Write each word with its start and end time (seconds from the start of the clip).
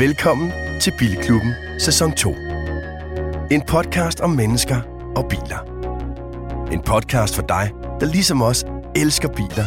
Velkommen 0.00 0.52
til 0.80 0.92
Bilklubben 0.98 1.52
Sæson 1.78 2.12
2. 2.12 2.34
En 3.50 3.62
podcast 3.62 4.20
om 4.20 4.30
mennesker 4.30 4.80
og 5.16 5.28
biler. 5.28 5.58
En 6.72 6.82
podcast 6.82 7.34
for 7.34 7.42
dig, 7.42 7.70
der 8.00 8.06
ligesom 8.06 8.42
os 8.42 8.64
elsker 8.96 9.28
biler, 9.28 9.64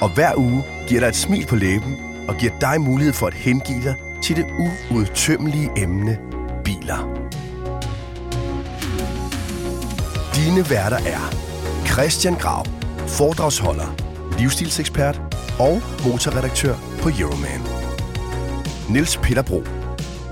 og 0.00 0.14
hver 0.14 0.32
uge 0.36 0.64
giver 0.88 1.00
dig 1.00 1.08
et 1.08 1.16
smil 1.16 1.46
på 1.46 1.56
læben 1.56 1.96
og 2.28 2.34
giver 2.36 2.52
dig 2.60 2.80
mulighed 2.80 3.12
for 3.12 3.26
at 3.26 3.34
hengive 3.34 3.82
dig 3.82 3.94
til 4.24 4.36
det 4.36 4.46
uudtømmelige 4.90 5.70
emne 5.76 6.18
biler. 6.64 6.98
Dine 10.34 10.70
værter 10.70 10.98
er 10.98 11.34
Christian 11.86 12.34
Grav, 12.34 12.66
foredragsholder, 13.08 13.96
livsstilsekspert 14.38 15.20
og 15.58 15.82
motorredaktør 16.04 16.74
på 17.00 17.08
Euroman. 17.20 17.71
Niels 18.88 19.16
Peter 19.16 19.42
Bro, 19.42 19.62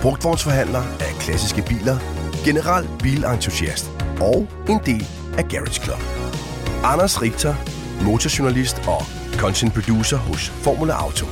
brugtvognsforhandler 0.01 0.83
af 1.01 1.15
klassiske 1.21 1.63
biler, 1.63 1.99
general 2.45 2.89
bilentusiast 3.03 3.91
og 4.21 4.49
en 4.69 4.81
del 4.87 5.07
af 5.39 5.49
Garage 5.49 5.83
Club. 5.83 6.01
Anders 6.85 7.23
Richter, 7.23 7.55
motorjournalist 8.05 8.79
og 8.89 9.03
content 9.37 9.75
producer 9.75 10.17
hos 10.17 10.49
Formula 10.49 10.93
Auto. 10.93 11.27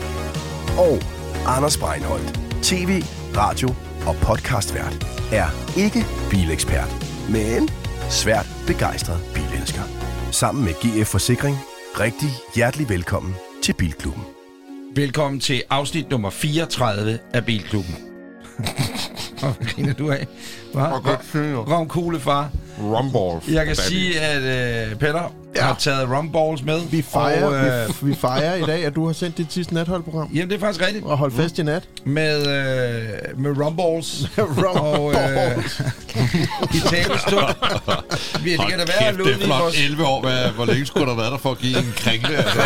Og 0.79 0.99
Anders 1.47 1.77
Breinholt, 1.77 2.41
tv, 2.62 3.03
radio 3.37 3.69
og 4.07 4.17
podcastvært, 4.17 5.07
er 5.33 5.48
ikke 5.77 6.05
bilekspert, 6.31 7.07
men 7.31 7.69
svært 8.11 8.47
begejstret 8.67 9.21
bilelsker. 9.35 9.83
Sammen 10.33 10.65
med 10.65 10.73
GF 10.75 11.09
Forsikring, 11.09 11.57
rigtig 12.01 12.31
hjertelig 12.55 12.89
velkommen 12.89 13.35
til 13.62 13.73
Bilklubben. 13.73 14.38
Velkommen 14.98 15.41
til 15.41 15.62
afsnit 15.70 16.11
nummer 16.11 16.31
34 16.31 17.19
af 17.34 17.45
Bilklubben. 17.45 17.95
Hvad 19.41 19.67
griner 19.67 19.92
du 19.92 20.11
af? 20.11 20.27
Hva? 20.73 20.83
Og 20.83 21.03
godt 21.03 21.25
finde 21.25 21.56
Romkugle 21.56 22.20
far. 22.20 22.50
rumballs. 22.81 23.48
Jeg 23.48 23.67
kan 23.67 23.77
sige, 23.77 24.20
at 24.20 24.42
øh, 24.91 24.97
Peter 24.97 25.34
ja. 25.59 25.64
har 25.67 25.77
taget 25.78 26.09
rumballs 26.11 26.62
med. 26.62 26.81
Vi 26.91 27.03
fejrer, 27.03 27.45
Og, 27.47 27.55
øh, 27.55 27.89
vi, 28.03 28.09
vi 28.09 28.14
fejrer 28.14 28.55
i 28.55 28.62
dag, 28.62 28.84
at 28.84 28.95
du 28.95 29.06
har 29.06 29.12
sendt 29.12 29.39
dit 29.39 29.53
sidste 29.53 29.75
natholdprogram. 29.75 30.31
jamen, 30.34 30.48
det 30.51 30.56
er 30.56 30.61
faktisk 30.61 30.87
rigtigt. 30.87 31.05
Og 31.05 31.19
holdt 31.19 31.34
fest 31.34 31.59
i 31.59 31.62
nat. 31.62 31.83
Med, 32.05 32.39
øh, 32.39 33.41
med 33.41 33.64
rumballs. 33.64 34.29
Rum 34.39 34.77
og 34.81 35.14
øh, 35.14 35.59
i 36.77 36.81
talestund. 36.91 37.45
Vi, 38.45 38.53
det 38.53 38.61
kan 38.69 38.79
da 38.79 38.84
være, 38.84 39.12
Kæft, 39.12 39.19
det 39.19 39.33
er 39.42 39.47
flot. 39.47 39.61
vores... 39.62 39.84
11 39.84 40.05
år. 40.06 40.20
Hvad, 40.20 40.48
hvor 40.51 40.64
længe 40.64 40.86
skulle 40.86 41.06
der 41.06 41.12
have 41.12 41.20
været 41.20 41.33
der 41.33 41.39
for 41.39 41.51
at 41.51 41.59
give 41.59 41.79
en 41.79 41.92
kringle? 41.97 42.36
Altså? 42.36 42.61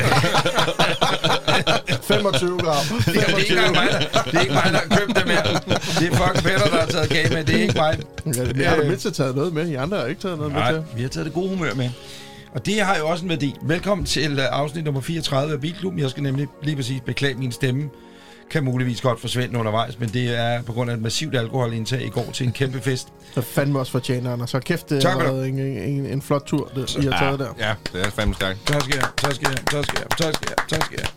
25 2.02 2.58
gram. 2.58 2.76
Det 3.04 3.16
er, 3.16 3.36
ikke 3.38 3.54
mig, 3.54 3.88
der, 3.90 4.22
det 4.22 4.34
er 4.34 4.40
ikke 4.40 4.52
mig, 4.54 4.62
der 4.72 4.78
har 4.78 4.96
købt 4.98 5.16
det 5.16 5.26
mere. 5.26 5.42
Det 6.00 6.12
er 6.12 6.16
fucking 6.16 6.44
Peter, 6.44 6.70
der 6.70 6.80
har 6.80 6.86
taget 6.86 7.08
kage 7.08 7.34
med. 7.34 7.44
Det 7.44 7.54
er 7.56 7.62
ikke 7.62 7.74
mig. 7.76 7.98
Ja, 8.36 8.42
vi 8.54 8.62
har 8.62 8.76
da 8.76 8.88
mindst 8.88 9.14
taget 9.14 9.36
noget 9.36 9.52
med. 9.52 9.68
I 9.68 9.74
andre 9.74 9.96
har 9.98 10.06
ikke 10.06 10.20
taget 10.20 10.38
noget 10.38 10.52
med 10.52 10.60
Nej, 10.60 10.72
til. 10.72 10.82
vi 10.96 11.02
har 11.02 11.08
taget 11.08 11.24
det 11.26 11.34
gode 11.34 11.48
humør 11.48 11.74
med. 11.74 11.90
Og 12.54 12.66
det 12.66 12.80
har 12.80 12.96
jo 12.96 13.08
også 13.08 13.24
en 13.24 13.30
værdi. 13.30 13.54
Velkommen 13.62 14.06
til 14.06 14.38
uh, 14.38 14.44
afsnit 14.50 14.84
nummer 14.84 15.00
34 15.00 15.52
af 15.52 15.60
Bilklubben. 15.60 16.00
Jeg 16.00 16.10
skal 16.10 16.22
nemlig 16.22 16.48
lige 16.62 16.76
præcis 16.76 17.00
beklage 17.00 17.34
min 17.34 17.52
stemme. 17.52 17.90
Kan 18.50 18.64
muligvis 18.64 19.00
godt 19.00 19.20
forsvinde 19.20 19.58
undervejs, 19.58 19.98
men 19.98 20.08
det 20.08 20.38
er 20.38 20.62
på 20.62 20.72
grund 20.72 20.90
af 20.90 20.94
et 20.94 21.02
massivt 21.02 21.36
alkoholindtag 21.36 22.02
i 22.02 22.08
går 22.08 22.30
til 22.32 22.46
en 22.46 22.52
kæmpe 22.52 22.80
fest. 22.80 23.08
Så 23.34 23.40
fandme 23.40 23.78
også 23.78 23.92
fortjener, 23.92 24.32
Anders. 24.32 24.50
Så 24.50 24.60
kæft, 24.60 24.90
det 24.90 25.04
har 25.04 25.18
været 25.18 25.48
en, 25.48 25.58
en, 25.58 26.06
en 26.06 26.22
flot 26.22 26.42
tur, 26.46 26.70
det, 26.74 26.96
I 26.96 27.06
har 27.06 27.18
taget 27.18 27.38
der. 27.38 27.48
Ja, 27.58 27.74
det 27.92 28.06
er 28.06 28.10
fandme 28.10 28.34
skak. 28.34 28.56
Tak 28.66 28.82
skal 28.82 28.94
jeg, 28.94 29.08
tak 29.16 29.34
skal 29.34 29.48
jeg, 29.50 29.58
tak 29.70 29.84
skal 29.84 29.98
jeg, 29.98 30.18
tak 30.18 30.34
skal 30.34 30.48
jeg, 30.48 30.68
tak 30.68 30.84
skal 30.84 30.98
jeg. 31.00 31.08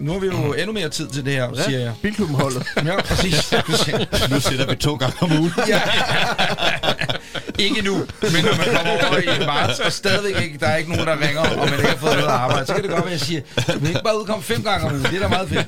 Nu 0.00 0.12
har 0.12 0.18
vi 0.18 0.26
jo 0.26 0.52
endnu 0.52 0.72
mere 0.72 0.88
tid 0.88 1.08
til 1.08 1.24
det 1.24 1.32
her, 1.32 1.54
siger 1.54 1.78
jeg. 1.78 1.92
Bilklubben-holdet. 2.02 2.66
Ja, 2.76 3.00
præcis. 3.02 3.52
nu 4.30 4.40
sætter 4.40 4.66
vi 4.70 4.76
to 4.76 4.94
gange 4.94 5.16
om 5.20 5.32
ugen. 5.32 5.52
Ja. 5.68 5.80
ikke 7.60 7.82
nu, 7.82 7.94
men 7.94 8.44
når 8.44 8.56
man 8.56 8.76
kommer 8.76 8.92
over 9.08 9.18
i 9.42 9.46
marts, 9.46 9.80
og 9.80 9.92
stadigvæk 9.92 10.42
ikke, 10.44 10.58
der 10.58 10.66
er 10.66 10.76
ikke 10.76 10.90
nogen, 10.90 11.06
der 11.06 11.26
ringer, 11.28 11.40
og 11.40 11.68
man 11.70 11.78
ikke 11.78 11.88
har 11.90 11.96
fået 11.96 12.12
noget 12.16 12.28
arbejde, 12.28 12.66
så 12.66 12.74
kan 12.74 12.82
det 12.82 12.90
godt 12.90 13.04
være, 13.04 13.14
at 13.14 13.18
jeg 13.20 13.26
siger, 13.26 13.40
du 13.56 13.78
kan 13.78 13.88
ikke 13.88 14.00
bare 14.04 14.18
udkomme 14.20 14.42
fem 14.44 14.62
gange 14.62 14.86
om 14.86 14.92
ugen, 14.92 15.04
det 15.04 15.14
er 15.16 15.20
da 15.20 15.28
meget 15.28 15.48
fedt. 15.48 15.66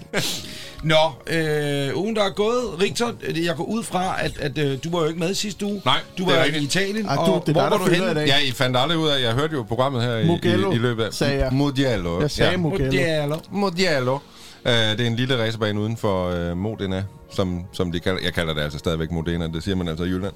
Nå, 0.85 0.97
øh, 1.27 1.97
ugen 1.99 2.17
der 2.17 2.23
er 2.25 2.31
gået, 2.31 2.65
Richter, 2.83 3.13
jeg 3.45 3.57
går 3.57 3.65
ud 3.65 3.83
fra, 3.83 4.17
at, 4.25 4.33
at 4.41 4.59
øh, 4.59 4.79
du 4.85 4.91
var 4.91 5.01
jo 5.03 5.09
ikke 5.09 5.21
med 5.21 5.35
sidste 5.35 5.67
uge. 5.67 5.83
Nej, 5.85 5.99
Du 6.19 6.23
det 6.25 6.31
er 6.33 6.37
var 6.37 6.43
i 6.43 6.47
rigtigt. 6.47 6.65
Italien, 6.77 7.07
Ej, 7.07 7.15
du, 7.15 7.21
og 7.21 7.43
det 7.47 7.49
er 7.49 7.53
hvor 7.53 7.63
dig, 7.63 7.71
var 7.71 7.77
der 7.79 7.85
du 7.85 7.91
fylder 7.91 8.05
i 8.05 8.09
henne? 8.09 8.21
dag. 8.21 8.27
Ja, 8.27 8.39
I 8.39 8.53
fandt 8.53 8.77
aldrig 8.77 8.99
ud 8.99 9.09
af, 9.09 9.23
jeg 9.23 9.33
hørte 9.33 9.53
jo 9.55 9.63
programmet 9.63 10.03
her 10.03 10.17
i, 10.19 10.27
Mugello, 10.27 10.73
i, 10.73 10.75
i 10.75 10.79
løbet 10.79 11.05
af... 11.05 11.13
sagde 11.13 11.39
jeg. 11.39 11.49
Mugello. 11.53 12.21
Jeg 12.21 12.31
sagde 12.31 12.51
ja. 12.51 12.57
Mugello. 12.57 12.85
Mugello. 12.93 13.37
Mugello. 13.51 14.19
Uh, 14.65 14.71
det 14.73 15.01
er 15.01 15.07
en 15.07 15.17
lille 15.17 15.43
racerbane 15.43 15.81
uden 15.81 15.97
for 15.97 16.51
uh, 16.51 16.57
Modena, 16.57 17.05
som, 17.31 17.65
som 17.73 17.93
de 17.93 18.01
kalder, 18.01 18.21
jeg 18.23 18.35
kalder 18.35 18.55
det 18.55 18.61
altså 18.61 18.79
stadigvæk 18.79 19.11
Modena, 19.11 19.49
det 19.49 19.63
siger 19.63 19.75
man 19.75 19.89
altså 19.89 20.05
i 20.05 20.09
Jylland. 20.09 20.35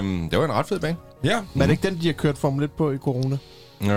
Um, 0.00 0.28
det 0.30 0.38
var 0.38 0.44
en 0.44 0.52
ret 0.52 0.66
fed 0.66 0.80
bane. 0.80 0.96
Ja, 1.24 1.40
Men 1.54 1.62
er 1.62 1.66
det 1.66 1.72
ikke 1.72 1.88
den, 1.88 1.98
de 2.00 2.06
har 2.06 2.12
kørt 2.12 2.38
Formel 2.38 2.64
1 2.64 2.72
på 2.72 2.90
i 2.90 2.96
corona? 2.96 3.38
Uh, 3.80 3.86
det, 3.88 3.92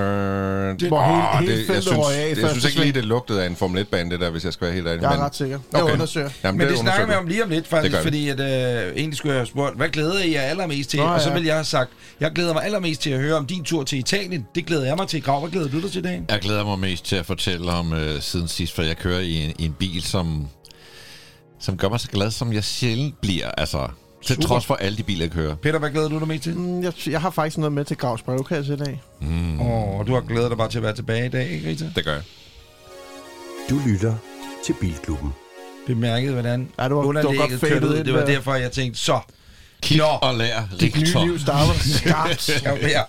Hvor 0.87 1.03
hele- 1.05 1.39
hele 1.39 1.51
det, 1.51 1.57
jeg 1.59 1.67
feltet 1.67 1.83
synes, 1.83 1.97
røg 1.97 2.15
af 2.15 2.35
jeg 2.41 2.49
synes 2.49 2.65
ikke 2.65 2.79
lige, 2.79 2.91
det 2.93 3.05
lugtede 3.05 3.43
af 3.43 3.47
en 3.47 3.55
Formel 3.55 3.81
1-bane, 3.81 4.11
det 4.11 4.19
der, 4.19 4.29
hvis 4.29 4.45
jeg 4.45 4.53
skal 4.53 4.65
være 4.65 4.75
helt 4.75 4.87
ærlig. 4.87 5.01
Jeg 5.01 5.07
er 5.11 5.15
Men- 5.15 5.25
ret 5.25 5.35
sikker. 5.35 5.59
Jeg 5.73 5.83
Okay. 5.83 5.93
undersøger. 5.93 6.29
Jamen, 6.43 6.57
men 6.57 6.67
det 6.67 6.77
snakker 6.77 7.01
undersøger 7.03 7.19
vi 7.19 7.23
om 7.23 7.27
lige 7.27 7.43
om 7.43 7.49
lidt, 7.49 7.63
Det 7.63 7.69
faktisk, 7.69 7.97
fordi 8.03 8.29
at, 8.29 8.39
øh, 8.39 8.95
egentlig 8.95 9.17
skulle 9.17 9.33
jeg 9.33 9.39
have 9.39 9.47
spurgt, 9.47 9.77
hvad 9.77 9.89
glæder 9.89 10.19
I 10.23 10.33
jer 10.33 10.41
allermest 10.41 10.89
til? 10.89 10.99
Nå, 10.99 11.05
og 11.05 11.21
så 11.21 11.29
ja. 11.29 11.35
vil 11.35 11.43
jeg 11.45 11.53
have 11.55 11.63
sagt, 11.65 11.89
jeg 12.19 12.31
glæder 12.35 12.53
mig 12.53 12.63
allermest 12.63 13.01
til 13.01 13.09
at 13.09 13.19
høre 13.19 13.35
om 13.35 13.45
din 13.45 13.63
tur 13.63 13.83
til 13.83 13.99
Italien. 13.99 14.47
Det 14.55 14.65
glæder 14.65 14.85
jeg 14.85 14.95
mig 14.95 15.07
til. 15.07 15.23
Grav, 15.23 15.39
hvad 15.39 15.49
glæder 15.51 15.67
du 15.69 15.81
dig 15.81 15.91
til 15.91 15.99
i 15.99 16.01
dag? 16.01 16.21
Jeg 16.29 16.39
glæder 16.39 16.63
mig 16.65 16.79
mest 16.79 17.05
til 17.05 17.15
at 17.15 17.25
fortælle 17.25 17.71
om 17.71 17.93
øh, 17.93 18.21
siden 18.21 18.47
sidst, 18.47 18.75
for 18.75 18.81
jeg 18.81 18.97
kører 18.97 19.19
i 19.19 19.35
en, 19.45 19.53
i 19.59 19.65
en 19.65 19.73
bil, 19.79 20.03
som, 20.03 20.47
som 21.59 21.77
gør 21.77 21.89
mig 21.89 21.99
så 21.99 22.07
glad, 22.07 22.31
som 22.31 22.53
jeg 22.53 22.63
sjældent 22.63 23.21
bliver. 23.21 23.51
Altså, 23.57 23.87
til 24.25 24.35
Super. 24.35 24.47
trods 24.47 24.65
for 24.65 24.75
alle 24.75 24.97
de 24.97 25.03
biler, 25.03 25.25
jeg 25.25 25.31
kører. 25.31 25.55
Peter, 25.55 25.79
hvad 25.79 25.89
glæder 25.89 26.09
du 26.09 26.19
dig 26.19 26.27
mest 26.27 26.43
til? 26.43 26.55
Mm, 26.57 26.83
Jeg, 26.83 26.93
jeg 27.07 27.21
har 27.21 27.29
faktisk 27.29 27.57
noget 27.57 27.71
med 27.73 27.85
til 27.85 27.97
Gravs 27.97 28.21
brevkasse 28.21 28.73
i 28.73 28.77
dag. 28.77 29.01
Åh, 29.59 29.99
oh, 29.99 30.07
du 30.07 30.13
har 30.13 30.21
glædet 30.21 30.49
dig 30.49 30.57
bare 30.57 30.69
til 30.69 30.77
at 30.77 30.83
være 30.83 30.95
tilbage 30.95 31.25
i 31.25 31.29
dag, 31.29 31.49
ikke 31.49 31.69
Rita? 31.69 31.91
Det 31.95 32.05
gør 32.05 32.13
jeg. 32.13 32.21
Du 33.69 33.81
lytter 33.87 34.15
til 34.65 34.75
Bilklubben. 34.81 35.33
Bemærket, 35.87 36.31
hvordan 36.31 36.59
Ja, 36.59 36.65
det 36.65 36.67
var- 36.77 36.87
det 36.87 36.95
var 36.95 37.03
underlægget 37.03 37.39
godt 37.61 37.61
kørte 37.71 37.87
ud. 37.87 38.03
Det 38.03 38.13
var 38.13 38.19
der. 38.19 38.25
derfor, 38.25 38.55
jeg 38.55 38.71
tænkte, 38.71 38.99
så. 38.99 39.19
Kig 39.81 39.97
Nå. 39.97 40.03
og 40.03 40.35
lær 40.35 40.61
Dit 40.79 40.95
nye 40.95 41.25
liv 41.25 41.39
starter 41.39 41.73
skarpt. 41.97 42.49
Ja. 42.81 43.01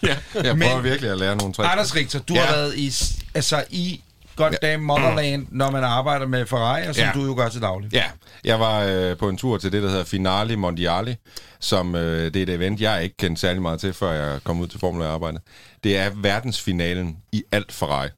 Jeg 0.45 0.57
Men- 0.57 0.69
prøver 0.69 0.81
virkelig 0.81 1.11
at 1.11 1.19
lære 1.19 1.37
nogle 1.37 1.55
trick. 1.55 1.69
Anders 1.73 1.95
Richter, 1.97 2.19
du 2.19 2.35
Ja. 2.35 2.41
har 2.41 2.55
været 2.57 2.77
i, 2.77 2.93
altså 3.35 3.65
i 3.71 4.01
goddamn 4.37 4.83
motherland, 4.85 5.47
når 5.51 5.71
man 5.71 5.85
arbejder 5.85 6.27
med 6.27 6.47
Ferrari, 6.47 6.85
som 6.95 6.95
Ja. 7.05 7.11
du 7.15 7.25
jo 7.27 7.35
gør 7.37 7.49
til 7.49 7.63
daglig. 7.63 7.93
Ja, 7.93 8.05
jeg 8.45 8.61
var 8.61 8.81
øh, 8.81 9.17
på 9.17 9.29
en 9.29 9.37
tur 9.37 9.59
til 9.59 9.73
det, 9.73 9.83
der 9.83 9.89
hedder 9.89 10.05
Finale 10.05 10.57
Mondiale, 10.57 11.17
som 11.61 11.95
øh, 11.95 12.25
det 12.35 12.37
er 12.37 12.43
et 12.43 12.49
event, 12.51 12.81
jeg 12.81 13.03
ikke 13.03 13.17
kendte 13.17 13.41
særlig 13.41 13.63
meget 13.63 13.81
til, 13.81 13.93
før 13.93 14.13
jeg 14.13 14.45
kom 14.45 14.61
ud 14.61 14.67
til 14.67 14.81
Formel 14.81 15.03
1-arbejdet. 15.07 15.41
Det 15.85 15.97
er 15.99 16.11
verdensfinalen 16.17 17.17
i 17.33 17.43
alt 17.53 17.73
Ferrari. 17.73 18.09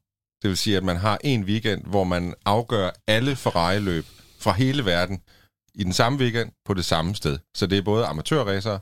Det 0.43 0.49
vil 0.51 0.57
sige, 0.57 0.77
at 0.77 0.85
man 0.85 0.97
har 0.97 1.19
en 1.25 1.45
weekend, 1.45 1.83
hvor 1.87 2.05
man 2.05 2.35
afgør 2.47 2.91
alle 3.07 3.37
Ferrari-løb 3.37 4.05
fra 4.41 4.53
hele 4.53 4.85
verden 4.85 5.21
i 5.75 5.85
den 5.85 5.93
samme 5.93 6.19
weekend 6.19 6.51
på 6.67 6.75
det 6.75 6.85
samme 6.85 7.15
sted. 7.15 7.39
Så 7.55 7.67
det 7.67 7.79
er 7.79 7.83
både 7.83 8.07
amatørracere, 8.07 8.79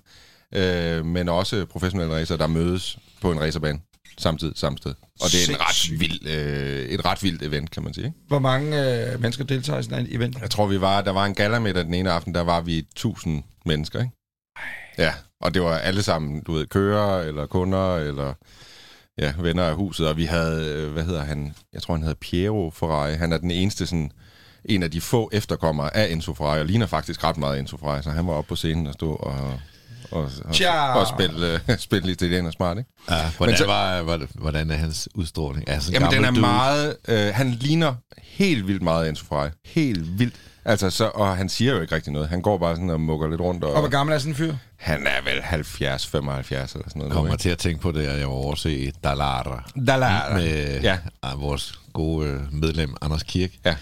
øh, 0.54 1.04
men 1.06 1.28
også 1.28 1.66
professionelle 1.66 2.14
racere, 2.14 2.38
der 2.38 2.46
mødes 2.46 2.98
på 3.20 3.32
en 3.32 3.40
racerbane 3.40 3.78
samtidig 4.18 4.52
samme 4.56 4.78
sted. 4.78 4.94
Og 5.20 5.26
det 5.32 5.48
er 5.48 5.54
en 5.54 5.60
ret 5.60 6.00
vild, 6.00 6.26
øh, 6.26 6.88
et 6.88 7.04
ret 7.04 7.22
vildt 7.22 7.42
event, 7.42 7.70
kan 7.70 7.82
man 7.82 7.94
sige. 7.94 8.06
Ikke? 8.06 8.18
Hvor 8.28 8.38
mange 8.38 9.02
øh, 9.12 9.20
mennesker 9.20 9.44
deltager 9.44 9.78
i 9.78 9.82
sådan 9.82 10.06
en 10.06 10.16
event? 10.16 10.40
Jeg 10.40 10.50
tror, 10.50 10.66
vi 10.66 10.80
var, 10.80 11.00
der 11.00 11.10
var 11.10 11.26
en 11.26 11.34
gallamiddag 11.34 11.84
den 11.84 11.94
ene 11.94 12.10
aften, 12.10 12.34
der 12.34 12.40
var 12.40 12.60
vi 12.60 12.78
1000 12.78 13.42
mennesker, 13.66 14.00
ikke? 14.00 14.12
Ja, 14.98 15.14
og 15.40 15.54
det 15.54 15.62
var 15.62 15.78
alle 15.78 16.02
sammen, 16.02 16.42
du 16.42 16.52
ved, 16.52 16.66
kører 16.66 17.22
eller 17.22 17.46
kunder 17.46 17.96
eller 17.96 18.34
ja, 19.18 19.32
venner 19.38 19.64
af 19.64 19.74
huset, 19.74 20.08
og 20.08 20.16
vi 20.16 20.24
havde, 20.24 20.66
øh, 20.66 20.92
hvad 20.92 21.04
hedder 21.04 21.24
han, 21.24 21.54
jeg 21.72 21.82
tror 21.82 21.94
han 21.94 22.02
hedder 22.02 22.18
Piero 22.20 22.70
Ferrari, 22.70 23.14
han 23.14 23.32
er 23.32 23.38
den 23.38 23.50
eneste 23.50 23.86
sådan, 23.86 24.12
en 24.64 24.82
af 24.82 24.90
de 24.90 25.00
få 25.00 25.30
efterkommere 25.32 25.96
af 25.96 26.12
Enzo 26.12 26.34
Ferrari, 26.34 26.60
og 26.60 26.66
ligner 26.66 26.86
faktisk 26.86 27.24
ret 27.24 27.36
meget 27.36 27.58
Enzo 27.58 27.76
Ferrari, 27.76 28.02
så 28.02 28.10
han 28.10 28.26
var 28.26 28.32
oppe 28.32 28.48
på 28.48 28.56
scenen 28.56 28.86
og 28.86 28.94
stod 28.94 29.16
og, 29.20 29.60
og, 30.12 30.30
og, 30.44 30.54
Tja. 30.54 30.94
og 30.98 31.06
spille, 31.06 31.60
øh, 31.68 31.78
spille 31.78 32.06
lidt 32.06 32.22
italiener 32.22 32.50
smart, 32.50 32.78
ikke? 32.78 32.90
Ja, 33.10 33.30
hvordan, 33.36 33.56
så- 33.56 33.66
var, 33.66 34.02
hvordan, 34.34 34.70
er 34.70 34.76
hans 34.76 35.08
udstråling? 35.14 35.68
Altså, 35.68 35.90
en 35.90 35.94
Jamen, 35.94 36.10
den 36.10 36.24
er 36.24 36.30
dude. 36.30 36.40
meget... 36.40 36.96
Øh, 37.08 37.34
han 37.34 37.50
ligner 37.50 37.94
helt 38.22 38.66
vildt 38.66 38.82
meget 38.82 39.08
Enzo 39.08 39.24
Ferrari. 39.28 39.48
Helt 39.64 40.18
vildt. 40.18 40.34
Altså, 40.64 40.90
så, 40.90 41.04
og 41.14 41.36
han 41.36 41.48
siger 41.48 41.74
jo 41.74 41.80
ikke 41.80 41.94
rigtig 41.94 42.12
noget. 42.12 42.28
Han 42.28 42.42
går 42.42 42.58
bare 42.58 42.74
sådan 42.76 42.90
og 42.90 43.00
mukker 43.00 43.28
lidt 43.28 43.40
rundt. 43.40 43.64
Og, 43.64 43.72
Og 43.72 43.80
hvor 43.80 43.88
gammel 43.88 44.14
er 44.14 44.18
sådan 44.18 44.32
en 44.32 44.36
fyr? 44.36 44.54
han 44.76 45.06
er 45.06 45.30
vel 45.32 45.42
70, 45.42 46.06
75 46.06 46.72
eller 46.72 46.88
sådan 46.88 46.98
noget. 46.98 47.10
nu, 47.10 47.14
kommer 47.14 47.32
ikke? 47.32 47.42
til 47.42 47.48
at 47.50 47.58
tænke 47.58 47.80
på 47.82 47.92
det, 47.92 48.06
at 48.06 48.18
jeg 48.18 48.26
var 48.28 48.34
overse 48.34 48.92
Dallara. 49.04 49.70
Dallara. 49.86 50.34
Med 50.34 50.80
Ja. 50.82 50.98
ja. 51.24 51.34
vores 51.36 51.74
gode 51.92 52.28
øh, 52.28 52.40
medlem, 52.52 52.94
Anders 53.02 53.22
Kirk. 53.22 53.50
Ja. 53.64 53.74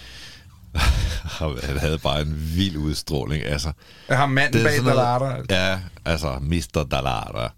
Han 0.73 1.77
havde 1.85 1.97
bare 1.97 2.21
en 2.21 2.51
vild 2.55 2.77
udstråling. 2.77 3.43
Altså, 3.43 3.71
Jeg 4.09 4.17
har 4.17 4.25
manden 4.25 4.63
bag 4.63 4.73
Dallara. 4.85 5.35
Ja, 5.49 5.79
altså 6.05 6.37
Mr. 6.41 6.83
Dallara. 6.91 7.51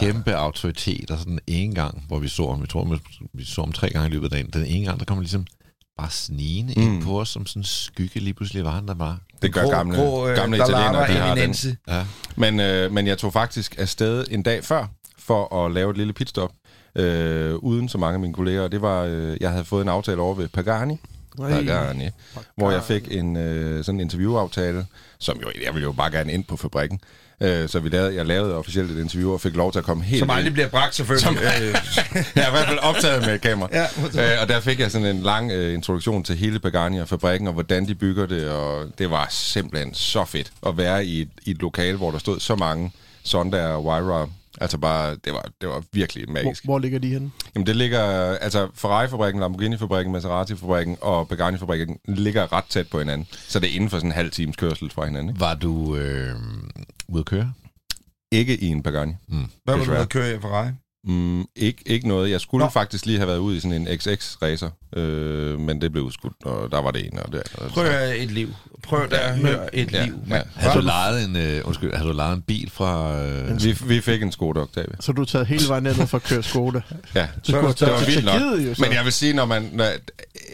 Kæmpe 0.00 0.34
autoritet, 0.34 1.10
og 1.10 1.18
sådan 1.18 1.38
en 1.46 1.74
gang, 1.74 2.04
hvor 2.08 2.18
vi 2.18 2.28
så 2.28 2.50
ham, 2.50 2.62
vi 2.62 2.66
tror, 2.66 2.98
vi 3.32 3.44
så 3.44 3.60
ham 3.62 3.72
tre 3.72 3.90
gange 3.90 4.08
i 4.08 4.12
løbet 4.12 4.24
af 4.26 4.30
dagen. 4.30 4.46
Den 4.52 4.66
ene 4.66 4.86
gang, 4.86 4.98
der 4.98 5.04
kommer 5.04 5.22
ligesom 5.22 5.46
bare 5.98 6.10
snigende 6.10 6.74
Mm. 6.76 6.82
ind 6.82 7.02
på 7.02 7.20
os, 7.20 7.28
som 7.28 7.46
sådan 7.46 7.60
en 7.60 7.64
skygge 7.64 8.20
lige 8.20 8.34
pludselig 8.34 8.64
var 8.64 8.70
han 8.70 8.88
der 8.88 8.94
bare. 8.94 9.18
Det 9.42 9.52
gør 9.52 9.70
gamle, 9.70 9.96
grå, 9.98 10.28
øh, 10.28 10.36
gamle 10.36 10.56
italienere, 10.56 10.82
larmer 10.92 11.06
de 11.06 11.12
har 11.12 11.34
den. 11.34 11.54
Ja. 11.88 12.04
Men, 12.36 12.60
øh, 12.60 12.92
men 12.92 13.06
jeg 13.06 13.18
tog 13.18 13.32
faktisk 13.32 13.74
afsted 13.78 14.24
en 14.30 14.42
dag 14.42 14.64
før, 14.64 14.86
for 15.18 15.64
at 15.66 15.72
lave 15.72 15.90
et 15.90 15.96
lille 15.96 16.12
pitstop, 16.12 16.50
øh, 16.96 17.54
uden 17.54 17.88
så 17.88 17.98
mange 17.98 18.14
af 18.14 18.20
mine 18.20 18.34
kolleger. 18.34 18.62
Og 18.62 18.72
det 18.72 18.82
var, 18.82 19.02
øh, 19.02 19.36
jeg 19.40 19.50
havde 19.50 19.64
fået 19.64 19.82
en 19.82 19.88
aftale 19.88 20.20
over 20.20 20.34
ved 20.34 20.48
Pagani, 20.48 20.98
Pagani 21.38 22.08
hvor 22.56 22.70
jeg 22.70 22.82
fik 22.84 23.02
en 23.10 23.36
øh, 23.36 23.84
sådan 23.84 23.96
en 23.96 24.00
interviewaftale, 24.00 24.86
som 25.18 25.38
jo, 25.42 25.50
jeg 25.64 25.74
ville 25.74 25.84
jo 25.86 25.92
bare 25.92 26.10
gerne 26.10 26.32
ind 26.32 26.44
på 26.44 26.56
fabrikken. 26.56 27.00
Øh, 27.40 27.68
så 27.68 27.80
vi 27.80 27.88
lavede, 27.88 28.14
jeg 28.14 28.26
lavede 28.26 28.54
officielt 28.56 28.90
et 28.90 29.00
interview 29.00 29.32
og 29.32 29.40
fik 29.40 29.54
lov 29.56 29.72
til 29.72 29.78
at 29.78 29.84
komme 29.84 30.04
helt 30.04 30.18
Som 30.18 30.28
ind. 30.28 30.36
aldrig 30.36 30.52
bliver 30.52 30.68
bragt, 30.68 30.94
selvfølgelig. 30.94 31.24
Som- 31.24 31.36
Øh, 31.36 31.74
jeg 32.36 32.44
er 32.44 32.48
i 32.48 32.50
hvert 32.50 32.66
fald 32.68 32.78
optaget 32.78 33.26
med 33.26 33.34
et 33.34 33.40
kamera. 33.40 33.68
Ja, 33.72 33.82
øh, 34.34 34.42
og 34.42 34.48
der 34.48 34.60
fik 34.60 34.80
jeg 34.80 34.90
sådan 34.90 35.06
en 35.16 35.22
lang 35.22 35.52
øh, 35.52 35.74
introduktion 35.74 36.22
til 36.24 36.36
hele 36.36 36.58
Pagani 36.58 37.00
og 37.00 37.08
fabrikken, 37.08 37.48
og 37.48 37.54
hvordan 37.54 37.88
de 37.88 37.94
bygger 37.94 38.26
det, 38.26 38.48
og 38.50 38.86
det 38.98 39.10
var 39.10 39.26
simpelthen 39.30 39.94
så 39.94 40.24
fedt 40.24 40.50
at 40.66 40.76
være 40.76 41.04
i 41.06 41.20
et, 41.22 41.28
i 41.44 41.50
et 41.50 41.58
lokale, 41.60 41.96
hvor 41.96 42.10
der 42.10 42.18
stod 42.18 42.40
så 42.40 42.54
mange 42.56 42.92
Sonda 43.24 43.66
og 43.66 43.84
Wyra. 43.86 44.26
Altså 44.60 44.78
bare, 44.78 45.16
det 45.24 45.32
var, 45.32 45.50
det 45.60 45.68
var 45.68 45.82
virkelig 45.92 46.24
Hvor, 46.24 46.32
magisk. 46.32 46.64
hvor 46.64 46.78
ligger 46.78 46.98
de 46.98 47.08
henne? 47.08 47.30
Jamen 47.54 47.66
det 47.66 47.76
ligger, 47.76 48.00
altså 48.36 48.68
Ferrari-fabrikken, 48.74 49.40
Lamborghini-fabrikken, 49.40 50.12
Maserati-fabrikken 50.12 50.96
og 51.00 51.28
Pagani-fabrikken 51.28 51.98
ligger 52.08 52.52
ret 52.52 52.64
tæt 52.64 52.88
på 52.88 52.98
hinanden. 52.98 53.26
Så 53.32 53.60
det 53.60 53.70
er 53.70 53.74
inden 53.74 53.90
for 53.90 53.96
sådan 53.96 54.10
en 54.10 54.14
halv 54.14 54.30
times 54.30 54.56
kørsel 54.56 54.90
fra 54.90 55.04
hinanden. 55.04 55.28
Ikke, 55.28 55.40
Var 55.40 55.54
du 55.54 55.96
øh, 55.96 56.34
ude 57.08 57.20
at 57.20 57.26
køre? 57.26 57.52
ikke 58.32 58.56
i 58.56 58.66
en 58.66 58.82
Pagani. 58.82 59.12
Hvad 59.64 59.76
var 59.76 59.84
du 59.84 59.90
med 59.90 59.98
at 60.00 60.08
køre 60.08 60.34
i 60.36 60.40
Ferrari? 60.40 60.68
Mm, 61.08 61.44
ikke, 61.56 61.82
ikke 61.86 62.08
noget. 62.08 62.30
Jeg 62.30 62.40
skulle 62.40 62.64
Nå. 62.64 62.70
Faktisk 62.70 63.06
lige 63.06 63.18
have 63.18 63.28
været 63.28 63.38
ude 63.38 63.56
i 63.56 63.60
sådan 63.60 63.72
en 63.88 63.98
XX-racer, 63.98 64.70
øh, 64.96 65.60
men 65.60 65.80
det 65.80 65.92
blev 65.92 66.04
udskudt, 66.04 66.32
og 66.44 66.70
der 66.70 66.80
var 66.82 66.90
det 66.90 67.06
ene 67.06 67.22
og 67.22 67.32
det 67.32 67.42
andet. 67.58 67.72
Prøv 67.72 67.84
at 67.84 68.22
et 68.22 68.30
liv. 68.30 68.54
Prøv 68.82 69.10
der 69.10 69.18
at 69.18 69.38
høre 69.38 69.74
et 69.74 69.92
Ja, 69.92 70.04
liv, 70.04 70.14
ja. 70.30 70.40
Har 70.54 70.74
du 70.74 70.80
lejet 70.86 71.24
en, 71.24 71.36
øh, 71.36 71.60
undskyld, 71.64 71.94
har 71.94 72.04
du 72.04 72.12
lejet 72.12 72.36
en 72.36 72.42
bil 72.42 72.70
fra... 72.70 73.20
Øh, 73.22 73.62
Vi, 73.64 73.76
vi 73.86 74.00
fik 74.00 74.22
en 74.22 74.32
Skoda 74.32 74.60
Octavia. 74.60 74.94
Så 75.00 75.12
du 75.12 75.24
taget 75.24 75.46
hele 75.46 75.68
vejen 75.68 75.82
ned 75.82 75.94
for 75.94 76.16
at 76.16 76.22
køre 76.22 76.42
Skoda. 76.42 76.80
Ja, 77.14 77.28
Så 77.42 77.52
skulle 77.52 77.62
du 77.62 77.68
det 77.84 77.92
var 77.92 78.06
vildt 78.06 78.24
nok. 78.24 78.40
Jo 78.68 78.74
så. 78.74 78.82
Men 78.82 78.92
jeg 78.92 79.04
vil 79.04 79.12
sige, 79.12 79.32
når 79.32 79.44
man 79.44 79.70
når, 79.72 79.86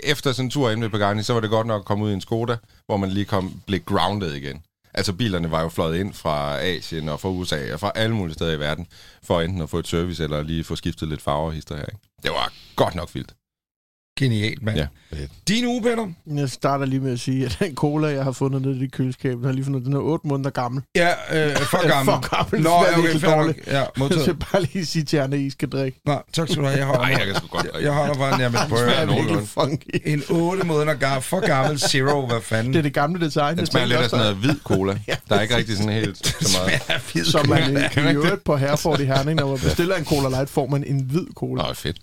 efter 0.02 0.32
sådan 0.32 0.44
en 0.46 0.50
tur 0.50 0.70
inde 0.70 0.82
ved 0.82 0.90
Pagani, 0.90 1.22
så 1.22 1.32
var 1.32 1.40
det 1.40 1.50
godt 1.50 1.66
nok 1.66 1.80
at 1.80 1.84
komme 1.84 2.04
ud 2.04 2.10
i 2.10 2.14
en 2.14 2.20
Skoda, 2.20 2.56
hvor 2.86 2.96
man 2.96 3.10
lige 3.10 3.24
kom, 3.24 3.52
blev 3.66 3.80
grounded 3.80 4.32
igen. 4.32 4.56
Altså 4.94 5.12
bilerne 5.12 5.50
var 5.50 5.62
jo 5.62 5.68
fløjet 5.68 6.00
ind 6.00 6.14
fra 6.14 6.60
Asien 6.60 7.08
og 7.08 7.20
fra 7.20 7.28
USA 7.28 7.72
og 7.72 7.80
fra 7.80 7.92
alle 7.94 8.16
mulige 8.16 8.34
steder 8.34 8.52
i 8.52 8.58
verden, 8.58 8.86
for 9.22 9.40
enten 9.40 9.62
at 9.62 9.70
få 9.70 9.78
et 9.78 9.88
service 9.88 10.24
eller 10.24 10.42
lige 10.42 10.64
få 10.64 10.76
skiftet 10.76 11.08
lidt 11.08 11.22
farver 11.22 11.46
og 11.46 11.52
her. 11.52 11.86
Ikke? 11.86 11.98
Det 12.22 12.30
var 12.30 12.52
godt 12.76 12.94
nok 12.94 13.14
vildt. 13.14 13.34
Genialt, 14.18 14.62
mand. 14.62 14.76
Ja. 14.76 14.86
Din 15.48 15.66
uge, 15.66 15.82
Peter? 15.82 16.06
Jeg 16.36 16.50
starter 16.50 16.84
lige 16.86 17.00
med 17.00 17.12
at 17.12 17.20
sige, 17.20 17.44
at 17.44 17.56
den 17.60 17.74
cola, 17.74 18.08
jeg 18.08 18.24
har 18.24 18.32
fundet 18.32 18.62
nede 18.62 18.84
i 18.84 18.88
køleskabet, 18.88 19.40
har 19.40 19.48
jeg 19.48 19.54
lige 19.54 19.64
fundet, 19.64 19.84
den 19.84 19.92
er 19.92 19.98
8 19.98 20.26
måneder 20.28 20.50
gammel. 20.50 20.82
Ja, 20.96 21.08
øh, 21.08 21.56
for 21.72 21.88
gammel. 21.88 22.12
For 22.14 22.36
gammel. 22.36 22.62
Nå, 22.62 22.70
ja, 22.70 22.98
okay, 22.98 23.18
fair 23.18 23.36
nok. 23.36 23.56
Ja, 23.66 23.78
Jeg 23.78 23.86
modtaget. 23.98 24.22
skal 24.22 24.34
bare 24.34 24.62
lige 24.62 24.86
sige 24.86 25.04
til 25.04 25.16
at 25.16 25.32
I 25.34 25.50
skal 25.50 25.68
drikke. 25.68 26.00
Nå, 26.06 26.18
tak 26.32 26.48
skal 26.48 26.62
du 26.62 26.66
have. 26.68 26.78
Jeg 26.78 26.86
holder 26.86 27.00
Nej, 27.08 27.10
jeg 27.18 27.26
kan 27.26 27.34
sgu 27.34 27.46
godt 27.46 27.66
drikke. 27.72 27.88
Jeg 27.88 27.92
holder 27.96 28.14
bare 28.14 28.38
nærmest 28.38 28.62
på 28.68 28.76
smager 28.76 28.90
Det 28.90 28.98
er 28.98 29.06
nogenlunde. 29.06 29.30
virkelig 29.30 29.48
funky. 29.48 30.00
En 30.04 30.22
8 30.30 30.66
måneder 30.66 30.94
gar, 30.94 31.20
for 31.20 31.46
gammel 31.46 31.78
Zero, 31.80 32.26
hvad 32.26 32.40
fanden? 32.40 32.72
Det 32.72 32.78
er 32.78 32.82
det 32.82 32.94
gamle 32.94 33.26
design. 33.26 33.50
Den 33.50 33.58
jeg 33.60 33.66
smager 33.68 33.86
lidt 33.86 33.98
af 34.00 34.10
sådan 34.10 34.24
noget 34.24 34.36
hvid 34.36 34.56
cola. 34.64 34.98
Der 35.28 35.36
er 35.36 35.40
ikke 35.40 35.56
rigtig 35.56 35.76
sådan 35.76 35.92
helt 35.92 36.26
så 36.26 36.58
meget. 37.08 37.26
Som 37.26 37.48
man 37.48 38.12
i 38.14 38.16
øvrigt 38.16 38.44
på 38.44 38.56
Herford 38.56 39.00
i 39.00 39.04
Herning, 39.04 39.40
når 39.40 39.48
man 39.48 39.58
bestiller 39.58 39.96
en 39.96 40.04
Cola 40.04 40.28
Light, 40.28 40.50
får 40.50 40.66
man 40.66 40.84
en 40.84 41.00
hvid 41.00 41.26
cola. 41.34 41.62
Nå, 41.62 41.74
fedt. 41.74 41.96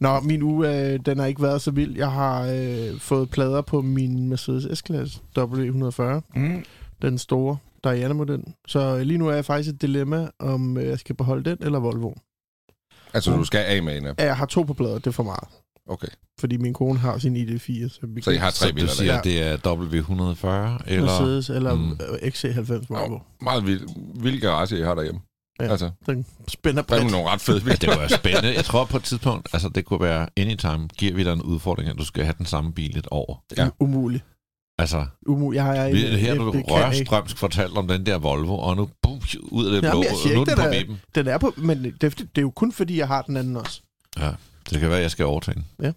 Nå, 0.00 0.20
min 0.20 0.42
uge, 0.42 0.68
øh, 0.92 1.00
den 1.06 1.18
har 1.18 1.26
ikke 1.26 1.42
været 1.42 1.62
så 1.62 1.70
vild. 1.70 1.96
Jeg 1.96 2.10
har 2.12 2.42
øh, 2.52 3.00
fået 3.00 3.30
plader 3.30 3.62
på 3.62 3.80
min 3.82 4.28
Mercedes 4.28 4.78
S-Class 4.78 5.22
W140. 5.38 6.20
Mm. 6.40 6.64
Den 7.02 7.18
store 7.18 7.56
Diana-model. 7.84 8.42
Så 8.68 8.96
øh, 8.96 9.00
lige 9.00 9.18
nu 9.18 9.28
er 9.28 9.34
jeg 9.34 9.44
faktisk 9.44 9.72
i 9.72 9.74
et 9.74 9.82
dilemma, 9.82 10.28
om 10.40 10.76
øh, 10.76 10.86
jeg 10.86 10.98
skal 10.98 11.14
beholde 11.16 11.50
den 11.50 11.58
eller 11.60 11.78
Volvo. 11.78 12.12
Altså, 13.14 13.36
du 13.36 13.44
skal 13.44 13.58
af 13.66 13.82
med 13.82 13.96
en 13.98 14.06
af 14.06 14.14
dem. 14.16 14.22
Ja, 14.22 14.24
Jeg 14.26 14.36
har 14.36 14.46
to 14.46 14.62
på 14.62 14.74
plader, 14.74 14.94
det 14.94 15.06
er 15.06 15.10
for 15.10 15.22
meget. 15.22 15.48
Okay. 15.90 16.08
Fordi 16.40 16.56
min 16.56 16.72
kone 16.74 16.98
har 16.98 17.18
sin 17.18 17.36
ID4. 17.36 17.88
Så, 17.88 17.98
vi 18.08 18.22
Så 18.22 18.30
I 18.30 18.36
har 18.36 18.50
tre 18.50 18.56
så 18.66 18.68
du 18.68 18.74
biler 18.74 18.86
der. 18.86 18.94
siger, 18.94 19.12
Ja. 19.12 19.18
at 19.18 19.24
det 19.24 19.42
er 19.42 19.56
W140, 19.56 20.82
eller... 20.92 21.02
Mercedes 21.04 21.50
eller 21.50 21.74
Mm. 21.74 21.80
mm. 21.80 21.98
XC90 22.22 22.86
Volvo. 22.88 23.08
Nå, 23.08 23.20
meget 23.42 23.66
vild, 23.66 23.88
vild 24.22 24.40
garage, 24.40 24.78
I 24.78 24.82
har 24.82 24.94
derhjemme. 24.94 25.20
Ja. 25.60 25.70
Altså, 25.70 25.90
Den 26.06 26.26
spænder 26.48 26.82
der 26.82 26.94
er 26.94 27.00
bredt. 27.00 27.12
nogle 27.12 27.28
ret 27.28 27.40
fede 27.40 27.62
Ja, 27.66 27.74
det 27.74 27.88
var 27.88 28.08
spændende. 28.08 28.54
Jeg 28.54 28.64
tror 28.64 28.84
på 28.84 28.96
et 28.96 29.02
tidspunkt, 29.04 29.48
altså 29.52 29.68
det 29.68 29.84
kunne 29.84 30.00
være 30.00 30.28
anytime, 30.36 30.88
giver 30.98 31.14
vi 31.14 31.24
dig 31.24 31.32
en 31.32 31.42
udfordring, 31.42 31.88
at 31.90 31.98
du 31.98 32.04
skal 32.04 32.24
have 32.24 32.34
den 32.38 32.46
samme 32.46 32.72
bil 32.72 32.98
et 32.98 33.08
år. 33.10 33.44
Ja. 33.56 33.68
Umuligt. 33.80 34.24
Altså, 34.78 35.06
Umuligt. 35.26 35.56
Jeg 35.56 35.64
har 35.64 35.74
jeg, 35.74 35.84
her 36.18 36.30
det- 36.32 36.40
du 36.40 36.46
det 36.46 36.52
jeg 36.54 36.60
ikke. 36.60 36.72
rørstrømsk 36.74 37.38
fortalt 37.38 37.76
om 37.76 37.88
den 37.88 38.06
der 38.06 38.18
Volvo, 38.18 38.58
og 38.58 38.76
nu 38.76 38.88
boom, 39.02 39.20
ud 39.50 39.66
af 39.66 39.70
det 39.72 39.82
Jamen, 39.82 39.90
blå, 39.90 40.02
jeg 40.02 40.16
siger 40.22 40.34
nu 40.34 40.40
er 40.40 40.44
ikke, 40.44 40.50
den 40.50 40.56
på 40.56 40.62
den 40.64 40.72
er- 40.74 40.78
vippen. 40.78 41.00
Den 41.14 41.26
er 41.26 41.38
på, 41.38 41.54
men 41.56 41.84
det, 41.84 42.00
det 42.18 42.28
er 42.36 42.42
jo 42.42 42.50
kun 42.50 42.72
fordi, 42.72 42.98
jeg 42.98 43.06
har 43.08 43.22
den 43.22 43.36
anden 43.36 43.56
også. 43.56 43.80
Ja, 44.18 44.30
det 44.70 44.80
kan 44.80 44.90
være, 44.90 45.00
jeg 45.00 45.10
skal 45.10 45.24
overtage 45.26 45.54
den. 45.54 45.94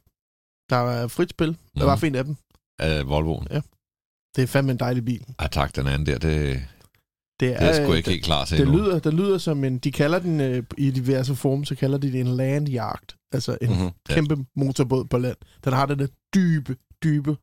Der 0.69 0.78
er 0.78 1.07
frit 1.07 1.30
spil. 1.30 1.57
Der 1.78 1.86
var 1.86 2.04
en 2.04 2.16
af 2.16 2.24
dem. 2.25 2.36
Af 2.80 3.07
Volvoen. 3.07 3.48
Det 4.36 4.44
er 4.44 4.48
fandme 4.48 4.72
en 4.72 4.80
dejlig 4.80 5.06
bil. 5.06 5.25
Ej 5.40 5.48
tak, 5.48 5.75
den 5.75 5.88
anden 5.88 6.06
der, 6.06 6.18
det, 6.18 6.62
Det 7.42 7.50
det 7.50 7.62
er 7.62 7.66
jeg 7.66 7.76
sgu 7.76 7.94
ikke 7.94 8.10
helt 8.10 8.24
klar 8.24 8.46
til 8.46 8.58
det, 8.58 8.68
det 8.68 8.72
endnu. 8.74 8.86
lyder, 8.88 9.00
det 9.00 9.14
lyder 9.14 9.38
som 9.38 9.64
en... 9.64 9.78
De 9.78 9.92
kalder 9.92 10.20
den 10.20 10.42
øh, 10.42 10.64
i 10.78 10.92
diverse 10.92 11.36
former, 11.36 11.66
så 11.66 11.76
kalder 11.76 11.98
de 11.98 12.12
det 12.12 12.20
en 12.20 12.28
landjagt. 12.28 13.16
Altså 13.34 13.58
en 13.62 13.70
Mhm. 13.70 13.78
mm-hmm. 13.78 13.92
kæmpe 14.10 14.38
motorbåd 14.56 15.06
på 15.06 15.18
land. 15.18 15.38
Den 15.64 15.74
har 15.74 15.86
den 15.86 16.00
der 16.00 16.08
dybe, 16.36 16.76
dybe 17.04 17.36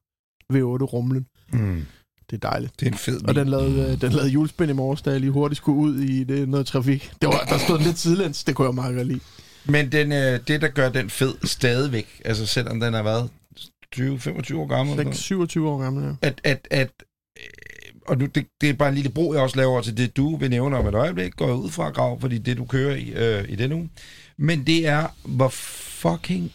V8-rumlen. 0.53 1.27
Mm. 1.53 1.87
Det 2.31 2.45
er 2.45 2.49
dejligt. 2.51 2.81
Det 2.81 2.87
er 2.89 2.91
en 2.93 2.99
fed 2.99 3.29
Og 3.29 3.35
den 3.35 3.49
lavede, 3.49 3.93
øh, 3.93 4.01
den 4.01 4.13
lavede 4.13 4.31
julespind 4.31 4.71
i 4.71 4.75
morges, 4.75 5.03
da 5.03 5.11
jeg 5.11 5.21
lige 5.21 5.31
hurtigt 5.31 5.57
skulle 5.57 5.79
ud 5.79 5.99
i 6.01 6.25
det, 6.25 6.49
noget 6.49 6.67
trafik. 6.67 7.13
Det 7.23 7.27
var, 7.29 7.47
der 7.51 7.59
stod 7.59 7.79
den 7.79 7.87
lidt 7.87 7.99
sidelæns, 7.99 8.45
det 8.45 8.55
kunne 8.55 8.67
jeg 8.67 8.75
meget 8.75 8.97
godt 8.97 9.07
lide. 9.07 9.21
Men 9.65 9.93
den, 9.93 10.13
øh, 10.13 10.41
det, 10.49 10.61
der 10.63 10.69
gør 10.69 10.89
den 10.89 11.11
fed 11.11 11.35
stadigvæk, 11.45 12.23
altså 12.25 12.47
selvom 12.47 12.81
den 12.81 12.95
har 12.95 13.03
været 13.03 13.31
20-25 13.97 14.57
år 14.57 14.67
gammel, 14.67 14.93
Den 14.93 15.01
eller 15.01 15.11
er 15.11 15.15
sådan 15.15 15.15
27 15.15 15.69
år 15.69 15.79
gammel, 15.83 16.05
ja. 16.05 16.11
at, 16.23 16.41
at, 16.45 16.69
at 16.71 16.91
øh, 17.39 17.45
og 18.09 18.19
nu, 18.19 18.27
det, 18.27 18.47
det 18.61 18.69
er 18.69 18.75
bare 18.75 18.89
en 18.89 18.95
lille 18.95 19.11
bro, 19.11 19.33
jeg 19.33 19.43
også 19.43 19.57
laver 19.57 19.81
til 19.81 19.97
det, 19.97 20.17
du 20.17 20.37
vil 20.37 20.51
nævne 20.51 20.77
om 20.77 20.87
et 20.87 20.95
øjeblik, 20.95 21.37
går 21.37 21.47
jeg 21.47 21.55
ud 21.55 21.71
fra 21.71 21.91
grav, 21.91 22.21
fordi 22.21 22.39
det, 22.39 22.57
du 22.57 22.65
kører 22.65 22.97
i, 22.97 23.13
øh, 23.17 23.45
i 23.49 23.57
den 23.57 23.73
uge. 23.73 23.91
Men 24.37 24.67
det 24.67 24.87
er, 24.87 25.07
hvor 25.25 25.49
fucking 25.49 26.53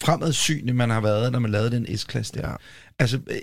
fremadsynende 0.00 0.74
man 0.74 0.90
har 0.90 1.00
været, 1.00 1.32
når 1.32 1.38
man 1.38 1.50
lavede 1.50 1.70
den 1.70 1.98
S-klasse 1.98 2.32
der. 2.34 2.48
Ja. 2.48 2.54
Altså, 2.98 3.20
øh, 3.30 3.36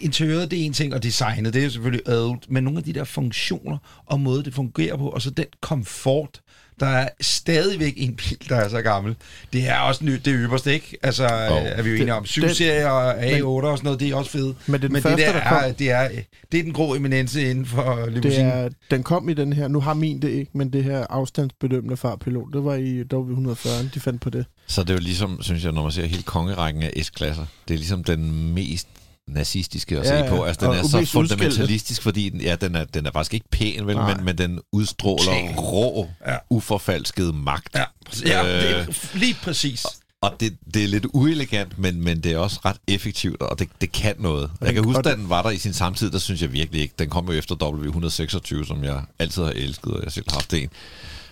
interiøret, 0.00 0.50
det 0.50 0.60
er 0.60 0.64
en 0.64 0.72
ting, 0.72 0.94
og 0.94 1.02
designet, 1.02 1.54
det 1.54 1.60
er 1.60 1.64
jo 1.64 1.70
selvfølgelig 1.70 2.08
adult, 2.08 2.50
men 2.50 2.64
nogle 2.64 2.78
af 2.78 2.84
de 2.84 2.92
der 2.92 3.04
funktioner 3.04 4.02
og 4.06 4.20
måde, 4.20 4.44
det 4.44 4.54
fungerer 4.54 4.96
på, 4.96 5.08
og 5.08 5.22
så 5.22 5.30
den 5.30 5.46
komfort, 5.60 6.40
der 6.82 6.88
er 6.88 7.08
stadigvæk 7.20 7.94
en 7.96 8.16
bil, 8.16 8.48
der 8.48 8.56
er 8.56 8.68
så 8.68 8.82
gammel. 8.82 9.16
Det 9.52 9.68
er 9.68 9.78
også 9.78 10.04
nyt, 10.04 10.24
det 10.24 10.34
ypperste, 10.36 10.74
ikke? 10.74 10.96
Altså, 11.02 11.24
oh, 11.24 11.30
er 11.64 11.82
vi 11.82 11.90
jo 11.90 11.96
enige 11.96 12.14
om. 12.14 12.24
Den- 12.24 12.44
7-serie 12.44 12.90
og 12.92 13.24
A8 13.24 13.44
og 13.44 13.78
sådan 13.78 13.84
noget, 13.84 14.00
det 14.00 14.08
er 14.10 14.14
også 14.16 14.30
fedt. 14.30 14.56
Men 14.68 14.72
det 14.72 14.84
er 14.84 14.88
den 14.88 14.92
Men 14.92 15.02
første, 15.02 15.24
det 15.26 15.34
der, 15.34 15.40
der 15.40 15.48
kom. 15.48 15.58
er, 15.64 15.72
det, 15.72 15.90
er, 15.90 16.08
det 16.52 16.60
er 16.60 16.64
den 16.64 16.72
grå 16.72 16.94
eminence 16.94 17.50
inden 17.50 17.66
for 17.66 17.94
Det 17.94 18.12
limousinen. 18.12 18.46
er, 18.50 18.68
den 18.90 19.02
kom 19.02 19.28
i 19.28 19.34
den 19.34 19.52
her, 19.52 19.68
nu 19.68 19.80
har 19.80 19.94
min 19.94 20.22
det 20.22 20.28
ikke, 20.30 20.50
men 20.54 20.72
det 20.72 20.84
her 20.84 21.06
afstandsbedømmende 21.10 21.96
farpilot, 21.96 22.48
det 22.52 22.64
var 22.64 22.74
i 22.74 23.00
W140, 23.14 23.94
de 23.94 24.00
fandt 24.00 24.20
på 24.20 24.30
det. 24.30 24.44
Så 24.66 24.82
det 24.82 24.90
er 24.90 24.94
jo 24.94 25.00
ligesom, 25.00 25.42
synes 25.42 25.64
jeg, 25.64 25.72
når 25.72 25.82
man 25.82 25.92
ser 25.92 26.06
hele 26.06 26.22
kongerækken 26.22 26.82
af 26.82 26.92
S-klasser, 27.02 27.46
det 27.68 27.74
er 27.74 27.78
ligesom 27.78 28.04
den 28.04 28.52
mest 28.54 28.88
nazistiske 29.34 29.98
at 29.98 30.04
Ja, 30.06 30.22
se 30.22 30.28
på. 30.28 30.42
Altså, 30.44 30.66
den 30.66 30.78
er 30.78 30.82
så 30.88 31.04
fundamentalistisk, 31.12 32.02
fordi 32.02 32.28
den, 32.28 32.40
ja, 32.40 32.56
den, 32.56 32.74
er, 32.74 32.84
den 32.84 33.06
er 33.06 33.10
faktisk 33.12 33.34
ikke 33.34 33.46
pæn, 33.50 33.86
vel, 33.86 33.96
Nej. 33.96 34.14
men, 34.14 34.24
men 34.24 34.38
den 34.38 34.60
udstråler 34.72 35.24
Totalt. 35.24 35.56
rå, 35.58 36.08
Ja. 36.26 36.36
uforfalsket 36.50 37.34
magt. 37.34 37.68
Ja, 37.74 37.84
præcis. 38.06 38.24
ja 38.24 38.38
det 38.56 38.64
Øh. 38.74 38.86
er 38.88 39.16
lige 39.18 39.34
præcis. 39.34 39.86
Og 40.20 40.32
det, 40.40 40.56
det 40.74 40.84
er 40.84 40.88
lidt 40.88 41.06
uelegant, 41.12 41.78
men, 41.78 42.00
men 42.04 42.20
det 42.20 42.32
er 42.32 42.38
også 42.38 42.60
ret 42.64 42.76
effektivt, 42.88 43.42
og 43.42 43.58
det, 43.58 43.68
det 43.80 43.92
kan 43.92 44.14
noget. 44.18 44.50
Jeg 44.60 44.66
den- 44.66 44.74
kan 44.74 44.84
huske, 44.84 45.02
da 45.02 45.10
det- 45.10 45.18
den 45.18 45.28
var 45.28 45.42
der 45.42 45.50
i 45.50 45.58
sin 45.58 45.72
samtid, 45.72 46.10
der 46.10 46.18
synes 46.18 46.42
jeg 46.42 46.52
virkelig 46.52 46.82
ikke. 46.82 46.94
Den 46.98 47.10
kom 47.10 47.26
jo 47.26 47.32
efter 47.32 47.54
W126, 47.54 48.66
som 48.66 48.84
jeg 48.84 49.02
altid 49.18 49.42
har 49.42 49.50
elsket, 49.50 49.92
og 49.92 50.04
jeg 50.04 50.12
selv 50.12 50.24
har 50.28 50.34
haft 50.36 50.54
en. 50.54 50.68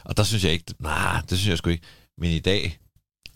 Og 0.04 0.16
der 0.16 0.22
synes 0.22 0.44
jeg 0.44 0.52
ikke, 0.52 0.64
nej, 0.78 1.20
det 1.30 1.38
synes 1.38 1.48
jeg 1.50 1.58
sgu 1.58 1.70
ikke. 1.70 1.84
Men 2.18 2.30
i 2.30 2.38
dag, 2.38 2.78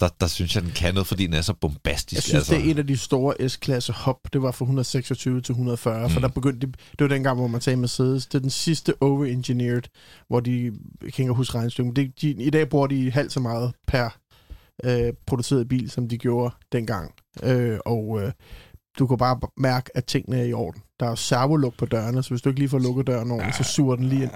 der, 0.00 0.08
der 0.20 0.26
synes 0.26 0.54
jeg, 0.54 0.62
den 0.62 0.72
kan 0.72 0.94
noget, 0.94 1.06
fordi 1.06 1.26
den 1.26 1.34
er 1.34 1.42
så 1.42 1.54
bombastisk. 1.54 2.14
Jeg 2.16 2.22
synes, 2.22 2.34
altså. 2.34 2.54
det 2.54 2.66
er 2.66 2.70
et 2.70 2.78
af 2.78 2.86
de 2.86 2.96
store 2.96 3.48
S-klasse 3.48 3.92
hop. 3.92 4.18
Det 4.32 4.42
var 4.42 4.50
fra 4.50 4.64
126 4.64 5.40
til 5.40 5.52
140, 5.52 6.06
mm. 6.06 6.10
for 6.10 6.20
der 6.20 6.28
begyndte 6.28 6.66
de, 6.66 6.72
det 6.72 7.00
var 7.00 7.08
dengang, 7.08 7.38
hvor 7.38 7.46
man 7.46 7.60
sagde 7.60 7.76
Mercedes. 7.76 8.26
Det 8.26 8.34
er 8.34 8.40
den 8.40 8.50
sidste 8.50 8.94
over-engineered, 9.00 9.82
hvor 10.28 10.40
de, 10.40 10.72
jeg 11.02 11.12
kan 11.12 11.22
ikke 11.22 11.32
huske 11.32 11.58
regnstykket, 11.58 11.86
men 11.86 11.96
det, 11.96 12.20
de, 12.20 12.30
i 12.30 12.50
dag 12.50 12.68
bruger 12.68 12.86
de 12.86 13.10
halvt 13.10 13.32
så 13.32 13.40
meget 13.40 13.72
per 13.86 14.18
øh, 14.84 15.12
produceret 15.26 15.68
bil, 15.68 15.90
som 15.90 16.08
de 16.08 16.18
gjorde 16.18 16.54
dengang. 16.72 17.14
Øh, 17.42 17.78
og 17.86 18.22
øh, 18.22 18.32
du 18.98 19.06
kan 19.06 19.18
bare 19.18 19.40
mærke, 19.56 19.96
at 19.96 20.04
tingene 20.04 20.38
er 20.38 20.44
i 20.44 20.52
orden. 20.52 20.82
Der 21.04 21.11
er 21.11 21.14
servoluk 21.14 21.75
på 21.78 21.87
dørene, 21.87 22.23
så 22.23 22.30
hvis 22.30 22.42
du 22.42 22.49
ikke 22.49 22.61
lige 22.61 22.68
får 22.68 22.78
lukket 22.78 23.06
døren 23.06 23.30
ordentligt, 23.30 23.56
så 23.56 23.62
suger 23.64 23.96
den 23.96 24.08
lige 24.08 24.23
ind. 24.23 24.30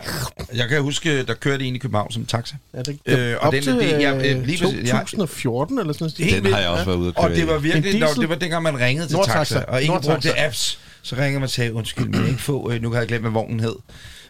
Jeg 0.55 0.69
kan 0.69 0.83
huske, 0.83 1.23
der 1.23 1.35
kørte 1.35 1.65
en 1.65 1.75
i 1.75 1.79
København 1.79 2.13
som 2.13 2.25
taxa. 2.27 2.57
Ja, 2.75 2.83
det, 2.83 2.99
Øh, 3.07 3.35
og 3.41 3.47
op 3.47 3.53
den- 3.53 3.63
til 3.63 3.73
det- 3.75 4.01
jeg- 4.03 4.27
øh, 4.27 4.37
øh, 4.39 4.45
lige 4.47 4.65
præcis, 4.65 4.79
jeg- 4.83 4.91
2014 4.91 5.79
eller 5.79 5.93
sådan 5.93 6.05
noget. 6.05 6.35
Den 6.35 6.43
vildt. 6.45 6.55
har 6.57 6.61
jeg 6.63 6.71
også 6.71 6.85
været 6.85 6.97
ude 6.97 7.09
at 7.09 7.15
køre 7.15 7.25
Og 7.25 7.31
det 7.31 7.47
var 7.47 7.59
virkelig, 7.59 8.01
når, 8.01 8.07
det 8.21 8.29
var 8.29 8.35
dengang, 8.35 8.63
man 8.63 8.81
ringede 8.81 9.07
til 9.07 9.17
Nordtaxa. 9.17 9.39
taxa, 9.55 9.65
og 9.73 9.81
ikke 9.83 9.93
Nordtaxa. 9.93 10.13
brugte 10.15 10.41
apps. 10.47 10.79
Så 11.03 11.17
ringede 11.17 11.33
man 11.35 11.43
og 11.43 11.51
sagde, 11.51 11.73
undskyld, 11.73 12.05
men 12.05 12.13
kan 12.15 12.29
ikke 12.29 12.43
få, 12.43 12.71
øh, 12.73 12.83
nu 12.83 12.91
har 12.91 12.99
jeg 12.99 13.09
glemt, 13.09 13.23
hvad 13.23 13.31
vognen 13.31 13.61
hed. 13.61 13.75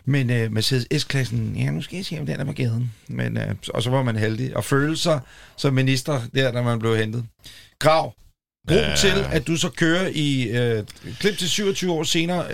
Men 0.04 0.30
øh, 0.30 0.52
Mercedes 0.52 1.02
S-klassen, 1.02 1.54
ja, 1.56 1.70
nu 1.70 1.82
skal 1.82 1.96
jeg 1.96 2.04
se, 2.06 2.16
om 2.20 2.26
den 2.26 2.40
er 2.40 2.44
på 2.44 2.52
gaden. 2.52 2.92
Men, 3.08 3.36
øh, 3.36 3.54
og 3.74 3.82
så 3.82 3.90
var 3.90 4.02
man 4.02 4.16
heldig. 4.16 4.56
Og 4.56 4.64
føle 4.64 4.96
sig 4.96 5.20
som 5.56 5.74
minister, 5.74 6.20
der, 6.34 6.52
da 6.52 6.62
man 6.62 6.78
blev 6.78 6.96
hentet. 6.96 7.24
Grav, 7.78 8.12
grund 8.68 8.80
Ja. 8.80 8.96
til, 8.96 9.24
at 9.32 9.46
du 9.46 9.56
så 9.56 9.68
kører 9.68 10.10
i 10.14 10.42
øh, 10.42 10.84
klip 11.20 11.38
til 11.38 11.48
27 11.50 11.92
år 11.92 12.02
senere, 12.02 12.44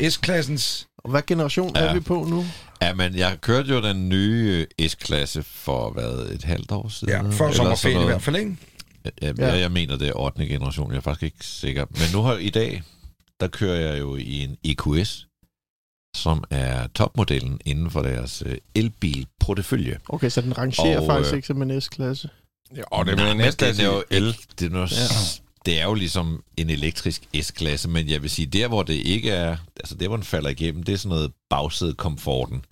øh, 0.00 0.10
S-klassens... 0.10 0.86
Og 0.98 1.10
hvad 1.10 1.22
generation 1.26 1.72
Ja. 1.76 1.80
er 1.80 1.94
vi 1.94 2.00
på 2.00 2.26
nu? 2.30 2.44
Ja, 2.82 2.94
men 2.94 3.16
jeg 3.16 3.38
kørte 3.40 3.68
jo 3.74 3.82
den 3.82 4.08
nye 4.08 4.66
øh, 4.80 4.88
S-klasse 4.88 5.42
for, 5.42 5.90
hvad, 5.90 6.26
et 6.32 6.44
halvt 6.44 6.72
år 6.72 6.88
siden? 6.88 7.14
Ja, 7.14 7.36
sådan 7.36 7.54
sommerferien 7.54 8.02
i 8.02 8.04
hvert 8.04 8.22
fald, 8.22 8.36
ikke? 8.36 8.56
Ja, 9.04 9.10
Ja. 9.38 9.46
ja. 9.46 9.58
Jeg 9.58 9.70
mener, 9.72 9.96
det 9.96 10.08
er 10.08 10.12
8. 10.18 10.46
generation. 10.46 10.90
Jeg 10.90 10.96
er 10.96 11.00
faktisk 11.00 11.22
ikke 11.22 11.46
sikker. 11.46 11.84
Men 11.90 12.02
nu 12.12 12.22
har 12.22 12.34
i 12.36 12.50
dag, 12.50 12.82
der 13.40 13.48
kører 13.48 13.90
jeg 13.90 14.00
jo 14.00 14.16
i 14.16 14.42
en 14.42 14.56
EQS, 14.64 15.26
som 16.16 16.44
er 16.50 16.86
topmodellen 16.86 17.60
inden 17.64 17.90
for 17.90 18.02
deres 18.02 18.42
øh, 18.46 18.58
elbil-portefølje. 18.74 19.98
Okay, 20.08 20.28
så 20.30 20.40
den 20.40 20.58
rangerer 20.58 21.00
Og, 21.00 21.06
faktisk 21.06 21.32
øh, 21.32 21.36
ikke 21.36 21.46
som 21.46 21.62
en 21.62 21.80
S-klasse. 21.80 22.28
Ja, 22.76 22.82
og 22.86 23.06
det 23.06 23.20
er 23.20 23.34
næsten 23.34 23.74
den 23.74 23.80
er 23.80 23.84
jo 23.84 24.02
el. 24.10 24.22
el. 24.24 24.36
Det 24.58 24.66
er, 24.66 24.70
noget, 24.70 24.92
Ja. 24.92 25.43
Det 25.66 25.80
er 25.80 25.84
jo 25.84 25.94
ligesom 25.94 26.42
en 26.56 26.70
elektrisk 26.70 27.22
S-klasse, 27.42 27.88
men 27.88 28.08
jeg 28.08 28.22
vil 28.22 28.30
sige, 28.30 28.46
der 28.46 28.68
hvor 28.68 28.82
det 28.82 28.94
ikke 28.94 29.30
er, 29.30 29.56
altså 29.76 29.94
der 29.94 30.08
hvor 30.08 30.16
den 30.16 30.24
falder 30.24 30.50
igennem, 30.50 30.82
det 30.82 30.92
er 30.92 30.96
sådan 30.96 31.08
noget 31.08 31.32
bagsædekomforten. 31.50 32.64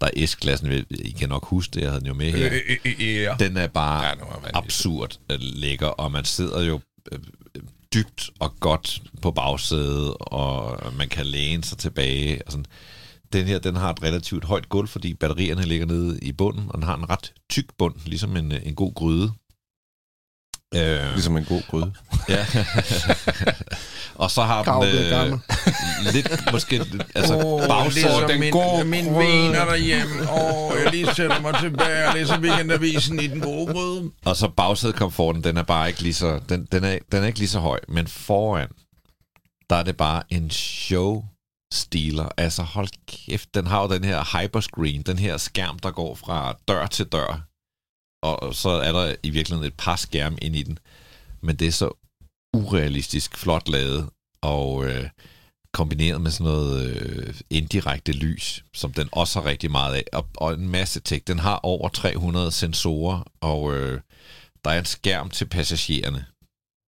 Der 0.00 0.10
er 0.16 0.26
S-klassen, 0.26 0.84
I 0.90 1.10
kan 1.10 1.28
nok 1.28 1.44
huske 1.44 1.74
det, 1.74 1.80
jeg 1.80 1.90
havde 1.90 2.00
den 2.00 2.08
jo 2.08 2.14
med 2.14 2.32
her. 2.32 2.52
Øh, 2.52 2.76
øh, 2.84 2.94
øh, 3.00 3.14
ja. 3.14 3.34
Den 3.38 3.56
er 3.56 3.66
bare 3.66 4.04
Ja, 4.04 4.14
absurd 4.54 5.18
øh, 5.30 5.38
lækker, 5.40 5.86
og 5.86 6.12
man 6.12 6.24
sidder 6.24 6.62
jo 6.62 6.80
øh, 7.12 7.18
dybt 7.94 8.30
og 8.38 8.54
godt 8.60 9.02
på 9.22 9.30
bagsædet, 9.30 10.14
og 10.20 10.78
man 10.98 11.08
kan 11.08 11.26
læne 11.26 11.64
sig 11.64 11.78
tilbage. 11.78 12.40
Og 12.46 12.52
sådan. 12.52 12.66
Den 13.32 13.46
her, 13.46 13.58
den 13.58 13.76
har 13.76 13.90
et 13.90 14.02
relativt 14.02 14.44
højt 14.44 14.68
gulv, 14.68 14.88
fordi 14.88 15.14
batterierne 15.14 15.62
ligger 15.62 15.86
nede 15.86 16.18
i 16.22 16.32
bunden, 16.32 16.64
og 16.68 16.74
den 16.74 16.82
har 16.82 16.96
en 16.96 17.10
ret 17.10 17.32
tyk 17.50 17.66
bund, 17.78 17.94
ligesom 18.06 18.36
en, 18.36 18.52
øh, 18.52 18.60
en 18.64 18.74
god 18.74 18.94
gryde. 18.94 19.32
Øh, 20.74 21.12
Ligesom 21.12 21.36
en 21.36 21.44
god 21.44 21.62
gryde. 21.70 21.92
ja. 22.28 22.46
og 24.14 24.30
så 24.30 24.42
har 24.42 24.62
Grav 24.64 24.86
den 24.86 24.94
øh, 25.32 25.38
lidt, 26.12 26.52
måske, 26.52 26.80
altså 27.14 27.34
oh, 27.44 27.68
bagsædet, 27.68 28.28
den 28.28 28.40
min- 28.40 28.52
gode 28.52 28.84
min 28.84 29.04
vener 29.14 29.64
derhjemme. 29.64 30.14
Åh, 30.32 30.72
jeg 30.84 30.90
lige 30.92 31.14
sætter 31.14 31.40
mig 31.40 31.54
tilbage 31.60 32.08
og 32.08 32.14
læser 32.14 32.40
weekendavisen 32.40 33.20
i 33.20 33.26
den 33.26 33.40
gode 33.40 33.72
gryde. 33.74 34.10
Og 34.24 34.36
så 34.36 34.48
bagsædekomforten, 34.48 35.44
den 35.44 35.56
er 35.56 35.62
bare 35.62 35.88
ikke 35.88 36.02
lige 36.02 36.14
så, 36.14 36.40
den, 36.48 36.68
den, 36.72 36.84
er, 36.84 36.98
den 37.12 37.22
er 37.22 37.26
ikke 37.26 37.38
lige 37.38 37.48
så 37.48 37.58
høj, 37.60 37.80
men 37.88 38.06
foran, 38.06 38.68
der 39.70 39.76
er 39.76 39.82
det 39.82 39.96
bare 39.96 40.22
en 40.30 40.50
show 40.50 41.24
stiler. 41.72 42.28
Altså 42.36 42.62
hold 42.62 42.88
kæft, 43.08 43.54
den 43.54 43.66
har 43.66 43.82
jo 43.82 43.88
den 43.94 44.04
her 44.04 44.38
hyperscreen, 44.42 45.02
den 45.02 45.18
her 45.18 45.36
skærm, 45.36 45.78
der 45.78 45.90
går 45.90 46.14
fra 46.14 46.54
dør 46.68 46.86
til 46.86 47.06
dør. 47.06 47.40
Og 48.24 48.54
så 48.54 48.68
er 48.68 48.92
der 48.92 49.14
i 49.22 49.30
virkeligheden 49.30 49.66
et 49.66 49.74
par 49.78 49.96
skærme 49.96 50.38
ind 50.42 50.56
i 50.56 50.62
den. 50.62 50.78
Men 51.40 51.56
det 51.56 51.68
er 51.68 51.72
så 51.72 51.90
urealistisk 52.52 53.36
flot 53.36 53.68
lavet, 53.68 54.08
og 54.42 54.84
øh, 54.84 55.08
kombineret 55.72 56.20
med 56.20 56.30
sådan 56.30 56.52
noget 56.52 56.86
øh, 56.86 57.34
indirekte 57.50 58.12
lys, 58.12 58.64
som 58.74 58.92
den 58.92 59.08
også 59.12 59.40
har 59.40 59.48
rigtig 59.48 59.70
meget 59.70 59.94
af, 59.94 60.04
og, 60.12 60.26
og 60.36 60.54
en 60.54 60.68
masse 60.68 61.00
tech. 61.00 61.22
Den 61.26 61.38
har 61.38 61.56
over 61.56 61.88
300 61.88 62.52
sensorer, 62.52 63.22
og 63.40 63.74
øh, 63.74 64.00
der 64.64 64.70
er 64.70 64.78
en 64.78 64.84
skærm 64.84 65.30
til 65.30 65.44
passagererne. 65.44 66.24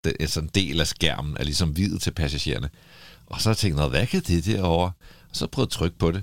Det, 0.05 0.17
altså 0.21 0.41
en 0.41 0.51
del 0.55 0.81
af 0.81 0.87
skærmen 0.87 1.37
er 1.41 1.45
ligesom 1.45 1.69
hvid 1.69 1.99
til 1.99 2.11
passagererne. 2.11 2.71
Og 3.27 3.41
så 3.41 3.49
har 3.49 3.53
jeg 3.53 3.59
tænkt, 3.59 3.89
hvad 3.89 4.07
kan 4.07 4.23
det 4.23 4.45
derovre? 4.45 4.93
Og 5.31 5.37
så 5.37 5.47
prøvede 5.47 5.67
jeg 5.67 5.75
at 5.75 5.79
trykke 5.79 5.99
på 5.99 6.11
det. 6.11 6.23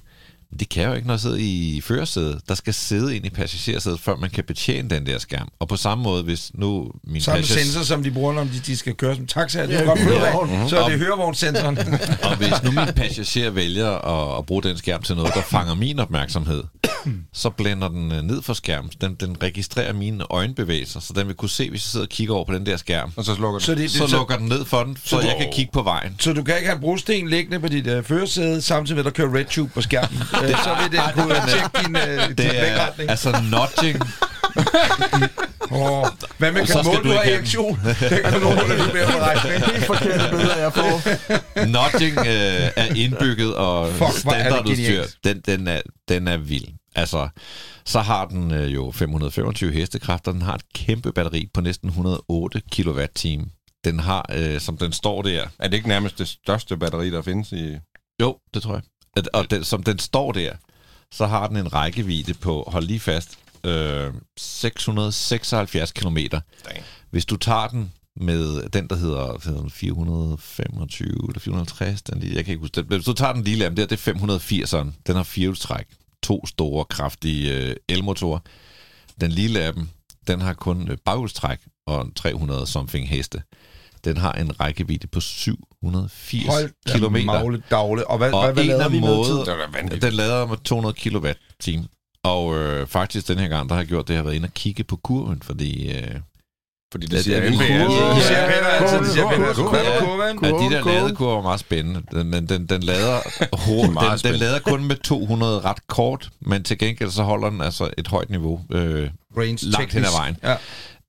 Det 0.59 0.69
kan 0.69 0.87
jo 0.87 0.93
ikke, 0.93 1.07
når 1.07 1.13
jeg 1.13 1.19
sidder 1.19 1.37
i 1.39 1.81
førersædet. 1.83 2.39
Der 2.49 2.55
skal 2.55 2.73
sidde 2.73 3.15
ind 3.15 3.25
i 3.25 3.29
passagersædet, 3.29 3.99
før 3.99 4.15
man 4.15 4.29
kan 4.29 4.43
betjene 4.43 4.89
den 4.89 5.05
der 5.05 5.19
skærm. 5.19 5.47
Og 5.59 5.67
på 5.67 5.75
samme 5.75 6.03
måde, 6.03 6.23
hvis 6.23 6.51
nu 6.53 6.91
min 7.03 7.21
Samme 7.21 7.39
passager... 7.41 7.61
sensor, 7.63 7.81
som 7.83 8.03
de 8.03 8.11
bruger, 8.11 8.33
når 8.33 8.43
de, 8.43 8.61
de 8.65 8.77
skal 8.77 8.93
køre 8.95 9.15
som 9.15 9.25
taxa. 9.25 9.67
Det 9.67 9.75
er 9.79 9.85
godt 9.85 9.99
hørevogn. 9.99 10.69
Så 10.69 10.79
er 10.79 10.89
det 10.89 10.99
hørevognssensoren. 10.99 11.77
Og 12.29 12.37
hvis 12.37 12.53
nu 12.63 12.71
min 12.71 12.93
passager 12.95 13.49
vælger 13.49 13.89
at, 13.91 14.37
at 14.37 14.45
bruge 14.45 14.63
den 14.63 14.77
skærm 14.77 15.01
til 15.03 15.15
noget, 15.15 15.33
der 15.33 15.41
fanger 15.41 15.75
min 15.75 15.99
opmærksomhed, 15.99 16.63
så 17.33 17.49
blænder 17.49 17.87
den 17.87 18.11
øh, 18.11 18.21
ned 18.21 18.41
for 18.41 18.53
skærmen. 18.53 18.91
Den, 19.01 19.15
den 19.15 19.35
registrerer 19.43 19.93
mine 19.93 20.23
øjenbevægelser, 20.31 20.99
så 20.99 21.13
den 21.15 21.27
vil 21.27 21.35
kunne 21.35 21.49
se, 21.49 21.69
hvis 21.69 21.79
jeg 21.85 21.89
sidder 21.91 22.05
og 22.05 22.09
kigger 22.09 22.33
over 22.35 22.45
på 22.45 22.53
den 22.53 22.65
der 22.65 22.77
skærm. 22.77 23.11
Og 23.15 23.25
så 23.25 23.35
slukker 23.35 23.59
så, 23.59 23.71
det. 23.71 23.77
det, 23.81 23.91
Så 23.91 24.07
så, 24.07 24.15
lukker 24.15 24.37
den 24.37 24.47
ned 24.47 24.65
for 24.65 24.83
den, 24.83 24.97
så 25.05 25.15
du- 25.15 25.21
jeg 25.27 25.35
kan 25.39 25.47
kigge 25.53 25.71
på 25.73 25.81
vejen. 25.83 26.15
så 26.19 26.33
du 26.33 26.43
kan 26.43 26.55
ikke 26.55 26.67
have 26.67 26.75
en 26.75 26.81
brosten 26.81 27.29
liggende 27.29 27.59
på 27.59 27.67
dit 27.67 27.87
uh, 27.87 28.03
førersæde, 28.03 28.61
samtidig 28.61 28.95
med, 28.95 29.05
at 29.05 29.17
der 29.17 29.23
kører 29.27 29.37
RedTube 29.39 29.71
på 29.73 29.81
skærmen. 29.81 30.17
uh, 30.51 30.63
så 30.63 30.71
vil 30.81 30.91
det 30.91 31.01
kunne 31.13 31.35
tjekke 31.49 31.69
din, 31.79 31.93
din 32.27 32.37
Det 32.37 32.59
er 32.69 32.89
altså 33.09 33.29
nudging. 33.51 34.01
Oh, 35.71 36.07
hvad 36.39 36.51
med, 36.51 36.61
Og 36.61 36.67
så 36.67 36.73
kan 36.73 36.83
skal 36.83 36.97
måle, 36.97 37.09
du 37.09 37.15
har 37.15 37.23
erektion? 37.23 37.79
Det 37.83 38.21
kan 38.23 38.33
du 38.33 38.39
måle, 38.39 38.83
du 38.83 38.91
bliver 38.91 39.11
på 39.11 39.17
rejse. 39.19 39.47
Helt 39.47 39.85
forkerte 39.85 40.29
billeder, 40.29 40.57
jeg 40.57 40.73
får. 40.73 40.93
Nudging 41.75 42.17
øh, 42.17 42.71
er 42.75 42.95
indbygget 42.95 43.55
og 43.55 43.89
Fuck, 43.89 44.11
det 44.11 44.19
standardudstyr. 44.19 45.03
Den, 45.23 45.41
den, 45.45 45.67
er, 45.67 45.81
den 46.09 46.27
er 46.27 46.37
vild. 46.37 46.67
Altså, 46.95 47.29
så 47.85 47.99
har 47.99 48.25
den 48.25 48.51
øh, 48.51 48.73
jo 48.73 48.91
525 48.91 49.71
hestekræfter. 49.71 50.31
Den 50.31 50.41
har 50.41 50.55
et 50.55 50.73
kæmpe 50.75 51.11
batteri 51.11 51.49
på 51.53 51.61
næsten 51.61 51.87
108 51.87 52.61
kWh. 52.71 53.05
Den 53.83 53.99
har, 53.99 54.25
øh, 54.33 54.59
som 54.59 54.77
den 54.77 54.93
står 54.93 55.21
der, 55.21 55.47
Er 55.59 55.67
det 55.67 55.77
ikke 55.77 55.87
nærmest 55.87 56.17
det 56.17 56.27
største 56.27 56.77
batteri, 56.77 57.09
der 57.09 57.21
findes 57.21 57.51
i... 57.51 57.77
Jo, 58.21 58.37
det 58.53 58.61
tror 58.61 58.73
jeg. 58.73 58.81
At- 59.17 59.27
Og 59.33 59.51
den, 59.51 59.63
som 59.63 59.83
den 59.83 59.99
står 59.99 60.31
der, 60.31 60.53
så 61.11 61.25
har 61.25 61.47
den 61.47 61.57
en 61.57 61.73
rækkevidde 61.73 62.33
på, 62.33 62.63
hold 62.67 62.85
lige 62.85 62.99
fast, 62.99 63.37
øh, 63.63 64.13
676 64.37 65.91
km. 65.91 66.17
Hvis 67.09 67.25
du 67.25 67.37
tager 67.37 67.67
den 67.67 67.91
med 68.15 68.69
den, 68.69 68.87
der 68.87 68.95
hedder, 68.95 69.25
hvad 69.27 69.39
hedder 69.45 69.61
den, 69.61 69.69
425 69.71 71.07
eller 71.29 71.39
450, 71.39 72.01
den 72.01 72.19
lige, 72.19 72.35
jeg 72.35 72.45
kan 72.45 72.51
ikke 72.51 72.61
huske 72.61 72.75
det. 72.75 72.85
Hvis 72.85 73.05
du 73.05 73.13
tager 73.13 73.33
den 73.33 73.43
lille 73.43 73.65
af 73.65 73.75
der, 73.75 73.85
det 73.85 74.07
er 74.07 74.13
580'eren. 74.13 74.91
Den 75.07 75.15
har 75.15 75.23
firehjulstræk. 75.23 75.85
To 76.23 76.45
store, 76.45 76.85
kraftige 76.85 77.57
øh, 77.69 77.75
elmotorer. 77.89 78.39
Den 79.21 79.31
lille 79.31 79.59
af 79.61 79.73
dem, 79.73 79.87
den 80.27 80.41
har 80.41 80.53
kun 80.53 80.91
øh, 80.91 80.97
baghjulstræk 81.05 81.59
og 81.87 82.09
300 82.15 82.67
something 82.67 83.09
heste. 83.09 83.41
Den 84.05 84.17
har 84.17 84.31
en 84.33 84.59
rækkevidde 84.59 85.07
på 85.07 85.19
780 85.19 86.45
Hold 86.47 86.71
da 86.87 86.91
kilometer. 86.93 87.25
magle 87.25 87.63
dagle. 87.71 88.07
Og 88.07 88.17
hvad, 88.17 88.33
Og 88.33 88.51
hvad, 88.51 88.65
hvad 88.65 88.79
af 88.79 88.91
vi 88.91 88.99
med 88.99 89.09
måde- 89.09 89.29
tid? 89.29 89.89
Det. 89.91 90.01
Den 90.01 90.13
lader 90.13 90.45
med 90.45 90.57
200 90.63 90.95
kWh. 91.09 91.83
Og 92.23 92.57
øh, 92.57 92.87
faktisk 92.87 93.27
den 93.27 93.39
her 93.39 93.47
gang, 93.47 93.69
der 93.69 93.75
har 93.75 93.81
jeg 93.81 93.87
gjort 93.87 94.07
det, 94.07 94.15
har 94.15 94.23
været 94.23 94.35
inde 94.35 94.45
og 94.45 94.53
kigge 94.53 94.83
på 94.83 94.95
kurven, 94.95 95.41
fordi 95.41 95.91
øh, 95.91 96.03
Fordi 96.91 97.07
Ja, 97.11 97.15
det 97.17 97.23
siger 97.25 97.39
det 97.39 97.47
er 97.47 97.51
NP 97.51 97.57
cool. 97.57 97.71
altid. 97.71 98.21
De 98.21 98.27
ser 98.27 98.47
pænt 98.47 98.65
altid, 98.67 98.99
de 98.99 99.13
ser 99.13 99.29
pænt 99.29 99.45
altid. 99.47 99.63
Kurven? 99.63 100.45
at 100.45 100.53
de 100.71 100.75
der 100.75 100.81
Kurven, 100.83 101.01
ladekurver 101.03 101.37
er 101.37 101.41
meget 101.41 101.59
spændende. 101.59 102.01
Den, 102.11 102.33
den, 102.33 102.49
den, 102.49 102.65
den 102.65 102.83
lader 102.83 103.19
hurtigt. 103.67 103.93
meget 103.93 104.23
Den, 104.23 104.31
den 104.31 104.39
lader 104.39 104.59
kun 104.59 104.83
med 104.83 104.95
200 104.95 105.59
ret 105.59 105.87
kort, 105.87 106.29
men 106.41 106.63
til 106.63 106.77
gengæld 106.77 107.11
så 107.11 107.23
holder 107.23 107.49
den 107.49 107.61
altså 107.61 107.89
et 107.97 108.07
højt 108.07 108.29
niveau 108.29 108.61
øh, 108.71 109.09
Range 109.37 109.57
langt 109.61 109.63
hen 109.63 110.03
ad 110.03 110.09
teknisk. 110.09 110.11
vejen. 110.19 110.37
Ja. 110.43 110.55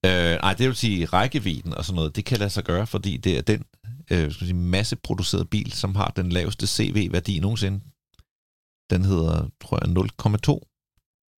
Øh, 0.07 0.39
nej, 0.43 0.55
det 0.55 0.67
vil 0.67 0.77
sige 0.77 1.05
rækkevidden 1.05 1.75
og 1.75 1.85
sådan 1.85 1.97
noget, 1.97 2.17
det 2.17 2.25
kan 2.25 2.39
lade 2.39 2.51
sig 2.51 2.65
gøre, 2.65 2.87
fordi 2.87 3.17
det 3.17 3.39
er 3.39 3.43
den 3.43 3.65
øh, 4.11 4.33
skal 4.33 4.47
sige, 4.47 4.55
masseproducerede 4.55 5.45
bil, 5.45 5.73
som 5.73 5.95
har 5.95 6.13
den 6.17 6.33
laveste 6.33 6.67
CV-værdi 6.67 7.39
nogensinde. 7.41 7.81
Den 8.91 9.05
hedder, 9.05 9.49
tror 9.65 9.79
jeg, 9.83 9.89
0,2. 10.59 10.69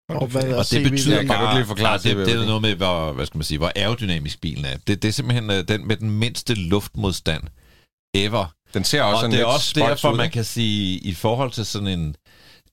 Og 0.09 0.27
hvad 0.27 0.43
er 0.43 0.55
Og 0.55 0.59
det 0.59 0.67
CV? 0.67 0.91
betyder 0.91 1.17
Kan 1.17 1.27
du 1.27 1.33
bare, 1.33 1.55
lige 1.55 1.67
forklare 1.67 1.99
det, 1.99 2.17
det, 2.17 2.27
det 2.27 2.35
er 2.35 2.47
noget 2.47 2.63
med, 2.63 2.75
hvor, 2.75 3.13
hvad 3.13 3.27
skal 3.27 3.39
man 3.39 3.45
sige, 3.45 3.59
hvor 3.59 3.73
aerodynamisk 3.77 4.41
bilen 4.41 4.65
er. 4.65 4.77
Det, 4.87 5.03
det 5.03 5.09
er 5.09 5.13
simpelthen 5.13 5.51
øh, 5.51 5.69
den 5.69 5.89
med 5.89 5.97
den 5.97 6.11
mindste 6.11 6.55
luftmodstand 6.55 7.43
ever. 8.15 8.55
Den 8.75 8.85
ser 8.85 9.03
også 9.03 9.27
Og 9.27 9.33
det 9.33 9.41
er 9.41 9.45
også 9.45 9.73
derfor, 9.81 10.13
ud, 10.13 10.17
man 10.17 10.31
kan 10.31 10.45
sige, 10.45 10.99
i 10.99 11.15
forhold 11.15 11.51
til 11.51 11.67
sådan 11.67 11.89
en 11.89 12.17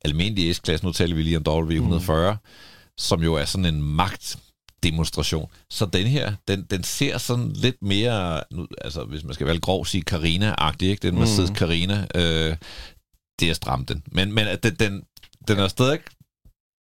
almindelig 0.06 0.56
S-klasse, 0.56 0.86
nu 0.86 0.92
taler 0.92 1.16
vi 1.16 1.24
lige 1.24 1.38
om 1.38 1.68
W140, 1.68 2.32
mm. 2.32 2.38
som 2.98 3.24
jo 3.24 3.34
er 3.34 3.46
sådan 3.46 3.66
en 3.66 3.82
magtdemonstration. 4.84 5.50
Så 5.70 5.86
den 5.86 6.08
her, 6.08 6.34
den, 6.48 6.64
den 6.64 6.84
ser 6.84 7.18
sådan 7.18 7.52
lidt 7.52 7.82
mere, 7.82 8.44
nu, 8.52 8.68
altså 8.82 9.04
hvis 9.04 9.24
man 9.24 9.34
skal 9.34 9.48
være 9.48 9.60
grov, 9.60 9.86
sige 9.86 10.04
Carina-agtig, 10.12 10.84
ikke? 10.88 11.08
Den 11.08 11.20
Mercedes 11.20 11.50
Mhm. 11.50 11.56
Carina, 11.56 12.08
øh, 12.16 12.56
det 13.40 13.50
er 13.50 13.54
stramt 13.54 13.90
den. 13.90 14.04
Men, 14.12 14.34
men 14.34 14.48
den, 14.64 14.76
den, 14.76 15.04
den 15.48 15.60
er 15.60 15.68
stadig 15.68 16.00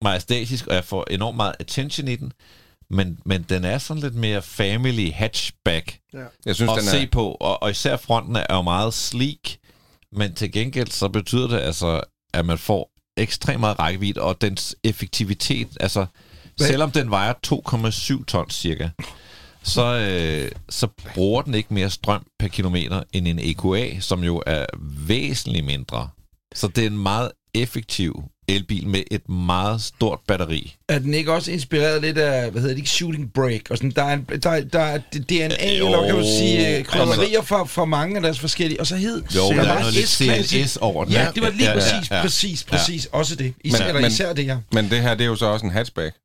majestætisk, 0.05 0.67
og 0.67 0.75
jeg 0.75 0.85
får 0.85 1.05
enormt 1.11 1.37
meget 1.37 1.55
attention 1.61 2.09
i 2.09 2.17
den, 2.17 2.33
men, 2.91 3.19
men 3.25 3.43
den 3.43 3.65
er 3.65 3.79
sådan 3.79 4.03
lidt 4.03 4.15
mere 4.15 4.43
family 4.43 5.13
hatchback 5.13 5.99
Jeg 6.47 6.55
synes, 6.57 6.71
at 6.73 6.77
den 6.77 6.85
se 6.87 7.03
er... 7.03 7.07
på, 7.13 7.37
og, 7.41 7.63
og 7.63 7.71
især 7.71 7.97
fronten 7.97 8.37
er 8.37 8.47
jo 8.55 8.63
meget 8.63 8.95
sleek, 8.95 9.59
men 10.13 10.35
til 10.35 10.53
gengæld 10.53 10.89
så 10.91 11.09
betyder 11.09 11.49
det 11.49 11.59
altså, 11.59 12.01
at 12.35 12.47
man 12.47 12.59
får 12.59 12.91
ekstremt 13.17 13.61
meget 13.61 13.79
rækkevidde, 13.79 14.21
og 14.23 14.41
dens 14.41 14.77
effektivitet, 14.85 15.69
altså 15.81 16.07
Hvad? 16.57 16.67
selvom 16.69 16.91
den 16.91 17.11
vejer 17.11 17.33
2,7 18.19 18.25
tons 18.25 18.55
cirka, 18.55 18.89
så, 19.63 19.85
øh, 19.85 20.51
så 20.69 20.87
bruger 21.15 21.43
den 21.43 21.55
ikke 21.55 21.75
mere 21.75 21.91
strøm 21.91 22.27
per 22.39 22.49
kilometer 22.49 23.03
end 23.13 23.29
en 23.29 23.39
EQA, 23.43 24.01
som 24.01 24.25
jo 24.25 24.43
er 24.47 24.67
væsentligt 25.07 25.65
mindre. 25.65 26.09
Så 26.55 26.69
det 26.69 26.83
er 26.83 26.87
en 26.91 26.99
meget 26.99 27.31
effektiv 27.55 28.23
elbil 28.49 28.87
med 28.89 29.03
et 29.11 29.29
meget 29.29 29.83
stort 29.83 30.19
batteri. 30.29 30.77
Er 30.89 30.99
den 30.99 31.15
ikke 31.15 31.33
også 31.33 31.51
inspireret 31.53 32.03
lidt 32.03 32.19
af, 32.19 32.51
hvad 32.51 32.61
hedder 32.61 32.75
det 32.75 32.79
ikke, 32.81 32.91
Shooting 32.91 33.33
Break? 33.33 33.61
Og 33.71 33.77
sådan, 33.77 33.91
der 33.91 34.03
er, 34.03 34.13
en, 34.15 34.27
der, 34.43 34.61
der 34.61 34.81
er 34.81 34.99
DNA, 34.99 35.73
Jo, 35.79 35.87
eller 35.87 36.07
kan 36.07 36.15
du 36.15 36.23
sige, 36.23 36.79
øh, 36.79 36.85
krydderier 36.85 37.23
altså- 37.39 37.43
fra, 37.43 37.65
fra 37.65 37.85
mange 37.85 38.17
af 38.17 38.23
deres 38.23 38.41
forskellige, 38.41 38.81
og 38.81 38.87
så 38.87 38.97
hed 38.97 39.23
Jo, 39.37 39.41
der 39.43 39.49
der 39.49 39.57
var 39.67 39.75
er 39.75 39.79
noget 39.81 39.95
lidt 39.95 40.09
S-klasse. 40.09 40.63
CLS 40.63 40.77
over 40.77 41.05
den. 41.05 41.13
Ja, 41.13 41.29
det 41.35 41.43
var 41.43 41.51
lige 41.51 41.65
Ja, 41.65 41.71
ja, 41.71 41.75
præcis, 41.79 42.11
ja. 42.11 42.23
præcis, 42.23 42.65
præcis, 42.65 43.07
også 43.13 43.35
det. 43.37 43.55
Især, 43.65 43.79
Men- 43.79 43.89
eller 43.89 44.01
men- 44.01 44.11
især 44.11 44.33
det 44.33 44.45
her. 44.45 44.59
Men 44.73 44.91
det 44.91 45.03
her, 45.03 45.15
det 45.15 45.25
er 45.25 45.29
jo 45.29 45.37
så 45.37 45.47
også 45.47 45.67
en 45.67 45.73
hatchback. 45.73 46.17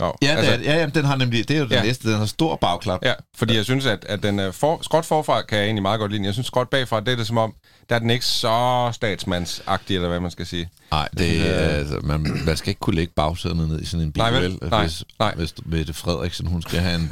Jo, 0.00 0.12
Ja, 0.22 0.28
altså, 0.28 0.52
ja, 0.52 0.76
ja, 0.78 0.86
den 0.86 1.04
har 1.04 1.16
nemlig, 1.16 1.48
det 1.48 1.54
er 1.56 1.58
jo 1.60 1.64
den 1.64 1.72
Ja. 1.72 1.82
næste, 1.82 2.10
den 2.10 2.18
har 2.18 2.26
stor 2.26 2.56
bagklap. 2.56 3.00
Ja, 3.04 3.12
fordi 3.36 3.56
jeg 3.56 3.64
synes, 3.64 3.86
at, 3.86 4.04
at 4.08 4.22
den 4.22 4.38
er 4.38 4.50
for, 4.50 4.78
skråt 4.82 5.04
forfra 5.06 5.42
kan 5.42 5.58
jeg 5.58 5.64
egentlig 5.64 5.82
meget 5.82 6.00
godt 6.00 6.10
lide. 6.10 6.18
den. 6.18 6.24
Jeg 6.24 6.32
synes, 6.32 6.46
skråt 6.46 6.68
bagfra, 6.68 7.00
det 7.00 7.08
er 7.08 7.16
det 7.16 7.26
som 7.26 7.38
om, 7.38 7.54
der 7.88 7.94
er 7.94 7.98
den 7.98 8.10
ikke 8.10 8.24
så 8.24 8.90
statsmandsagtig, 8.92 9.96
eller 9.96 10.08
hvad 10.08 10.20
man 10.20 10.30
skal 10.30 10.46
sige. 10.46 10.68
Nej, 10.90 11.08
det 11.18 11.48
er, 11.50 11.52
altså, 11.54 11.98
man, 12.02 12.42
man 12.46 12.56
skal 12.56 12.68
ikke 12.68 12.78
kunne 12.78 12.96
lægge 12.96 13.12
bagsæderne 13.16 13.68
ned 13.68 13.80
i 13.80 13.84
sådan 13.86 14.06
en 14.06 14.12
bil, 14.12 14.20
Nej, 14.20 14.30
vel? 14.30 14.42
vel? 14.42 14.58
Nej, 14.70 14.82
hvis, 14.82 15.04
nej. 15.18 15.34
hvis 15.36 15.54
Mette 15.64 15.92
Frederiksen, 15.94 16.46
hun 16.46 16.62
skal 16.62 16.78
have 16.80 16.94
en, 16.94 17.10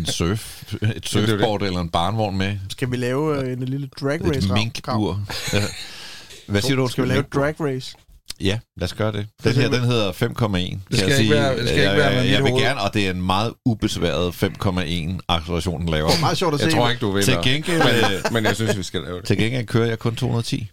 en 0.00 0.06
surf, 0.06 0.62
et 0.72 0.80
det 0.80 0.88
er 0.88 0.92
det. 0.94 1.08
surfboard 1.08 1.62
eller 1.62 1.80
en 1.80 1.88
barnvogn 1.90 2.38
med. 2.38 2.56
Skal 2.70 2.90
vi 2.90 2.96
lave 2.96 3.38
øh, 3.42 3.52
en 3.52 3.62
lille 3.62 3.88
drag 4.00 4.28
race? 4.28 4.38
Et 4.38 4.52
minkbur. 4.54 5.20
Ja. 5.52 5.62
Hvad 6.48 6.62
siger 6.62 6.76
du? 6.76 6.88
Skal 6.88 7.04
vi 7.04 7.08
lave 7.08 7.20
et 7.20 7.34
drag 7.34 7.54
race? 7.60 7.96
Ja, 8.40 8.58
lad 8.76 8.84
os 8.84 8.94
gøre 8.94 9.12
det. 9.12 9.26
Den 9.44 9.52
her, 9.52 9.68
den 9.70 9.80
hedder 9.80 10.12
5,1. 10.12 10.18
kan 10.18 10.80
skal 10.92 11.08
jeg 11.08 11.20
ikke 11.20 11.34
være- 11.34 11.58
det 11.58 11.68
skal 11.68 11.70
ikke 11.78 11.82
jeg, 11.90 11.96
være 11.96 12.14
med 12.14 12.22
jeg, 12.22 12.32
jeg 12.32 12.44
vil 12.44 12.52
gerne, 12.52 12.80
og 12.80 12.94
det 12.94 13.06
er 13.06 13.10
en 13.10 13.22
meget 13.22 13.52
ubesværet 13.66 14.34
5,1 14.34 15.18
acceleration, 15.28 15.80
den 15.80 15.88
laver. 15.88 16.10
Meget 16.20 16.38
sjovt 16.38 16.54
at 16.54 16.60
se. 16.60 16.66
Jeg 16.66 16.74
tror 16.74 16.88
ikke, 16.90 17.00
du 17.00 17.10
vil. 17.10 17.22
Til 17.24 17.36
gengæld, 17.44 17.82
øh, 17.82 18.32
Men 18.32 18.44
jeg 18.44 18.56
synes, 18.56 18.78
vi 18.78 18.82
skal 18.82 19.00
lave 19.00 19.16
det. 19.16 19.24
til 19.26 19.36
gengæld 19.38 19.66
kører 19.66 19.86
jeg 19.86 19.98
kun 19.98 20.16
210. 20.16 20.70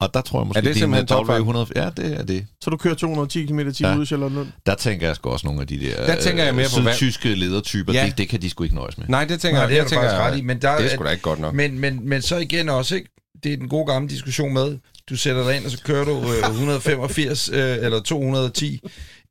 Og 0.00 0.14
der 0.14 0.20
tror 0.20 0.40
jeg 0.40 0.46
måske, 0.46 0.58
Er 0.58 0.62
det 0.62 0.76
simpelthen 0.76 1.06
topfart? 1.06 1.40
W100... 1.42 1.72
Ja, 1.76 1.90
det 1.96 2.18
er 2.20 2.22
det. 2.22 2.46
Så 2.64 2.70
du 2.70 2.76
kører 2.76 2.94
210 2.94 3.46
km 3.46 3.58
i 3.60 3.62
Ja. 3.80 3.96
ud 3.96 4.02
i 4.02 4.06
Charlottenlund? 4.06 4.48
Der 4.66 4.74
tænker 4.74 5.06
jeg 5.06 5.16
sgu 5.16 5.30
også 5.30 5.46
nogle 5.46 5.60
af 5.60 5.66
de 5.66 5.80
der, 5.80 6.06
Der 6.06 6.20
tænker 6.20 6.44
jeg 6.44 6.54
mere 6.54 6.66
på, 6.76 6.80
hvad- 6.82 6.94
tyske 6.94 7.34
ledertyper. 7.34 7.92
Ja. 7.92 8.06
Det, 8.06 8.18
det 8.18 8.28
kan 8.28 8.42
de 8.42 8.50
sgu 8.50 8.64
ikke 8.64 8.74
nøjes 8.76 8.98
med. 8.98 9.06
Nej, 9.08 9.24
det 9.24 9.40
tænker 9.40 9.52
Nej, 9.54 9.60
jeg. 9.60 9.68
det 9.68 9.76
er 9.76 9.82
jeg 9.82 9.90
tænker, 9.90 10.02
faktisk 10.10 10.20
ret 10.32 10.38
i, 10.38 10.42
men 10.42 10.62
der 10.62 10.76
det 10.76 10.86
er 10.86 10.94
sgu 10.94 11.04
da 11.04 11.10
ikke 11.10 11.22
godt 11.22 11.38
nok. 11.38 11.54
Men, 11.54 11.78
men, 11.78 12.08
men 12.08 12.22
så 12.22 12.36
igen 12.36 12.68
også, 12.68 12.94
ikke? 12.94 13.08
det 13.44 13.52
er 13.52 13.56
den 13.56 13.68
gode 13.68 13.86
gamle 13.92 14.08
diskussion 14.08 14.52
med, 14.54 14.78
du 15.10 15.16
sætter 15.16 15.44
dig 15.44 15.56
ind, 15.56 15.64
og 15.64 15.70
så 15.70 15.78
kører 15.84 16.04
du 16.04 16.16
øh, 16.20 16.50
185 16.50 17.48
øh, 17.52 17.76
eller 17.80 18.00
210 18.00 18.80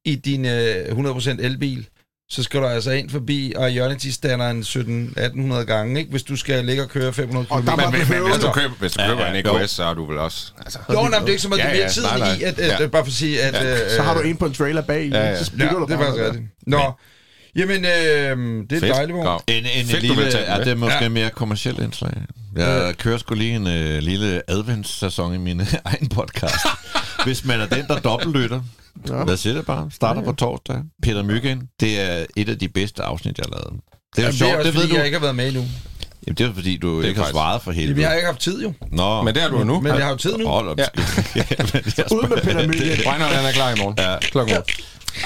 i 0.05 0.15
din 0.15 0.45
øh, 0.45 0.85
100% 0.85 1.29
elbil, 1.45 1.87
så 2.31 2.43
skal 2.43 2.59
du 2.61 2.65
altså 2.65 2.91
ind 2.91 3.09
forbi 3.09 3.53
Ionity-standeren 3.71 4.61
17-1800 4.61 5.53
gange, 5.63 5.99
ikke? 5.99 6.11
hvis 6.11 6.23
du 6.23 6.35
skal 6.35 6.65
ligge 6.65 6.83
og 6.83 6.89
køre 6.89 7.13
500 7.13 7.45
km. 7.45 7.53
Og 7.53 7.63
der 7.65 7.75
Men, 7.75 7.85
men, 7.85 7.91
men 8.09 8.31
hvis 8.31 8.43
du 8.43 8.51
køber, 8.51 8.73
hvis 8.79 8.91
du 8.91 9.01
Ja, 9.01 9.07
køber 9.09 9.25
ja, 9.25 9.33
en 9.39 9.45
jo. 9.45 9.57
EQS, 9.57 9.71
så 9.71 9.83
er 9.83 9.93
du 9.93 10.05
vel 10.05 10.17
også... 10.17 10.51
Altså, 10.61 10.79
Jo, 10.93 11.01
nej, 11.07 11.19
det 11.19 11.25
er 11.27 11.29
ikke 11.29 11.41
så 11.41 11.49
meget, 11.49 11.59
Ja, 11.59 11.63
det 11.63 11.71
er 11.71 11.75
mere 11.75 11.83
ja, 11.83 11.89
tiden 11.89 12.09
nej, 12.09 12.19
nej. 12.19 12.37
i, 12.39 12.43
at, 12.43 12.59
at, 12.59 12.79
Ja. 12.81 12.87
bare 12.87 13.03
for 13.05 13.09
at 13.09 13.13
sige, 13.13 13.41
at... 13.41 13.53
Ja. 13.53 13.83
Øh, 13.85 13.91
Så 13.95 14.01
har 14.01 14.13
du 14.13 14.19
en 14.21 14.37
på 14.37 14.45
en 14.45 14.53
trailer 14.53 14.81
bag 14.81 15.09
Ja, 15.11 15.19
ja. 15.19 15.33
så 15.35 15.39
Ja, 15.39 15.43
spytter 15.43 15.73
du 15.79 15.85
det 15.85 15.93
er 15.93 15.97
bare 15.97 16.05
faktisk 16.05 16.25
rigtigt. 16.25 16.45
Nå, 16.67 16.81
jamen, 17.55 17.85
øh, 17.85 17.91
det 18.69 18.75
er 18.75 18.79
Fedt. 18.79 18.93
dejligt, 18.95 19.17
hvor. 19.17 19.43
En, 19.47 19.55
en 19.55 19.85
Fedt, 19.85 19.91
du 19.95 20.07
lille, 20.07 20.15
vil 20.23 20.31
tage 20.31 20.43
den 20.43 20.51
ja, 20.51 20.57
med. 20.57 20.65
det 20.65 20.71
er 20.71 20.75
måske 20.75 20.95
Ja. 20.97 21.03
ja. 21.03 21.09
mere 21.09 21.29
kommersielt 21.29 21.79
indslag. 21.79 22.11
Jeg 22.55 22.93
kører 22.97 23.17
sgu 23.17 23.33
lige 23.35 23.55
en 23.55 23.67
uh, 23.67 23.97
lille 24.03 24.41
adventssæson 24.47 25.33
i 25.35 25.37
min 25.37 25.61
egen 25.85 26.07
podcast. 26.09 26.55
Hvis 27.23 27.45
man 27.45 27.61
er 27.61 27.65
den, 27.65 27.85
der 27.87 27.99
dobbeltlytter, 27.99 28.61
Ja. 29.09 29.23
hvad 29.23 29.37
siger 29.37 29.53
det 29.53 29.65
bare? 29.65 29.89
Starter 29.91 30.21
på 30.23 30.31
torsdag. 30.33 30.75
Peter 31.03 31.23
Myggen, 31.23 31.61
det 31.79 31.99
er 31.99 32.25
et 32.35 32.49
af 32.49 32.59
de 32.59 32.67
bedste 32.69 33.03
afsnit, 33.03 33.37
jeg 33.37 33.45
har 33.49 33.57
lavet. 33.57 33.79
Det 34.15 34.21
er 34.21 34.21
jo 34.21 34.21
Jamen, 34.21 34.31
det 34.31 34.37
sjovt, 34.39 34.51
er 34.53 34.57
også, 34.57 34.67
det 34.67 34.73
ved 34.75 34.81
fordi 34.81 34.91
du. 34.93 34.97
jeg 34.97 35.05
ikke 35.05 35.17
har 35.17 35.21
været 35.21 35.35
med 35.35 35.47
endnu. 35.47 35.61
Jamen, 36.27 36.35
det 36.37 36.45
er 36.45 36.53
fordi, 36.53 36.77
du 36.77 36.97
Det 36.97 37.03
er 37.03 37.07
ikke 37.07 37.17
har 37.19 37.23
faktisk- 37.25 37.33
svaret 37.33 37.61
for 37.61 37.71
Jamen, 37.71 37.81
helvede. 37.85 38.01
jeg 38.01 38.09
har 38.09 38.15
ikke 38.15 38.25
haft 38.25 38.39
tid, 38.41 38.61
jo. 38.63 38.73
Nå, 38.91 39.21
Men 39.21 39.33
det 39.35 39.41
har 39.43 39.49
du 39.49 39.57
jo 39.57 39.63
nu. 39.63 39.79
Men 39.81 39.93
jeg 39.95 40.03
har 40.03 40.09
jo 40.11 40.17
tid 40.17 40.37
nu. 40.37 40.47
Hold 40.47 40.67
op, 40.69 40.77
Ja. 40.79 40.85
ja. 41.35 41.43
Ud 42.11 42.27
med 42.29 42.37
Peter 42.37 42.67
Myggen. 42.67 42.81
Reinhold, 43.09 43.33
han 43.35 43.45
er 43.45 43.51
klar 43.51 43.75
i 43.75 43.79
morgen. 43.79 43.95
Ja. 43.97 44.17
Klokken 44.19 44.57
otte. 44.57 44.73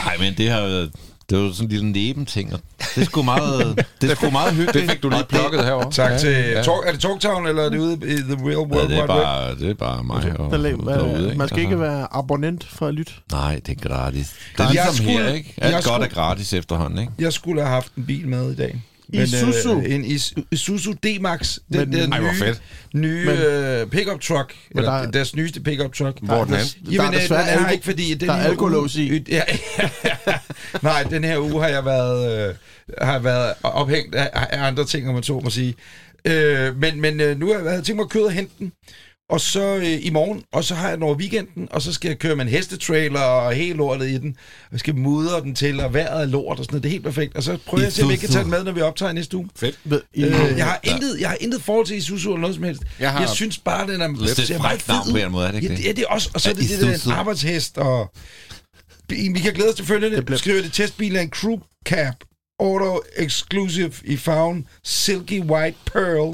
Nej, 0.06 0.18
men 0.20 0.34
det 0.38 0.50
har 0.50 0.62
været... 0.62 0.92
Det 1.30 1.38
var 1.38 1.52
sådan 1.52 1.66
en 1.66 1.70
lille 1.72 1.92
nebenting, 1.92 2.54
og 2.54 2.60
det 2.96 3.02
er 3.02 3.06
sgu 3.06 3.22
meget, 3.22 3.86
det 4.02 4.12
er 4.12 4.16
sgu 4.16 4.30
meget 4.30 4.54
hyggeligt. 4.54 4.74
Det 4.84 4.92
fik 4.92 5.04
du 5.04 5.10
lige 5.10 5.24
plukket 5.30 5.64
herovre. 5.66 5.92
Tak 5.92 6.20
til... 6.20 6.30
Ja. 6.32 6.62
Talk, 6.64 6.88
er 6.88 6.92
det 6.92 7.00
Talktown, 7.02 7.48
eller 7.48 7.64
er 7.64 7.70
det 7.70 7.78
ude 7.80 7.94
i 7.94 8.16
the 8.16 8.34
real 8.34 8.50
Ja, 8.52 8.58
world 8.58 8.90
det 8.90 8.98
er 8.98 9.08
bare, 9.08 9.56
det 9.56 9.70
er 9.70 9.74
bare 9.74 10.04
mig 10.04 10.16
og 10.40 10.52
Der 10.52 10.58
derude, 10.98 11.26
ikke? 11.26 11.38
Man 11.38 11.48
skal 11.48 11.56
Altså. 11.60 11.70
ikke 11.70 11.80
være 11.80 12.08
abonnent 12.12 12.64
for 12.70 12.88
at 12.88 12.94
lytte. 12.94 13.14
Nej, 13.32 13.62
det 13.66 13.78
er 13.84 13.90
gratis. 13.90 14.34
Det 14.52 14.60
er 14.60 14.64
Jeg 14.64 14.72
ligesom 14.74 14.96
skulle- 14.96 15.12
her, 15.12 15.34
ikke? 15.34 15.54
jeg 15.58 15.66
Alt 15.66 15.74
godt 15.76 15.84
skulle- 15.84 16.06
er 16.06 16.10
gratis 16.10 16.54
efterhånden, 16.54 17.00
ikke? 17.00 17.12
Jeg 17.20 17.34
skulle 17.34 17.62
have 17.62 17.74
haft 17.74 17.94
en 17.96 18.06
bil 18.06 18.28
med 18.28 18.52
i 18.52 18.56
dag. 18.56 18.82
Isuzu. 19.14 19.78
Øh, 19.80 19.94
en 19.96 20.06
Is- 20.06 20.34
Isuzu 20.52 20.92
D-Max. 20.92 21.58
Den 21.74 21.90
Men- 21.90 21.94
der 21.94 22.08
Ej, 22.12 22.20
hvor 22.20 22.32
nye, 22.32 22.38
fedt. 22.40 22.62
nye 22.94 23.26
Men- 23.26 23.38
øh, 23.38 23.88
pickup 23.88 24.22
truck. 24.22 24.54
Eller 24.76 24.82
der 24.92 24.98
er- 24.98 25.12
deres 25.12 25.36
nyeste 25.36 25.62
pickup 25.62 25.94
truck. 25.94 26.18
Hvor 26.22 26.36
er 26.36 26.44
den 26.46 26.54
der, 26.54 26.60
henne? 26.60 26.98
der 26.98 27.04
er 27.04 27.08
øh, 27.14 27.22
desværre 27.22 27.58
den 27.58 27.66
er 27.66 27.70
ikke, 27.70 27.86
fordi 27.86 28.14
den 28.14 28.28
der 28.30 28.34
er 28.36 28.44
alkolås 28.44 28.96
uge- 28.96 29.02
i. 29.18 29.24
Ja, 29.30 29.42
Nej, 30.82 31.04
den 31.04 31.24
her 31.24 31.38
uge 31.40 31.62
har 31.62 31.70
jeg 31.70 31.86
været, 31.86 32.50
øh, 32.50 32.56
har 33.02 33.20
været 33.20 33.54
ophængt 33.64 34.16
af, 34.16 34.30
af 34.34 34.68
andre 34.68 34.86
ting, 34.86 35.08
om 35.08 35.14
man 35.14 35.24
så 35.24 35.40
må 35.44 35.50
sige. 35.50 35.76
Øh, 36.26 36.78
men 36.82 37.02
men 37.02 37.20
øh, 37.22 37.40
nu 37.40 37.48
har 37.48 37.54
jeg 37.56 37.66
været- 37.66 37.84
tænkt 37.86 37.96
mig 37.98 38.04
at 38.04 38.10
køre 38.10 38.24
og 38.26 38.32
hente 38.32 38.54
den. 38.60 38.72
Og 39.34 39.42
så 39.42 39.76
øh, 39.76 40.06
i 40.06 40.10
morgen, 40.10 40.44
og 40.52 40.64
så 40.64 40.76
har 40.76 40.88
jeg 40.88 40.98
den 40.98 41.04
over 41.04 41.16
weekenden, 41.16 41.68
og 41.72 41.82
så 41.82 41.94
skal 41.94 42.10
jeg 42.10 42.20
køre 42.20 42.36
med 42.36 42.46
en 42.46 42.52
hestetrailer 42.52 43.20
og 43.20 43.54
helt 43.54 43.78
lortet 43.78 44.10
i 44.10 44.18
den. 44.18 44.30
Og 44.66 44.68
jeg 44.72 44.80
skal 44.80 44.96
mudre 44.96 45.42
den 45.42 45.56
til, 45.56 45.80
og 45.80 45.94
vejret 45.94 46.22
er 46.22 46.26
lort 46.26 46.60
og 46.60 46.66
sådan 46.66 46.74
noget. 46.74 46.84
Det 46.84 46.90
er 46.90 46.92
helt 46.92 47.04
perfekt. 47.04 47.36
Og 47.36 47.44
så 47.44 47.58
prøver 47.66 47.82
jeg 47.82 47.88
at 47.88 47.94
se, 47.94 48.04
om 48.04 48.10
jeg 48.12 48.20
kan 48.20 48.30
tage 48.30 48.42
den 48.44 48.52
med, 48.52 48.64
når 48.64 48.72
vi 48.72 48.82
optager 48.82 49.12
næste 49.14 49.38
uge. 49.38 49.50
Fedt. 49.56 49.80
Ved, 49.84 50.02
i, 50.14 50.24
Øh, 50.24 50.32
jeg, 50.58 50.66
har 50.66 50.80
intet, 50.84 51.18
jeg 51.20 51.30
har 51.30 51.38
intet 51.42 51.62
forhold 51.62 51.86
til 51.88 51.98
Isuzu 51.98 52.30
eller 52.30 52.42
noget 52.42 52.56
som 52.56 52.64
helst. 52.64 52.82
Jeg 53.00 53.12
har- 53.12 53.20
jeg 53.20 53.30
synes 53.30 53.58
bare, 53.58 53.88
den 53.88 54.02
er, 54.02 54.08
Det 54.08 54.50
er 54.50 54.56
et 54.56 54.62
frækt 54.62 54.88
navn 54.88 55.12
på 55.12 55.18
en 55.18 55.32
måde, 55.32 55.48
er 55.48 55.52
det 55.52 55.58
ikke 55.64 55.68
Ja, 55.68 55.76
det? 55.76 55.84
det 55.84 55.90
er 55.90 55.94
det 55.94 56.06
også. 56.06 56.30
Og 56.34 56.42
så 56.42 56.50
er 56.50 56.54
det 56.54 56.70
det, 56.70 56.80
der 56.82 56.94
en 57.06 57.12
arbejdshest. 57.12 57.78
Og... 57.78 58.12
Vi 59.10 59.40
kan 59.44 59.54
glæde 59.54 59.70
os 59.70 59.76
til 59.76 59.86
følgende. 59.86 60.18
Det 60.18 60.28
Det 60.28 60.40
Skriver 60.40 60.62
det 60.62 60.74
testbil 60.74 61.16
af 61.16 61.22
en 61.22 61.30
crew 61.30 61.58
cab. 61.86 62.14
Auto 62.64 63.02
exclusive 63.18 63.92
i 64.04 64.18
farven 64.18 64.68
Silky 64.84 65.42
White 65.42 65.78
Pearl 65.94 66.34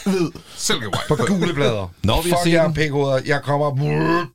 Silke 0.56 0.86
White. 0.86 1.04
på 1.08 1.16
gule 1.16 1.54
blader. 1.54 1.94
Når 2.04 2.22
vi 2.22 2.30
har 2.30 2.36
Fuck 2.36 2.44
set 2.44 2.52
jer, 2.52 2.64
den. 2.64 2.74
pækhoveder. 2.74 3.20
Jeg 3.26 3.40
kommer... 3.42 4.26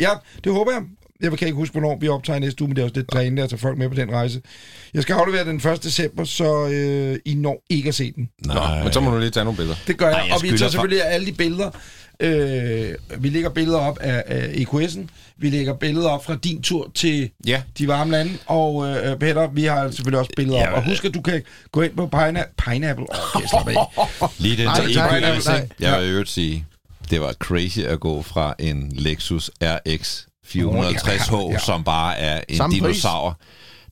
Ja, 0.00 0.10
det 0.44 0.52
håber 0.52 0.72
jeg. 0.72 0.82
Jeg 1.20 1.38
kan 1.38 1.48
ikke 1.48 1.56
huske, 1.56 1.72
hvornår 1.72 1.98
vi 2.00 2.08
optager 2.08 2.38
næste 2.38 2.62
uge, 2.62 2.68
men 2.68 2.76
det 2.76 2.82
er 2.82 2.84
også 2.86 2.96
lidt 2.96 3.12
drænende 3.12 3.42
at 3.42 3.48
tage 3.50 3.60
folk 3.60 3.78
med 3.78 3.88
på 3.88 3.94
den 3.94 4.10
rejse. 4.12 4.40
Jeg 4.94 5.02
skal 5.02 5.14
aflevere 5.14 5.44
den 5.44 5.56
1. 5.56 5.84
december, 5.84 6.24
så 6.24 6.68
øh, 6.68 7.18
I 7.24 7.34
når 7.34 7.62
ikke 7.70 7.88
at 7.88 7.94
se 7.94 8.12
den. 8.12 8.28
Nå, 8.44 8.54
men 8.84 8.92
så 8.92 9.00
må 9.00 9.10
du 9.10 9.18
lige 9.18 9.30
tage 9.30 9.44
nogle 9.44 9.56
billeder. 9.56 9.76
Det 9.86 9.96
gør 9.98 10.06
jeg, 10.06 10.14
Ej, 10.16 10.24
jeg 10.26 10.34
og 10.34 10.42
vi 10.42 10.48
skylder 10.48 10.58
tager 10.58 10.70
selvfølgelig 10.70 11.04
alle 11.04 11.26
de 11.26 11.32
billeder. 11.32 11.70
Øh, 12.20 12.94
vi 13.18 13.28
lægger 13.28 13.50
billeder 13.50 13.78
op 13.78 13.98
af, 14.00 14.22
af 14.26 14.46
EQS'en. 14.48 15.00
Vi 15.36 15.50
lægger 15.50 15.74
billeder 15.74 16.08
op 16.08 16.24
fra 16.24 16.36
din 16.36 16.62
tur 16.62 16.90
til 16.94 17.30
Ja. 17.46 17.62
de 17.78 17.88
varme 17.88 18.10
lande. 18.10 18.32
Og 18.46 18.86
øh, 18.88 19.18
Peter, 19.18 19.48
vi 19.50 19.64
har 19.64 19.90
selvfølgelig 19.90 20.18
også 20.18 20.30
billeder 20.36 20.58
Ja, 20.58 20.70
op. 20.70 20.76
Og 20.76 20.84
husk, 20.84 21.04
at 21.04 21.14
du 21.14 21.20
kan 21.20 21.42
gå 21.72 21.82
ind 21.82 21.96
på 21.96 22.06
Pina, 22.06 22.44
Pineapple. 22.64 23.06
Åh, 23.10 23.36
okay. 23.60 23.74
Lige 24.38 24.56
den 24.56 24.64
nej, 24.64 24.78
EQS, 24.78 25.46
ikke? 25.46 25.74
Jeg 25.80 26.00
vil 26.00 26.08
øvrigt 26.10 26.30
sige, 26.30 26.66
det 27.10 27.20
var 27.20 27.32
crazy 27.32 27.78
at 27.78 28.00
gå 28.00 28.22
fra 28.22 28.54
en 28.58 28.92
Lexus 28.94 29.50
RX 29.62 30.22
450H, 30.46 31.34
Ja, 31.36 31.50
ja. 31.52 31.58
som 31.58 31.84
bare 31.84 32.18
er 32.18 32.40
en 32.48 32.56
Samme 32.56 32.72
pris. 32.80 32.82
dinosaur. 32.82 33.38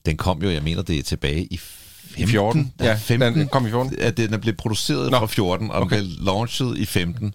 Den 0.05 0.17
kom 0.17 0.41
jo, 0.43 0.49
jeg 0.49 0.63
mener, 0.63 0.81
det 0.81 0.99
er 0.99 1.03
tilbage 1.03 1.43
i 1.51 1.57
15. 1.57 2.23
I 2.23 2.27
14. 2.27 2.73
Ja, 2.79 2.85
Ja, 2.85 2.93
15. 2.95 3.33
den 3.33 3.47
kom 3.47 3.67
i 3.67 3.69
14. 3.69 3.99
At 3.99 4.17
den 4.17 4.33
er 4.33 4.37
blevet 4.37 4.57
produceret 4.57 5.11
Nå, 5.11 5.17
fra 5.19 5.25
14, 5.27 5.71
og 5.71 5.81
okay. 5.81 5.97
den 5.97 6.05
blev 6.07 6.25
launchet 6.25 6.77
i 6.77 6.85
15. 6.85 7.33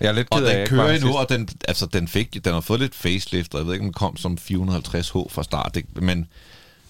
Jeg 0.00 0.08
er 0.08 0.12
lidt 0.12 0.28
Og 0.30 0.38
ked 0.38 0.46
af, 0.46 0.52
den 0.54 0.62
at 0.62 0.68
kører 0.68 0.86
jeg 0.86 0.94
endnu, 0.96 1.16
og 1.16 1.28
den, 1.28 1.48
altså, 1.68 1.86
den, 1.86 2.08
fik, 2.08 2.44
den 2.44 2.52
har 2.52 2.60
fået 2.60 2.80
lidt 2.80 2.94
facelift, 2.94 3.54
og 3.54 3.58
jeg 3.60 3.66
ved 3.66 3.74
ikke, 3.74 3.82
om 3.82 3.86
den 3.86 3.92
kom 3.92 4.16
som 4.16 4.38
450H 4.40 5.28
fra 5.28 5.42
start, 5.42 5.74
det, 5.74 6.02
men, 6.02 6.26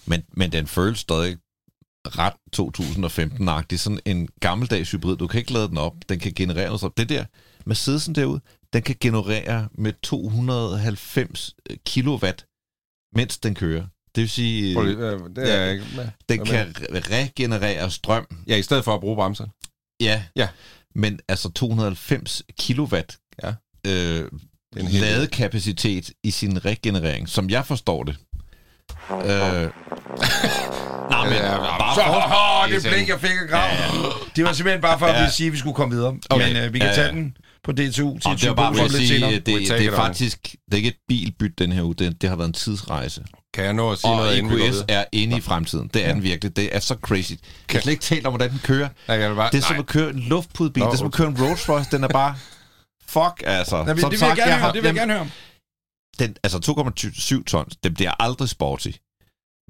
men, 0.05 0.23
men 0.33 0.51
den 0.51 0.67
føles 0.67 0.99
stadig 0.99 1.37
ret 2.05 2.33
2015-agtig. 2.57 3.77
Sådan 3.79 3.99
en 4.05 4.29
gammeldags 4.39 4.91
hybrid. 4.91 5.17
Du 5.17 5.27
kan 5.27 5.39
ikke 5.39 5.53
lade 5.53 5.67
den 5.67 5.77
op. 5.77 5.93
Den 6.09 6.19
kan 6.19 6.33
generere 6.35 6.65
noget. 6.67 6.79
strøm. 6.79 6.93
Det 6.97 7.09
der 7.09 7.25
Mercedesen 7.65 8.15
derude, 8.15 8.41
den 8.73 8.81
kan 8.81 8.95
generere 8.99 9.67
med 9.77 9.93
290 10.03 11.53
kilowatt, 11.85 12.45
mens 13.15 13.37
den 13.37 13.55
kører. 13.55 13.85
Det 14.15 14.21
vil 14.21 14.29
sige, 14.29 14.75
Prøv 14.75 14.85
øh, 14.85 15.19
det 15.35 15.51
er 15.51 15.61
jeg 15.61 15.71
ikke 15.73 15.85
med. 15.95 16.07
den 16.29 16.45
kan 16.45 16.67
re- 16.67 17.11
regenerere 17.11 17.91
strøm. 17.91 18.27
Ja, 18.47 18.55
i 18.55 18.61
stedet 18.61 18.83
for 18.83 18.93
at 18.95 18.99
bruge 18.99 19.15
bremser. 19.15 19.47
Ja. 20.01 20.23
Ja. 20.35 20.47
Men 20.95 21.19
altså 21.27 21.51
290 21.51 22.43
kilowatt 22.59 23.17
Ja. 23.43 23.53
øh, 23.87 24.25
ladekapacitet 24.75 26.11
i 26.23 26.31
sin 26.31 26.65
regenerering, 26.65 27.29
som 27.29 27.49
jeg 27.49 27.65
forstår 27.65 28.03
det. 28.03 28.15
Øh, 29.11 29.17
Nå, 31.11 31.23
men, 31.23 31.33
Ja, 31.33 31.57
bare 31.57 31.95
Så, 31.95 32.01
for, 32.03 32.73
det 32.75 32.93
blik, 32.93 33.07
jeg 33.09 33.19
fik 33.19 33.29
af 33.43 33.49
grav. 33.49 33.69
Det 34.35 34.43
var 34.43 34.53
simpelthen 34.53 34.81
bare 34.81 34.99
for 34.99 35.05
at 35.05 35.15
Ja. 35.15 35.25
vi 35.25 35.31
sige, 35.31 35.47
at 35.47 35.53
vi 35.53 35.57
skulle 35.57 35.75
komme 35.75 35.95
videre. 35.95 36.17
Okay. 36.29 36.47
Men 36.53 36.63
øh, 36.63 36.73
vi 36.73 36.79
kan 36.79 36.87
Ja, 36.87 36.93
tage 36.95 37.07
ja. 37.07 37.11
den 37.13 37.37
på 37.63 37.71
DTU 37.71 38.17
til 38.19 38.31
det 38.31 38.43
er 38.43 38.53
bare 38.53 38.75
for 38.75 38.83
at 38.83 38.91
sige, 38.91 39.25
det, 39.31 39.45
det, 39.45 39.67
take 39.67 39.85
er 39.85 39.95
faktisk 39.95 40.41
det 40.65 40.73
er 40.73 40.75
ikke 40.77 40.89
et 40.89 40.95
bilbyt 41.07 41.59
den 41.59 41.71
her 41.71 41.83
uge, 41.83 41.95
det, 41.95 42.21
det 42.21 42.29
har 42.29 42.35
været 42.37 42.47
en 42.47 42.53
tidsrejse. 42.53 43.23
Kan 43.53 43.63
jeg 43.65 43.73
nå 43.73 43.91
at 43.91 43.97
sige 43.97 44.11
Og 44.11 44.17
noget, 44.17 44.37
inden 44.37 44.61
EQS 44.61 44.77
er 44.87 45.05
inde 45.11 45.37
i 45.37 45.41
fremtiden. 45.41 45.87
Det 45.93 46.05
er 46.05 46.13
den 46.13 46.23
virkelig. 46.23 46.55
Det 46.55 46.75
er 46.75 46.79
så 46.79 46.95
crazy. 47.01 47.31
Jeg 47.31 47.39
har 47.71 47.79
slet 47.81 47.91
ikke 47.91 48.03
talt 48.03 48.25
om, 48.25 48.31
hvordan 48.31 48.51
den 48.51 48.59
kører. 48.63 48.89
Nej, 49.07 49.17
jeg 49.17 49.35
bare, 49.35 49.51
Det 49.51 49.57
er 49.57 49.61
som 49.61 49.71
nej. 49.75 49.79
at 49.79 49.85
køre 49.87 50.09
en 50.09 50.19
luftpudebil. 50.19 50.83
Nå, 50.83 50.87
Det 50.87 50.93
er 50.93 50.97
som 50.97 51.07
at 51.07 51.13
køre 51.13 51.27
en 51.27 51.41
Rolls 51.43 51.69
Royce. 51.69 51.91
Den 51.91 52.03
er 52.03 52.07
bare... 52.07 52.35
Fuck, 53.07 53.43
altså. 53.45 53.75
Nej, 53.83 53.93
men 53.93 54.01
Som 54.01 54.11
det 54.11 54.19
vil 54.21 54.27
jeg 54.27 54.35
gerne 54.35 54.51
høre, 54.51 54.59
har- 54.59 54.71
det 54.71 54.83
vil 54.83 54.87
jeg 54.87 54.95
jamen, 54.95 55.09
gerne 55.09 55.13
høre 55.13 55.21
om. 55.21 55.31
den, 56.19 56.35
altså 56.43 56.57
2,7 57.37 57.43
tons, 57.43 57.75
det 57.83 57.93
bliver 57.93 58.11
aldrig 58.23 58.49
sporty. 58.49 58.91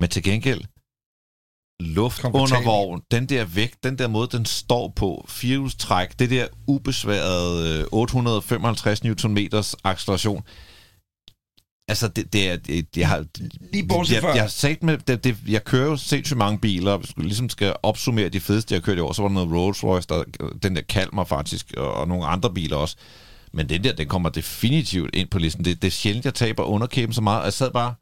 Men 0.02 0.10
til 0.10 0.24
gengæld, 0.24 0.62
luft 1.80 2.24
under 2.24 2.63
vogn, 2.63 3.02
den 3.12 3.26
der 3.26 3.46
vægt, 3.46 3.84
den 3.84 3.98
der 3.98 4.08
måde, 4.08 4.28
den 4.38 4.46
står 4.46 4.94
på, 4.96 5.26
firehjulstræk, 5.30 6.20
det 6.20 6.30
der 6.30 6.48
ubesværede 6.67 7.80
øh, 7.80 7.86
855 7.91 9.04
Nm 9.04 9.38
acceleration, 9.84 10.44
Altså, 11.91 12.08
det, 12.08 12.34
det 12.34 12.49
er... 12.49 12.56
Det, 12.58 12.97
jeg 12.97 13.08
har, 13.08 13.25
Lige 13.73 13.88
bortset 13.88 14.15
jeg, 14.15 14.21
fra- 14.23 14.34
jeg, 14.34 14.41
har 14.43 14.47
sagt 14.49 14.84
med, 14.84 14.97
det, 14.97 15.23
det, 15.23 15.38
jeg 15.47 15.63
kører 15.63 15.86
jo 15.86 15.97
sindssygt 15.97 16.38
mange 16.38 16.60
biler, 16.60 16.91
og 16.91 16.97
hvis 16.99 17.13
jeg 17.17 17.25
ligesom 17.25 17.49
skal 17.49 17.75
opsummere 17.84 18.30
de 18.30 18.39
fedeste, 18.39 18.73
jeg 18.73 18.80
har 18.80 18.86
kørt 18.86 18.97
i 18.97 19.01
år, 19.01 19.13
så 19.13 19.21
var 19.21 19.30
der 19.30 19.34
noget 19.34 19.51
Rolls 19.51 19.84
Royce, 19.84 20.08
der, 20.08 20.23
den 20.63 20.75
der 20.75 20.82
Kalmar 20.82 21.23
faktisk, 21.23 21.73
og, 21.77 21.93
og 21.93 22.08
nogle 22.08 22.25
andre 22.25 22.54
biler 22.54 22.77
også. 22.77 22.95
Men 23.54 23.69
den 23.69 23.84
der, 23.84 23.93
den 23.93 24.08
kommer 24.08 24.30
definitivt 24.30 25.15
ind 25.15 25.27
på 25.30 25.39
listen. 25.39 25.65
Det, 25.65 25.82
det 25.82 25.88
er 25.88 25.91
sjældent, 25.91 26.25
jeg 26.25 26.34
taber 26.34 26.63
underkæben 26.63 27.13
så 27.13 27.21
meget. 27.21 27.43
Jeg 27.43 27.54
sad 27.54 27.71
bare... 27.71 27.93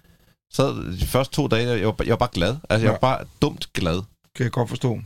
Sad 0.54 0.98
de 1.00 1.06
første 1.06 1.36
to 1.36 1.48
dage, 1.48 1.68
jeg 1.68 1.88
var, 1.88 1.96
jeg 2.00 2.10
var 2.10 2.16
bare 2.18 2.30
glad. 2.34 2.56
Altså, 2.70 2.86
jeg 2.86 2.92
var 2.92 3.00
bare 3.00 3.26
dumt 3.42 3.68
glad. 3.74 4.02
kan 4.36 4.44
jeg 4.44 4.52
godt 4.52 4.70
forstå. 4.70 5.00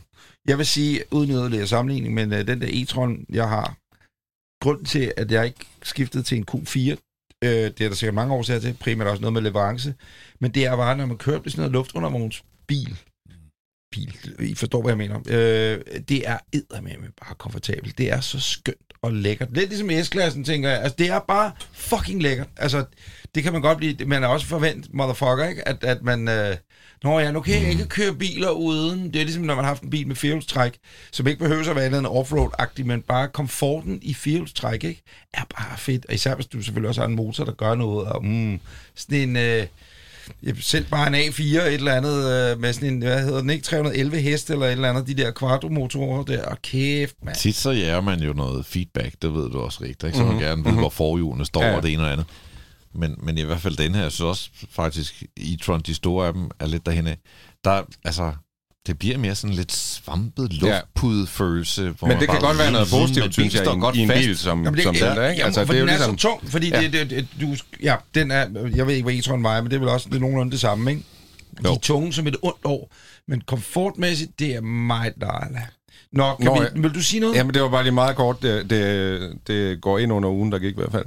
Jeg 0.48 0.58
vil 0.58 0.66
sige, 0.66 1.02
uden 1.10 1.30
yderligere 1.30 1.66
sammenligning, 1.66 2.14
men 2.14 2.32
uh, 2.32 2.38
den 2.38 2.60
der 2.60 2.66
e-tron, 2.68 3.24
jeg 3.32 3.48
har, 3.48 3.76
grunden 4.64 4.84
til, 4.84 5.12
at 5.16 5.32
jeg 5.32 5.46
ikke 5.46 5.66
skiftede 5.82 6.22
til 6.22 6.38
en 6.38 6.44
Q4, 6.50 6.96
øh, 7.44 7.70
det 7.78 7.80
er 7.80 7.88
der 7.88 7.94
sikkert 7.94 8.14
mange 8.14 8.34
årsager 8.34 8.60
til, 8.60 8.76
primært 8.80 9.06
også 9.06 9.20
noget 9.20 9.32
med 9.32 9.42
leverance, 9.42 9.94
men 10.40 10.50
det 10.50 10.64
er 10.64 10.76
bare, 10.76 10.96
når 10.96 11.06
man 11.06 11.18
kører 11.18 11.40
på 11.40 11.50
sådan 11.50 11.60
noget 11.60 11.72
luftundervognsbil, 11.72 12.98
bil, 13.92 14.18
I 14.40 14.54
forstår, 14.54 14.82
hvad 14.82 14.90
jeg 14.90 14.98
mener. 14.98 15.18
Øh, 15.28 16.00
det 16.08 16.28
er 16.28 16.38
eddermame 16.52 17.06
bare 17.26 17.34
komfortabelt. 17.38 17.98
Det 17.98 18.12
er 18.12 18.20
så 18.20 18.40
skønt 18.40 18.92
og 19.02 19.12
lækkert. 19.12 19.48
Lidt 19.52 19.68
ligesom 19.68 20.04
S-klassen, 20.04 20.44
tænker 20.44 20.68
jeg. 20.68 20.80
Altså, 20.80 20.96
det 20.98 21.08
er 21.08 21.20
bare 21.28 21.52
fucking 21.72 22.22
lækkert. 22.22 22.48
Altså, 22.56 22.84
det 23.34 23.42
kan 23.42 23.52
man 23.52 23.62
godt 23.62 23.78
blive... 23.78 23.96
Man 24.06 24.24
er 24.24 24.28
også 24.28 24.46
forvent, 24.46 24.94
motherfucker, 24.94 25.48
ikke? 25.48 25.68
At, 25.68 25.84
at 25.84 26.02
man... 26.02 26.28
Øh, 26.28 26.56
Nå 27.02 27.18
ja, 27.18 27.30
nu 27.30 27.40
kan 27.40 27.62
jeg 27.62 27.70
ikke 27.70 27.86
køre 27.86 28.14
biler 28.14 28.50
uden. 28.50 29.12
Det 29.12 29.20
er 29.20 29.24
ligesom, 29.24 29.42
når 29.42 29.54
man 29.54 29.64
har 29.64 29.70
haft 29.70 29.82
en 29.82 29.90
bil 29.90 30.06
med 30.06 30.16
firehjulstræk, 30.16 30.78
som 31.12 31.26
ikke 31.26 31.38
behøver 31.38 31.70
at 31.70 31.76
være 31.76 31.84
andet 31.84 31.98
end 31.98 32.06
offroad-agtig, 32.06 32.86
men 32.86 33.02
bare 33.02 33.28
komforten 33.28 33.98
i 34.02 34.14
firehjulstræk, 34.14 34.84
ikke? 34.84 35.02
Er 35.34 35.44
bare 35.56 35.78
fedt. 35.78 36.06
Og 36.08 36.14
især 36.14 36.34
hvis 36.34 36.46
du 36.46 36.62
selvfølgelig 36.62 36.88
også 36.88 37.00
har 37.00 37.08
en 37.08 37.16
motor, 37.16 37.44
der 37.44 37.52
gør 37.52 37.74
noget. 37.74 38.08
Og, 38.08 38.24
mm, 38.24 38.60
sådan 38.94 39.28
en... 39.28 39.36
Øh, 39.36 39.66
selv 40.60 40.86
bare 40.90 41.06
en 41.06 41.14
A4, 41.14 41.42
et 41.42 41.74
eller 41.74 41.94
andet, 41.94 42.16
øh, 42.16 42.60
med 42.60 42.72
sådan 42.72 42.88
en, 42.88 43.02
hvad 43.02 43.22
hedder 43.24 43.40
den, 43.40 43.50
ikke 43.50 43.64
311 43.64 44.20
heste, 44.20 44.52
eller 44.52 44.66
et 44.66 44.72
eller 44.72 44.90
andet, 44.90 45.06
de 45.06 45.14
der 45.14 45.32
quadromotorer 45.38 46.22
der, 46.24 46.44
og 46.44 46.62
kæft, 46.62 47.14
mand. 47.22 47.36
Tit 47.36 47.56
så 47.56 47.70
jager 47.70 48.00
man 48.00 48.20
jo 48.20 48.32
noget 48.32 48.66
feedback, 48.66 49.14
det 49.22 49.34
ved 49.34 49.50
du 49.50 49.60
også 49.60 49.78
rigtigt, 49.82 50.04
ikke? 50.04 50.18
så 50.18 50.24
man 50.24 50.38
gerne 50.38 50.64
ved, 50.64 50.72
hvor 50.72 50.88
forhjulene 50.88 51.44
står, 51.44 51.64
ja. 51.64 51.76
og 51.76 51.82
det 51.82 51.92
ene 51.92 52.02
og 52.02 52.12
andet. 52.12 52.26
Men, 52.94 53.14
men 53.22 53.38
i 53.38 53.42
hvert 53.42 53.60
fald 53.60 53.76
den 53.76 53.94
her, 53.94 54.02
jeg 54.02 54.12
synes 54.12 54.28
også 54.28 54.50
faktisk, 54.70 55.22
e-tron, 55.40 55.80
de 55.80 55.94
store 55.94 56.26
af 56.26 56.32
dem, 56.32 56.50
er 56.60 56.66
lidt 56.66 56.86
derhen 56.86 57.06
af. 57.06 57.18
Der, 57.64 57.82
altså, 58.04 58.32
det 58.86 58.98
bliver 58.98 59.18
mere 59.18 59.34
sådan 59.34 59.56
lidt 59.56 59.72
svampet 59.72 60.52
luftpudefølelse. 60.52 61.90
Hvor 61.90 62.08
Men 62.08 62.20
det 62.20 62.28
kan 62.28 62.40
godt 62.40 62.58
være 62.58 62.72
noget 62.72 62.88
positivt, 62.90 63.32
synes 63.32 63.54
jeg, 63.54 63.62
i 63.62 63.66
godt 63.80 63.96
i 63.96 64.00
en 64.00 64.08
fast. 64.08 64.26
bil 64.26 64.36
som, 64.38 64.64
Jamen, 64.64 64.74
det, 64.74 64.82
som 64.82 64.94
ja, 64.94 65.08
den 65.08 65.16
der, 65.16 65.28
ikke? 65.28 65.38
Jamen, 65.40 65.46
Altså, 65.46 65.66
for 65.66 65.72
det 65.72 65.78
er 65.78 65.80
jo 65.80 65.86
den 65.86 65.94
er 65.94 65.98
ligesom... 65.98 66.18
så 66.18 66.28
tung, 66.28 66.50
fordi 66.50 66.68
Ja. 66.68 66.82
det, 66.82 66.92
det, 66.92 67.10
det, 67.10 67.28
du, 67.40 67.56
ja, 67.82 67.96
den 68.14 68.30
er, 68.30 68.68
jeg 68.76 68.86
ved 68.86 68.94
ikke, 68.94 69.04
hvad 69.04 69.14
e-tron 69.14 69.42
vejer, 69.42 69.62
men 69.62 69.70
det 69.70 69.76
er 69.76 69.80
vel 69.80 69.88
også 69.88 70.08
det 70.08 70.16
er 70.16 70.20
nogenlunde 70.20 70.52
det 70.52 70.60
samme, 70.60 70.90
ikke? 70.90 71.02
De 71.56 71.68
Jo. 71.68 71.74
er 71.74 71.78
tunge 71.78 72.12
som 72.12 72.26
et 72.26 72.36
ondt 72.42 72.64
år, 72.64 72.92
men 73.28 73.40
komfortmæssigt, 73.40 74.38
det 74.38 74.54
er 74.54 74.60
meget 74.60 75.12
dejligt. 75.20 75.58
Nå, 76.14 76.34
kan 76.34 76.44
Nå, 76.46 76.64
vi, 76.74 76.80
vil 76.80 76.94
du 76.94 77.02
sige 77.02 77.20
noget? 77.20 77.34
Jamen, 77.36 77.54
det 77.54 77.62
var 77.62 77.68
bare 77.68 77.82
lige 77.82 77.92
meget 77.94 78.16
kort. 78.16 78.42
Det, 78.42 78.70
det, 78.70 79.38
det 79.46 79.80
går 79.80 79.98
ind 79.98 80.12
under 80.12 80.28
ugen, 80.30 80.52
der 80.52 80.58
gik 80.58 80.72
i 80.72 80.80
hvert 80.80 80.92
fald. 80.92 81.06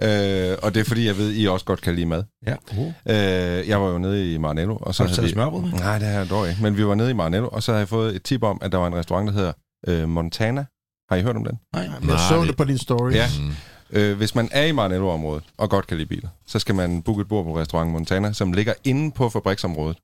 Ja. 0.00 0.50
Øh, 0.52 0.58
og 0.62 0.74
det 0.74 0.80
er 0.80 0.84
fordi, 0.84 1.06
jeg 1.06 1.16
ved, 1.18 1.32
I 1.34 1.46
også 1.48 1.66
godt 1.66 1.80
kan 1.80 1.94
lide 1.94 2.06
mad. 2.06 2.24
ja. 2.46 2.54
Uh. 2.78 2.86
Øh, 2.86 3.68
jeg 3.68 3.80
var 3.82 3.88
jo 3.88 3.98
nede 3.98 4.34
i 4.34 4.38
Maranello, 4.38 4.76
og 4.80 4.94
så 4.94 5.02
Har 5.02 5.08
du 5.10 5.14
taget 5.14 5.26
vi... 5.28 5.32
smørbrød 5.32 5.62
med? 5.62 5.70
Nej, 5.72 5.98
det 5.98 6.08
har 6.08 6.18
jeg 6.18 6.30
dog 6.30 6.48
ikke. 6.48 6.62
Men 6.62 6.76
vi 6.76 6.86
var 6.86 6.94
nede 6.94 7.10
i 7.10 7.14
Maranello, 7.14 7.48
og 7.48 7.62
så 7.62 7.72
havde 7.72 7.80
jeg 7.80 7.88
fået 7.88 8.16
et 8.16 8.22
tip 8.22 8.42
om, 8.42 8.58
at 8.62 8.72
der 8.72 8.78
var 8.78 8.86
en 8.86 8.94
restaurant, 8.94 9.26
der 9.28 9.34
hedder 9.34 9.52
øh, 9.88 10.08
Montana. 10.08 10.64
Har 11.10 11.16
I 11.16 11.22
hørt 11.22 11.36
om 11.36 11.44
den? 11.44 11.58
Nej. 11.74 11.82
Jeg 11.82 11.92
Nej, 12.02 12.16
så 12.28 12.38
det- 12.40 12.48
det 12.48 12.56
på 12.56 12.64
din 12.64 12.78
story. 12.78 13.12
Ja. 13.12 13.26
Mm. 13.40 13.98
Øh, 13.98 14.16
hvis 14.16 14.34
man 14.34 14.48
er 14.52 14.64
i 14.64 14.72
Maranello-området 14.72 15.42
og 15.58 15.70
godt 15.70 15.86
kan 15.86 15.96
lide 15.96 16.08
biler, 16.08 16.28
så 16.46 16.58
skal 16.58 16.74
man 16.74 17.02
booke 17.02 17.20
et 17.20 17.28
bord 17.28 17.44
på 17.44 17.58
restaurant 17.58 17.90
Montana, 17.90 18.32
som 18.32 18.52
ligger 18.52 18.72
inde 18.84 19.10
på 19.10 19.28
fabriksområdet. 19.28 19.96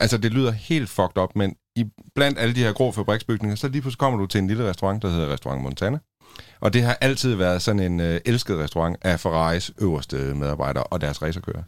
Altså, 0.00 0.18
det 0.18 0.32
lyder 0.32 0.50
helt 0.50 0.90
fucked 0.90 1.22
up, 1.22 1.30
men 1.36 1.56
i, 1.76 1.84
blandt 2.14 2.38
alle 2.38 2.54
de 2.54 2.60
her 2.60 2.72
grå 2.72 2.92
fabriksbygninger, 2.92 3.56
så 3.56 3.68
lige 3.68 3.80
pludselig 3.80 3.98
kommer 3.98 4.18
du 4.18 4.26
til 4.26 4.38
en 4.38 4.46
lille 4.46 4.68
restaurant, 4.68 5.02
der 5.02 5.08
hedder 5.08 5.32
Restaurant 5.32 5.62
Montana. 5.62 5.98
Og 6.60 6.72
det 6.72 6.82
har 6.82 6.98
altid 7.00 7.34
været 7.34 7.62
sådan 7.62 7.80
en 7.80 8.00
øh, 8.00 8.20
elsket 8.24 8.58
restaurant 8.58 8.96
af 9.02 9.20
Ferraris 9.20 9.70
øverste 9.78 10.16
medarbejdere 10.16 10.84
og 10.84 11.00
deres 11.00 11.22
racerkører. 11.22 11.62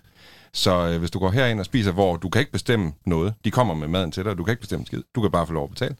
Så 0.52 0.88
øh, 0.88 0.98
hvis 0.98 1.10
du 1.10 1.18
går 1.18 1.30
herind 1.30 1.60
og 1.60 1.66
spiser, 1.66 1.92
hvor 1.92 2.16
du 2.16 2.28
kan 2.28 2.40
ikke 2.40 2.52
bestemme 2.52 2.92
noget, 3.06 3.34
de 3.44 3.50
kommer 3.50 3.74
med 3.74 3.88
maden 3.88 4.12
til 4.12 4.24
dig, 4.24 4.38
du 4.38 4.44
kan 4.44 4.52
ikke 4.52 4.60
bestemme 4.60 4.86
skid, 4.86 5.02
du 5.14 5.20
kan 5.20 5.30
bare 5.30 5.46
få 5.46 5.52
lov 5.52 5.64
at 5.64 5.70
betale. 5.70 5.96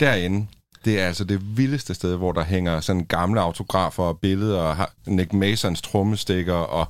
Derinde, 0.00 0.46
det 0.84 1.00
er 1.00 1.06
altså 1.06 1.24
det 1.24 1.56
vildeste 1.56 1.94
sted, 1.94 2.16
hvor 2.16 2.32
der 2.32 2.44
hænger 2.44 2.80
sådan 2.80 3.04
gamle 3.04 3.40
autografer 3.40 4.02
og 4.02 4.18
billeder, 4.18 4.58
og 4.58 4.88
Nick 5.06 5.32
Masons 5.32 5.82
trommestikker 5.82 6.54
og 6.54 6.86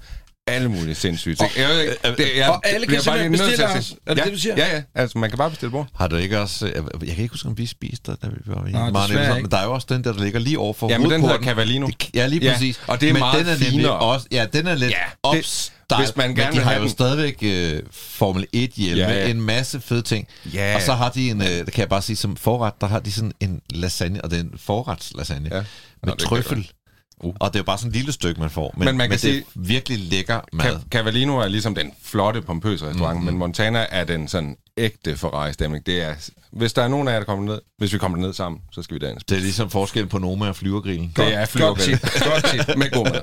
alle 0.46 0.68
mulige 0.68 0.94
sindssyge 0.94 1.34
ting. 1.34 1.50
Jeg 1.56 1.68
ved 1.68 1.80
ikke, 1.80 1.94
det, 2.16 2.28
jeg, 2.36 2.48
og 2.50 2.66
alle 2.68 2.86
kan 2.86 3.00
simpelthen 3.02 3.32
bestille 3.32 3.64
os. 3.68 3.94
Er 4.06 4.14
det 4.14 4.20
ja, 4.20 4.24
det, 4.24 4.32
du 4.32 4.38
siger? 4.38 4.54
Ja, 4.56 4.74
ja. 4.76 4.82
Altså, 4.94 5.18
man 5.18 5.30
kan 5.30 5.38
bare 5.38 5.50
bestille 5.50 5.70
bord. 5.70 5.86
Har 5.94 6.08
du 6.08 6.16
ikke 6.16 6.40
også... 6.40 6.66
øh, 6.66 6.74
Jeg 6.74 7.14
kan 7.14 7.22
ikke 7.22 7.32
huske, 7.32 7.48
om 7.48 7.58
vi 7.58 7.66
spiste 7.66 8.10
der, 8.10 8.16
da 8.22 8.26
vi 8.28 8.34
var 8.46 8.54
Nej, 8.68 9.06
sammen, 9.06 9.22
ikke. 9.30 9.42
Men 9.42 9.50
der 9.50 9.56
er 9.56 9.64
jo 9.64 9.72
også 9.72 9.86
den 9.90 10.04
der, 10.04 10.12
der 10.12 10.22
ligger 10.24 10.40
lige 10.40 10.58
over 10.58 10.74
for 10.74 10.88
Ja, 10.90 10.98
men 10.98 11.10
den 11.10 11.20
hedder. 11.22 11.38
Cavallino. 11.42 11.88
Ja, 12.14 12.26
lige 12.26 12.44
Ja, 12.44 12.52
præcis. 12.52 12.80
og 12.86 13.00
det 13.00 13.08
er 13.08 13.12
men 13.12 13.20
meget 13.20 13.46
den 13.46 13.52
er 13.54 13.56
finere. 13.56 13.98
Også, 13.98 14.26
ja, 14.32 14.46
den 14.52 14.66
er 14.66 14.74
lidt 14.74 14.90
Ja, 14.90 14.96
ja, 15.24 15.30
det- 15.32 15.38
upstyle, 15.38 15.98
hvis 15.98 16.16
man 16.16 16.28
men 16.28 16.36
gerne 16.36 16.50
de 16.52 16.56
vil 16.56 16.62
har 16.64 16.70
have 16.70 16.78
jo 16.78 16.82
den. 16.84 16.90
stadigvæk 16.90 17.38
uh, 17.82 17.82
Formel 17.92 18.46
1 18.52 18.70
hjelme, 18.70 19.02
Ja, 19.02 19.08
ja, 19.10 19.16
ja. 19.18 19.24
ja. 19.24 19.30
en 19.30 19.40
masse 19.40 19.80
fede 19.80 20.02
ting. 20.02 20.26
Ja. 20.54 20.74
Og 20.76 20.82
så 20.82 20.92
har 20.92 21.08
de 21.10 21.30
en, 21.30 21.40
uh, 21.40 21.46
det 21.46 21.72
kan 21.72 21.80
jeg 21.80 21.88
bare 21.88 22.02
sige, 22.02 22.16
som 22.16 22.36
forret, 22.36 22.72
der 22.80 22.86
har 22.86 23.00
de 23.00 23.12
sådan 23.12 23.32
en 23.40 23.60
lasagne, 23.70 24.24
og 24.24 24.30
det 24.30 24.36
er 24.38 24.42
en 24.42 24.52
forretslasagne, 24.56 25.48
Ja. 25.50 25.56
ja. 25.56 25.62
Nå, 25.62 25.66
med 26.02 26.12
det 26.12 26.18
kan 26.20 26.28
trøffel. 26.28 26.70
Uh. 27.20 27.34
Og 27.40 27.52
det 27.52 27.56
er 27.58 27.60
jo 27.60 27.64
bare 27.64 27.78
sådan 27.78 27.90
et 27.90 27.96
lille 27.96 28.12
stykke, 28.12 28.40
man 28.40 28.50
får. 28.50 28.74
Men, 28.76 28.84
Men 28.84 28.96
man 28.96 29.04
kan 29.08 29.10
men 29.10 29.18
det 29.18 29.30
er 29.30 29.32
sige- 29.32 29.44
virkelig 29.54 29.98
lækker 29.98 30.40
mad. 30.52 30.66
Ca- 30.66 30.88
Cavallino 30.90 31.36
er 31.38 31.48
ligesom 31.48 31.74
den 31.74 31.92
flotte, 32.02 32.42
pompøse 32.42 32.86
restaurant, 32.86 33.14
mm-hmm. 33.16 33.26
men 33.32 33.38
Montana 33.38 33.86
er 33.90 34.04
den 34.04 34.28
sådan 34.28 34.56
ægte 34.76 35.16
Ferrari-stemning. 35.16 35.86
Det 35.86 36.02
er, 36.02 36.14
hvis 36.52 36.72
der 36.72 36.82
er 36.82 36.88
nogen 36.88 37.08
af 37.08 37.12
jer, 37.12 37.18
der 37.18 37.26
kommer 37.26 37.44
ned, 37.44 37.60
hvis 37.78 37.92
vi 37.92 37.98
kommer 37.98 38.18
ned 38.18 38.32
sammen, 38.32 38.60
så 38.72 38.82
skal 38.82 38.94
vi 38.94 38.98
derind. 38.98 39.18
Det 39.28 39.36
er 39.36 39.40
ligesom 39.40 39.70
forskel 39.70 40.06
på 40.06 40.18
Noma 40.18 40.48
og 40.48 40.56
flyvergrillen. 40.56 41.12
Det 41.16 41.34
er 41.34 41.38
Godt 41.38 41.48
flyvergrill. 41.50 41.98
tip. 41.98 42.22
Godt 42.24 42.44
tip. 42.68 42.76
Med 42.76 42.90
god 42.90 43.04
mad. 43.10 43.20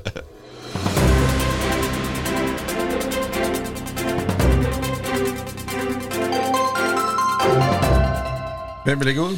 Hvem 8.85 8.99
vil 8.99 9.05
lægge 9.05 9.21
ud? 9.21 9.37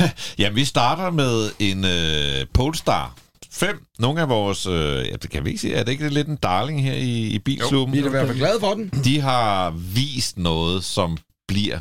Ja, 0.38 0.50
vi 0.50 0.64
starter 0.64 1.10
med 1.10 1.50
en 1.58 1.84
øh, 1.84 2.46
Polestar 2.54 3.16
5. 3.50 3.86
Nogle 3.98 4.20
af 4.20 4.28
vores, 4.28 4.66
øh, 4.66 5.06
ja, 5.08 5.16
det 5.22 5.30
kan 5.30 5.44
vi 5.44 5.48
ikke 5.48 5.60
sige, 5.60 5.74
er 5.74 5.84
det 5.84 5.92
ikke 5.92 6.08
lidt 6.08 6.28
en 6.28 6.36
darling 6.36 6.82
her 6.82 6.94
i, 6.94 7.26
i 7.26 7.38
bilklubben? 7.38 7.92
Vi 7.94 8.00
er 8.00 8.06
i 8.06 8.08
hvert 8.08 8.26
fald 8.26 8.38
glade 8.38 8.60
for 8.60 8.74
den. 8.74 8.88
De 9.04 9.20
har 9.20 9.70
vist 9.70 10.38
noget, 10.38 10.84
som 10.84 11.18
bliver 11.48 11.78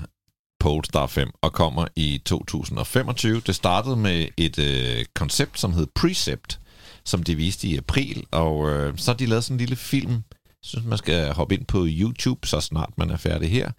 Polestar 0.59 1.07
5 1.07 1.31
og 1.41 1.53
kommer 1.53 1.87
i 1.95 2.21
2025. 2.25 3.41
Det 3.47 3.55
startede 3.55 3.95
med 3.95 4.27
et 4.37 4.59
øh, 4.59 5.05
koncept, 5.15 5.59
som 5.59 5.73
hed 5.73 5.87
Precept, 5.95 6.59
som 7.05 7.23
de 7.23 7.35
viste 7.35 7.67
i 7.67 7.77
april, 7.77 8.23
og 8.31 8.69
øh, 8.69 8.93
så 8.97 9.11
har 9.11 9.17
de 9.17 9.25
lavet 9.25 9.43
sådan 9.43 9.55
en 9.55 9.59
lille 9.59 9.75
film. 9.75 10.11
Jeg 10.13 10.63
synes, 10.63 10.85
man 10.85 10.97
skal 10.97 11.33
hoppe 11.33 11.55
ind 11.55 11.65
på 11.65 11.85
YouTube, 11.89 12.47
så 12.47 12.61
snart 12.61 12.89
man 12.97 13.09
er 13.09 13.17
færdig 13.17 13.51
her, 13.51 13.71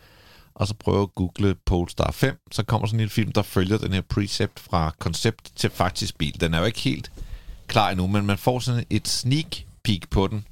og 0.57 0.66
så 0.66 0.75
prøve 0.75 1.03
at 1.03 1.14
google 1.14 1.55
Polestar 1.66 2.11
5. 2.12 2.38
Så 2.53 2.62
kommer 2.62 2.87
sådan 2.88 3.01
en 3.01 3.09
film, 3.09 3.33
der 3.33 3.42
følger 3.42 3.79
den 3.79 3.92
her 3.92 4.01
Precept 4.01 4.59
fra 4.61 4.95
koncept 4.99 5.51
til 5.57 5.71
faktisk 5.71 6.19
bil. 6.19 6.40
Den 6.40 6.55
er 6.55 6.59
jo 6.59 6.64
ikke 6.64 6.81
helt 6.81 7.11
klar 7.66 7.90
endnu, 7.90 8.07
men 8.07 8.27
man 8.27 8.38
får 8.38 8.59
sådan 8.59 8.85
et 8.90 9.09
sneak 9.09 9.57
peek 9.85 10.11
på 10.11 10.27
den. 10.27 10.45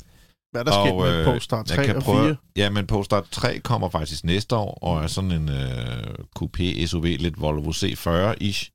Hvad 0.53 0.61
er 0.61 0.65
der 0.65 0.85
sket 0.87 0.95
med 0.97 1.19
øh, 1.19 1.25
Polestar 1.25 1.57
jeg 1.57 1.67
3 1.77 1.87
kan 1.87 1.97
og 1.97 2.03
prøve- 2.03 2.25
4? 2.27 2.37
Ja, 2.57 2.71
men 2.71 2.87
Polestar 2.87 3.25
3 3.31 3.59
kommer 3.59 3.89
faktisk 3.91 4.25
næste 4.25 4.57
år, 4.57 4.79
og 4.83 5.03
er 5.03 5.07
sådan 5.07 5.33
en 5.33 5.49
øh, 5.49 6.15
coupé 6.39 6.87
SUV, 6.87 7.05
lidt 7.05 7.41
Volvo 7.41 7.71
C40-ish. 7.71 8.71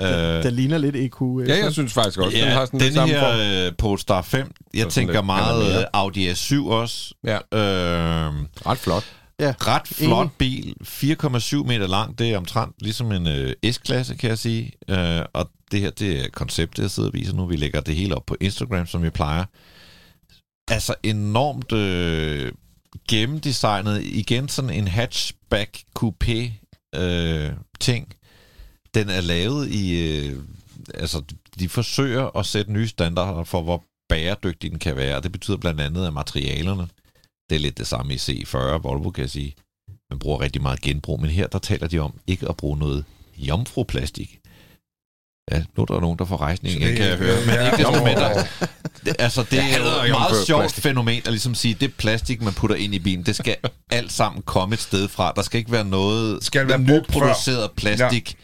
Den, 0.00 0.42
den 0.44 0.54
ligner 0.54 0.78
lidt 0.78 0.96
EQ. 0.96 1.22
øh, 1.22 1.48
Ja, 1.48 1.64
jeg 1.64 1.72
synes 1.72 1.92
faktisk 1.92 2.18
også, 2.18 2.36
den 2.36 2.46
ja, 2.46 2.50
har 2.52 2.64
sådan 2.66 2.80
den 2.80 2.84
lidt 2.86 2.94
samme 2.94 3.14
form. 3.14 3.36
her 3.36 3.66
øh, 3.66 3.72
Polestar 3.78 4.22
5, 4.22 4.52
jeg 4.74 4.80
sådan 4.80 4.90
tænker 4.90 5.12
lidt 5.14 5.26
meget 5.26 5.78
øh, 5.78 5.84
Audi 5.92 6.30
S7 6.30 6.64
også. 6.68 7.14
Ja, 7.24 7.34
Øh, 7.36 8.32
ret 8.66 8.78
flot. 8.78 9.04
Ja, 9.40 9.54
ret 9.60 9.88
flot 9.88 10.26
enig. 10.26 10.32
bil. 10.38 10.74
4,7 10.84 11.66
meter 11.66 11.86
lang. 11.86 12.18
Det 12.18 12.30
er 12.30 12.36
omtrent 12.36 12.74
ligesom 12.80 13.12
en 13.12 13.26
øh, 13.26 13.72
S-klasse, 13.72 14.14
kan 14.14 14.30
jeg 14.30 14.38
sige. 14.38 14.72
Øh, 14.88 15.22
og 15.32 15.50
det 15.70 15.80
her, 15.80 15.90
det 15.90 16.20
er 16.20 16.28
konceptet, 16.32 16.82
jeg 16.82 16.90
sidder 16.90 17.08
og 17.08 17.14
viser 17.14 17.34
nu. 17.34 17.46
Vi 17.46 17.56
lægger 17.56 17.80
det 17.80 17.94
hele 17.94 18.14
op 18.14 18.26
på 18.26 18.36
Instagram, 18.40 18.86
som 18.86 19.02
vi 19.02 19.10
plejer. 19.10 19.44
Altså 20.68 20.94
enormt 21.02 21.72
øh, 21.72 22.52
gennemdesignet. 23.08 24.02
Igen 24.02 24.48
sådan 24.48 24.70
en 24.70 24.88
hatchback 24.88 25.78
coupé 25.98 26.50
øh, 27.00 27.50
ting. 27.80 28.14
Den 28.94 29.08
er 29.08 29.20
lavet 29.20 29.68
i... 29.68 30.00
Øh, 30.00 30.36
altså, 30.94 31.22
de 31.58 31.68
forsøger 31.68 32.38
at 32.38 32.46
sætte 32.46 32.72
nye 32.72 32.88
standarder 32.88 33.44
for, 33.44 33.62
hvor 33.62 33.84
bæredygtig 34.08 34.70
den 34.70 34.78
kan 34.78 34.96
være. 34.96 35.20
Det 35.20 35.32
betyder 35.32 35.56
blandt 35.56 35.80
andet, 35.80 36.06
at 36.06 36.12
materialerne, 36.12 36.88
det 37.50 37.56
er 37.56 37.60
lidt 37.60 37.78
det 37.78 37.86
samme 37.86 38.14
i 38.14 38.16
C40 38.16 38.56
Volvo, 38.58 39.10
kan 39.10 39.22
jeg 39.22 39.30
sige. 39.30 39.54
Man 40.10 40.18
bruger 40.18 40.40
rigtig 40.40 40.62
meget 40.62 40.80
genbrug, 40.80 41.20
men 41.20 41.30
her 41.30 41.46
der 41.46 41.58
taler 41.58 41.88
de 41.88 41.98
om 41.98 42.12
ikke 42.26 42.48
at 42.48 42.56
bruge 42.56 42.78
noget 42.78 43.04
jomfruplastik. 43.36 44.38
Ja, 45.52 45.62
nu 45.76 45.82
er 45.82 45.86
der 45.86 46.00
nogen, 46.00 46.18
der 46.18 46.24
får 46.24 46.36
rejsning 46.36 46.74
igen, 46.74 46.96
kan 46.96 47.06
jeg 47.06 47.16
høre. 47.16 47.46
Men 47.46 47.66
ikke 47.66 47.76
desto 47.76 48.04
mindre. 48.04 48.34
Det, 49.04 49.16
altså, 49.18 49.42
det 49.50 49.58
er 49.58 50.02
et 50.04 50.10
meget 50.10 50.46
sjovt 50.46 50.72
fænomen 50.72 51.22
at 51.24 51.32
ligesom 51.32 51.54
sige, 51.54 51.74
det 51.74 51.94
plastik, 51.94 52.42
man 52.42 52.52
putter 52.52 52.76
ind 52.76 52.94
i 52.94 52.98
bilen, 52.98 53.26
det 53.26 53.36
skal 53.36 53.56
alt 53.90 54.12
sammen 54.12 54.42
komme 54.42 54.74
et 54.74 54.80
sted 54.80 55.08
fra. 55.08 55.32
Der 55.36 55.42
skal 55.42 55.58
ikke 55.58 55.72
være 55.72 55.84
noget 55.84 56.44
Skal 56.44 56.68
være 56.68 56.78
nyproduceret 56.78 57.70
plastik 57.76 58.36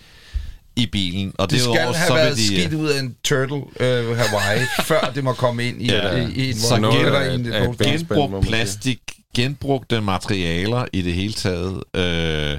i 0.77 0.87
bilen. 0.87 1.33
Og 1.39 1.51
Det 1.51 1.61
skal 1.61 1.75
have 1.75 1.95
så 2.09 2.15
været 2.15 2.37
de, 2.37 2.47
skidt 2.47 2.75
ud 2.75 2.89
af 2.89 3.01
en 3.01 3.17
turtle 3.25 3.57
øh, 3.81 4.17
Hawaii, 4.17 4.61
før 4.91 5.13
det 5.15 5.25
må 5.25 5.33
komme 5.33 5.69
ind 5.69 5.83
i, 5.83 5.87
Ja. 5.87 6.17
i, 6.17 6.33
i 6.33 6.49
en 6.51 6.57
Så 6.57 6.75
eller 6.77 7.19
af- 7.19 7.33
i 7.33 7.35
en 7.35 7.45
genbrugt 7.77 8.45
sige. 8.45 8.51
plastik, 8.51 8.99
genbrugte 9.37 10.01
materialer 10.01 10.85
i 10.93 11.03
det 11.03 11.15
hele 11.15 11.33
taget. 11.33 11.83
Øh, 11.97 12.59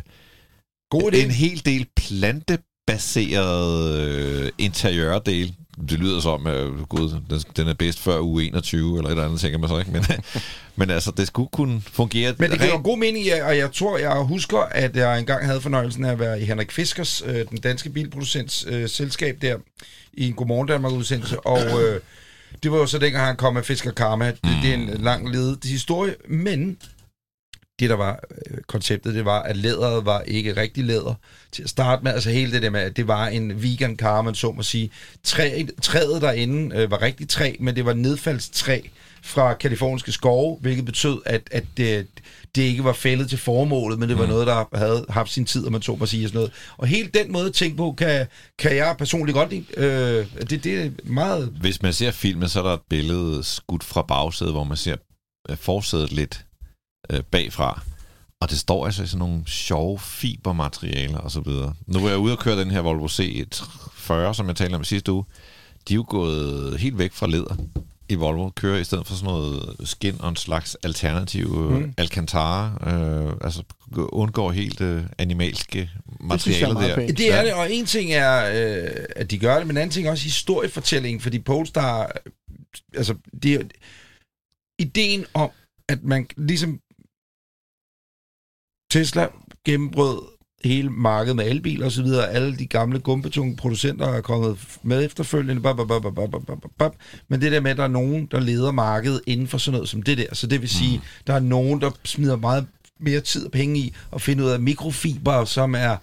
God 0.92 1.12
idé. 1.14 1.18
en 1.24 1.32
hel 1.32 1.62
del 1.66 1.86
plantebaseret 1.96 4.00
øh, 4.00 4.52
interiørdel. 4.58 5.54
Det 5.90 6.00
lyder 6.00 6.20
som, 6.20 6.48
øh, 6.48 6.84
gud, 6.84 7.10
den, 7.30 7.40
den 7.58 7.68
er 7.68 7.74
bedst 7.74 8.00
før 8.00 8.20
uge 8.20 8.44
21, 8.44 8.98
eller 8.98 9.08
et 9.08 9.12
eller 9.12 9.26
andet, 9.26 9.40
tænker 9.40 9.58
man 9.58 9.70
så 9.70 9.80
ikke. 9.80 9.92
Men, 9.92 10.04
men 10.76 10.90
altså, 10.90 11.12
det 11.18 11.28
skulle 11.28 11.50
kunne 11.52 11.82
fungere. 11.92 12.34
Men 12.38 12.52
det 12.52 12.60
giver 12.60 12.72
rent- 12.72 12.78
jo 12.78 12.84
god 12.84 12.98
mening, 12.98 13.26
og 13.44 13.58
jeg 13.58 13.72
tror, 13.72 13.98
jeg 13.98 14.16
husker, 14.16 14.58
at 14.58 14.96
jeg 14.96 15.20
engang 15.20 15.46
havde 15.46 15.62
fornøjelsen 15.62 16.06
af 16.06 16.12
at 16.12 16.20
være 16.20 16.42
i 16.42 16.46
Henrik 16.46 16.72
Fiskers, 16.72 17.24
øh, 17.26 17.46
den 17.50 17.58
danske 17.58 17.90
bilproducents 17.90 18.66
øh, 18.70 18.90
selskab 18.90 19.38
der, 19.42 19.58
i 20.14 20.28
en 20.28 20.34
Godmorgen 20.34 20.68
Danmark-udsendelse, 20.68 21.40
og 21.40 21.84
øh, 21.84 22.02
det 22.64 22.72
var 22.72 22.78
jo 22.78 22.86
så 22.86 22.98
dengang, 22.98 23.26
han 23.26 23.36
kom 23.36 23.54
med 23.54 23.64
Fisker 23.64 23.92
Karma. 23.92 24.28
Det, 24.28 24.38
det 24.64 24.70
er 24.70 24.74
en 24.74 24.90
lang 25.00 25.32
ledet 25.32 25.60
historie, 25.64 26.16
men 26.30 26.78
det, 27.80 27.90
der 27.90 27.96
var 27.96 28.20
øh, 28.52 28.58
konceptet, 28.68 29.16
det 29.16 29.26
var, 29.26 29.42
at 29.42 29.58
læderet 29.58 30.06
var 30.06 30.22
ikke 30.22 30.56
rigtig 30.56 30.84
læder 30.84 31.14
til 31.52 31.64
at 31.64 31.70
starte 31.70 32.04
med. 32.04 32.14
Altså 32.14 32.30
hele 32.30 32.52
det 32.52 32.62
der 32.62 32.70
med, 32.70 32.80
at 32.80 32.98
det 32.98 33.08
var 33.08 33.28
en 33.28 33.64
vegan 33.64 33.96
car, 33.96 34.22
man 34.22 34.36
så 34.36 34.52
må 34.52 34.64
sige. 34.64 34.90
Træet, 35.24 35.72
træet 35.82 36.22
derinde 36.22 36.76
øh, 36.76 36.92
var 36.92 37.02
rigtig 37.02 37.30
træ, 37.30 37.56
men 37.60 37.76
det 37.76 37.86
var 37.86 37.94
nedfaldstræ 37.94 38.82
fra 39.22 39.54
kaliforniske 39.54 40.12
skove, 40.12 40.58
hvilket 40.62 40.86
betød, 40.86 41.22
at, 41.26 41.42
at 41.52 41.64
det, 41.78 42.08
det 42.56 42.62
ikke 42.62 42.84
var 42.84 42.94
fældet 42.94 43.30
til 43.30 43.38
formålet, 43.38 44.00
men 44.00 44.10
det 44.10 44.18
var 44.18 44.24
mm. 44.24 44.30
noget, 44.30 44.48
der 44.48 44.78
havde 44.78 45.06
haft 45.10 45.32
sin 45.32 45.46
tid, 45.46 45.66
om 45.66 45.72
man 45.72 45.82
så 45.82 45.96
må 45.96 46.06
sige. 46.06 46.26
Og, 46.26 46.30
sådan 46.30 46.38
noget. 46.38 46.52
og 46.78 46.88
hele 46.88 47.10
den 47.14 47.32
måde 47.32 47.46
at 47.46 47.54
tænke 47.54 47.78
på, 47.78 47.96
kan, 47.98 48.28
kan 48.60 48.76
jeg 48.76 48.96
personligt 48.98 49.36
godt 49.36 49.50
lide. 49.50 49.66
Øh, 49.78 50.26
det, 50.50 50.64
det 50.64 50.86
er 50.86 50.90
meget... 51.04 51.54
Hvis 51.62 51.82
man 51.82 51.94
ser 51.94 52.12
filmen, 52.12 52.50
så 52.50 52.60
er 52.60 52.64
der 52.64 52.74
et 52.74 52.82
billede 52.90 53.44
skudt 53.44 53.84
fra 53.84 54.02
bagsædet, 54.02 54.54
hvor 54.54 54.64
man 54.64 54.78
ser 54.78 54.96
øh, 55.50 55.58
forsædet 55.58 56.12
lidt 56.12 56.47
øh, 57.10 57.24
bagfra. 57.24 57.82
Og 58.42 58.50
det 58.50 58.60
står 58.60 58.86
altså 58.86 59.04
i 59.04 59.08
sådan 59.08 59.20
nogle 59.20 59.44
sjove 59.48 60.00
fibermaterialer 60.00 61.18
og 61.18 61.32
så 61.32 61.40
videre. 61.40 61.74
Nu 61.88 62.00
var 62.00 62.10
jeg 62.10 62.18
ude 62.18 62.34
og 62.34 62.40
køre 62.40 62.60
den 62.60 62.72
her 62.72 62.80
Volvo 62.82 63.08
C40, 63.08 64.34
som 64.34 64.48
jeg 64.48 64.56
talte 64.56 64.76
om 64.76 64.82
i 64.82 64.86
sidste 64.86 65.12
uge. 65.12 65.24
De 65.88 65.94
er 65.94 65.96
jo 65.96 66.06
gået 66.10 66.80
helt 66.80 66.98
væk 66.98 67.14
fra 67.14 67.28
læder 67.28 67.56
i 68.10 68.16
Volvo. 68.16 68.50
Kører 68.50 68.80
i 68.80 68.84
stedet 68.84 69.08
for 69.08 69.16
sådan 69.16 69.34
noget 69.34 69.76
skin 69.84 70.16
og 70.20 70.30
en 70.30 70.36
slags 70.36 70.78
alternativ 70.84 71.48
mm. 71.48 71.78
Mm. 71.78 71.94
Alcantara. 71.98 72.90
Øh, 72.94 73.34
altså 73.42 73.64
undgår 73.98 74.52
helt 74.52 74.82
øh, 74.82 75.04
animalske 75.18 75.80
Det 75.80 75.90
er 76.20 76.24
materialer 76.24 76.74
meget 76.74 76.90
der. 76.90 76.96
pænt. 76.96 77.18
Det 77.18 77.34
er 77.34 77.44
det, 77.44 77.54
og 77.54 77.72
en 77.74 77.86
ting 77.86 78.12
er, 78.12 78.46
øh, 78.46 79.06
at 79.16 79.32
de 79.32 79.38
gør 79.40 79.58
det, 79.58 79.68
men 79.68 79.74
en 79.78 79.82
anden 79.82 79.94
ting 79.94 80.08
er 80.08 80.12
også 80.12 80.24
historiefortællingen, 80.24 81.22
fordi 81.22 81.40
Polestar, 81.40 82.02
øh, 82.04 82.32
altså, 82.94 83.16
det 83.44 83.54
er 83.54 83.62
ideen 84.80 85.26
om, 85.34 85.50
at 85.90 86.04
man 86.04 86.28
ligesom 86.38 86.80
Tesla 88.98 89.28
gennembrød 89.66 90.22
hele 90.64 90.90
markedet 90.90 91.36
med 91.36 91.50
elbiler 91.50 91.86
og 91.86 91.92
så 91.92 92.04
videre. 92.04 92.30
Alle 92.30 92.58
de 92.58 92.68
gamle 92.68 93.00
gumpetunge 93.00 93.56
producenter 93.56 94.08
er 94.08 94.22
kommet 94.22 94.58
med 94.84 95.06
efterfølgende. 95.06 95.62
Bap, 95.62 95.78
bap, 95.78 95.88
bap, 95.88 96.02
bap, 96.02 96.32
bap, 96.32 96.46
bap, 96.48 96.72
bap. 96.78 96.96
Men 97.28 97.42
det 97.42 97.52
der 97.52 97.60
med, 97.60 97.72
at 97.72 97.78
der 97.78 97.84
er 97.84 97.88
nogen, 97.88 98.28
der 98.32 98.40
leder 98.40 98.72
markedet 98.72 99.22
inden 99.28 99.48
for 99.48 99.58
sådan 99.58 99.74
noget 99.74 99.90
som 99.90 100.02
det 100.02 100.18
der. 100.18 100.36
Så 100.36 100.48
det 100.48 100.62
vil 100.62 100.70
sige, 100.70 101.02
der 101.28 101.34
er 101.34 101.40
nogen, 101.40 101.82
der 101.82 101.92
smider 102.04 102.36
meget 102.36 102.68
mere 103.00 103.20
tid 103.20 103.46
og 103.46 103.52
penge 103.52 103.80
i 103.80 103.94
at 104.14 104.22
finde 104.22 104.44
ud 104.44 104.50
af 104.50 104.60
mikrofiber, 104.60 105.46
som 105.46 105.76
er 105.76 105.98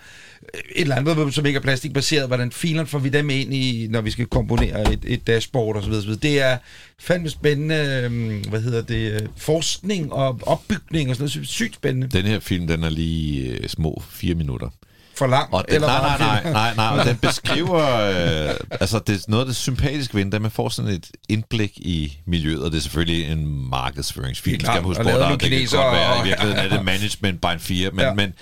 et 0.76 0.80
eller 0.80 0.96
andet, 0.96 1.34
som 1.34 1.46
ikke 1.46 1.56
er 1.56 1.60
plastikbaseret. 1.60 2.26
Hvordan 2.26 2.52
filen 2.52 2.86
får 2.86 2.98
vi 2.98 3.08
dem 3.08 3.30
ind 3.30 3.54
i, 3.54 3.86
når 3.90 4.00
vi 4.00 4.10
skal 4.10 4.26
komponere 4.26 4.92
et, 4.92 5.00
et 5.06 5.26
dashboard 5.26 5.76
osv. 5.76 5.92
osv. 5.92 6.14
Det 6.14 6.42
er 6.42 6.58
fandme 7.00 7.30
spændende, 7.30 7.74
øh, 8.04 8.46
hvad 8.50 8.60
hedder 8.60 8.82
det, 8.82 9.12
øh, 9.12 9.28
forskning 9.36 10.12
og 10.12 10.40
opbygning 10.42 11.10
og 11.10 11.16
sådan 11.16 11.30
noget. 11.34 11.48
Sygt 11.48 11.74
spændende. 11.74 12.08
Den 12.08 12.26
her 12.26 12.40
film, 12.40 12.66
den 12.66 12.84
er 12.84 12.90
lige 12.90 13.48
øh, 13.48 13.68
små 13.68 14.02
fire 14.10 14.34
minutter. 14.34 14.68
For 15.16 15.26
lang. 15.26 15.54
Og 15.54 15.64
den, 15.70 15.80
nej, 15.80 16.00
nej, 16.00 16.18
nej, 16.18 16.42
film. 16.42 16.52
nej, 16.52 16.74
nej, 16.74 16.98
og 16.98 17.06
den 17.06 17.16
beskriver, 17.16 17.82
øh, 18.48 18.54
altså 18.70 18.98
det, 19.06 19.14
er 19.14 19.20
noget 19.28 19.42
af 19.42 19.46
det 19.46 19.56
sympatiske 19.56 20.14
ved 20.14 20.24
den, 20.24 20.42
man 20.42 20.50
får 20.50 20.68
sådan 20.68 20.90
et 20.90 21.10
indblik 21.28 21.78
i 21.78 22.18
miljøet, 22.26 22.62
og 22.62 22.70
det 22.70 22.76
er 22.78 22.82
selvfølgelig 22.82 23.32
en 23.32 23.70
markedsføringsfilm, 23.70 24.60
skal 24.60 24.74
man 24.74 24.84
huske 24.84 25.02
på, 25.02 25.08
der, 25.08 25.36
det 25.36 25.40
kan 25.40 25.50
godt 25.50 25.72
være, 25.72 26.20
i 26.20 26.28
virkeligheden 26.28 26.64
er 26.64 26.76
det 26.76 26.84
management 26.92 27.40
by 27.40 27.58
4, 27.58 27.90
men, 27.90 28.00
Ja. 28.00 28.06
ja. 28.06 28.14
men, 28.14 28.32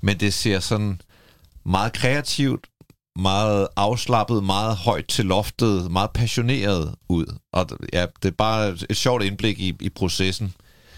men 0.00 0.20
det 0.20 0.34
ser 0.34 0.60
sådan 0.60 1.00
meget 1.66 1.92
kreativt, 1.92 2.66
meget 3.18 3.68
afslappet, 3.76 4.44
meget 4.44 4.76
højt 4.76 5.06
til 5.06 5.24
loftet, 5.24 5.90
meget 5.90 6.10
passioneret 6.10 6.94
ud, 7.08 7.26
og 7.52 7.66
ja, 7.92 8.06
det 8.22 8.28
er 8.28 8.34
bare 8.38 8.68
et 8.90 8.96
sjovt 8.96 9.22
indblik 9.22 9.60
i, 9.60 9.76
i 9.80 9.88
processen, 9.88 10.54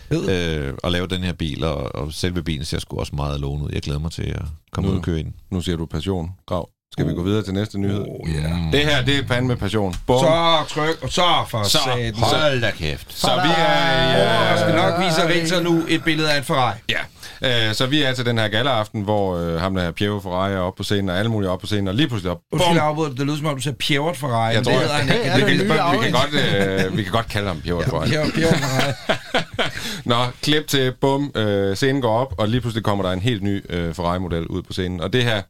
Fed. 0.09 0.29
øh, 0.31 0.75
at 0.85 0.93
lave 0.93 1.07
den 1.07 1.23
her 1.23 1.33
bil, 1.33 1.65
og, 1.65 1.95
og 1.95 2.13
selve 2.13 2.43
bilen 2.43 2.65
ser 2.65 2.79
sgu 2.79 2.99
også 2.99 3.15
meget 3.17 3.41
lovende 3.41 3.67
ud. 3.67 3.71
Jeg 3.73 3.83
glæder 3.83 4.01
mig 4.01 4.13
til 4.13 4.23
at 4.23 4.43
komme 4.73 4.89
Nu. 4.89 4.93
ud 4.95 4.99
og 4.99 5.05
køre 5.05 5.21
i 5.21 5.23
den. 5.23 5.35
Nu 5.51 5.61
siger 5.61 5.77
du 5.77 5.87
passion. 5.87 6.31
Grav. 6.47 6.69
Skal 6.93 7.09
vi 7.09 7.13
gå 7.15 7.23
videre 7.23 7.43
til 7.43 7.55
næste 7.55 7.79
nyhed? 7.79 8.01
Oh, 8.09 8.31
ja. 8.35 8.69
Det 8.73 8.81
her, 8.85 9.05
det 9.05 9.19
er 9.19 9.27
pande 9.27 9.49
med 9.49 9.57
passion. 9.57 9.95
Bum. 10.07 10.19
Så 10.19 10.65
tryk, 10.69 11.03
og 11.03 11.13
så 11.13 11.23
for 11.49 11.63
Så, 11.63 11.79
satan. 11.85 12.15
Hold 12.15 12.61
da 12.61 12.71
kæft. 12.71 13.13
Så 13.19 13.27
vi 13.35 13.49
er... 13.57 13.65
Jeg 14.51 14.59
skal 14.59 14.75
nok 14.75 15.01
vise 15.01 15.29
Ritter 15.29 15.63
nu 15.63 15.83
et 15.89 16.05
billede 16.05 16.33
af 16.33 16.39
en 16.39 16.45
Ferrari. 16.45 16.77
ja, 16.91 16.99
øh, 17.45 17.75
så 17.75 17.87
vi 17.87 18.03
er 18.03 18.13
til 18.13 18.27
den 18.27 18.39
her 18.39 18.49
galleaften, 18.49 19.03
hvor 19.03 19.37
øh, 19.37 19.61
ham 19.61 19.75
der 19.75 19.91
Piero 19.91 20.21
Ferrari 20.21 20.53
er 20.53 20.59
oppe 20.59 20.77
på 20.77 20.83
scenen, 20.83 21.09
og 21.09 21.19
alle 21.19 21.31
mulige 21.31 21.49
er 21.49 21.53
oppe 21.53 21.63
på 21.63 21.67
scenen, 21.67 21.89
og 21.89 21.95
lige 21.95 22.09
pludselig 22.09 22.31
op. 22.31 22.41
Undskyld, 22.53 22.79
afbryder 22.81 23.15
det 23.15 23.27
lyder 23.27 23.37
som 23.37 23.47
om, 23.47 23.55
du 23.55 23.63
siger 23.63 23.75
Pjevert 23.75 24.17
Ferrari. 24.17 24.55
Jeg 24.55 24.65
tror, 24.65 24.73
det 24.73 24.81
hedder 24.81 24.95
han 24.95 25.17
ikke. 25.17 25.27
Ja, 25.27 25.35
vi, 25.45 25.59
det 25.59 25.67
kan, 25.67 26.03
vi, 26.03 26.11
godt, 26.11 26.87
øh, 26.87 26.97
vi 26.97 27.03
kan 27.03 27.13
godt 27.13 27.29
kalde 27.29 27.49
ham 27.49 27.61
Piero 27.61 27.83
Ferrari. 27.83 28.09
Pjevert 28.09 28.33
Pjevert 28.35 28.59
Ferrari. 28.59 28.93
Nå, 30.11 30.17
klip 30.43 30.67
til, 30.67 30.93
bum, 31.01 31.33
øh, 31.35 31.77
scenen 31.77 32.03
går 32.03 32.19
op, 32.19 32.35
og 32.39 32.49
lige 32.49 32.61
pludselig 32.61 32.85
kommer 32.85 33.05
der 33.05 33.13
en 33.13 33.21
helt 33.21 33.43
ny 33.43 33.65
øh, 33.69 33.95
Ferrari-model 33.95 34.47
ud 34.47 34.63
på 34.63 34.73
scenen. 34.73 35.01
Og 35.01 35.13
det 35.13 35.25
her, 35.25 35.43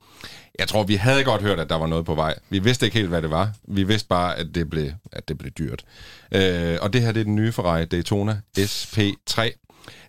jeg 0.58 0.68
tror, 0.68 0.82
vi 0.82 0.94
havde 0.94 1.24
godt 1.24 1.42
hørt, 1.42 1.60
at 1.60 1.68
der 1.68 1.76
var 1.76 1.86
noget 1.86 2.04
på 2.04 2.14
vej. 2.14 2.34
Vi 2.50 2.58
vidste 2.58 2.86
ikke 2.86 2.98
helt, 2.98 3.08
hvad 3.08 3.22
det 3.22 3.30
var. 3.30 3.50
Vi 3.68 3.82
vidste 3.82 4.08
bare, 4.08 4.38
at 4.38 4.46
det 4.54 4.70
blev, 4.70 4.90
at 5.12 5.28
det 5.28 5.38
blev 5.38 5.50
dyrt. 5.50 5.84
Øh, 6.32 6.78
og 6.80 6.92
det 6.92 7.02
her, 7.02 7.12
det 7.12 7.20
er 7.20 7.24
den 7.24 7.36
nye 7.36 7.52
Ferrari 7.52 7.84
Daytona 7.84 8.40
SP3. 8.58 9.63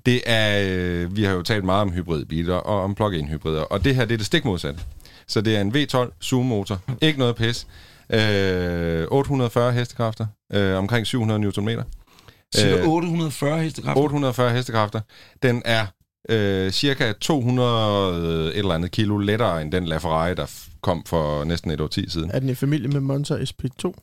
Det 0.06 0.22
er, 0.26 0.66
øh, 0.68 1.16
vi 1.16 1.24
har 1.24 1.34
jo 1.34 1.42
talt 1.42 1.64
meget 1.64 1.82
om 1.82 1.92
hybridbiler 1.92 2.56
og 2.56 2.82
om 2.82 2.96
plug-in 2.96 3.28
hybrider, 3.28 3.62
og 3.62 3.84
det 3.84 3.96
her, 3.96 4.06
det 4.06 4.14
er 4.14 4.18
det 4.18 4.26
stik 4.26 4.46
modsatte. 4.46 4.80
Så 5.28 5.42
det 5.42 5.56
er 5.56 5.62
en 5.62 5.76
V12 5.76 6.12
Zoom-motor. 6.24 6.80
Ikke 7.02 7.20
noget 7.20 7.36
pis. 7.36 7.68
Øh, 8.10 9.08
840 9.08 9.72
hestekræfter. 9.74 10.26
Øh, 10.54 10.78
omkring 10.78 11.08
700 11.08 11.40
Nm. 11.40 11.70
Cirka 12.56 12.82
Øh, 12.82 12.88
840 12.88 13.64
hestekræfter. 13.64 14.04
840 14.04 14.52
hestekræfter. 14.52 15.02
Den 15.44 15.62
er 15.66 15.86
øh, 16.30 16.72
cirka 16.72 17.14
200 17.22 18.48
et 18.48 18.58
eller 18.58 18.76
andet 18.76 18.92
kilo 18.92 19.18
lettere 19.18 19.62
end 19.62 19.72
den 19.72 19.86
LaFerrari, 19.86 20.36
der 20.36 20.46
kom 20.86 21.04
for 21.06 21.44
næsten 21.44 21.72
et 21.72 21.82
år 21.82 21.88
tid 21.88 22.10
siden. 22.10 22.32
Er 22.34 22.40
den 22.40 22.50
i 22.50 22.56
familie 22.56 22.88
med 22.88 23.00
Monza 23.00 23.36
SP2? 23.36 23.94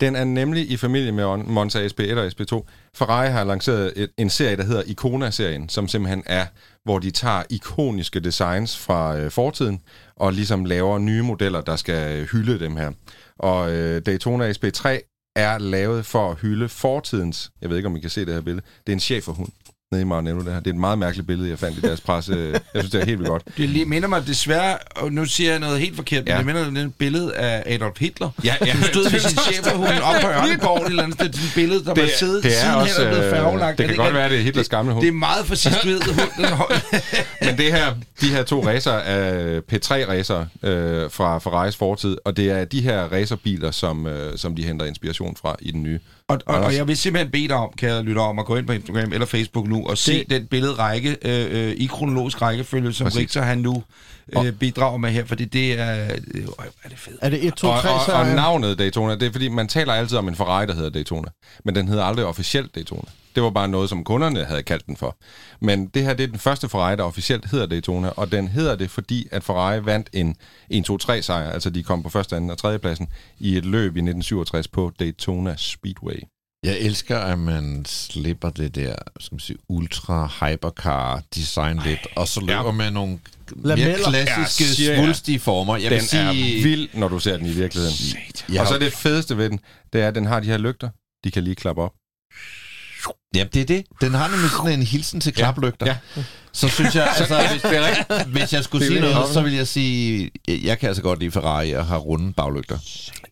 Den 0.00 0.16
er 0.16 0.24
nemlig 0.24 0.70
i 0.70 0.76
familie 0.76 1.12
med 1.12 1.24
On- 1.24 1.50
Monza 1.50 1.86
SP1 1.86 2.14
og 2.18 2.26
SP2. 2.26 2.64
Ferrari 2.94 3.30
har 3.30 3.44
lanceret 3.44 3.92
et, 3.96 4.10
en 4.18 4.30
serie, 4.30 4.56
der 4.56 4.64
hedder 4.64 4.82
Icona-serien, 4.86 5.68
som 5.68 5.88
simpelthen 5.88 6.22
er, 6.26 6.46
hvor 6.84 6.98
de 6.98 7.10
tager 7.10 7.42
ikoniske 7.50 8.20
designs 8.20 8.78
fra 8.78 9.18
øh, 9.18 9.30
fortiden, 9.30 9.80
og 10.16 10.32
ligesom 10.32 10.64
laver 10.64 10.98
nye 10.98 11.22
modeller, 11.22 11.60
der 11.60 11.76
skal 11.76 12.24
hylde 12.26 12.60
dem 12.60 12.76
her. 12.76 12.90
Og 13.38 13.72
øh, 13.72 14.02
Daytona 14.06 14.50
SP3 14.52 14.88
er 15.36 15.58
lavet 15.58 16.06
for 16.06 16.30
at 16.30 16.36
hylde 16.38 16.68
fortidens, 16.68 17.50
jeg 17.60 17.70
ved 17.70 17.76
ikke, 17.76 17.86
om 17.88 17.96
I 17.96 18.00
kan 18.00 18.10
se 18.10 18.24
det 18.26 18.34
her 18.34 18.40
billede, 18.40 18.66
det 18.86 18.92
er 18.92 18.96
en 18.96 19.00
cheferhund. 19.00 19.48
Nede 19.92 20.02
i 20.02 20.04
Maranello. 20.04 20.40
Det, 20.40 20.52
her. 20.52 20.58
det 20.60 20.66
er 20.66 20.70
et 20.74 20.80
meget 20.80 20.98
mærkeligt 20.98 21.26
billede, 21.26 21.50
jeg 21.50 21.58
fandt 21.58 21.78
i 21.78 21.80
deres 21.80 22.00
presse. 22.00 22.32
Jeg 22.74 22.82
synes, 22.82 22.90
det 22.90 23.00
er 23.00 23.04
helt 23.06 23.18
vildt 23.18 23.30
godt. 23.30 23.42
Det 23.56 23.68
lige 23.68 23.84
minder 23.84 24.08
mig 24.08 24.26
desværre, 24.26 24.76
og 24.96 25.12
nu 25.12 25.24
siger 25.24 25.50
jeg 25.50 25.60
noget 25.60 25.80
helt 25.80 25.96
forkert, 25.96 26.26
Ja. 26.26 26.32
men 26.32 26.38
det 26.38 26.46
minder 26.46 26.70
mig 26.70 26.82
et 26.88 26.94
billede 26.98 27.34
af 27.34 27.62
Adolf 27.74 27.98
Hitler. 28.00 28.30
Ja, 28.44 28.54
ja. 28.66 28.72
Du 28.72 28.82
stod 28.82 29.10
med 29.10 29.20
sin 29.20 29.38
cheferhund 29.38 29.88
op 30.02 30.14
på 30.22 30.26
Ørneborg, 30.38 30.82
et 30.82 30.86
eller 30.90 31.02
andet 31.02 31.16
sted. 31.18 31.32
Sådan 31.32 31.46
et 31.46 31.52
billede, 31.54 31.84
der 31.84 31.94
var 31.94 32.08
siddet 32.18 32.42
det 32.44 32.52
er 32.52 32.60
siden 32.60 32.74
også, 32.74 32.98
hen 33.00 33.06
og 33.06 33.12
blevet 33.12 33.26
øh, 33.26 33.36
færgelagt. 33.36 33.78
det 33.78 33.86
kan 33.86 33.96
godt 33.96 34.14
være, 34.14 34.28
det 34.28 34.38
er 34.38 34.42
Hitlers 34.42 34.68
gamle 34.68 34.92
hund. 34.92 35.02
Det 35.02 35.08
er 35.08 35.12
meget 35.12 35.46
hund, 36.14 36.30
den 36.36 36.44
høj. 36.62 36.76
Men 37.42 37.56
det 37.58 37.72
her, 37.72 37.94
de 38.20 38.28
her 38.28 38.42
to 38.42 38.66
racer 38.66 38.92
er 38.92 39.60
P3-racer 39.72 40.44
øh, 40.62 41.10
fra 41.10 41.38
Ferraris 41.38 41.76
fortid, 41.76 42.16
og 42.24 42.36
det 42.36 42.50
er 42.50 42.64
de 42.64 42.80
her 42.80 43.02
racerbiler, 43.02 43.70
som, 43.70 44.06
øh, 44.06 44.38
som 44.38 44.56
de 44.56 44.62
henter 44.64 44.86
inspiration 44.86 45.36
fra 45.40 45.56
i 45.60 45.70
den 45.70 45.82
nye. 45.82 45.98
Og, 46.32 46.54
og, 46.54 46.60
og 46.64 46.74
jeg 46.76 46.88
vil 46.88 46.96
simpelthen 46.96 47.30
bede 47.32 47.48
dig 47.48 47.56
om, 47.56 47.70
kære 47.76 48.02
lytter, 48.02 48.22
om 48.22 48.38
at 48.38 48.44
gå 48.46 48.56
ind 48.56 48.66
på 48.66 48.72
Instagram 48.72 49.12
eller 49.12 49.26
Facebook 49.26 49.68
nu 49.68 49.86
og 49.86 49.98
se 49.98 50.18
Det- 50.18 50.30
den 50.30 50.46
billedrække 50.46 51.16
øh, 51.22 51.68
øh, 51.68 51.72
i 51.76 51.86
kronologisk 51.86 52.42
rækkefølge, 52.42 52.92
som 52.92 53.04
Præcis. 53.04 53.20
Richter 53.20 53.42
han 53.42 53.58
nu 53.58 53.82
øh, 54.36 54.52
bidrager 54.52 54.96
med 54.98 55.10
her, 55.10 55.24
fordi 55.24 55.44
det 55.44 55.80
er... 55.80 56.04
Øh, 56.04 56.10
er 56.84 56.88
det 56.88 56.98
fedt. 56.98 57.16
Er 57.22 57.28
det 57.28 57.46
1, 57.46 57.54
2, 57.54 57.66
3 57.66 57.72
og, 57.88 57.94
og, 57.94 58.00
og 58.00 58.06
sejre? 58.06 58.34
navnet 58.34 58.78
Daytona, 58.78 59.14
det 59.14 59.22
er 59.22 59.32
fordi, 59.32 59.48
man 59.48 59.68
taler 59.68 59.92
altid 59.92 60.16
om 60.16 60.28
en 60.28 60.36
Ferrari, 60.36 60.66
der 60.66 60.74
hedder 60.74 60.90
Daytona, 60.90 61.28
men 61.64 61.74
den 61.74 61.88
hedder 61.88 62.04
aldrig 62.04 62.26
officielt 62.26 62.74
Daytona. 62.74 63.08
Det 63.34 63.42
var 63.42 63.50
bare 63.50 63.68
noget, 63.68 63.88
som 63.88 64.04
kunderne 64.04 64.44
havde 64.44 64.62
kaldt 64.62 64.86
den 64.86 64.96
for. 64.96 65.16
Men 65.60 65.86
det 65.86 66.02
her, 66.02 66.14
det 66.14 66.24
er 66.24 66.28
den 66.28 66.38
første 66.38 66.68
Ferrari, 66.68 66.96
der 66.96 67.02
officielt 67.02 67.50
hedder 67.50 67.66
Daytona, 67.66 68.08
og 68.08 68.32
den 68.32 68.48
hedder 68.48 68.76
det, 68.76 68.90
fordi 68.90 69.28
at 69.30 69.44
Ferrari 69.44 69.84
vandt 69.84 70.10
en 70.12 70.36
1-2-3 70.74 71.20
sejr, 71.20 71.50
altså 71.50 71.70
de 71.70 71.82
kom 71.82 72.02
på 72.02 72.08
første, 72.08 72.36
anden 72.36 72.50
og 72.50 72.58
tredje 72.58 72.78
pladsen, 72.78 73.08
i 73.38 73.56
et 73.56 73.64
løb 73.64 73.96
i 73.96 74.00
1967 74.00 74.68
på 74.68 74.92
Daytona 75.00 75.54
Speedway. 75.58 76.20
Jeg 76.64 76.78
elsker, 76.78 77.18
at 77.18 77.38
man 77.38 77.84
slipper 77.88 78.50
det 78.50 78.74
der, 78.74 78.94
skal 79.20 79.34
man 79.34 79.40
sige, 79.40 79.56
ultra 79.68 80.26
hypercar 80.40 81.22
design 81.34 81.80
lidt, 81.84 82.06
og 82.16 82.28
så 82.28 82.40
løber 82.40 82.64
Ja. 82.66 82.70
med 82.72 82.90
nogle. 82.90 83.18
Mere 83.56 83.96
klassiske, 84.06 84.82
Ja, 84.82 84.90
ja, 84.92 84.96
jeg. 84.96 85.04
svulstige 85.04 85.40
former. 85.40 85.76
Jeg 85.76 85.90
Den 85.90 86.00
vil 86.00 86.08
sige, 86.08 86.22
er 86.58 86.62
vild, 86.62 86.88
når 86.94 87.08
du 87.08 87.18
ser 87.18 87.36
den 87.36 87.46
i 87.46 87.52
virkeligheden. 87.52 87.96
jeg 88.52 88.60
Og 88.60 88.66
så 88.66 88.78
det 88.78 88.92
fedeste 88.92 89.36
ved 89.36 89.50
den, 89.50 89.60
det 89.92 90.00
er, 90.02 90.08
at 90.08 90.14
den 90.14 90.26
har 90.26 90.40
de 90.40 90.46
her 90.46 90.58
lygter, 90.58 90.88
de 91.24 91.30
kan 91.30 91.44
lige 91.44 91.54
klappe 91.54 91.82
op. 91.82 91.92
Ja, 93.34 93.44
det 93.54 93.60
er 93.62 93.66
det. 93.66 93.84
Den 94.00 94.14
har 94.14 94.28
nemlig 94.28 94.50
sådan 94.50 94.72
en 94.80 94.86
hilsen 94.86 95.20
til 95.20 95.32
klaplygter. 95.32 95.86
Ja. 95.86 95.96
Så 96.52 96.68
synes 96.68 96.94
jeg, 96.94 97.06
altså, 97.18 97.40
hvis, 97.52 97.62
Det 97.62 97.76
er 97.76 97.86
rigtigt. 97.88 98.28
hvis 98.38 98.52
jeg 98.52 98.64
skulle 98.64 98.86
sige 98.86 99.00
noget, 99.00 99.28
så 99.32 99.42
vil 99.42 99.52
jeg 99.52 99.68
sige, 99.68 100.30
jeg 100.48 100.78
kan 100.78 100.88
altså 100.88 101.02
godt 101.02 101.18
lide 101.18 101.30
Ferrari 101.30 101.72
og 101.72 101.86
har 101.86 101.96
runde 101.98 102.32
baglygter. 102.32 102.78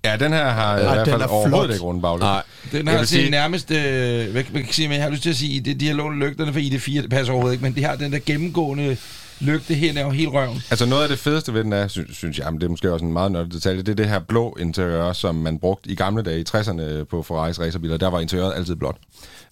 Ja, 0.05 0.17
den 0.17 0.33
her 0.33 0.51
har 0.51 0.79
i 0.79 0.81
Ej, 0.83 0.95
hvert 0.95 1.07
den 1.07 1.13
fald 1.13 1.23
er 1.23 1.27
overhovedet 1.27 1.67
flot. 1.67 1.71
ikke 1.71 1.85
runde 1.85 2.03
baglygter. 2.03 2.27
Nej, 2.27 2.43
Den 2.73 2.85
Jeg 2.87 2.93
har 2.93 2.99
altså 2.99 3.15
sige- 3.15 3.31
nærmest, 3.31 3.71
øh, 3.71 3.77
hvad, 3.77 4.25
hvad 4.33 4.43
kan 4.45 4.57
jeg 4.57 4.67
sige, 4.71 4.89
men 4.89 4.95
jeg 4.97 5.05
har 5.05 5.11
lyst 5.11 5.23
til 5.23 5.31
at 5.31 5.37
sige, 5.37 5.61
det, 5.61 5.81
de 5.81 5.87
har 5.87 5.95
lånt 5.95 6.19
lygterne 6.19 6.53
for 6.53 6.61
ID4, 6.61 7.03
det 7.03 7.11
passer 7.11 7.33
overhovedet 7.33 7.55
ikke, 7.55 7.63
men 7.63 7.75
det 7.75 7.85
har 7.85 7.97
den 7.97 8.13
der 8.13 8.19
gennemgående 8.27 8.97
lygte 9.41 9.75
her, 9.75 9.93
er 9.99 10.05
jo 10.05 10.11
helt 10.11 10.29
røven. 10.33 10.63
Altså 10.71 10.87
noget 10.87 11.03
af 11.03 11.09
det 11.09 11.19
fedeste 11.19 11.55
ved 11.55 11.65
den 11.65 11.73
er, 11.73 11.89
synes, 11.89 12.17
synes 12.17 12.39
jeg, 12.39 12.53
men 12.53 12.61
det 12.61 12.67
er 12.67 12.71
måske 12.71 12.93
også 12.93 13.05
en 13.05 13.13
meget 13.13 13.33
nørdet 13.33 13.53
detalje, 13.53 13.83
det 13.83 13.89
er 13.89 13.95
det 13.95 14.09
her 14.09 14.19
blå 14.19 14.57
interiør, 14.61 15.13
som 15.13 15.35
man 15.35 15.59
brugte 15.59 15.91
i 15.91 15.95
gamle 15.95 16.23
dage 16.23 16.41
i 16.41 16.45
60'erne 16.51 17.05
på 17.05 17.23
Ferraris 17.23 17.61
racerbiler. 17.61 17.97
Der 17.97 18.09
var 18.11 18.21
interiøret 18.21 18.55
altid 18.57 18.77
blåt. 18.77 18.97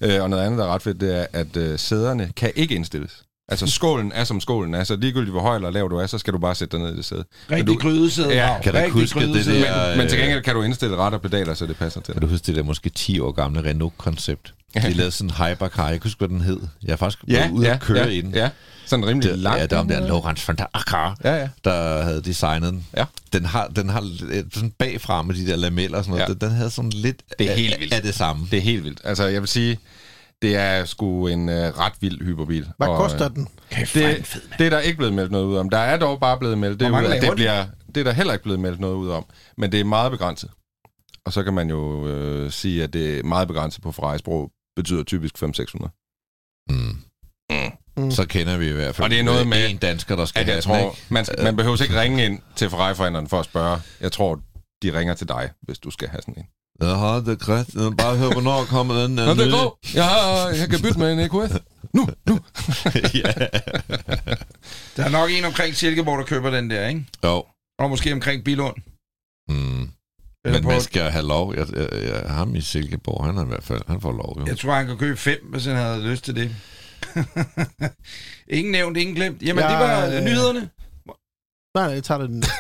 Øh, 0.00 0.22
og 0.22 0.30
noget 0.30 0.42
andet, 0.44 0.58
der 0.58 0.64
er 0.64 0.74
ret 0.74 0.82
fedt, 0.82 1.00
det 1.00 1.18
er, 1.20 1.26
at 1.32 1.56
øh, 1.56 1.78
sæderne 1.78 2.30
kan 2.36 2.50
ikke 2.56 2.74
indstilles. 2.74 3.22
Altså 3.50 3.66
skålen 3.76 4.12
er 4.14 4.24
som 4.24 4.40
skålen 4.40 4.74
er, 4.74 4.84
så 4.84 4.96
ligegyldigt 4.96 5.30
hvor 5.30 5.40
høj 5.40 5.54
eller 5.56 5.70
lav 5.70 5.88
du 5.90 5.96
er, 5.96 6.06
så 6.06 6.18
skal 6.18 6.32
du 6.32 6.38
bare 6.38 6.54
sætte 6.54 6.76
dig 6.76 6.84
ned 6.86 6.94
i 6.94 6.96
det 6.96 7.04
sæde. 7.04 7.24
Rigtig 7.50 7.78
grydesæde. 7.78 8.28
Ja, 8.34 8.60
kan 8.62 8.72
du 8.72 8.78
ikke 8.78 8.90
huske 8.92 9.20
det 9.20 9.46
der- 9.46 9.96
Men 9.96 10.08
til 10.08 10.18
gengæld 10.18 10.42
kan 10.42 10.54
du 10.54 10.62
indstille 10.62 10.96
ret 10.96 11.14
og 11.14 11.22
pedaler, 11.22 11.54
så 11.54 11.66
det 11.66 11.76
passer 11.76 12.00
til 12.00 12.12
kan 12.14 12.20
dig. 12.22 12.28
du 12.28 12.32
huske 12.34 12.46
det 12.46 12.56
der 12.56 12.62
måske 12.62 12.90
10 12.90 13.20
år 13.20 13.32
gamle 13.32 13.64
Renault-koncept? 13.64 14.54
De 14.74 14.92
lavede 14.92 15.10
sådan 15.10 15.30
en 15.30 15.34
hypercar, 15.50 15.88
jeg 15.88 16.00
kan 16.00 16.08
huske, 16.08 16.18
hvad 16.18 16.28
den 16.28 16.40
hed. 16.40 16.60
Jeg 16.82 16.92
er 16.92 16.96
faktisk 16.96 17.24
ja, 17.28 17.50
ude 17.52 17.70
at 17.70 17.80
køre 17.80 17.98
ja, 17.98 18.06
i 18.06 18.20
den. 18.20 18.34
Ja, 18.34 18.48
sådan 18.88 19.06
rimelig 19.06 19.30
Det, 19.30 19.38
langt. 19.38 19.60
ja, 19.60 19.66
der 19.66 19.76
var 19.76 19.84
der 19.84 20.00
Laurens 20.06 20.48
van 20.48 20.56
der 20.56 20.66
Akker, 20.74 21.16
Ja, 21.24 21.34
ja. 21.36 21.48
der 21.64 22.02
havde 22.02 22.22
designet 22.22 22.72
den. 22.72 22.86
Ja. 22.96 23.04
Den 23.32 23.44
har, 23.44 23.66
den 23.68 23.88
har 23.88 24.00
lidt 24.00 24.54
sådan 24.54 24.70
bagfra 24.70 25.22
med 25.22 25.34
de 25.34 25.46
der 25.46 25.56
lameller 25.56 25.98
og 25.98 26.04
sådan 26.04 26.18
noget. 26.18 26.40
Ja. 26.42 26.46
Den, 26.46 26.54
havde 26.56 26.70
sådan 26.70 26.90
lidt 26.90 27.22
Det 27.38 27.46
er 27.46 27.50
af- 27.50 27.56
helt 27.56 27.80
vildt. 27.80 27.94
af 27.94 28.02
det 28.02 28.14
samme. 28.14 28.46
Det 28.50 28.56
er 28.56 28.60
helt 28.62 28.84
vildt. 28.84 29.00
Altså, 29.04 29.24
jeg 29.24 29.40
vil 29.40 29.48
sige, 29.48 29.78
det 30.42 30.56
er 30.56 30.84
sgu 30.84 31.26
en 31.26 31.48
øh, 31.48 31.78
ret 31.78 31.92
vild 32.00 32.24
hyperbil. 32.24 32.68
Hvad 32.76 32.88
Og, 32.88 32.96
koster 32.96 33.24
øh, 33.30 33.34
den? 33.36 33.48
Kæft, 33.70 33.94
Det, 33.94 34.26
fed, 34.26 34.40
det 34.58 34.66
er 34.66 34.70
der 34.70 34.78
ikke 34.80 34.96
blevet 34.96 35.14
meldt 35.14 35.32
noget 35.32 35.44
ud 35.46 35.56
om. 35.56 35.70
Der 35.70 35.78
er 35.78 35.96
dog 35.98 36.20
bare 36.20 36.38
blevet 36.38 36.58
meldt 36.58 36.80
det 36.80 36.90
ud, 36.90 37.04
at 37.04 37.22
det 37.22 37.30
de? 37.30 37.34
bliver... 37.34 37.66
Det 37.94 37.96
er 38.00 38.04
der 38.04 38.12
heller 38.12 38.32
ikke 38.32 38.42
blevet 38.42 38.60
meldt 38.60 38.80
noget 38.80 38.94
ud 38.94 39.08
om. 39.10 39.24
Men 39.56 39.72
det 39.72 39.80
er 39.80 39.84
meget 39.84 40.10
begrænset. 40.12 40.50
Og 41.26 41.32
så 41.32 41.42
kan 41.42 41.54
man 41.54 41.68
jo 41.70 42.06
øh, 42.08 42.50
sige, 42.50 42.82
at 42.82 42.92
det 42.92 43.18
er 43.18 43.22
meget 43.22 43.48
begrænset 43.48 43.82
på 43.82 43.92
Ferrari 43.92 44.18
sprog 44.18 44.50
betyder 44.76 45.02
typisk 45.02 45.34
500-600. 45.42 45.88
Mm. 46.70 46.76
Mm. 47.50 47.56
Så 48.10 48.26
kender 48.28 48.56
vi 48.56 48.68
i 48.68 48.72
hvert 48.72 48.94
fald 48.94 49.04
Og 49.04 49.10
det 49.10 49.18
er 49.18 49.22
noget 49.22 49.46
med, 49.46 49.70
en 49.70 49.76
dansker, 49.76 50.16
der 50.16 50.24
skal 50.24 50.40
At 50.40 50.46
have 50.46 50.54
jeg 50.54 50.62
den, 50.62 50.70
tror, 50.70 50.78
ikke? 50.78 51.02
man, 51.08 51.26
man 51.42 51.56
behøver 51.56 51.82
ikke 51.82 52.00
ringe 52.00 52.24
ind 52.24 52.38
til 52.56 52.70
Ferrari-forhandleren 52.70 53.28
for 53.28 53.38
at 53.40 53.44
spørge. 53.44 53.80
Jeg 54.00 54.12
tror, 54.12 54.40
de 54.82 54.98
ringer 54.98 55.14
til 55.14 55.28
dig, 55.28 55.50
hvis 55.62 55.78
du 55.78 55.90
skal 55.90 56.08
have 56.08 56.20
sådan 56.22 56.34
en. 56.36 56.44
Jeg 56.80 56.96
har 56.96 57.20
det 57.20 57.38
græt. 57.38 57.66
Bare 57.98 58.16
hør, 58.16 58.28
hvornår 58.32 58.64
kommer 58.64 59.02
den. 59.02 59.10
Nå, 59.10 59.22
det 59.22 59.30
er 59.30 59.50
god. 59.50 59.94
Jeg, 59.94 60.04
har, 60.04 60.48
jeg 60.48 60.68
kan 60.68 60.82
bytte 60.82 60.98
med 60.98 61.12
en 61.12 61.18
EQS. 61.18 61.34
ja. 63.14 63.32
Der 64.96 65.04
er 65.04 65.08
nok 65.08 65.30
en 65.30 65.44
omkring 65.44 65.74
Silkeborg, 65.74 66.18
der 66.18 66.24
køber 66.24 66.50
den 66.50 66.70
der, 66.70 66.88
ikke? 66.88 67.06
Jo. 67.24 67.44
Og 67.78 67.90
måske 67.90 68.12
omkring 68.12 68.44
Bilund. 68.44 68.76
Mm. 69.48 69.88
Eller 70.44 70.60
Men 70.60 70.68
man 70.68 70.80
skal 70.80 71.02
have 71.10 71.26
lov. 71.26 71.54
Jeg, 71.54 71.66
jeg, 71.76 71.88
jeg, 71.92 72.30
ham 72.30 72.54
i 72.54 72.60
Silkeborg, 72.60 73.24
han 73.24 73.38
er 73.38 73.44
i 73.44 73.48
hvert 73.48 73.64
fald, 73.64 73.82
han 73.88 74.00
får 74.00 74.12
lov. 74.12 74.36
Jo. 74.40 74.46
jeg 74.46 74.58
tror, 74.58 74.74
han 74.74 74.86
kan 74.86 74.98
købe 74.98 75.16
fem, 75.16 75.38
hvis 75.50 75.64
han 75.64 75.76
havde 75.76 76.02
lyst 76.02 76.24
til 76.24 76.36
det. 76.36 76.56
ingen 78.48 78.72
nævnt, 78.72 78.96
ingen 78.96 79.16
glemt. 79.16 79.42
Jamen, 79.42 79.64
Ja, 79.64 79.70
det 79.70 79.78
var 79.78 80.06
øh, 80.06 80.24
nyhederne. 80.24 80.68
Nej, 81.74 81.84
jeg 81.84 82.04
tager 82.04 82.26
den. 82.26 82.44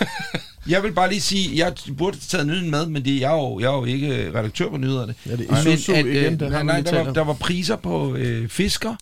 Jeg 0.68 0.82
vil 0.82 0.92
bare 0.92 1.08
lige 1.08 1.20
sige, 1.20 1.58
jeg 1.58 1.74
burde 1.98 2.18
taget 2.20 2.46
nyheden 2.46 2.70
med, 2.70 2.86
men 2.86 3.04
det, 3.04 3.20
jeg, 3.20 3.30
er 3.32 3.36
jo, 3.36 3.58
jeg 3.60 3.66
er 3.66 3.76
jo 3.76 3.84
ikke 3.84 4.32
redaktør 4.34 4.68
på 4.70 4.76
nyhederne. 4.76 5.14
Ja, 5.26 5.30
det 5.30 5.38
Men 5.38 5.48
er 5.66 5.66
Isuzu 5.72 5.92
at, 5.92 6.06
igen, 6.06 6.16
øh, 6.34 6.40
den 6.40 6.50
nej, 6.52 6.62
nej, 6.62 6.80
der, 6.80 7.04
var, 7.04 7.12
der 7.12 7.24
var 7.24 7.32
priser 7.32 7.76
på 7.76 8.14
øh, 8.14 8.48
fisker. 8.48 8.94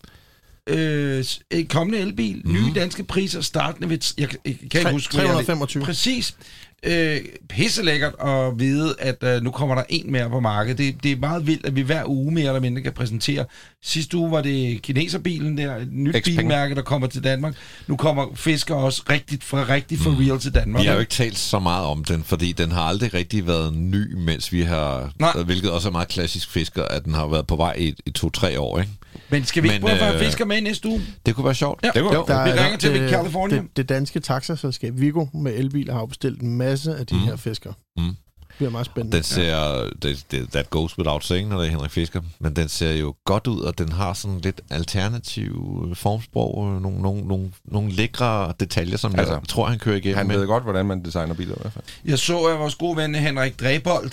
Øh, 0.69 1.25
kommende 1.69 1.99
elbil. 1.99 2.43
Mm. 2.45 2.53
Nye 2.53 2.73
danske 2.75 3.05
priser 3.05 3.41
startende 3.41 3.89
ved... 3.91 3.99
Jeg, 4.19 4.29
jeg, 4.47 4.57
jeg 4.63 4.71
kan 4.71 4.81
ikke 4.81 4.91
huske, 4.93 5.15
hvad 5.15 5.25
jeg- 5.25 5.35
325. 5.35 5.85
Præcis. 5.85 6.35
Øh, 6.83 7.21
pisselækkert 7.49 8.15
at 8.21 8.59
vide, 8.59 8.95
at 8.99 9.23
øh, 9.23 9.43
nu 9.43 9.51
kommer 9.51 9.75
der 9.75 9.83
en 9.89 10.13
mere 10.13 10.31
på 10.31 10.41
markedet. 10.41 10.79
Det, 10.79 11.03
det 11.03 11.13
er 11.13 11.17
meget 11.17 11.47
vildt, 11.47 11.67
at 11.67 11.77
vi 11.77 11.81
hver 11.81 12.03
uge 12.07 12.33
mere 12.33 12.47
eller 12.47 12.61
mindre 12.61 12.83
kan 12.83 12.93
præsentere. 12.93 13.45
Sidste 13.83 14.17
uge 14.17 14.31
var 14.31 14.43
det 14.43 14.83
kineserbilen 14.83 15.59
der, 15.59 15.77
et 15.77 15.93
nyt 15.93 16.15
Xpeng. 16.17 16.37
bilmærke, 16.37 16.75
der 16.75 16.83
kommer 16.83 17.07
til 17.07 17.25
Danmark. 17.25 17.55
Nu 17.87 17.97
kommer 17.97 18.27
Fisker 18.35 18.75
også 18.75 19.03
rigtigt 19.11 19.45
fra 19.45 19.67
rigtig 19.69 19.99
for 19.99 20.11
real 20.21 20.39
til 20.41 20.55
Danmark. 20.55 20.83
Vi 20.83 20.87
har 20.87 20.95
jo 20.95 21.01
ikke 21.01 21.11
talt 21.13 21.39
så 21.39 21.59
meget 21.59 21.87
om 21.87 22.05
den, 22.05 22.25
fordi 22.25 22.53
den 22.53 22.73
har 22.73 22.83
aldrig 22.83 23.15
rigtig 23.15 23.47
været 23.47 23.75
ny, 23.75 24.15
mens 24.15 24.53
vi 24.53 24.63
har, 24.63 25.13
Nej. 25.19 25.43
hvilket 25.45 25.71
også 25.71 25.89
er 25.89 25.93
meget 25.93 26.09
klassisk 26.09 26.51
fisker, 26.51 26.85
at 26.85 27.05
den 27.05 27.15
har 27.15 27.27
været 27.27 27.47
på 27.47 27.57
vej 27.57 27.75
i, 27.79 27.95
i 28.07 28.11
to-tre 28.11 28.61
år. 28.61 28.79
Ikke? 28.79 28.91
Men 29.31 29.45
skal 29.45 29.63
vi 29.63 29.69
ikke 29.69 29.81
prøve 29.81 29.93
at 29.99 30.13
få 30.13 30.19
øh, 30.19 30.25
Fisker 30.25 30.45
med 30.45 30.57
i 30.57 30.61
næste 30.61 30.89
uge? 30.89 31.03
Det 31.27 31.35
kunne 31.35 31.45
være 31.45 31.55
sjovt. 31.55 31.81
Ja. 31.85 31.91
Det 31.95 32.03
kunne 32.03 32.15
Jo. 32.15 32.23
være. 32.29 32.45
Vi 32.55 32.61
ringer 32.61 32.79
til 32.79 32.95
det- 32.95 33.11
California. 33.11 33.57
Det, 33.59 33.77
det 33.77 33.89
danske 33.89 34.21
taxaselskab 34.21 35.01
Vigo 35.01 35.27
med 35.35 35.53
elbiler 35.55 35.95
har 35.95 36.07
bestilt 36.07 36.41
en 36.43 36.57
masse 36.57 36.97
af 36.97 37.07
de 37.07 37.15
Mm. 37.15 37.21
her 37.21 37.37
fisker. 37.37 37.73
Mm. 37.97 38.05
Det 38.05 38.59
bliver 38.59 38.71
meget 38.71 38.87
spændende. 38.87 39.17
Den 39.17 39.25
ser, 39.25 39.91
det, 40.03 40.25
det, 40.31 40.51
that 40.53 40.71
goes 40.71 40.99
without 40.99 41.25
saying, 41.25 41.49
når 41.49 41.59
det 41.59 41.67
er 41.67 41.71
Henrik 41.71 41.91
Fisker, 41.91 42.21
men 42.39 42.57
den 42.57 42.69
ser 42.69 42.93
jo 42.93 43.15
godt 43.25 43.47
ud, 43.47 43.61
og 43.61 43.79
den 43.79 43.93
har 43.93 44.13
sådan 44.13 44.41
lidt 44.41 44.61
alternativ 44.71 45.91
formsprog, 45.95 46.67
øh, 46.75 46.83
nogle, 46.83 47.03
nogle, 47.03 47.23
nogle, 47.29 47.51
nogle 47.65 47.93
lækre 47.93 48.53
detaljer, 48.61 48.97
som 48.97 49.15
altså, 49.19 49.35
jeg 49.35 49.43
tror, 49.49 49.67
han 49.67 49.79
kører 49.79 49.97
igennem 49.97 50.17
Han 50.17 50.27
med. 50.27 50.39
ved 50.39 50.47
godt, 50.47 50.63
hvordan 50.65 50.87
man 50.87 51.05
designer 51.05 51.35
biler 51.35 51.55
i 51.55 51.59
hvert 51.61 51.73
fald. 51.73 51.85
Jeg 52.05 52.19
så, 52.19 52.39
at 52.45 52.59
vores 52.59 52.75
gode 52.75 52.97
ven 52.97 53.15
Henrik 53.15 53.61
Drebold, 53.61 54.11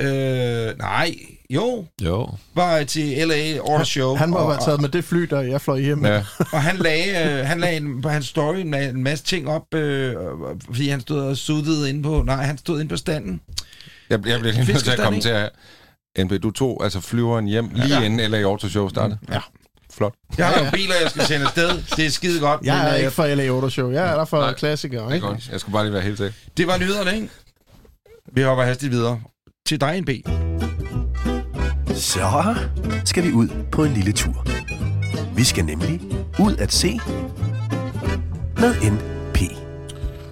øh, 0.00 0.78
nej, 0.78 1.14
jo, 1.50 1.86
Jo, 2.02 2.28
var 2.54 2.84
til 2.84 3.28
LA 3.28 3.58
Auto 3.58 3.84
Show. 3.84 4.14
Han 4.16 4.30
må 4.30 4.36
og, 4.36 4.42
have 4.42 4.48
været 4.50 4.64
taget 4.64 4.80
med 4.80 4.88
det 4.88 5.04
fly, 5.04 5.22
der 5.22 5.40
jeg 5.40 5.60
fløj 5.60 5.80
hjem. 5.80 6.04
Ja. 6.04 6.24
og 6.52 6.62
han 6.62 6.76
lagde, 6.76 7.28
øh, 7.38 7.46
han 7.46 7.60
lagde 7.60 7.76
en, 7.76 8.02
på 8.02 8.08
hans 8.08 8.26
story 8.26 8.56
en, 8.56 8.74
en 8.74 9.02
masse 9.02 9.24
ting 9.24 9.48
op, 9.48 9.74
øh, 9.74 10.14
fordi 10.66 10.88
han 10.88 11.00
stod 11.00 11.20
og 11.20 11.36
suttede 11.36 11.88
inde 11.90 12.02
på, 12.02 12.22
nej, 12.26 12.42
han 12.44 12.58
stod 12.58 12.80
inde 12.80 12.88
på 12.90 12.96
standen. 12.96 13.40
Jeg, 14.10 14.26
jeg 14.28 14.40
bliver 14.40 14.52
lige 14.52 14.72
nødt 14.72 14.84
til 14.84 14.90
at 14.90 14.98
kommentere 14.98 15.40
her. 15.40 16.24
NP, 16.24 16.42
du 16.42 16.50
tog 16.50 16.84
altså 16.84 17.00
flyveren 17.00 17.46
hjem 17.46 17.70
lige 17.74 17.98
Ja. 17.98 18.02
inden 18.02 18.30
LA 18.30 18.42
Auto 18.42 18.68
Show 18.68 18.88
startede. 18.88 19.18
Ja. 19.32 19.40
Flot. 19.92 20.14
Jeg 20.38 20.46
har 20.46 20.56
nogle 20.56 20.70
biler, 20.72 20.94
jeg 21.02 21.10
skal 21.10 21.22
sende 21.22 21.46
afsted. 21.46 21.82
Det 21.96 22.06
er 22.06 22.10
skide 22.10 22.40
godt. 22.40 22.60
Jeg 22.64 22.88
er 22.88 22.92
øh, 22.94 22.98
ikke 22.98 23.10
for 23.10 23.26
LA 23.26 23.46
Auto 23.48 23.68
Show. 23.68 23.90
Jeg 23.90 24.12
er 24.12 24.16
der 24.16 24.24
for 24.24 24.40
Nej. 24.40 24.54
klassikere, 24.54 25.02
Det 25.04 25.10
er 25.10 25.14
ikke? 25.14 25.26
godt. 25.26 25.48
Jeg 25.52 25.60
skulle 25.60 25.72
bare 25.72 25.84
lige 25.84 25.92
være 25.92 26.02
helt 26.02 26.18
sikker. 26.18 26.32
Det 26.56 26.66
var 26.66 26.78
nyhederne, 26.78 27.14
ikke? 27.14 27.28
Vi 28.32 28.42
hopper 28.42 28.64
hastigt 28.64 28.92
videre. 28.92 29.20
Til 29.70 29.80
dig, 29.80 30.00
NB. 30.00 30.08
Så 31.94 32.54
skal 33.04 33.24
vi 33.24 33.32
ud 33.32 33.48
på 33.72 33.84
en 33.84 33.92
lille 33.92 34.12
tur. 34.12 34.46
Vi 35.36 35.44
skal 35.44 35.64
nemlig 35.64 36.00
ud 36.40 36.56
at 36.56 36.72
se 36.72 37.00
med 38.56 38.90
NP. 38.90 39.38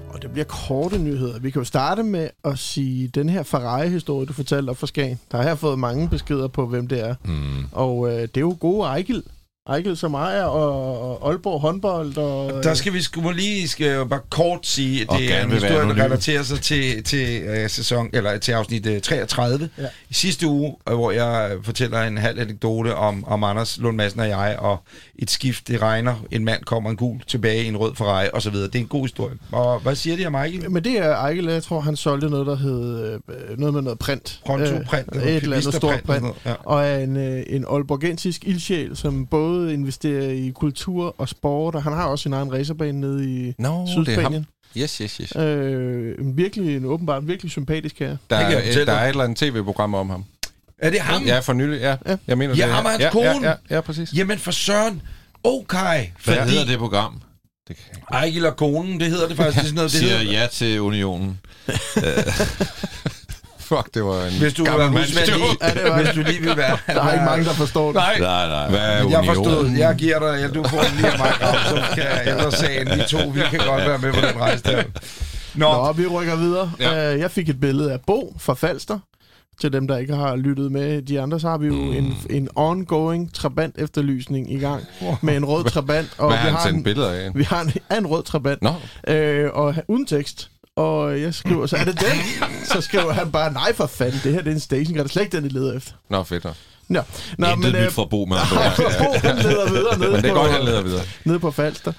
Og 0.08 0.22
det 0.22 0.30
bliver 0.30 0.44
korte 0.44 0.98
nyheder. 0.98 1.38
Vi 1.38 1.50
kan 1.50 1.60
jo 1.60 1.64
starte 1.64 2.02
med 2.02 2.28
at 2.44 2.58
sige 2.58 3.08
den 3.08 3.28
her 3.28 3.42
Ferrari-historie, 3.42 4.26
du 4.26 4.32
fortalte 4.32 4.70
op 4.70 4.76
for 4.76 4.86
Skagen. 4.86 5.18
Der 5.32 5.38
har 5.38 5.44
jeg 5.44 5.58
fået 5.58 5.78
mange 5.78 6.08
beskeder 6.08 6.48
på, 6.48 6.66
hvem 6.66 6.88
det 6.88 7.08
er. 7.08 7.14
mm. 7.24 7.64
Og 7.72 8.08
øh, 8.08 8.20
det 8.22 8.36
er 8.36 8.40
jo 8.40 8.56
gode 8.60 8.86
Ejgil. 8.86 9.22
Ejkel 9.68 9.96
som 9.96 10.14
ejer, 10.14 10.42
og, 10.44 11.22
og 11.22 11.28
Aalborg 11.30 11.60
håndbold, 11.60 12.16
og... 12.16 12.62
Der 12.64 12.74
skal 12.74 12.92
vi 12.92 13.02
sgu 13.02 13.20
må 13.20 13.30
lige 13.30 13.68
skal 13.68 14.06
bare 14.06 14.20
kort 14.30 14.66
sige, 14.66 15.02
at 15.02 15.08
det 15.18 15.34
er 15.34 15.44
en 15.44 15.50
historie, 15.50 15.88
der 15.88 16.04
relaterer 16.04 16.42
sig 16.42 16.60
til, 16.60 17.04
til, 17.04 17.42
uh, 17.48 17.70
sæson, 17.70 18.10
eller 18.12 18.38
til 18.38 18.52
afsnit 18.52 18.86
uh, 18.86 18.98
33. 18.98 19.68
Ja. 19.78 19.82
I 20.10 20.14
sidste 20.14 20.46
uge, 20.46 20.76
øh, 20.88 20.94
hvor 20.94 21.10
jeg 21.10 21.50
øh, 21.54 21.64
fortæller 21.64 22.02
en 22.02 22.18
halv 22.18 22.40
anekdote 22.40 22.94
om, 22.94 23.24
om 23.26 23.44
Anders 23.44 23.78
Lund 23.78 23.96
Madsen 23.96 24.20
og 24.20 24.28
jeg, 24.28 24.56
og 24.58 24.82
et 25.18 25.30
skift, 25.30 25.68
det 25.68 25.82
regner, 25.82 26.14
en 26.30 26.44
mand 26.44 26.64
kommer 26.64 26.90
en 26.90 26.96
gul 26.96 27.20
tilbage 27.26 27.64
i 27.64 27.68
en 27.68 27.76
rød 27.76 27.94
Ferrari, 27.94 28.28
og 28.32 28.42
så 28.42 28.50
videre. 28.50 28.66
Det 28.66 28.74
er 28.74 28.78
en 28.78 28.86
god 28.86 29.02
historie. 29.02 29.34
Og 29.52 29.80
hvad 29.80 29.94
siger 29.94 30.16
de 30.16 30.26
om 30.26 30.32
Michael? 30.32 30.70
Men 30.70 30.84
det 30.84 30.98
er 30.98 31.10
Ejkel, 31.14 31.44
jeg 31.44 31.62
tror, 31.62 31.80
han 31.80 31.96
solgte 31.96 32.30
noget, 32.30 32.46
der 32.46 32.56
hed 32.56 33.12
øh, 33.28 33.58
noget 33.58 33.74
med 33.74 33.82
noget 33.82 33.98
print. 33.98 34.40
Pronto 34.46 34.64
print, 34.86 35.08
Øh, 35.14 35.22
eller 35.22 35.36
et 35.36 35.42
eller 35.42 35.56
andet 35.56 35.74
stort 35.74 36.02
print, 36.06 36.22
print. 36.22 36.36
ja. 36.46 36.54
Og 36.64 36.84
er 36.84 36.98
en, 36.98 37.16
øh, 37.16 37.42
en 37.46 37.64
Aalborgensisk 37.70 38.44
ildsjæl, 38.44 38.96
som 38.96 39.26
både 39.26 39.57
investerer 39.66 40.30
i 40.30 40.52
kultur 40.54 41.14
og 41.18 41.28
sport, 41.28 41.74
og 41.74 41.82
han 41.82 41.92
har 41.92 42.04
også 42.04 42.22
sin 42.22 42.32
egen 42.32 42.52
racerbane 42.52 43.00
nede 43.00 43.30
i 43.30 43.54
Nå, 43.58 43.68
det 43.86 43.98
er. 43.98 44.04
Sydspanien. 44.04 44.46
Yes, 44.76 44.96
yes, 44.98 45.16
yes. 45.16 45.36
Øh, 45.36 46.14
en 46.18 46.36
virkelig, 46.36 46.76
en 46.76 46.84
åbenbart 46.84 47.28
virkelig 47.28 47.50
sympatisk 47.50 47.98
her. 47.98 48.16
Der 48.30 48.36
er, 48.36 48.62
fortælle 48.62 48.86
der 48.86 48.92
er 48.92 49.04
et 49.04 49.08
eller 49.08 49.24
andet 49.24 49.38
tv-program 49.38 49.94
om 49.94 50.10
ham. 50.10 50.24
Er 50.78 50.90
det 50.90 51.00
ham? 51.00 51.22
Ja, 51.22 51.38
for 51.38 51.52
nylig, 51.52 51.80
ja. 51.80 51.96
Ja. 52.06 52.16
Jeg 52.26 52.38
mener, 52.38 52.54
Ja, 52.56 52.62
det 52.62 52.70
er- 52.70 52.74
ham 52.74 52.84
og 52.84 52.90
hans 52.90 53.02
ja, 53.02 53.10
kone. 53.10 53.26
Ja, 53.26 53.48
ja, 53.48 53.54
ja, 53.70 53.80
præcis. 53.80 54.12
Jamen 54.14 54.38
for 54.38 54.50
søren. 54.50 55.02
Okay, 55.44 56.06
Hvad 56.24 56.34
fordi 56.36 56.50
hedder 56.50 56.66
det 56.66 56.78
program? 56.78 57.20
Det 57.68 57.76
kan... 57.76 58.02
Ejgil 58.12 58.46
og 58.46 58.56
konen, 58.56 59.00
det 59.00 59.10
hedder 59.10 59.28
det 59.28 59.36
faktisk. 59.36 59.56
Det 59.56 59.64
sådan 59.64 59.74
noget, 59.74 59.90
det 59.92 60.00
Siger 60.00 60.18
hedder, 60.18 60.32
ja 60.40 60.46
til 60.52 60.80
unionen. 60.80 61.40
Fuck, 63.68 63.94
det 63.94 64.04
var 64.04 64.24
en 64.24 64.32
hvis 64.38 64.54
du 64.54 64.64
gammel 64.64 65.00
joke. 65.00 65.10
lige, 65.16 65.56
Ja, 65.62 65.74
det 65.74 65.82
var 65.84 66.02
hvis 66.02 66.14
du 66.14 66.22
lige 66.22 66.40
vil 66.40 66.56
være... 66.56 66.78
Der 66.86 67.02
er 67.02 67.12
ikke 67.12 67.24
mange, 67.24 67.44
der 67.44 67.52
forstår 67.52 67.86
det. 67.86 67.94
Nej, 67.94 68.18
Nej, 68.18 68.48
nej. 68.48 68.68
Hvad 68.70 68.80
er 68.80 69.08
jeg 69.10 69.22
forstod, 69.24 69.70
jeg 69.78 69.94
giver 69.94 70.18
dig, 70.18 70.40
ja, 70.40 70.48
du 70.48 70.68
får 70.68 70.80
den 70.80 70.96
lige 70.96 71.12
af 71.12 71.18
mig, 71.18 71.32
Grav, 71.40 71.54
så 71.68 71.82
kan 71.94 72.02
jeg 72.04 72.22
ellers 72.26 72.54
sagen, 72.54 72.86
vi 72.98 73.02
to, 73.08 73.18
vi 73.28 73.40
kan 73.50 73.60
godt 73.66 73.86
være 73.86 73.98
med 73.98 74.12
på 74.12 74.20
den 74.20 74.40
rejse 74.40 74.64
der. 74.64 74.82
Nå, 75.54 75.72
Nå, 75.72 75.92
vi 75.92 76.06
rykker 76.06 76.36
videre. 76.36 76.72
Ja. 76.80 77.14
Uh, 77.14 77.20
jeg 77.20 77.30
fik 77.30 77.48
et 77.48 77.60
billede 77.60 77.92
af 77.92 77.98
Bo 78.06 78.36
fra 78.38 78.54
Falster. 78.54 78.98
Til 79.60 79.72
dem, 79.72 79.88
der 79.88 79.96
ikke 79.98 80.14
har 80.14 80.36
lyttet 80.36 80.72
med 80.72 81.02
de 81.02 81.20
andre, 81.20 81.40
så 81.40 81.48
har 81.48 81.58
vi 81.58 81.66
jo 81.66 81.72
mm. 81.74 81.92
en, 81.92 82.16
en 82.30 82.48
ongoing 82.54 83.34
trabant 83.34 83.74
efterlysning 83.78 84.52
i 84.52 84.58
gang 84.58 84.84
med 85.22 85.36
en 85.36 85.44
rød 85.44 85.64
trabant. 85.64 86.08
Og 86.18 86.26
Hvad 86.28 86.36
vi 86.36 86.40
har 86.40 86.46
han 86.48 86.54
har 86.54 86.62
sendt 86.62 86.76
en, 86.76 86.82
billeder 86.84 87.10
af? 87.10 87.30
vi 87.34 87.42
har 87.42 87.60
en, 87.60 87.72
en 87.98 88.06
rød 88.06 88.22
trabant, 88.22 88.62
Nå, 88.62 88.74
øh, 89.14 89.50
og 89.52 89.74
uden 89.88 90.06
tekst. 90.06 90.50
Og 90.78 91.20
jeg 91.20 91.34
skriver, 91.34 91.66
så 91.66 91.76
er 91.76 91.84
det 91.84 92.00
den? 92.00 92.18
så 92.64 92.80
skriver 92.80 93.12
han 93.12 93.32
bare, 93.32 93.52
nej 93.52 93.74
for 93.74 93.86
fanden, 93.86 94.20
det 94.24 94.32
her 94.32 94.42
det 94.42 94.50
er 94.50 94.54
en 94.54 94.60
station, 94.60 94.94
det 94.96 95.04
er 95.04 95.08
slet 95.08 95.22
ikke 95.22 95.36
den, 95.36 95.44
I 95.44 95.48
leder 95.48 95.76
efter. 95.76 95.92
Nå 96.10 96.22
fedt. 96.24 96.44
Nå. 96.44 96.52
Nå, 96.88 97.02
Nå 97.38 97.46
Intet 97.52 97.74
øh, 97.74 97.84
nyt 97.84 97.92
fra 97.92 98.04
Bo 98.04 98.24
med 98.24 98.36
ord. 98.42 98.48
Bo, 98.98 99.28
han 99.28 99.36
leder 99.36 99.70
videre 99.72 99.98
nede, 99.98 100.10
Men 100.12 100.22
det 100.22 100.30
er 100.30 100.34
på, 100.34 100.40
godt, 100.40 100.52
han 100.52 100.64
leder 100.64 100.82
videre. 100.82 101.02
nede 101.24 101.40
på 101.40 101.50
Falster. 101.50 101.92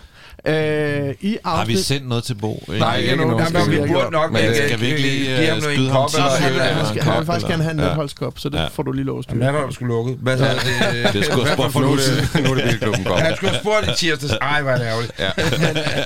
Øh, 0.45 1.13
I 1.21 1.37
Har 1.45 1.65
vi 1.65 1.77
sendt 1.77 2.07
noget 2.09 2.23
til 2.23 2.35
Bo? 2.35 2.63
Nej, 2.67 2.97
ikke 2.97 3.15
nej, 3.15 3.25
men 3.25 3.37
vi 3.39 3.43
skal 3.49 3.71
vi 3.71 3.77
burde 3.77 3.87
ikke 3.87 4.11
nok 4.11 4.31
Men, 4.31 4.41
øh, 4.41 4.47
ikke 4.47 4.67
skal 4.67 4.79
vi 4.81 4.85
ikke 4.85 5.01
lige, 5.01 5.25
give 5.25 5.47
ham 5.47 5.57
øh, 5.57 5.61
noget 5.61 5.63
skyde 5.63 5.85
en 5.85 5.91
ham 5.91 6.01
kop, 6.01 6.09
til 6.09 6.21
Han, 6.21 6.61
andet. 6.61 6.87
skal, 6.87 7.01
han 7.03 7.17
vil 7.19 7.25
faktisk 7.25 7.47
gerne 7.47 7.63
have 7.63 7.73
en 7.73 7.79
Ja. 7.79 7.85
nedholdskop, 7.85 8.39
så 8.39 8.49
det 8.49 8.57
Ja. 8.57 8.67
får 8.73 8.83
du 8.83 8.91
lige 8.91 9.05
lov 9.05 9.17
at 9.19 9.23
styre. 9.23 9.33
Jamen, 9.35 9.45
han 9.45 9.53
har 9.55 9.61
jo 9.61 9.71
sgu 9.71 9.85
lukket. 9.85 10.17
Hvad 10.21 10.37
så? 10.37 10.43
Det, 10.45 11.13
Det 11.13 11.25
skulle 11.25 11.43
jeg 11.45 11.53
spørge 11.53 11.71
for 11.71 11.79
Nu 11.79 11.97
det, 11.97 12.43
nu 12.45 12.51
er 12.51 12.55
det 12.55 12.63
bilklubben 12.63 13.03
kommer. 13.03 13.23
Han 13.23 13.35
skulle 13.35 13.49
have 13.51 13.61
spurgt 13.63 13.87
i 13.87 14.05
tirsdags. 14.05 14.33
Ej, 14.41 14.61
hvor 14.61 14.71
er 14.71 14.77
det 14.77 14.85
ærgerligt. 14.85 15.13
Ja. 15.19 15.29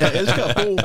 Jeg 0.02 0.12
elsker 0.16 0.44
at 0.44 0.56
bo. 0.56 0.78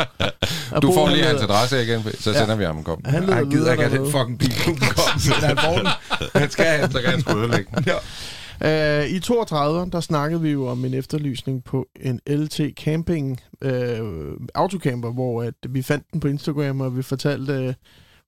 At 0.76 0.82
Du 0.82 0.94
får 0.94 1.08
lige 1.08 1.24
hans 1.24 1.42
adresse 1.42 1.82
igen, 1.82 2.04
så 2.20 2.32
sender 2.34 2.56
vi 2.56 2.64
ham 2.64 2.76
en 2.78 2.84
kop. 2.84 2.98
Han 3.06 3.50
gider 3.50 3.72
ikke 3.72 3.84
have 3.84 3.98
den 3.98 4.10
fucking 4.12 4.38
bil. 4.38 4.54
Kom, 4.64 4.78
men 5.24 5.48
han 5.48 5.56
får 5.58 5.76
den. 5.78 5.88
Han 6.34 6.50
skal 6.50 6.64
have 6.64 6.82
den. 6.82 6.92
Så 6.92 7.00
kan 7.00 7.10
han 7.10 7.20
sgu 7.20 7.38
ødelægge. 7.38 7.66
Uh, 8.64 9.10
I 9.10 9.20
32, 9.20 9.90
der 9.90 10.00
snakkede 10.00 10.42
vi 10.42 10.50
jo 10.50 10.66
om 10.66 10.84
en 10.84 10.94
efterlysning 10.94 11.64
på 11.64 11.86
en 12.00 12.20
LT 12.26 12.60
Camping 12.76 13.40
uh, 13.64 13.70
autocamper, 14.54 15.10
hvor 15.12 15.42
at 15.42 15.54
vi 15.68 15.82
fandt 15.82 16.12
den 16.12 16.20
på 16.20 16.28
Instagram, 16.28 16.80
og 16.80 16.96
vi 16.96 17.02
fortalte 17.02 17.68
uh, 17.68 17.74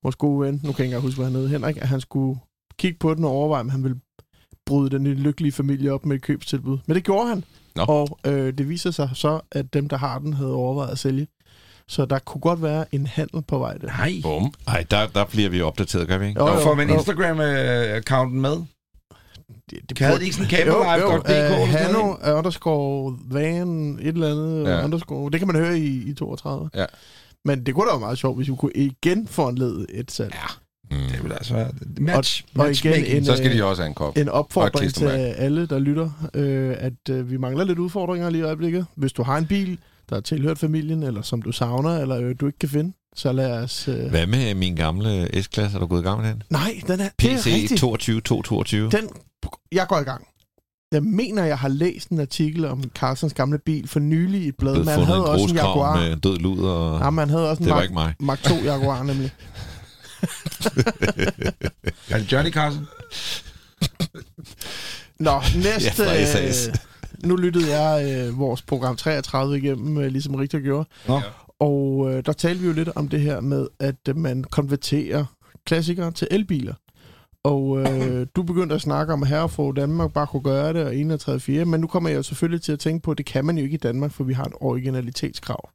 vores 0.03 0.17
gode 0.17 0.47
ven, 0.47 0.61
nu 0.65 0.73
kan 0.73 0.85
jeg 0.85 0.87
ikke 0.87 1.01
huske, 1.01 1.19
hvad 1.19 1.31
han 1.31 1.41
hed, 1.41 1.49
Henrik, 1.49 1.77
at 1.77 1.89
han 1.89 2.01
skulle 2.01 2.41
kigge 2.79 2.99
på 2.99 3.15
den 3.15 3.25
og 3.25 3.31
overveje, 3.31 3.61
om 3.61 3.69
han 3.69 3.83
ville 3.83 4.01
bryde 4.67 4.91
den 4.91 5.07
lykkelige 5.07 5.53
familie 5.53 5.93
op 5.93 6.07
med 6.07 6.17
et 6.17 6.23
købstilbud. 6.23 6.79
Men 6.87 6.95
det 6.95 7.05
gjorde 7.05 7.29
han. 7.29 7.45
Nå. 7.77 7.85
Og 7.89 8.19
øh, 8.27 8.53
det 8.59 8.69
viser 8.69 8.91
sig 8.91 9.11
så, 9.15 9.41
at 9.53 9.75
dem, 9.75 9.89
der 9.89 9.97
har 9.97 10.19
den, 10.19 10.33
havde 10.35 10.55
overvejet 10.55 10.93
at 10.93 10.99
sælge. 10.99 11.27
Så 11.89 12.05
der 12.05 12.19
kunne 12.19 12.41
godt 12.41 12.63
være 12.63 12.95
en 12.95 13.07
handel 13.07 13.43
på 13.43 13.59
vej 13.59 13.75
der. 13.75 13.87
Nej. 13.87 14.13
Bum. 14.23 14.55
Nej, 14.67 14.85
der, 14.91 15.07
der 15.07 15.25
bliver 15.25 15.51
vi 15.51 15.61
opdateret, 15.61 16.09
kan 16.09 16.21
vi 16.21 16.27
ikke? 16.27 16.41
Jo, 16.41 16.47
Og 16.47 16.55
jo, 16.55 16.61
får 16.61 16.75
man. 16.75 16.91
Instagram-accounten 16.91 18.41
med? 18.41 18.57
Det, 19.71 19.79
det 19.89 19.97
de 20.19 20.25
ikke 20.25 20.37
sådan 20.37 20.51
uh, 21.63 21.69
sådan 21.69 21.69
Hanno 21.69 21.99
noget? 22.03 22.35
underscore 22.39 23.17
van, 23.31 23.99
et 24.03 24.09
eller 24.09 24.31
andet 24.31 24.65
Ja. 24.65 24.79
ja. 24.79 24.85
underscore. 24.85 25.31
Det 25.31 25.41
kan 25.41 25.47
man 25.47 25.57
høre 25.57 25.79
i, 25.79 26.11
i 26.11 26.15
32. 26.15 26.71
Ja. 26.75 26.87
Men 27.45 27.67
det 27.67 27.75
kunne 27.75 27.87
da 27.87 27.91
være 27.93 28.01
meget 28.01 28.19
sjovt, 28.19 28.37
hvis 28.39 28.49
vi 28.51 28.55
kunne 28.59 28.73
igen 28.75 29.27
foranlede 29.29 29.87
et 29.91 30.11
salg. 30.11 30.35
Ja. 30.35 30.97
Mm. 30.97 31.03
Det 31.13 31.25
vil 31.25 31.33
altså 31.33 31.55
være 31.55 31.71
match. 32.01 32.45
Og 32.59 32.67
match 32.67 32.85
igen 32.87 33.01
making. 33.01 33.17
en, 33.17 33.25
Så 33.25 33.37
skal 33.37 33.51
øh, 33.51 33.57
de 33.57 33.65
også 33.65 33.83
have 33.83 33.89
en 33.89 33.95
kop. 33.95 34.17
en 34.19 34.29
Og 34.29 34.35
opfordring 34.35 34.95
til 34.95 35.07
alle, 35.07 35.67
der 35.67 35.79
lytter, 35.79 36.31
øh, 36.35 36.75
at 36.79 36.93
øh, 37.11 37.31
vi 37.31 37.37
mangler 37.37 37.65
lidt 37.65 37.79
udfordringer 37.79 38.31
lige 38.31 38.41
i 38.41 38.45
øjeblikket. 38.45 38.87
Hvis 38.95 39.13
du 39.13 39.23
har 39.23 39.39
en 39.39 39.47
bil, 39.47 39.79
der 40.11 40.17
er 40.17 40.21
tilhørt 40.21 40.59
familien, 40.59 41.03
eller 41.03 41.23
som 41.23 41.43
du 41.43 41.53
savner, 41.53 41.99
eller 41.99 42.21
øh, 42.21 42.35
du 42.41 42.47
ikke 42.47 42.59
kan 42.59 42.69
finde, 42.69 42.93
så 43.17 43.33
lad 43.33 43.53
os... 43.53 43.89
Øh... 43.89 44.11
Hvad 44.11 44.27
med 44.27 44.55
min 44.55 44.77
gamle 44.77 45.43
S-klasse? 45.43 45.77
Er 45.77 45.81
du 45.81 45.87
gået 45.87 46.01
i 46.01 46.05
gang 46.05 46.21
med 46.21 46.29
den? 46.31 46.43
Nej, 46.51 46.81
den 46.87 47.01
er, 47.01 47.09
PC 47.19 47.47
rigtigt. 47.47 47.81
22 47.81 48.21
222. 48.21 48.91
Den, 48.91 49.09
jeg 49.73 49.87
går 49.89 49.99
i 49.99 50.03
gang. 50.03 50.27
Jeg 50.93 51.03
mener, 51.03 51.45
jeg 51.45 51.59
har 51.59 51.69
læst 51.69 52.09
en 52.09 52.21
artikel 52.21 52.65
om 52.65 52.85
Carlsons 52.95 53.35
gamle 53.35 53.59
bil 53.59 53.89
for 53.89 54.01
nylig 54.01 54.43
i 54.43 54.49
et 54.49 54.55
blad, 54.59 54.73
Blevet 54.73 54.87
men 54.87 54.95
han 54.95 54.99
fundet 54.99 55.07
havde 55.15 55.21
en 55.21 55.43
også 55.43 55.47
en 55.47 55.55
Jaguar. 55.57 55.97
med 56.01 56.17
død 56.17 56.39
lud, 56.39 56.59
og 56.65 57.01
Ja, 57.01 57.11
man 57.11 57.31
havde 57.31 57.51
også 57.51 57.61
en 57.63 57.65
det 57.65 57.71
var 57.71 57.77
Mark, 57.77 57.85
ikke 57.85 57.95
mig. 57.95 58.15
Mark 58.21 58.43
2 58.43 58.55
Jaguar, 58.65 59.03
nemlig. 59.03 59.31
Er 62.11 62.19
det 62.19 62.33
Johnny 62.33 62.51
Carson? 62.53 62.87
Nå, 65.19 65.41
næste... 65.57 66.03
Ja, 66.03 66.47
øh, 66.47 66.75
nu 67.25 67.37
lyttede 67.37 67.79
jeg 67.81 68.13
øh, 68.29 68.39
vores 68.39 68.63
program 68.63 68.97
33 68.97 69.59
igennem, 69.59 69.99
øh, 69.99 70.07
ligesom 70.13 70.35
Rigtig 70.35 70.63
gjorde. 70.63 70.89
Nå. 71.09 71.21
Og 71.61 72.13
øh, 72.13 72.25
der 72.27 72.33
talte 72.33 72.61
vi 72.61 72.67
jo 72.67 72.73
lidt 72.73 72.89
om 72.97 73.09
det 73.09 73.21
her 73.21 73.41
med, 73.41 73.69
at 73.79 74.09
øh, 74.09 74.17
man 74.17 74.45
konverterer 74.45 75.25
klassikere 75.65 76.13
til 76.13 76.29
elbiler. 76.31 76.75
Og 77.45 77.79
øh, 77.81 78.27
du 78.37 78.43
begyndte 78.43 78.75
at 78.75 78.81
snakke 78.81 79.13
om, 79.13 79.23
at 79.23 79.29
her 79.29 79.47
for 79.47 79.73
Danmark 79.73 80.13
bare 80.13 80.27
kunne 80.27 80.43
gøre 80.43 80.73
det, 80.73 80.85
og 80.85 80.97
31 80.97 81.41
4, 81.41 81.65
men 81.65 81.81
nu 81.81 81.87
kommer 81.87 82.09
jeg 82.09 82.17
jo 82.17 82.23
selvfølgelig 82.23 82.63
til 82.63 82.73
at 82.73 82.79
tænke 82.79 83.03
på, 83.03 83.11
at 83.11 83.19
det 83.19 83.27
kan 83.27 83.45
man 83.45 83.59
jo 83.59 83.65
ikke 83.65 83.75
i 83.75 83.87
Danmark, 83.89 84.11
for 84.11 84.25
vi 84.25 84.33
har 84.33 84.45
et 84.45 84.53
originalitetskrav. 84.61 85.71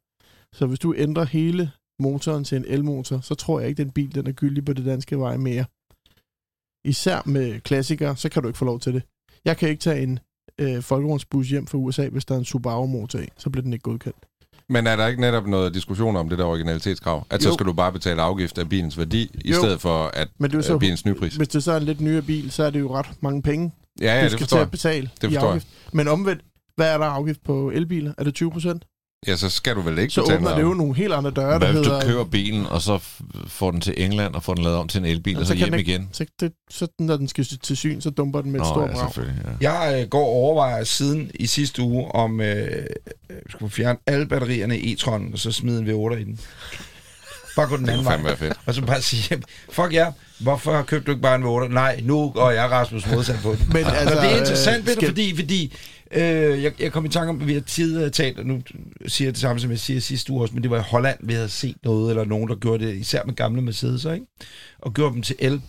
Så 0.52 0.66
hvis 0.66 0.78
du 0.78 0.94
ændrer 0.96 1.24
hele 1.24 1.70
motoren 1.98 2.44
til 2.44 2.56
en 2.56 2.64
elmotor, 2.68 3.20
så 3.20 3.34
tror 3.34 3.60
jeg 3.60 3.68
ikke, 3.68 3.84
den 3.84 3.90
bil 3.90 4.14
den 4.14 4.26
er 4.26 4.32
gyldig 4.32 4.64
på 4.64 4.72
det 4.72 4.84
danske 4.84 5.18
vej 5.18 5.36
mere. 5.36 5.64
Især 6.84 7.28
med 7.28 7.60
klassikere, 7.60 8.16
så 8.16 8.28
kan 8.28 8.42
du 8.42 8.48
ikke 8.48 8.58
få 8.58 8.64
lov 8.64 8.80
til 8.80 8.94
det. 8.94 9.02
Jeg 9.44 9.56
kan 9.56 9.68
ikke 9.68 9.80
tage 9.80 10.02
en 10.02 10.18
øh, 10.58 10.82
folkevognsbus 10.82 11.48
hjem 11.48 11.66
fra 11.66 11.78
USA, 11.78 12.08
hvis 12.08 12.24
der 12.24 12.34
er 12.34 12.38
en 12.38 12.44
Subaru-motor 12.44 13.18
i. 13.18 13.28
Så 13.36 13.50
bliver 13.50 13.62
den 13.62 13.72
ikke 13.72 13.82
godkendt. 13.82 14.26
Men 14.68 14.86
er 14.86 14.96
der 14.96 15.06
ikke 15.06 15.20
netop 15.20 15.46
noget 15.46 15.74
diskussion 15.74 16.16
om 16.16 16.28
det 16.28 16.38
der 16.38 16.44
originalitetskrav? 16.44 17.26
At 17.30 17.42
så 17.42 17.48
Jo. 17.48 17.54
skal 17.54 17.66
du 17.66 17.72
bare 17.72 17.92
betale 17.92 18.22
afgift 18.22 18.58
af 18.58 18.68
bilens 18.68 18.98
værdi, 18.98 19.30
i 19.44 19.50
Jo. 19.50 19.56
stedet 19.56 19.80
for 19.80 20.10
at 20.14 20.28
Men 20.38 20.50
det 20.50 20.54
er 20.56 20.58
øh, 20.58 20.64
så, 20.64 20.78
bilens 20.78 21.04
nypris? 21.06 21.34
hvis 21.36 21.48
det 21.48 21.62
så 21.64 21.72
er 21.72 21.76
en 21.76 21.82
lidt 21.82 22.00
nyere 22.00 22.22
bil, 22.22 22.50
så 22.50 22.64
er 22.64 22.70
det 22.70 22.80
jo 22.80 22.94
ret 22.94 23.06
mange 23.20 23.42
penge, 23.42 23.72
Ja, 24.00 24.14
ja, 24.14 24.18
du 24.20 24.24
det 24.24 24.32
skal 24.32 24.46
til 24.46 24.56
jeg. 24.56 24.62
at 24.62 24.70
betale 24.70 25.10
Det 25.20 25.22
i 25.22 25.26
forstår 25.26 25.40
jeg. 25.40 25.48
afgift. 25.48 25.66
Men 25.92 26.08
omvendt, 26.08 26.42
hvad 26.76 26.92
er 26.94 26.98
der 26.98 27.06
afgift 27.06 27.44
på 27.44 27.70
elbiler? 27.70 28.12
Er 28.18 28.24
det 28.24 28.34
20 28.34 28.50
procent? 28.50 28.84
Ja, 29.26 29.36
så 29.36 29.48
skal 29.50 29.74
du 29.76 29.80
vel 29.80 29.98
ikke 29.98 30.14
Så 30.14 30.20
betale 30.20 30.38
åbner 30.38 30.54
det 30.54 30.62
jo 30.62 30.74
nogle 30.74 30.94
helt 30.94 31.12
andre 31.12 31.30
døre, 31.30 31.58
der 31.60 31.72
hvis 31.72 31.86
du 31.86 31.90
hedder... 31.92 32.06
køber 32.06 32.24
bilen, 32.24 32.66
og 32.66 32.82
så 32.82 32.98
får 33.46 33.70
den 33.70 33.80
til 33.80 33.94
England, 33.96 34.34
og 34.34 34.42
får 34.42 34.54
den 34.54 34.64
lavet 34.64 34.78
om 34.78 34.88
til 34.88 34.98
en 34.98 35.04
elbil, 35.04 35.38
og 35.38 35.46
så 35.46 35.52
kan 35.52 35.58
hjem 35.58 35.70
den 35.70 35.80
igen? 35.80 36.08
Så, 36.12 36.26
det, 36.40 36.52
så 36.70 36.86
når 36.98 37.16
den 37.16 37.28
skal 37.28 37.44
til 37.62 37.76
syn, 37.76 38.00
så 38.00 38.10
dumper 38.10 38.40
den 38.40 38.52
med 38.52 38.60
et 38.60 38.66
Nå, 38.66 38.72
stort 38.72 38.88
ja, 38.90 38.94
brag. 38.94 39.04
selvfølgelig. 39.04 39.42
Ja. 39.60 39.80
Jeg 39.80 40.02
øh, 40.02 40.08
går 40.08 40.20
og 40.24 40.28
overvejer 40.32 40.84
siden 40.84 41.30
i 41.34 41.46
sidste 41.46 41.82
uge, 41.82 42.14
om 42.14 42.40
øh, 42.40 42.66
øh, 43.30 43.36
skulle 43.50 43.72
fjerne 43.72 43.98
alle 44.06 44.26
batterierne 44.26 44.78
i 44.78 44.94
e-tron, 44.94 45.32
og 45.32 45.38
så 45.38 45.52
smide 45.52 45.78
en 45.78 45.86
V8 45.88 46.14
i 46.16 46.24
den. 46.24 46.40
Bare 47.56 47.66
gå 47.68 47.76
den 47.76 47.88
anden 47.88 48.04
vej. 48.04 48.16
være 48.22 48.36
fedt. 48.36 48.52
Og 48.66 48.74
så 48.74 48.82
bare 48.82 49.02
sige, 49.02 49.42
fuck 49.72 49.92
ja, 49.92 50.06
hvorfor 50.38 50.82
købte 50.82 51.06
du 51.06 51.10
ikke 51.10 51.22
bare 51.22 51.34
en 51.36 51.44
V8? 51.44 51.68
Nej, 51.74 52.00
nu 52.02 52.30
går 52.30 52.50
jeg 52.50 52.70
Rasmus 52.70 53.06
modsat 53.10 53.38
på 53.42 53.50
den. 53.58 53.68
Men 53.72 53.84
Altså, 53.84 54.16
og 54.16 54.22
det 54.22 54.32
er 54.32 54.36
interessant, 54.38 54.88
øh, 54.88 54.94
skal- 54.94 55.08
fordi, 55.08 55.36
fordi 55.36 55.74
øh, 56.14 56.62
jeg, 56.62 56.72
jeg 56.80 56.92
kom 56.92 57.04
i 57.04 57.08
tanke 57.08 57.30
om, 57.30 57.40
at 57.40 57.46
vi 57.46 57.54
har 57.54 57.60
tidligere 57.60 58.10
talt, 58.10 58.38
og 58.38 58.46
nu 58.46 58.60
siger 59.06 59.26
jeg 59.28 59.34
det 59.34 59.40
samme, 59.40 59.60
som 59.60 59.70
jeg 59.70 59.78
siger 59.78 60.00
sidste 60.00 60.32
uge 60.32 60.42
også, 60.42 60.54
men 60.54 60.62
det 60.62 60.70
var 60.70 60.78
i 60.78 60.82
Holland, 60.86 61.18
vi 61.22 61.32
havde 61.34 61.48
set 61.48 61.76
noget, 61.84 62.10
eller 62.10 62.24
nogen, 62.24 62.48
der 62.48 62.54
gjorde 62.54 62.86
det, 62.86 62.94
især 62.94 63.22
med 63.26 63.34
gamle 63.34 63.62
Mercedes'er, 63.70 64.10
ikke? 64.12 64.26
og 64.78 64.94
gjorde 64.94 65.14
dem 65.14 65.22
til 65.22 65.36
el. 65.38 65.60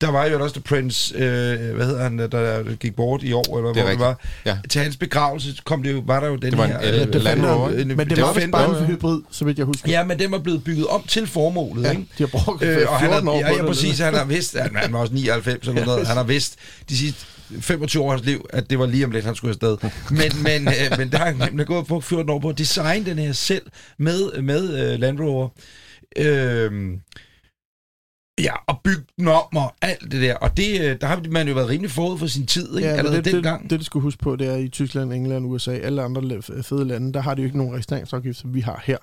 Der 0.00 0.10
var 0.10 0.26
jo 0.26 0.42
også 0.42 0.54
The 0.54 0.62
Prince, 0.62 1.14
øh, 1.14 1.74
hvad 1.74 1.86
hedder 1.86 2.02
han, 2.02 2.18
der, 2.18 2.26
der 2.26 2.74
gik 2.74 2.96
bort 2.96 3.22
i 3.22 3.32
år, 3.32 3.56
eller 3.58 3.70
er 3.70 3.74
hvor 3.82 3.90
det 3.90 3.98
var. 3.98 4.20
Ja. 4.46 4.58
Til 4.70 4.80
hans 4.80 4.96
begravelse 4.96 5.54
kom 5.64 5.82
det 5.82 5.92
jo, 5.92 6.02
var 6.06 6.20
der 6.20 6.26
jo 6.26 6.36
den 6.36 6.50
Det 6.50 6.58
var 6.58 6.64
en 6.64 6.70
her... 6.70 6.78
el- 6.80 7.08
øh, 7.16 7.22
Land 7.22 7.46
Rover, 7.46 7.68
en- 7.68 7.88
Men 7.88 7.98
det 7.98 7.98
var 7.98 8.26
vist 8.26 8.34
Defender. 8.34 8.58
bare 8.58 8.78
en 8.80 8.86
hybrid, 8.86 9.20
så 9.30 9.44
vidt 9.44 9.58
jeg 9.58 9.66
husker. 9.66 9.90
Ja, 9.90 10.04
men 10.04 10.18
den 10.18 10.32
var 10.32 10.38
blevet 10.38 10.64
bygget 10.64 10.86
om 10.86 11.02
til 11.08 11.26
formålet, 11.26 11.84
Ja, 11.84 11.90
ikke? 11.90 12.02
de 12.18 12.22
har 12.22 12.26
brugt 12.26 12.62
Øh, 12.62 12.78
og 12.88 12.96
han 12.98 13.08
14 13.10 13.26
har, 13.26 13.32
år 13.34 13.38
ja, 13.38 13.48
på 13.48 13.56
ja, 13.56 13.66
præcis, 13.66 13.98
han 13.98 14.14
har 14.14 14.24
vidst, 14.24 14.58
han, 14.58 14.76
han 14.76 14.92
var 14.92 14.98
også 14.98 15.14
99 15.14 15.68
eller 15.68 15.84
noget, 15.84 16.06
han 16.06 16.16
har 16.16 16.24
vidst 16.24 16.56
de 16.88 16.96
sidste, 16.96 17.26
25 17.60 18.02
års 18.02 18.24
liv, 18.24 18.46
at 18.50 18.70
det 18.70 18.78
var 18.78 18.86
lige 18.86 19.04
om 19.04 19.10
lidt, 19.10 19.24
han 19.24 19.34
skulle 19.34 19.50
afsted. 19.50 19.76
Men, 20.10 20.42
men, 20.42 20.68
øh, 20.68 20.98
men 20.98 21.12
der 21.12 21.18
har 21.18 21.24
han 21.24 21.36
nemlig 21.36 21.66
gået 21.66 21.86
på 21.86 22.00
14 22.00 22.30
år 22.30 22.38
på 22.38 22.48
at 22.48 22.58
designe 22.58 23.06
den 23.06 23.18
her 23.18 23.32
selv 23.32 23.66
med, 23.98 24.42
med 24.42 24.92
øh, 24.92 25.00
Land 25.00 25.20
Rover. 25.20 25.48
Øh, 26.16 26.92
Ja, 28.42 28.52
og 28.66 28.80
bygge 28.84 29.02
den 29.18 29.28
om 29.28 29.56
og 29.56 29.74
alt 29.82 30.12
det 30.12 30.22
der. 30.22 30.34
Og 30.34 30.56
det, 30.56 30.80
øh, 30.80 31.00
der 31.00 31.06
har 31.06 31.22
man 31.30 31.48
jo 31.48 31.54
været 31.54 31.68
rimelig 31.68 31.90
forud 31.90 32.18
for 32.18 32.26
sin 32.26 32.46
tid, 32.46 32.76
ikke? 32.76 32.88
Ja, 32.88 32.94
Allerede 32.94 33.22
det, 33.22 33.32
dengang. 33.32 33.62
det, 33.62 33.70
det, 33.70 33.78
du 33.78 33.84
skal 33.84 34.00
huske 34.00 34.22
på, 34.22 34.36
det 34.36 34.46
er 34.48 34.56
i 34.56 34.68
Tyskland, 34.68 35.12
England, 35.12 35.46
USA, 35.46 35.72
alle 35.72 36.02
andre 36.02 36.42
fede 36.42 36.84
lande, 36.84 37.12
der 37.12 37.20
har 37.20 37.34
de 37.34 37.42
jo 37.42 37.46
ikke 37.46 37.58
nogen 37.58 37.72
registreringsafgift, 37.72 38.38
som 38.38 38.54
vi 38.54 38.60
har 38.60 38.82
her. 38.84 38.98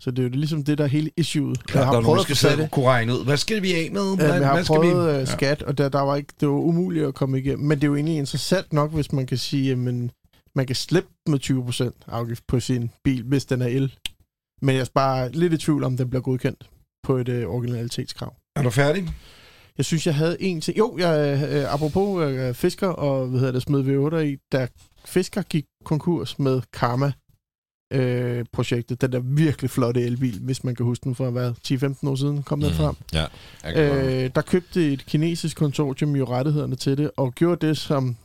Så 0.00 0.10
det 0.10 0.18
er 0.18 0.22
jo 0.22 0.28
ligesom 0.28 0.64
det, 0.64 0.78
der 0.78 0.84
er 0.84 0.88
hele 0.88 1.10
issueet. 1.16 1.66
Klart, 1.66 1.94
der 1.94 2.00
nogen, 2.00 2.16
der 2.16 2.22
skal 2.22 2.36
få 2.36 2.40
sat 2.40 2.52
sidde 2.52 2.68
kunne 2.72 2.86
regne 2.86 3.12
ud. 3.12 3.24
Hvad 3.24 3.36
skal 3.36 3.62
vi 3.62 3.74
af 3.74 3.88
med? 3.92 4.10
Ja, 4.10 4.16
Hvad, 4.16 4.28
men 4.28 4.40
jeg 4.40 4.46
har 4.46 4.54
hvad 4.54 4.64
skal 4.64 4.82
vi? 4.82 4.90
prøvet 4.90 5.20
vi... 5.20 5.26
skat, 5.26 5.62
og 5.62 5.78
der, 5.78 5.88
der 5.88 6.00
var 6.00 6.16
ikke, 6.16 6.32
det 6.40 6.48
var 6.48 6.54
umuligt 6.54 7.06
at 7.06 7.14
komme 7.14 7.38
igennem. 7.38 7.66
Men 7.66 7.78
det 7.78 7.84
er 7.84 7.88
jo 7.88 7.94
egentlig 7.96 8.16
interessant 8.16 8.72
nok, 8.72 8.92
hvis 8.92 9.12
man 9.12 9.26
kan 9.26 9.38
sige, 9.38 9.72
at 9.72 9.78
man 9.78 10.66
kan 10.66 10.76
slippe 10.76 11.10
med 11.26 11.40
20% 11.44 11.90
afgift 12.08 12.46
på 12.46 12.60
sin 12.60 12.90
bil, 13.04 13.22
hvis 13.22 13.44
den 13.44 13.62
er 13.62 13.66
el. 13.66 13.94
Men 14.62 14.74
jeg 14.74 14.80
er 14.80 14.86
bare 14.94 15.32
lidt 15.32 15.52
i 15.52 15.56
tvivl 15.56 15.84
om, 15.84 15.96
den 15.96 16.10
bliver 16.10 16.22
godkendt 16.22 16.68
på 17.02 17.16
et 17.16 17.28
øh, 17.28 17.46
originalitetskrav. 17.48 18.34
Er 18.58 18.62
du 18.62 18.70
færdig? 18.70 19.08
Jeg 19.76 19.84
synes, 19.84 20.06
jeg 20.06 20.14
havde 20.14 20.42
en 20.42 20.60
ting. 20.60 20.78
Jo, 20.78 20.98
jeg, 20.98 21.42
øh, 21.52 21.74
apropos 21.74 22.24
øh, 22.24 22.54
fisker 22.54 22.88
og 22.88 23.26
hvad 23.26 23.40
hedder 23.40 23.52
det, 23.52 23.62
smed 23.62 24.12
V8 24.12 24.16
i, 24.16 24.36
da 24.52 24.66
fisker 25.04 25.42
gik 25.42 25.64
konkurs 25.84 26.38
med 26.38 26.62
Karma 26.72 27.12
øh, 27.92 28.44
projektet, 28.52 29.00
den 29.00 29.12
der 29.12 29.20
virkelig 29.20 29.70
flotte 29.70 30.02
elbil, 30.02 30.40
hvis 30.40 30.64
man 30.64 30.74
kan 30.74 30.86
huske 30.86 31.04
den 31.04 31.14
fra 31.14 31.30
hvad, 31.30 31.52
10-15 32.04 32.08
år 32.08 32.14
siden, 32.14 32.42
kom 32.42 32.60
den 32.60 32.70
frem. 32.72 32.96
Ja. 33.12 33.26
Øh, 34.24 34.30
der 34.34 34.42
købte 34.42 34.92
et 34.92 35.06
kinesisk 35.06 35.56
konsortium 35.56 36.16
jo 36.16 36.24
rettighederne 36.24 36.76
til 36.76 36.98
det, 36.98 37.10
og 37.16 37.34
gjorde 37.34 37.66
det, 37.66 37.78
som 37.78 38.16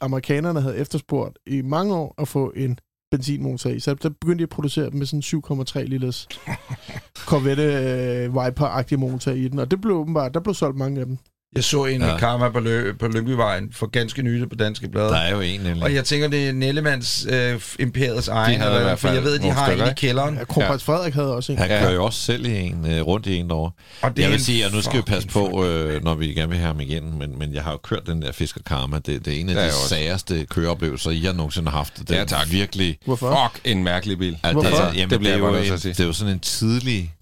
amerikanerne 0.00 0.60
havde 0.60 0.76
efterspurgt 0.76 1.38
i 1.46 1.62
mange 1.62 1.94
år, 1.94 2.14
at 2.18 2.28
få 2.28 2.52
en 2.56 2.78
benzinmotor 3.10 3.70
i. 3.70 3.80
Så 3.80 3.94
der 3.94 4.08
begyndte 4.08 4.38
de 4.38 4.42
at 4.42 4.48
producere 4.48 4.90
dem 4.90 4.98
med 4.98 5.06
sådan 5.06 5.22
7,3 5.22 5.82
liters 5.82 6.28
Corvette 7.30 7.62
øh, 7.62 8.34
Viper-agtig 8.34 8.98
motor 8.98 9.30
i 9.30 9.48
den, 9.48 9.58
og 9.58 9.70
det 9.70 9.80
blev 9.80 9.96
åbenbart, 9.96 10.34
der 10.34 10.40
blev 10.40 10.54
solgt 10.54 10.78
mange 10.78 11.00
af 11.00 11.06
dem. 11.06 11.18
Jeg 11.56 11.64
så 11.64 11.84
en 11.84 12.00
Ja. 12.00 12.06
ja. 12.08 12.18
karma 12.18 12.48
på, 12.48 12.58
Lø- 12.58 12.96
på 12.98 13.08
Lyngbyvejen 13.08 13.72
for 13.72 13.86
ganske 13.86 14.22
nylig 14.22 14.48
på 14.48 14.54
Danske 14.56 14.88
Blade. 14.88 15.08
Der 15.08 15.16
er 15.16 15.30
jo 15.34 15.40
en 15.40 15.60
nemlig. 15.60 15.82
Og 15.82 15.94
jeg 15.94 16.04
tænker, 16.04 16.28
det 16.28 16.48
er 16.48 16.52
Nellemands 16.52 17.26
øh, 17.30 17.60
imperiets 17.78 18.28
egen, 18.28 18.62
eller, 18.62 18.82
hvert 18.82 18.98
for 18.98 19.08
jeg 19.08 19.22
ved, 19.24 19.34
at 19.34 19.42
de 19.42 19.50
har 19.50 19.70
en 19.70 19.90
i 19.90 19.94
kælderen. 19.96 20.34
Ja, 20.34 20.44
Kronprins 20.44 20.88
ja. 20.88 20.92
Frederik 20.92 21.14
havde 21.14 21.34
også 21.34 21.52
en. 21.52 21.58
Han 21.58 21.70
Ja. 21.70 21.80
kører 21.80 21.92
jo 21.92 22.04
også 22.04 22.20
selv 22.20 22.46
i 22.46 22.56
en, 22.58 22.86
øh, 22.90 23.00
rundt 23.02 23.26
i 23.26 23.36
en 23.36 23.48
derovre. 23.48 23.70
Og 24.02 24.10
det 24.16 24.22
Jeg 24.22 24.26
er 24.26 24.30
vil 24.30 24.44
sige, 24.44 24.64
at 24.64 24.72
nu 24.72 24.82
skal 24.82 24.96
vi 24.96 25.02
passe 25.02 25.28
på, 25.28 25.64
øh, 25.64 26.04
når 26.04 26.14
vi 26.14 26.26
gerne 26.26 26.48
vil 26.48 26.58
have 26.58 26.66
ham 26.66 26.80
igen, 26.80 27.18
men, 27.18 27.38
men 27.38 27.54
jeg 27.54 27.62
har 27.62 27.70
jo 27.72 27.76
kørt 27.78 28.06
den 28.06 28.22
der 28.22 28.32
Fisker 28.32 28.60
Karma. 28.66 28.96
Det, 28.96 29.24
det 29.24 29.36
er 29.36 29.40
en 29.40 29.48
af 29.48 29.54
Det 29.54 29.60
er 29.62 29.66
de 29.66 29.66
jeg 29.66 29.74
også. 29.74 29.88
særeste 29.88 30.46
køreoplevelser, 30.50 31.10
I 31.10 31.20
har 31.20 31.32
nogensinde 31.32 31.70
haft. 31.70 31.98
Det 31.98 32.10
Ja, 32.10 32.16
er 32.20 32.24
tak. 32.24 32.46
virkelig... 32.50 32.98
Hvorfor? 33.04 33.50
Fuck, 33.54 33.60
en 33.64 33.84
mærkelig 33.84 34.18
bil. 34.18 34.38
At 34.42 34.52
Hvorfor? 34.52 34.68
Det, 34.68 34.96
jamen, 34.96 35.10
Det 35.10 35.20
det, 35.20 35.26
er 35.26 35.30
jeg 35.32 35.38
jo 35.40 35.48
en, 35.48 35.72
at 35.72 35.80
sige. 35.80 35.92
det 35.94 36.00
er 36.00 36.04
jo 36.06 36.12
sådan 36.12 36.32
en 36.34 36.40
tidlig 36.40 37.14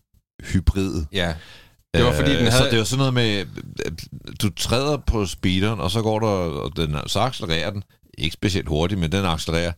hybrid. 0.53 1.05
Ja. 1.13 1.33
Det 1.95 2.05
var 2.05 2.13
fordi, 2.13 2.31
den 2.37 2.47
Øh, 2.47 2.53
Så 2.53 2.57
havde... 2.59 2.71
det 2.71 2.75
er 2.75 2.79
jo 2.79 2.85
sådan 2.85 2.99
noget 2.99 3.15
med, 3.15 3.39
øh, 3.87 3.93
du 4.43 4.51
træder 4.51 4.97
på 4.97 5.27
speederen, 5.27 5.81
og 5.81 5.91
så 5.91 6.03
går 6.03 6.19
der, 6.21 6.27
og 6.27 6.77
den, 6.77 6.97
så 7.07 7.21
accelererer 7.21 7.71
den. 7.71 7.83
Ikke 8.19 8.35
specielt 8.35 8.69
hurtigt, 8.69 9.01
men 9.01 9.13
den 9.13 9.25
accelererer. 9.25 9.73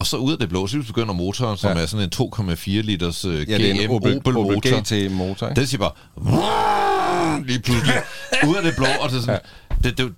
Og 0.00 0.06
så 0.06 0.16
ud 0.16 0.32
af 0.32 0.38
det 0.38 0.48
blå, 0.48 0.66
så 0.66 0.82
begynder 0.86 1.12
motoren, 1.14 1.56
som 1.56 1.76
Ja. 1.76 1.82
er 1.82 1.86
sådan 1.86 2.04
en 2.04 2.52
2,4 2.52 2.70
liters 2.70 3.24
øh, 3.24 3.50
Ja, 3.50 3.58
det 3.58 3.70
er 3.70 3.74
GM 3.74 3.80
en 3.80 3.90
Opel, 3.90 4.16
Opel, 4.16 4.36
Opel 4.36 4.54
motor. 4.54 4.80
GT-motor, 4.80 5.48
ikke? 5.48 5.60
Den 5.60 5.66
siger 5.66 5.78
bare, 5.78 5.92
lige 7.46 7.60
pludselig, 7.60 7.94
ud 8.48 8.56
af 8.56 8.62
det 8.62 8.76
blå, 8.76 8.86
og 9.00 9.10
det 9.10 9.16
er 9.16 9.20
sådan, 9.20 9.40
det, 9.84 9.98
det, 9.98 10.12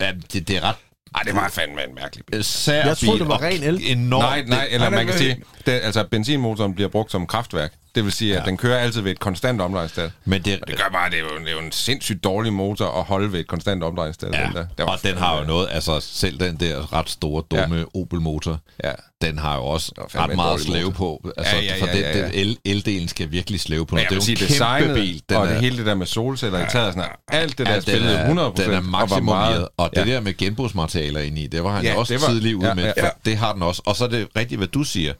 ja, 0.00 0.12
det, 0.32 0.48
det 0.48 0.56
er 0.56 0.60
ret 0.68 0.74
Ej, 1.14 1.22
det 1.22 1.34
var 1.34 1.48
fandme 1.48 1.84
en 1.88 1.94
mærkelig 1.94 2.24
bil. 2.32 2.44
sær 2.44 2.86
Jeg 2.86 2.98
troede, 2.98 3.18
det 3.18 3.28
var 3.28 3.42
ren 3.42 3.62
el. 3.62 3.80
Enormt, 3.86 4.22
Nej, 4.24 4.44
nej, 4.46 4.68
eller 4.70 4.90
nej, 4.90 4.98
man 4.98 5.06
kan 5.06 5.18
sige, 5.18 5.42
det, 5.66 5.72
altså 5.72 6.04
benzinmotoren 6.10 6.74
bliver 6.74 6.88
brugt 6.88 7.10
som 7.12 7.26
kraftværk. 7.26 7.72
Det 7.98 8.04
vil 8.04 8.12
sige, 8.12 8.36
at 8.36 8.40
Ja. 8.44 8.46
den 8.50 8.56
kører 8.56 8.78
altid 8.78 9.00
ved 9.00 9.10
et 9.10 9.18
konstant 9.18 9.60
omdrejningstal. 9.60 10.10
men 10.24 10.42
det, 10.42 10.58
Og 10.62 10.68
det 10.68 10.76
gør 10.76 10.84
bare, 10.92 11.06
at 11.06 11.12
det 11.12 11.18
er 11.18 11.22
jo, 11.22 11.28
det 11.38 11.48
er 11.48 11.52
jo 11.52 11.58
en 11.58 11.72
sindssygt 11.72 12.24
dårlig 12.24 12.52
motor 12.52 12.98
at 12.98 13.04
holde 13.04 13.32
ved 13.32 13.40
et 13.40 13.46
konstant 13.46 13.82
omdrejningstal. 13.82 14.30
Ja, 14.32 14.44
den 14.46 14.54
der. 14.54 14.84
Var 14.84 14.92
og 14.92 14.98
den 15.02 15.16
har 15.16 15.38
jo 15.38 15.44
noget, 15.44 15.68
altså 15.70 16.00
selv 16.00 16.40
den 16.40 16.56
der 16.56 16.92
ret 16.92 17.10
store, 17.10 17.42
dumme 17.50 17.76
ja. 17.76 17.84
Opel-motor, 18.00 18.58
Ja. 18.84 18.92
den 19.22 19.38
har 19.38 19.56
jo 19.56 19.62
også 19.64 19.92
ret 19.96 20.36
meget 20.36 20.50
dårlig 20.50 20.66
slæve 20.66 20.92
på. 20.92 21.30
Altså, 21.36 21.56
Ja, 21.56 21.62
ja, 21.62 21.74
for 21.80 21.86
ja, 21.86 21.92
den, 21.92 22.00
ja, 22.02 22.18
ja. 22.18 22.24
den 22.24 22.30
el, 22.34 22.58
eldelen 22.64 23.08
skal 23.08 23.30
virkelig 23.30 23.60
slæve 23.60 23.86
på 23.86 23.96
jeg 23.96 24.04
Det 24.04 24.10
er 24.12 24.16
jo 24.16 24.20
sige, 24.20 24.32
en 24.32 24.38
kæmpe 24.38 24.52
designet 24.52 24.94
bil. 24.94 25.22
Den 25.28 25.36
og 25.36 25.46
er, 25.46 25.52
det 25.52 25.60
hele 25.60 25.76
det 25.78 25.86
der 25.86 25.94
med 25.94 26.06
solceller 26.06 26.58
i 26.66 26.70
taget, 26.70 26.94
sådan, 26.94 27.10
alt 27.28 27.58
det 27.58 27.66
der 27.66 27.72
ja, 27.74 27.80
spillede 27.80 28.08
den 28.12 28.16
er, 28.18 28.22
100 28.22 28.52
Den 28.56 28.70
er 28.72 28.80
maksimumeret, 28.80 29.68
og 29.76 29.90
det 29.96 30.06
ja. 30.06 30.12
der 30.14 30.20
med 30.20 30.36
genbrugsmaterialer 30.36 31.20
ind 31.20 31.38
i, 31.38 31.46
det 31.46 31.64
var 31.64 31.70
han 31.72 31.84
Ja, 31.84 31.90
ja, 31.92 31.98
også 31.98 32.18
tidlig 32.28 32.56
ude 32.56 32.68
ja, 32.68 32.74
med. 32.74 32.84
ja, 32.84 32.90
for 32.90 33.06
ja. 33.06 33.10
Det 33.24 33.36
har 33.36 33.52
den 33.52 33.62
også. 33.62 33.82
Og 33.86 33.96
så 33.96 34.04
er 34.04 34.08
det 34.08 34.28
rigtigt, 34.36 34.58
hvad 34.58 34.68
du 34.68 34.82
siger, 34.84 35.12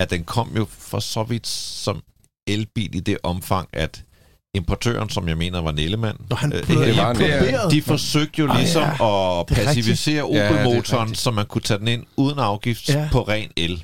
at 0.00 0.10
den 0.10 0.24
kom 0.24 0.52
jo 0.56 0.66
for 0.70 1.00
så 1.00 1.22
vidt 1.22 1.46
som 1.46 2.02
elbil 2.46 2.94
i 2.94 3.00
det 3.00 3.18
omfang, 3.22 3.68
at 3.72 4.02
importøren, 4.54 5.08
som 5.10 5.28
jeg 5.28 5.36
mener 5.36 5.60
var 5.62 5.72
Nellemann, 5.72 6.18
han 6.36 6.52
øh, 6.52 6.66
det 6.68 6.96
var 6.96 7.10
imploderet. 7.10 7.72
de 7.72 7.82
forsøgte 7.82 8.38
jo 8.42 8.46
ligesom 8.56 8.82
ja. 8.82 8.90
at 9.40 9.50
rigtigt. 9.50 10.06
Ja, 10.06 10.12
det 10.12 10.18
er 10.18 10.22
Opel-motoren, 10.50 11.02
rigtigt. 11.02 11.20
så 11.20 11.30
man 11.30 11.46
kunne 11.46 11.62
tage 11.62 11.78
den 11.78 11.88
ind 11.88 12.04
uden 12.16 12.38
afgift 12.38 12.88
Ja. 12.88 13.08
på 13.12 13.22
ren 13.22 13.50
el. 13.56 13.82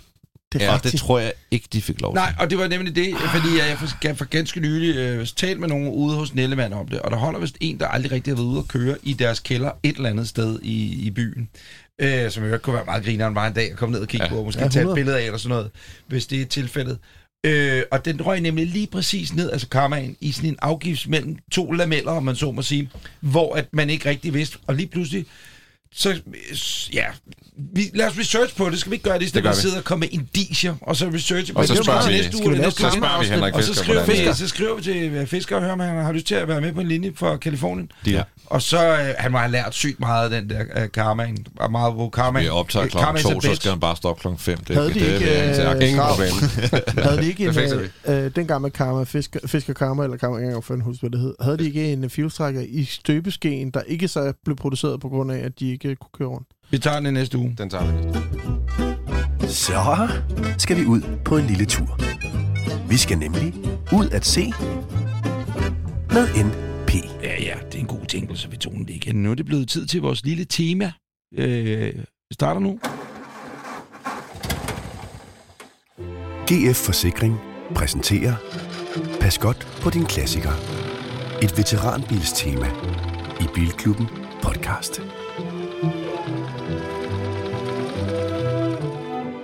Det 0.53 0.63
er 0.63 0.73
Og 0.73 0.85
det 0.85 0.93
tror 1.01 1.19
jeg 1.19 1.33
ikke, 1.51 1.69
de 1.73 1.83
fik 1.83 2.01
lov 2.01 2.13
til. 2.13 2.15
Nej, 2.15 2.35
og 2.39 2.51
det 2.51 2.59
var 2.59 2.69
nemlig 2.69 2.95
det, 2.97 3.15
fordi 3.35 3.59
jeg 3.59 3.77
for, 3.79 3.89
jeg 4.05 4.17
for 4.17 4.25
ganske 4.25 4.61
nylig 4.61 4.97
øh, 4.97 5.27
talt 5.27 5.61
med 5.61 5.69
nogen 5.69 5.89
ude 5.89 6.17
hos 6.17 6.35
Nellemann 6.35 6.73
om 6.73 6.89
det, 6.89 6.99
og 7.01 7.11
der 7.11 7.17
holder 7.17 7.41
vist 7.41 7.57
en, 7.61 7.81
der 7.81 7.87
aldrig 7.89 8.13
rigtig 8.13 8.31
har 8.31 8.37
været 8.37 8.47
ude 8.47 8.59
at 8.59 8.69
køre 8.69 8.97
i 9.03 9.13
deres 9.13 9.41
kælder 9.41 9.71
et 9.83 9.97
eller 9.97 10.11
andet 10.11 10.29
sted 10.29 10.59
i, 10.63 11.07
i 11.07 11.11
byen. 11.11 11.49
Øh, 12.03 12.31
som 12.31 12.45
jeg 12.51 12.63
kunne 12.63 12.75
være 12.77 12.85
meget 12.85 13.05
grineren 13.05 13.35
bare 13.35 13.47
en 13.49 13.53
dag 13.55 13.71
at 13.71 13.77
komme 13.77 13.93
ned 13.93 14.01
og 14.01 14.09
kigge 14.09 14.25
Ja. 14.27 14.31
på, 14.31 14.37
og 14.39 14.45
måske 14.45 14.59
Ja, 14.61 14.65
ja, 14.65 14.71
tage 14.71 14.81
et 14.83 14.87
100. 14.87 14.95
billede 15.05 15.21
af 15.21 15.25
eller 15.25 15.39
sådan 15.39 15.49
noget, 15.57 15.71
hvis 16.07 16.27
det 16.27 16.41
er 16.41 16.47
tilfældet. 16.47 16.99
Øh, 17.47 17.83
og 17.91 18.05
den 18.05 18.23
røg 18.27 18.41
nemlig 18.41 18.67
lige 18.67 18.87
præcis 18.87 19.35
ned, 19.35 19.51
altså 19.51 19.69
karmaen, 19.69 20.17
i 20.21 20.33
sådan 20.33 20.51
en 20.51 20.57
afgift 20.63 21.09
mellem 21.09 21.37
to 21.53 21.73
lameller, 21.73 22.13
om 22.13 22.23
man 22.23 22.37
så 22.37 22.51
må 22.53 22.63
sige, 22.63 22.91
hvor 23.21 23.55
at 23.55 23.67
man 23.73 23.91
ikke 23.91 24.09
rigtig 24.09 24.35
vidste, 24.35 24.59
og 24.67 24.75
lige 24.75 24.87
pludselig, 24.87 25.27
så 25.95 26.21
ja, 26.93 27.05
vi, 27.75 27.91
lad 27.95 28.07
os 28.07 28.19
research 28.19 28.57
på 28.57 28.71
det. 28.71 28.79
Skal 28.79 28.91
vi 28.91 28.95
ikke 28.95 29.05
gøre 29.05 29.19
det, 29.19 29.25
i 29.25 29.29
stedet 29.29 29.45
for 29.45 29.51
at 29.51 29.57
vi. 29.57 29.61
sidde 29.61 29.77
og 29.79 29.85
komme 29.85 30.01
med 30.01 30.09
indicier, 30.11 30.75
og 30.81 30.97
så 30.97 31.09
research 31.15 31.53
på 31.53 31.59
Og 31.59 31.67
så 31.67 31.73
det? 31.75 31.79
Er 31.81 31.83
spørger 31.85 32.01
bare 32.01 32.11
vi- 32.11 32.17
næste 32.17 32.37
uge, 32.37 32.59
næste 32.59 32.83
Så 32.83 32.91
spørger 32.91 33.21
vi 33.23 33.27
Henrik 33.27 33.55
og 33.55 33.63
så 33.63 33.69
Fisker, 33.69 33.85
skriver, 33.85 34.29
vi, 34.31 34.35
så 34.35 34.49
skriver 34.49 34.77
vi 34.77 34.83
til 34.83 34.97
øh, 34.97 35.27
Fisker 35.27 35.57
og 35.57 35.63
hører, 35.63 35.73
om 35.73 35.81
han 35.81 36.05
har 36.05 36.13
lyst 36.13 36.27
til 36.27 36.35
at 36.35 36.49
være 36.49 36.61
med 36.61 36.73
på 36.73 36.81
en 36.81 36.89
linje 36.89 37.13
fra 37.17 37.37
Kalifornien. 37.37 37.91
Ja. 38.07 38.23
Og 38.47 38.63
så, 38.63 38.89
øh, 38.89 39.15
han 39.19 39.33
må 39.33 39.39
have 39.39 39.51
lært 39.53 39.75
sygt 39.75 40.01
meget 40.01 40.25
af 40.25 40.41
den 40.41 40.51
der 40.51 40.83
øh, 40.83 40.91
karmaen. 40.91 41.47
Og 41.57 41.71
meget, 41.71 41.95
hvor 41.95 42.11
karmaen... 42.11 42.45
Vi 42.45 42.49
optager 42.49 42.85
øh, 42.85 42.91
to, 42.91 42.99
er 42.99 43.17
så 43.17 43.35
bitch. 43.35 43.57
skal 43.57 43.71
han 43.71 43.81
bare 43.81 43.97
stoppe 43.97 44.21
klokken 44.21 44.39
fem. 44.39 44.59
Det, 44.59 44.77
Havde 44.77 44.89
de 44.89 44.95
det, 44.95 45.01
ikke, 45.01 45.19
vil 45.19 45.29
jeg 45.29 45.77
øh. 45.77 45.89
Ingen 45.89 46.03
problem. 46.09 46.33
Havde 47.05 47.17
de 47.17 47.27
ikke 47.27 47.53
Det 47.53 47.91
en, 48.07 48.13
øh, 48.13 48.31
dengang 48.37 48.63
med 48.63 48.71
Karma, 48.71 49.05
Fisker, 49.05 49.41
Fisker 49.47 49.73
Karma, 49.73 50.05
eller 50.05 50.17
Karma, 50.17 50.35
jeg 50.35 50.41
kan 50.43 50.57
ikke 50.57 50.73
engang 50.73 50.83
huske, 50.83 51.01
hvad 51.01 51.11
det 51.11 51.21
hed, 51.21 51.35
havde 51.41 51.59
de 51.59 51.65
ikke 51.65 51.93
en 51.93 52.11
fuelstrækker 52.11 52.61
i 52.69 52.85
støbeskeen, 52.85 53.71
der 53.71 53.81
ikke 53.81 54.09
så 54.09 54.33
blev 54.45 54.57
produceret 54.57 55.01
på 55.01 55.09
grund 55.09 55.33
af, 55.33 55.39
at 55.39 55.61
de 55.61 55.71
ikke 55.71 55.97
kunne 55.97 56.11
køre 56.19 56.29
rundt? 56.29 56.49
Vi 56.71 56.79
tager 56.79 56.97
den 56.97 57.07
i 57.07 57.11
næste 57.11 57.39
uge. 57.39 57.55
Den 57.59 57.71
tager 57.71 57.85
vi. 57.85 57.93
Så 59.49 60.09
skal 60.59 60.77
vi 60.77 60.85
ud 60.85 61.03
på 61.25 61.37
en 61.37 61.47
lille 61.47 61.65
tur. 61.65 62.01
Vi 62.89 62.97
skal 62.97 63.19
nemlig 63.19 63.55
ud 63.93 64.09
at 64.09 64.27
se 64.27 64.53
med 66.11 66.29
Ja, 66.95 67.43
ja, 67.43 67.55
det 67.67 67.75
er 67.75 67.79
en 67.79 67.87
god 67.87 68.07
ting, 68.07 68.39
så 68.39 68.49
vi 68.49 68.57
tog 68.57 68.73
den 68.73 68.85
lige 68.85 68.97
igen. 68.97 69.23
Nu 69.23 69.31
er 69.31 69.35
det 69.35 69.47
blevet 69.47 69.69
tid 69.69 69.87
til 69.87 70.01
vores 70.01 70.25
lille 70.25 70.45
tema. 70.45 70.93
Øh, 71.39 71.95
vi 71.99 72.35
starter 72.35 72.61
nu. 72.61 72.79
GF 76.51 76.77
Forsikring 76.77 77.39
præsenterer 77.75 78.35
Pas 79.21 79.39
godt 79.39 79.79
på 79.83 79.91
din 79.91 80.05
klassiker. 80.05 80.53
Et 81.43 81.59
veteranbilstema 81.59 82.67
i 83.41 83.45
Bilklubben 83.55 84.07
podcast. 84.43 85.01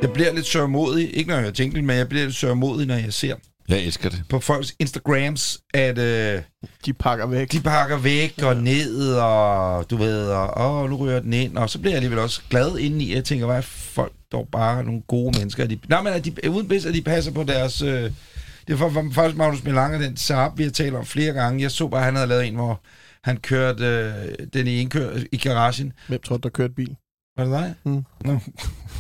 Jeg 0.03 0.13
bliver 0.13 0.33
lidt 0.33 0.47
sørmodig, 0.47 1.17
ikke 1.17 1.31
når 1.31 1.39
jeg 1.39 1.61
jinglen, 1.61 1.87
men 1.87 1.97
jeg 1.97 2.09
bliver 2.09 2.25
lidt 2.25 2.37
sørmodig, 2.37 2.87
når 2.87 2.95
jeg 2.95 3.13
ser 3.13 3.37
Jeg 3.69 3.79
elsker 3.83 4.09
det. 4.11 4.23
på 4.29 4.41
folks 4.41 4.75
Instagrams, 4.79 5.59
at 5.75 5.99
øh, 5.99 6.43
De 6.87 6.93
pakker 6.93 7.27
væk. 7.27 7.53
de 7.53 7.61
pakker 7.61 7.99
væk 7.99 8.43
og 8.43 8.57
ned, 8.57 9.15
og 9.15 9.91
du 9.91 9.97
ved, 9.97 10.27
og 10.29 10.83
åh, 10.83 10.91
nu 10.91 10.97
ryger 10.97 11.21
den 11.21 11.33
ind, 11.33 11.59
og 11.59 11.71
så 11.71 11.79
bliver 11.79 11.93
jeg 11.93 11.97
alligevel 11.97 12.19
også 12.19 12.43
glad 12.51 12.79
indeni. 12.79 13.15
Jeg 13.15 13.25
tænker, 13.25 13.47
hvad 13.47 13.57
er 13.57 13.61
folk 13.61 14.13
dog 14.33 14.49
bare 14.53 14.85
nogle 14.85 15.03
gode 15.09 15.39
mennesker. 15.39 15.67
De, 15.67 15.79
nej, 15.89 16.03
men 16.03 16.13
at 16.13 16.25
de, 16.25 16.51
uden 16.51 16.69
bedst, 16.69 16.87
at 16.87 16.95
de 16.95 17.03
passer 17.03 17.33
på 17.33 17.43
deres... 17.43 17.83
Øh, 17.83 18.11
det 18.67 18.75
er 18.75 18.79
for, 18.79 18.91
for, 18.91 19.05
faktisk 19.13 19.37
Magnus 19.37 19.65
Melanger, 19.65 19.99
den 19.99 20.17
Saab, 20.17 20.59
vi 20.59 20.63
har 20.63 20.71
talt 20.71 20.95
om 20.95 21.07
flere 21.07 21.33
gange. 21.33 21.63
Jeg 21.63 21.71
så 21.71 21.89
bare, 21.89 22.01
at 22.01 22.05
han 22.05 22.15
havde 22.15 22.29
lavet 22.29 22.47
en, 22.47 22.55
hvor 22.55 22.81
han 23.25 23.37
kørte 23.37 23.85
øh, 23.87 24.47
den 24.53 24.67
i 24.67 24.81
indkør 24.81 25.17
i 25.33 25.37
garagen, 25.37 25.93
Hvem 26.09 26.21
tror 26.21 26.37
du, 26.37 26.41
der 26.43 26.49
kørte 26.49 26.75
bil? 26.75 26.97
Var 27.37 27.45
det 27.45 27.53
dig? 27.53 27.75
Mm. 27.85 28.05
Nå. 28.25 28.39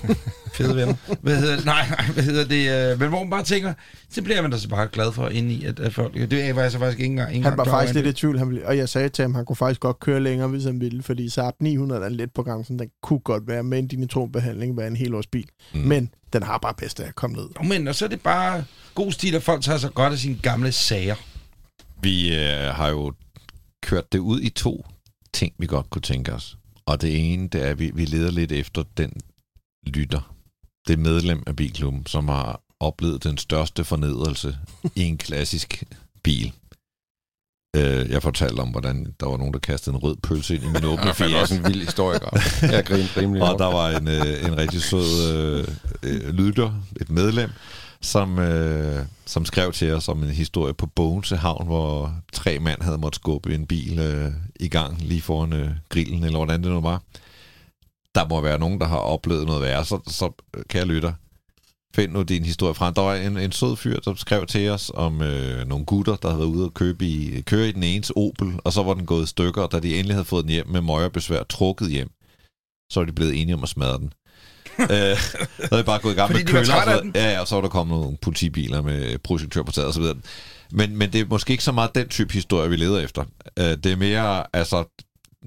Fede 0.55 0.76
venner. 0.76 0.94
Hvad 1.20 1.36
hedder 1.36 1.57
det? 1.57 1.64
Nej, 1.64 1.88
nej, 1.88 2.05
hvad 2.14 2.24
hedder 2.24 2.44
det? 2.44 2.92
øh, 2.92 3.01
Men 3.01 3.09
hvor 3.09 3.18
man 3.18 3.30
bare 3.30 3.42
tænker, 3.42 3.74
så 4.11 4.22
bliver 4.22 4.42
man 4.42 4.51
da 4.51 4.59
så 4.59 4.68
bare 4.68 4.88
glad 4.92 5.12
for 5.12 5.28
ind 5.28 5.53
i, 5.53 5.64
at, 5.64 5.80
at 5.80 5.94
folk... 5.94 6.14
Det 6.14 6.57
var 6.57 6.62
jeg 6.62 6.72
så 6.72 6.78
faktisk 6.78 6.99
ikke 6.99 7.11
engang... 7.11 7.34
ikke 7.34 7.49
Han 7.49 7.59
var 7.59 7.64
faktisk 7.64 7.94
lidt 7.94 8.07
i 8.07 8.12
tvivl, 8.12 8.38
han 8.38 8.49
ville, 8.49 8.66
og 8.66 8.76
jeg 8.76 8.88
sagde 8.88 9.09
til 9.09 9.22
ham, 9.22 9.32
at 9.32 9.36
han 9.36 9.44
kunne 9.44 9.57
faktisk 9.57 9.80
godt 9.80 10.01
køre 10.01 10.20
længere, 10.20 10.49
hvis 10.49 10.64
han 10.64 10.80
ville, 10.80 11.03
fordi 11.03 11.28
Saab 11.28 11.55
900 11.61 12.05
er 12.05 12.09
lidt 12.09 12.34
på 12.34 12.42
gang, 12.42 12.66
så 12.66 12.72
den 12.72 12.88
kunne 13.03 13.18
godt 13.18 13.49
være 13.49 13.62
med 13.62 13.78
en 13.78 13.86
dinitronbehandling, 13.86 14.76
være 14.76 14.86
en 14.86 14.96
hel 14.96 15.14
års 15.14 15.26
bil. 15.26 15.49
Mm. 15.74 15.80
Men 15.80 16.11
den 16.32 16.42
har 16.42 16.59
bare 16.59 16.74
bedst 16.74 17.01
af 17.01 17.09
at 17.09 17.14
komme 17.14 17.36
ned. 17.36 17.49
Nå, 17.61 17.68
men 17.68 17.88
og 17.88 17.94
så 17.94 18.05
er 18.05 18.09
det 18.09 18.20
bare 18.20 18.64
god 18.94 19.12
stil, 19.12 19.34
at 19.34 19.42
folk 19.42 19.62
tager 19.62 19.78
sig 19.78 19.90
godt 19.94 20.12
af 20.12 20.18
sine 20.18 20.38
gamle 20.42 20.72
sager. 20.72 21.14
Vi 22.03 22.36
øh, 22.36 22.74
har 22.74 22.88
jo 22.88 23.12
kørt 23.82 24.12
det 24.12 24.18
ud 24.18 24.40
i 24.40 24.49
to 24.49 24.86
ting, 25.32 25.53
vi 25.59 25.66
godt 25.66 25.90
kunne 25.90 26.03
tænke 26.03 26.32
os. 26.32 26.57
Og 26.86 27.03
det 27.03 27.32
ene, 27.32 27.49
det 27.49 27.62
er, 27.62 27.70
at 27.70 27.78
vi, 27.78 27.90
vi 27.94 28.05
leder 28.05 28.30
lidt 28.30 28.53
efter 28.53 28.84
den 28.96 29.12
lytter, 29.89 30.34
det 30.89 30.99
medlem 30.99 31.43
af 31.47 31.57
bilklubben, 31.57 32.07
som 32.07 32.28
har 32.28 32.61
oplevet 32.80 33.24
den 33.24 33.39
største 33.39 33.84
fornedrelse 33.84 34.57
i 34.95 35.03
en 35.03 35.18
klassisk 35.18 35.82
bil. 36.22 36.53
Øh, 37.76 38.11
jeg 38.11 38.22
fortalte 38.22 38.61
om, 38.61 38.68
hvordan 38.68 39.14
der 39.20 39.26
var 39.26 39.36
nogen, 39.36 39.53
der 39.53 39.59
kastede 39.59 39.95
en 39.97 40.03
rød 40.03 40.16
pølse 40.16 40.55
ind 40.55 40.64
i 40.64 40.66
min 40.66 40.84
åbne 40.84 41.03
Det 41.03 41.09
er 41.09 41.12
Fiat. 41.12 41.34
også 41.34 41.55
en 41.55 41.64
vild 41.64 41.84
historie, 41.84 42.18
Grav. 42.18 42.41
Jeg 42.62 42.84
griner 42.84 43.16
rimelig 43.16 43.43
Og 43.43 43.59
der 43.59 43.66
var 43.66 43.91
en, 43.91 44.09
øh, 44.09 44.45
en 44.45 44.57
rigtig 44.57 44.82
sød 44.82 45.32
øh, 45.34 45.68
øh, 46.03 46.34
lytter, 46.34 46.72
et 47.01 47.11
medlem, 47.11 47.51
som, 48.01 48.39
øh, 48.39 49.05
som 49.26 49.45
skrev 49.45 49.72
til 49.72 49.93
os 49.93 50.09
om 50.09 50.22
en 50.22 50.30
historie 50.30 50.74
på 50.74 50.86
Bogense 50.86 51.36
Havn, 51.36 51.66
hvor 51.66 52.14
tre 52.32 52.59
mand 52.59 52.82
havde 52.82 52.99
måttet 52.99 53.20
skubbe 53.20 53.55
en 53.55 53.66
bil 53.66 53.99
øh, 53.99 54.32
i 54.61 54.68
gang 54.68 55.03
lige 55.03 55.20
foran 55.22 55.53
øh, 55.53 55.70
grillen, 55.89 56.24
eller 56.24 56.39
hvordan 56.39 56.62
det 56.62 56.70
nu 56.72 56.80
var. 56.80 57.03
Der 58.18 58.28
må 58.28 58.40
være 58.40 58.58
nogen, 58.58 58.80
der 58.80 58.86
har 58.86 58.96
oplevet 58.96 59.46
noget 59.46 59.62
værre, 59.62 59.84
så, 59.84 59.98
så 60.06 60.30
øh, 60.56 60.62
kære 60.68 60.84
lytter, 60.84 61.12
find 61.94 62.12
nu 62.12 62.22
din 62.22 62.44
historie 62.44 62.74
frem. 62.74 62.94
Der 62.94 63.02
var 63.02 63.14
en, 63.14 63.36
en 63.38 63.52
sød 63.52 63.76
fyr, 63.76 64.00
der 64.00 64.14
skrev 64.14 64.46
til 64.46 64.70
os 64.70 64.90
om 64.94 65.22
øh, 65.22 65.68
nogle 65.68 65.84
gutter, 65.84 66.16
der 66.16 66.28
havde 66.28 66.38
været 66.38 66.48
ude 66.48 66.64
og 66.64 66.74
købe 66.74 67.06
i, 67.06 67.40
køre 67.40 67.68
i 67.68 67.72
den 67.72 67.82
enes 67.82 68.12
Opel, 68.16 68.52
og 68.64 68.72
så 68.72 68.82
var 68.82 68.94
den 68.94 69.06
gået 69.06 69.22
i 69.24 69.26
stykker, 69.26 69.62
og 69.62 69.72
da 69.72 69.80
de 69.80 69.94
endelig 69.96 70.14
havde 70.14 70.24
fået 70.24 70.44
den 70.44 70.52
hjem 70.52 70.66
med 70.68 70.80
møgerbesvær 70.80 71.42
trukket 71.42 71.90
hjem, 71.90 72.10
så 72.92 73.00
var 73.00 73.04
de 73.04 73.12
blevet 73.12 73.40
enige 73.40 73.54
om 73.54 73.62
at 73.62 73.68
smadre 73.68 73.98
den. 73.98 74.12
øh, 74.94 75.16
så 75.68 75.76
er 75.76 75.82
bare 75.82 75.98
gået 75.98 76.12
i 76.12 76.16
gang 76.16 76.30
Fordi 76.30 76.44
med 76.44 76.52
køller. 76.52 76.64
så- 76.64 77.10
Ja, 77.14 77.32
ja, 77.32 77.40
og 77.40 77.48
så 77.48 77.54
var 77.54 77.62
der 77.62 77.68
kommet 77.68 78.00
nogle 78.00 78.16
politibiler 78.22 78.82
med 78.82 79.18
projektør 79.18 79.62
på 79.62 79.72
taget 79.72 79.86
og 79.88 79.94
så 79.94 80.00
videre. 80.00 80.16
Men, 80.72 80.96
men 80.96 81.12
det 81.12 81.20
er 81.20 81.24
måske 81.30 81.50
ikke 81.50 81.64
så 81.64 81.72
meget 81.72 81.94
den 81.94 82.08
type 82.08 82.32
historie, 82.32 82.70
vi 82.70 82.76
leder 82.76 83.00
efter. 83.00 83.24
Øh, 83.58 83.64
det 83.64 83.86
er 83.86 83.96
mere, 83.96 84.44
altså, 84.56 84.84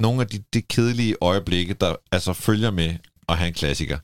nogle 0.01 0.21
af 0.21 0.27
de, 0.27 0.43
de 0.53 0.61
kedelige 0.61 1.15
øjeblikke, 1.21 1.73
der 1.73 1.95
altså 2.11 2.33
følger 2.33 2.71
med 2.71 2.95
at 3.29 3.37
have 3.37 3.47
en 3.47 3.53
klassiker. 3.53 3.97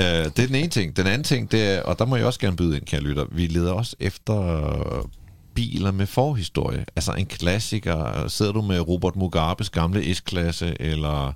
Øh, 0.00 0.06
det 0.06 0.38
er 0.38 0.46
den 0.46 0.54
ene 0.54 0.68
ting. 0.68 0.96
Den 0.96 1.06
anden 1.06 1.24
ting, 1.24 1.50
det 1.52 1.62
er, 1.62 1.82
og 1.82 1.98
der 1.98 2.04
må 2.04 2.16
jeg 2.16 2.26
også 2.26 2.40
gerne 2.40 2.56
byde 2.56 2.76
ind, 2.76 2.86
kære 2.86 3.00
lytter, 3.00 3.26
vi 3.32 3.46
leder 3.46 3.72
også 3.72 3.96
efter 4.00 5.08
biler 5.54 5.92
med 5.92 6.06
forhistorie. 6.06 6.84
Altså 6.96 7.12
en 7.12 7.26
klassiker. 7.26 8.28
Sidder 8.28 8.52
du 8.52 8.62
med 8.62 8.80
Robert 8.80 9.16
Mugabes 9.16 9.70
gamle 9.70 10.14
S-klasse, 10.14 10.76
eller... 10.80 11.32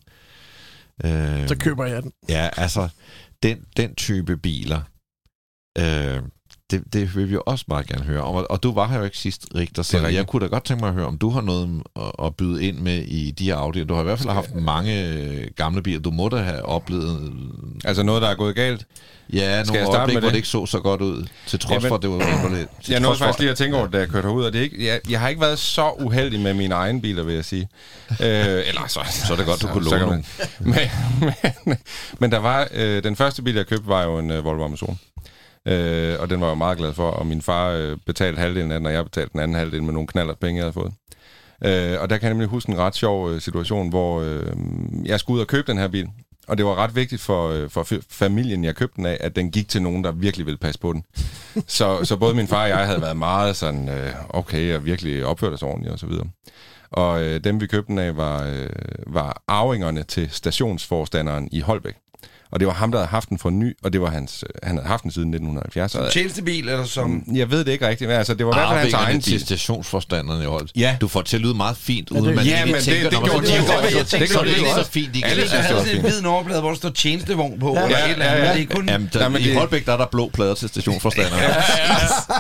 Øh, 1.05 1.49
Så 1.49 1.57
køber 1.61 1.85
jeg 1.87 2.03
den. 2.03 2.13
Ja, 2.29 2.49
altså, 2.57 2.89
den, 3.43 3.59
den 3.77 3.95
type 3.95 4.37
biler, 4.37 4.81
øh, 5.79 6.23
det, 6.71 6.83
det 6.93 7.17
vil 7.17 7.29
vi 7.29 7.33
jo 7.35 7.43
også 7.47 7.65
meget 7.69 7.87
gerne 7.87 8.05
høre 8.05 8.21
om. 8.23 8.35
Og, 8.35 8.51
og 8.51 8.63
du 8.63 8.73
var 8.73 8.89
her 8.89 8.99
jo 8.99 9.05
ikke 9.05 9.19
sidst, 9.19 9.47
Rigter, 9.55 9.83
så 9.83 10.07
jeg 10.07 10.27
kunne 10.27 10.41
da 10.43 10.47
godt 10.47 10.65
tænke 10.65 10.81
mig 10.81 10.89
at 10.89 10.95
høre, 10.95 11.07
om 11.07 11.19
du 11.19 11.31
har 11.31 11.41
noget 11.41 11.83
at, 11.97 12.03
at 12.27 12.37
byde 12.37 12.65
ind 12.65 12.79
med 12.79 13.03
i 13.03 13.31
de 13.31 13.45
her 13.45 13.57
Audi'er. 13.57 13.85
Du 13.85 13.95
har 13.95 14.01
i 14.01 14.05
hvert 14.05 14.19
fald 14.19 14.31
haft 14.31 14.55
mange 14.55 15.05
øh, 15.15 15.47
gamle 15.57 15.83
biler. 15.83 16.01
Du 16.01 16.11
må 16.11 16.29
da 16.29 16.37
have 16.37 16.65
oplevet 16.65 17.33
Altså 17.85 18.03
noget, 18.03 18.23
der 18.23 18.29
er 18.29 18.35
gået 18.35 18.55
galt. 18.55 18.87
ja, 19.33 19.51
jeg 19.51 19.65
nogle 19.65 19.83
med 19.83 20.07
hvor 20.07 20.21
det? 20.21 20.23
det 20.31 20.37
ikke 20.37 20.49
så 20.49 20.67
så 20.67 20.81
godt 20.81 21.01
ud, 21.01 21.27
til 21.47 21.59
trods 21.59 21.73
Jamen, 21.73 21.89
for, 21.89 21.97
at 21.97 22.03
det 22.03 22.11
var. 22.11 22.67
Til 22.83 22.93
Jeg 22.93 23.01
nåede 23.01 23.19
faktisk 23.19 23.39
lige 23.39 23.51
at 23.51 23.57
tænke 23.57 23.77
over 23.77 23.85
det, 23.87 23.93
da 23.93 23.99
jeg 23.99 24.09
kørte 24.09 24.29
herud, 24.29 24.45
og 24.45 24.53
det 24.53 24.59
er 24.59 24.63
ikke, 24.63 24.87
jeg, 24.87 25.01
jeg 25.11 25.21
har 25.21 25.29
ikke 25.29 25.41
været 25.41 25.59
så 25.59 25.91
uheldig 26.01 26.41
med 26.41 26.55
mine 26.55 26.75
egne 26.75 27.01
biler, 27.01 27.23
vil 27.23 27.35
jeg 27.35 27.45
sige. 27.45 27.69
Øh, 28.11 28.17
eller 28.21 28.87
så, 28.89 29.01
Så 29.27 29.33
er 29.33 29.37
det 29.37 29.47
godt, 29.47 29.63
du 29.63 29.67
kunne 29.67 29.85
så 29.85 29.91
låne 29.91 30.07
nogle. 30.07 30.25
man- 30.61 30.75
men, 31.21 31.33
men, 31.65 31.77
men 32.19 32.33
der 32.33 32.39
var, 32.39 32.69
øh, 32.75 33.03
den 33.05 33.17
første 33.17 33.43
bil, 33.43 33.55
jeg 33.55 33.67
købte, 33.67 33.87
var 33.89 34.03
jo 34.05 34.19
en 34.19 34.31
øh, 34.31 34.45
Volvo 34.45 34.65
Amazon. 34.65 34.99
Øh, 35.69 36.21
og 36.21 36.31
den 36.31 36.41
var 36.41 36.49
jeg 36.49 36.59
meget 36.59 36.79
glad 36.79 36.93
for, 36.93 37.11
og 37.11 37.27
min 37.27 37.43
far 37.43 37.71
øh, 37.71 37.97
betalte 38.07 38.41
halvdelen 38.41 38.73
af 38.73 38.79
den, 38.79 38.87
og 38.87 38.93
jeg 38.93 39.05
betalte 39.05 39.33
den 39.33 39.41
anden 39.41 39.57
halvdel 39.57 39.83
med 39.83 39.93
nogle 39.93 40.09
knaller 40.09 40.35
penge, 40.35 40.57
jeg 40.57 40.65
havde 40.65 40.73
fået. 40.73 40.93
Øh, 41.65 42.01
og 42.01 42.11
der 42.11 42.17
kan 42.17 42.23
jeg 42.23 42.31
nemlig 42.31 42.49
huske 42.49 42.73
en 42.73 42.79
ret 42.79 42.95
sjov 42.95 43.31
øh, 43.31 43.41
situation, 43.41 43.89
hvor 43.89 44.21
øh, 44.21 44.53
jeg 45.05 45.21
skulle 45.21 45.37
ud 45.37 45.41
og 45.41 45.47
købe 45.47 45.73
den 45.73 45.79
her 45.79 45.89
bil. 45.89 46.09
Og 46.49 46.59
det 46.59 46.67
var 46.67 46.75
ret 46.75 46.97
vigtigt 46.97 47.23
for, 47.23 47.49
øh, 47.49 47.71
for 47.71 47.87
familien, 48.11 48.65
jeg 48.65 48.75
købte 48.75 48.97
den 48.97 49.07
af, 49.07 49.17
at 49.21 49.37
den 49.37 49.51
gik 49.51 49.69
til 49.69 49.83
nogen, 49.83 50.05
der 50.05 50.13
virkelig 50.13 50.47
ville 50.47 50.59
passe 50.59 50.81
på 50.81 50.93
den. 50.93 51.05
Så, 51.67 52.05
så 52.05 52.17
både 52.17 52.35
min 52.35 52.49
far 52.49 52.63
og 52.63 52.69
jeg 52.69 52.87
havde 52.87 53.01
været 53.01 53.17
meget 53.17 53.57
sådan, 53.57 53.89
øh, 53.89 54.13
okay, 54.29 54.75
og 54.75 54.85
virkelig 54.85 55.27
opført 55.27 55.53
os 55.53 55.63
ordentligt 55.63 55.93
og 55.93 55.99
så 55.99 56.07
videre. 56.07 56.27
Og 56.91 57.23
øh, 57.23 57.45
dem, 57.45 57.61
vi 57.61 57.67
købte 57.67 57.89
den 57.89 57.99
af, 57.99 58.17
var, 58.17 58.47
øh, 58.47 58.69
var 59.07 59.43
arvingerne 59.49 60.03
til 60.03 60.31
stationsforstanderen 60.31 61.49
i 61.53 61.61
Holbæk. 61.61 61.97
Og 62.53 62.61
det 62.61 62.67
var 62.69 62.75
ham, 62.75 62.91
der 62.93 62.99
havde 62.99 63.09
haft 63.09 63.29
den 63.29 63.39
for 63.39 63.51
ny, 63.51 63.77
og 63.85 63.93
det 63.93 64.01
var 64.01 64.11
hans, 64.11 64.45
øh, 64.47 64.69
han 64.69 64.77
havde 64.77 64.89
haft 64.89 65.03
den 65.03 65.11
siden 65.11 65.29
1970. 65.29 65.95
Og, 65.95 66.13
Tjenestebil, 66.13 66.69
eller 66.69 66.85
som... 66.85 67.23
jeg 67.35 67.51
ved 67.51 67.65
det 67.65 67.73
ikke 67.73 67.89
rigtigt, 67.89 68.09
men 68.09 68.19
altså, 68.19 68.35
det 68.35 68.47
var 68.47 68.53
i 68.53 68.55
hvert 68.55 68.69
fald 68.69 68.79
hans 68.81 68.95
Arvingerne 68.95 69.13
egen 69.13 69.21
til 69.23 69.33
til. 69.33 69.41
stationsforstanderne 69.47 70.43
i 70.43 70.47
Holdt. 70.47 70.73
Ja. 70.77 70.97
Du 71.01 71.09
får 71.09 71.23
til 71.23 71.37
at 71.37 71.41
lyde 71.41 71.55
meget 71.55 71.77
fint, 71.77 72.11
uden 72.11 72.23
det- 72.25 72.31
at 72.31 72.37
man 72.37 72.45
Ja, 72.47 72.65
men 72.65 72.75
det- 72.75 72.83
tænker, 72.83 73.03
det 73.03 73.13
når 73.13 73.21
man 73.21 73.31
gjorde 73.31 73.47
så 73.47 73.53
de 73.53 73.59
over 73.61 73.81
det, 73.81 73.97
er 73.97 74.03
det 74.03 74.11
det 74.11 74.21
ikke 74.57 74.67
var- 74.77 74.83
så 74.85 74.91
fint 74.91 75.17
igen. 75.17 75.25
Alle 75.25 75.49
synes, 75.49 75.51
synes, 75.51 75.67
det 75.67 75.77
var 75.77 75.83
sådan 75.83 75.97
en 75.97 76.03
hvid 76.03 76.21
nummerplade, 76.23 76.61
hvor 76.61 76.69
der 76.71 76.77
står 76.77 76.91
tjenestevogn 76.91 77.59
på, 77.61 77.75
ja, 77.75 77.85
eller 77.85 77.99
ja, 77.99 78.05
et 78.07 78.13
eller 78.13 78.25
andet. 78.27 78.39
ja, 78.43 78.49
ja. 78.51 78.55
Det 78.57 78.63
er 78.71 78.75
kun... 78.75 78.89
Jamen, 78.89 79.41
i 79.41 79.45
det- 79.45 79.57
Holbæk, 79.57 79.87
der 79.87 79.93
er 79.93 79.97
der 79.97 80.07
blå 80.07 80.31
plader 80.35 80.55
til 80.55 80.69
stationsforstanderne. 80.69 81.43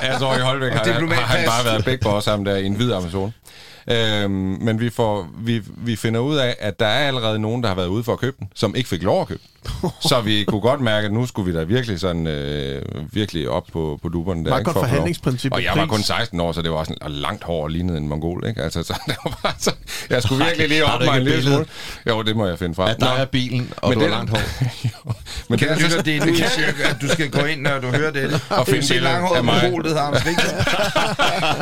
Jeg 0.02 0.16
tror, 0.18 0.36
i 0.36 0.40
Holbæk 0.40 0.72
har, 0.72 0.84
han 1.26 1.46
bare 1.46 1.64
været 1.64 1.84
big 1.84 2.00
boss 2.00 2.26
ham 2.26 2.44
der 2.44 2.56
i 2.56 2.66
en 2.66 2.74
hvid 2.74 2.92
Amazon. 2.92 3.34
Øhm, 3.91 4.30
men 4.61 4.80
vi, 4.80 4.91
får, 4.91 5.28
vi, 5.39 5.62
vi 5.76 5.97
finder 5.97 6.20
ud 6.20 6.36
af, 6.36 6.57
at 6.61 6.80
der 6.80 6.86
er 6.86 7.07
allerede 7.09 7.39
nogen, 7.39 7.62
der 7.62 7.68
har 7.68 7.76
været 7.76 7.86
ude 7.86 8.05
for 8.05 8.12
at 8.12 8.18
købe 8.18 8.36
den, 8.41 8.49
som 8.55 8.74
ikke 8.76 8.89
fik 8.89 9.03
lov 9.03 9.20
at 9.20 9.28
købe 9.28 9.41
den. 9.43 9.91
Så 10.01 10.20
vi 10.20 10.45
kunne 10.45 10.61
godt 10.61 10.80
mærke, 10.80 11.07
at 11.07 11.12
nu 11.12 11.26
skulle 11.26 11.53
vi 11.53 11.59
da 11.59 11.64
virkelig 11.64 12.01
sådan 12.01 12.26
øh, 12.26 12.82
virkelig 13.12 13.49
op 13.49 13.64
på, 13.72 13.99
på 14.03 14.09
duberne. 14.09 14.45
Der, 14.45 14.49
Meget 14.49 14.61
ikke, 14.61 14.64
godt 14.64 14.74
for 14.74 14.80
forhandlingsprincip. 14.80 15.53
Og 15.53 15.64
jeg 15.64 15.72
var 15.76 15.86
kun 15.86 16.03
16 16.03 16.41
år, 16.41 16.53
så 16.53 16.62
det 16.62 16.70
var 16.70 16.84
sådan 16.84 16.97
langt 17.12 17.45
hår 17.45 17.62
og 17.62 17.70
lignede 17.70 17.99
en 17.99 18.09
mongol, 18.09 18.45
ikke? 18.49 18.62
Altså, 18.62 18.82
så 18.82 18.95
det 19.07 19.16
var 19.24 19.39
bare 19.43 19.53
så, 19.59 19.72
jeg 20.11 20.22
skulle 20.22 20.45
virkelig 20.45 20.68
lige 20.68 20.84
op 20.84 21.01
mig 21.05 21.16
en 21.18 21.22
lille 21.24 21.43
smule. 21.43 21.66
Jo, 22.09 22.22
det 22.22 22.36
må 22.36 22.47
jeg 22.47 22.59
finde 22.59 22.74
frem. 22.74 22.89
At 22.89 22.97
der 23.01 23.07
er 23.12 23.24
bilen, 23.24 23.72
og 23.76 23.89
Men 23.89 23.99
du 23.99 24.05
har 24.05 24.11
det- 24.11 24.16
langt 24.16 24.30
hår. 24.30 24.41
men 25.49 25.59
Kan 25.59 25.68
det, 25.68 25.76
du 25.76 25.82
lytte, 25.82 26.03
det 26.03 26.16
er 26.16 26.26
nu, 26.26 26.32
jeg 26.39 26.51
siger, 26.51 26.68
at 26.91 26.97
du 27.03 27.09
skal 27.09 27.30
gå 27.30 27.45
ind, 27.45 27.61
når 27.61 27.78
du 27.80 27.86
hører 27.86 28.11
det. 28.11 28.43
Og 28.51 28.66
finde 28.66 29.01
langhåret 29.01 29.36
af 29.36 29.45
mig. 29.45 29.61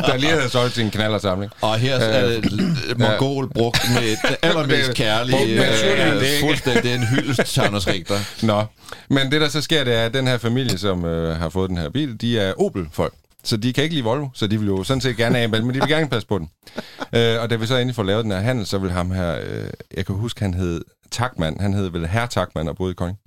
der 0.09 0.17
lige 0.17 0.31
havde 0.33 0.49
solgt 0.49 0.75
sin 0.75 0.91
knallersamling. 0.91 1.53
Og 1.61 1.77
her 1.79 1.99
det 2.23 2.99
mongol 2.99 3.49
brugt 3.49 3.91
med 3.95 4.17
det 4.31 4.37
allermest 4.43 4.95
kærlige, 4.95 5.67
øh, 6.15 6.23
fuldstændig 6.41 6.95
en 6.95 7.07
hyldest 7.07 7.45
til 7.45 7.61
Anders 7.61 7.87
Richter. 7.87 8.47
Nå, 8.47 8.65
men 9.11 9.33
det 9.33 9.41
der 9.41 9.49
så 9.49 9.63
sker, 9.63 9.85
det 9.85 9.95
er, 9.95 10.05
at 10.05 10.15
den 10.15 10.27
her 10.27 10.39
familie, 10.39 10.79
som 10.79 11.05
øh, 11.05 11.37
har 11.37 11.49
fået 11.49 11.71
den 11.71 11.79
her 11.79 11.91
bil, 11.91 12.21
de 12.21 12.39
er 12.39 12.53
Opel-folk. 12.61 13.15
Så 13.45 13.57
de 13.57 13.73
kan 13.73 13.85
ikke 13.85 13.95
lide 13.95 14.05
Volvo, 14.05 14.29
så 14.35 14.47
de 14.47 14.59
vil 14.59 14.67
jo 14.67 14.85
sådan 14.85 15.01
set 15.01 15.17
gerne 15.17 15.39
af, 15.39 15.49
men 15.49 15.69
de 15.69 15.81
vil 15.81 15.89
gerne 15.89 16.09
passe 16.09 16.29
på 16.29 16.39
den. 16.39 16.49
Øh, 17.13 17.41
og 17.41 17.51
da 17.51 17.57
vi 17.57 17.67
så 17.67 17.77
endelig 17.77 17.95
får 17.95 18.03
lavet 18.03 18.25
den 18.25 18.33
her 18.33 18.39
handel, 18.39 18.67
så 18.67 18.79
vil 18.79 18.91
ham 18.91 19.11
her, 19.11 19.39
øh, 19.49 19.69
jeg 19.97 20.07
kan 20.07 20.15
huske, 20.15 20.41
han 20.41 20.55
hed 20.55 20.85
Takman, 21.11 21.57
han 21.61 21.75
hed 21.75 21.89
vel 21.89 22.07
Herr 22.07 22.27
Takman 22.27 22.69
og 22.69 22.77
boede 22.77 22.91
i 22.91 22.95
Kolding. 22.95 23.19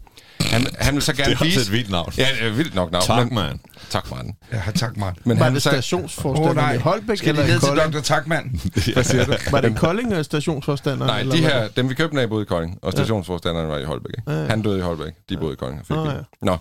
Han, 0.52 0.66
han 0.80 0.94
vil 0.94 1.02
så 1.02 1.14
gerne 1.14 1.30
Det 1.34 1.40
er 1.40 1.44
vise... 1.46 1.60
et 1.62 1.72
vildt 1.72 1.90
navn. 1.90 2.14
Ja, 2.18 2.28
det 2.40 2.48
er 2.48 2.52
vildt 2.52 2.76
nok 2.76 2.92
navn. 2.92 3.04
Tak, 3.06 3.26
men- 3.26 3.36
mand. 3.36 3.60
Takman. 3.90 4.36
Ja, 4.54 4.62
tak, 4.76 4.98
Mark. 4.98 5.18
Men 5.26 5.38
Var 5.40 5.44
han 5.44 5.54
det 5.54 5.62
så, 5.62 5.70
stationsforstanderen 5.70 6.56
nej, 6.56 6.74
i 6.74 6.78
Holbæk 6.78 7.18
skal 7.18 7.30
eller 7.40 7.56
i 7.56 7.60
Kolding? 7.60 7.94
Dr. 7.94 8.00
Takman? 8.00 8.60
hvad 8.94 9.04
siger 9.04 9.26
du? 9.26 9.34
Var 9.52 9.62
det 9.62 9.78
Kolding 9.78 10.10
eller 10.10 10.24
stationsforstanderen? 10.24 11.10
Nej, 11.10 11.20
eller 11.20 11.36
de 11.36 11.42
her, 11.42 11.68
dem 11.68 11.90
vi 11.90 11.94
købte 11.94 12.22
af, 12.22 12.30
boede 12.30 12.42
i 12.42 12.46
Kolding, 12.46 12.80
og 12.82 12.92
stationsforstanderen 12.92 13.68
var 13.68 13.78
i 13.78 13.84
Holbæk. 13.84 14.12
Ikke? 14.18 14.32
Ja, 14.32 14.42
ja. 14.42 14.48
Han 14.50 14.62
døde 14.62 14.78
i 14.78 14.82
Holbæk, 14.82 15.14
de 15.30 15.38
boede 15.38 15.54
i 15.54 15.56
Kolding 15.56 15.80
og 15.82 15.86
fik 15.88 15.96
Nå, 15.96 16.04
bilen. 16.04 16.18
ja. 16.18 16.46
Nå. 16.46 16.58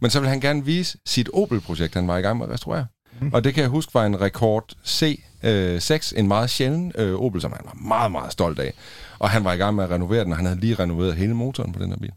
Men 0.00 0.10
så 0.10 0.20
vil 0.20 0.28
han 0.28 0.40
gerne 0.40 0.64
vise 0.64 0.98
sit 1.06 1.28
Opel-projekt, 1.34 1.94
han 1.94 2.08
var 2.08 2.16
i 2.16 2.20
gang 2.20 2.38
med 2.38 2.46
at 2.46 2.52
restaurere. 2.52 2.86
Mm. 3.20 3.30
Og 3.32 3.44
det 3.44 3.54
kan 3.54 3.60
jeg 3.62 3.70
huske 3.70 3.94
var 3.94 4.04
en 4.06 4.20
Rekord 4.20 4.64
C6, 4.86 6.18
en 6.18 6.28
meget 6.28 6.50
sjælden 6.50 6.92
øh, 6.98 7.14
Opel, 7.20 7.40
som 7.40 7.52
han 7.52 7.60
var 7.64 7.74
meget, 7.88 8.12
meget 8.12 8.32
stolt 8.32 8.58
af. 8.58 8.72
Og 9.18 9.30
han 9.30 9.44
var 9.44 9.52
i 9.52 9.56
gang 9.56 9.74
med 9.76 9.84
at 9.84 9.90
renovere 9.90 10.24
den, 10.24 10.32
og 10.32 10.36
han 10.38 10.46
havde 10.46 10.60
lige 10.60 10.74
renoveret 10.74 11.14
hele 11.16 11.34
motoren 11.34 11.72
på 11.72 11.78
den 11.82 11.88
her 11.90 11.96
bil. 11.98 12.10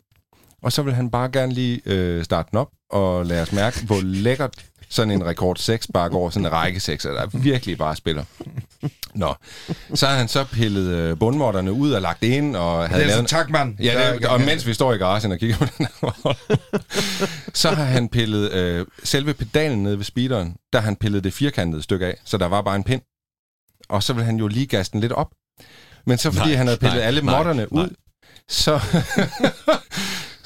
Og 0.62 0.72
så 0.72 0.82
vil 0.82 0.94
han 0.94 1.10
bare 1.12 1.30
gerne 1.30 1.54
lige 1.54 1.82
øh, 1.86 2.24
starte 2.24 2.48
den 2.52 2.60
op 2.60 2.70
og 2.92 3.26
lade 3.26 3.42
os 3.42 3.52
mærke, 3.52 3.86
hvor 3.86 4.02
lækkert 4.02 4.54
sådan 4.90 5.12
en 5.12 5.26
Rekord 5.26 5.56
6 5.56 5.88
bare 5.94 6.10
går, 6.10 6.30
sådan 6.30 6.46
en 6.46 6.52
række 6.52 6.80
6, 6.80 7.04
der 7.04 7.26
virkelig 7.38 7.78
bare 7.78 7.96
spiller. 7.96 8.24
Nå, 9.16 9.36
så 9.94 10.08
har 10.08 10.16
han 10.16 10.28
så 10.28 10.44
pillet 10.44 10.88
øh, 10.88 11.18
bundmåtterne 11.18 11.72
ud 11.72 11.92
og 11.92 12.02
lagt 12.02 12.22
det 12.22 12.28
ind, 12.28 12.56
og 12.56 12.82
Det 12.82 12.90
havde 12.90 13.04
er 13.04 13.08
lavet... 13.08 13.20
altså 13.20 13.36
Takman. 13.36 13.78
Ja, 13.80 14.14
det, 14.14 14.26
og 14.26 14.42
mens 14.42 14.68
vi 14.68 14.74
står 14.74 14.94
i 14.94 14.98
garagen 14.98 15.32
og 15.32 15.38
kigger 15.40 15.58
på 15.58 15.66
den 15.78 15.88
her 16.02 16.34
så 17.54 17.70
har 17.70 17.84
han 17.84 18.10
pillet 18.10 18.52
øh, 18.52 18.86
selve 19.04 19.34
pedalen 19.34 19.84
nede 19.84 19.98
ved 19.98 20.06
speederen, 20.06 20.56
der 20.74 20.80
har 20.80 20.86
han 20.86 20.96
pillet 20.96 21.24
det 21.24 21.34
firkantede 21.34 21.84
stykke 21.84 22.06
af, 22.06 22.18
så 22.26 22.38
der 22.38 22.46
var 22.46 22.62
bare 22.62 22.76
en 22.76 22.84
pind. 22.84 23.02
Og 23.90 24.04
så 24.04 24.14
vil 24.14 24.24
han 24.24 24.38
jo 24.38 24.48
lige 24.48 24.66
gasse 24.68 24.92
den 24.92 25.00
lidt 25.00 25.12
op. 25.12 25.28
Men 26.06 26.18
så 26.18 26.32
fordi 26.32 26.50
Nej, 26.50 26.58
han 26.58 26.68
havde 26.68 26.80
pillet 26.80 26.98
nej, 26.98 27.06
alle 27.06 27.22
nej, 27.22 27.36
modderne 27.38 27.68
nej. 27.72 27.84
ud, 27.84 27.90
så 28.50 28.80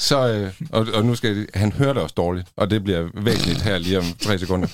så 0.04 0.28
øh, 0.28 0.54
og, 0.72 0.88
og 0.94 1.06
nu 1.06 1.16
skal 1.16 1.38
jeg, 1.38 1.46
han 1.54 1.72
hører 1.72 1.94
det 1.94 2.02
også 2.02 2.14
dårligt, 2.18 2.48
og 2.58 2.70
det 2.70 2.84
bliver 2.84 3.08
væsentligt 3.14 3.62
her 3.62 3.78
lige 3.78 4.00
om 4.00 4.06
tre 4.22 4.40
sekunder. 4.40 4.68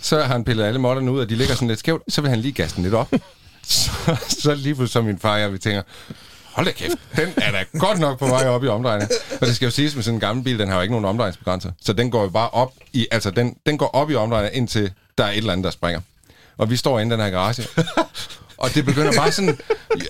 Så 0.00 0.16
har 0.16 0.32
han 0.32 0.44
pillet 0.44 0.64
alle 0.64 0.80
måtterne 0.80 1.12
ud, 1.12 1.20
og 1.20 1.28
de 1.28 1.34
ligger 1.34 1.54
sådan 1.54 1.68
lidt 1.68 1.78
skævt. 1.78 2.02
Så 2.08 2.20
vil 2.20 2.30
han 2.30 2.38
lige 2.38 2.52
gasse 2.52 2.76
den 2.76 2.82
lidt 2.82 2.94
op. 2.94 3.12
Så, 3.62 3.90
så 4.28 4.54
lige 4.54 4.74
pludselig 4.74 4.92
som 4.92 5.04
min 5.04 5.18
far 5.18 5.34
og 5.34 5.40
jeg, 5.40 5.52
vi 5.52 5.58
tænker, 5.58 5.82
hold 6.44 6.66
da 6.66 6.72
kæft, 6.72 6.98
den 7.16 7.28
er 7.36 7.50
da 7.50 7.64
godt 7.78 7.98
nok 7.98 8.18
på 8.18 8.26
vej 8.26 8.48
op 8.48 8.64
i 8.64 8.68
omdrejninger. 8.68 9.16
Og 9.40 9.46
det 9.46 9.56
skal 9.56 9.66
jo 9.66 9.70
siges 9.70 9.94
med 9.94 10.02
sådan 10.02 10.16
en 10.16 10.20
gammel 10.20 10.44
bil, 10.44 10.58
den 10.58 10.68
har 10.68 10.74
jo 10.74 10.82
ikke 10.82 10.92
nogen 10.92 11.04
omdrejningsbegrænser. 11.04 11.72
Så 11.80 11.92
den 11.92 12.10
går 12.10 12.22
jo 12.22 12.28
bare 12.28 12.50
op 12.50 12.72
i, 12.92 13.06
altså 13.10 13.30
den, 13.30 13.56
den 13.66 13.78
går 13.78 13.86
op 13.86 14.10
i 14.10 14.14
omdrejninger, 14.14 14.56
indtil 14.56 14.92
der 15.18 15.24
er 15.24 15.30
et 15.30 15.36
eller 15.36 15.52
andet, 15.52 15.64
der 15.64 15.70
springer. 15.70 16.00
Og 16.58 16.70
vi 16.70 16.76
står 16.76 17.00
inde 17.00 17.14
i 17.14 17.18
den 17.18 17.24
her 17.24 17.30
garage, 17.30 17.62
og 18.58 18.74
det 18.74 18.84
begynder 18.84 19.12
bare 19.12 19.32
sådan, 19.32 19.58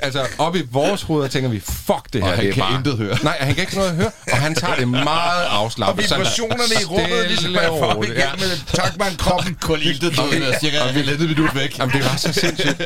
altså 0.03 0.26
op 0.38 0.57
i 0.57 0.62
vores 0.70 1.03
hoveder 1.03 1.28
tænker 1.28 1.49
vi, 1.51 1.61
fuck 1.61 2.12
det 2.12 2.22
her, 2.22 2.30
Og 2.30 2.36
han 2.36 2.44
det 2.44 2.49
er 2.51 2.55
kan 2.55 2.62
bare... 2.62 2.74
intet 2.78 2.96
høre. 2.96 3.18
Nej, 3.22 3.36
han 3.40 3.55
kan 3.55 3.62
ikke 3.62 3.74
noget 3.76 3.88
at 3.90 3.96
høre, 3.96 4.11
og 4.32 4.36
han 4.38 4.55
tager 4.55 4.74
det 4.74 4.88
meget 4.88 5.46
Og 5.46 5.57
afslappet. 5.57 6.09
sådan 6.09 6.20
vibrationerne 6.20 6.74
i 6.82 6.84
rummet, 6.84 7.28
ligesom 7.28 7.55
og 7.55 7.61
man 7.62 7.68
får 7.80 8.05
igen 8.05 8.14
med 8.38 8.59
Takman-kroppen. 8.74 9.55
Kun 9.68 9.78
iltet 9.82 10.16
død, 10.16 10.18
Okay. 10.24 10.36
okay. 10.49 10.59
cirka 10.61 10.80
Og 10.80 10.94
vi- 10.94 11.01
halvandet 11.01 11.28
minut 11.28 11.55
væk. 11.55 11.78
Jamen, 11.78 11.94
det 11.96 12.05
var 12.05 12.16
så 12.16 12.32
sindssygt. 12.32 12.82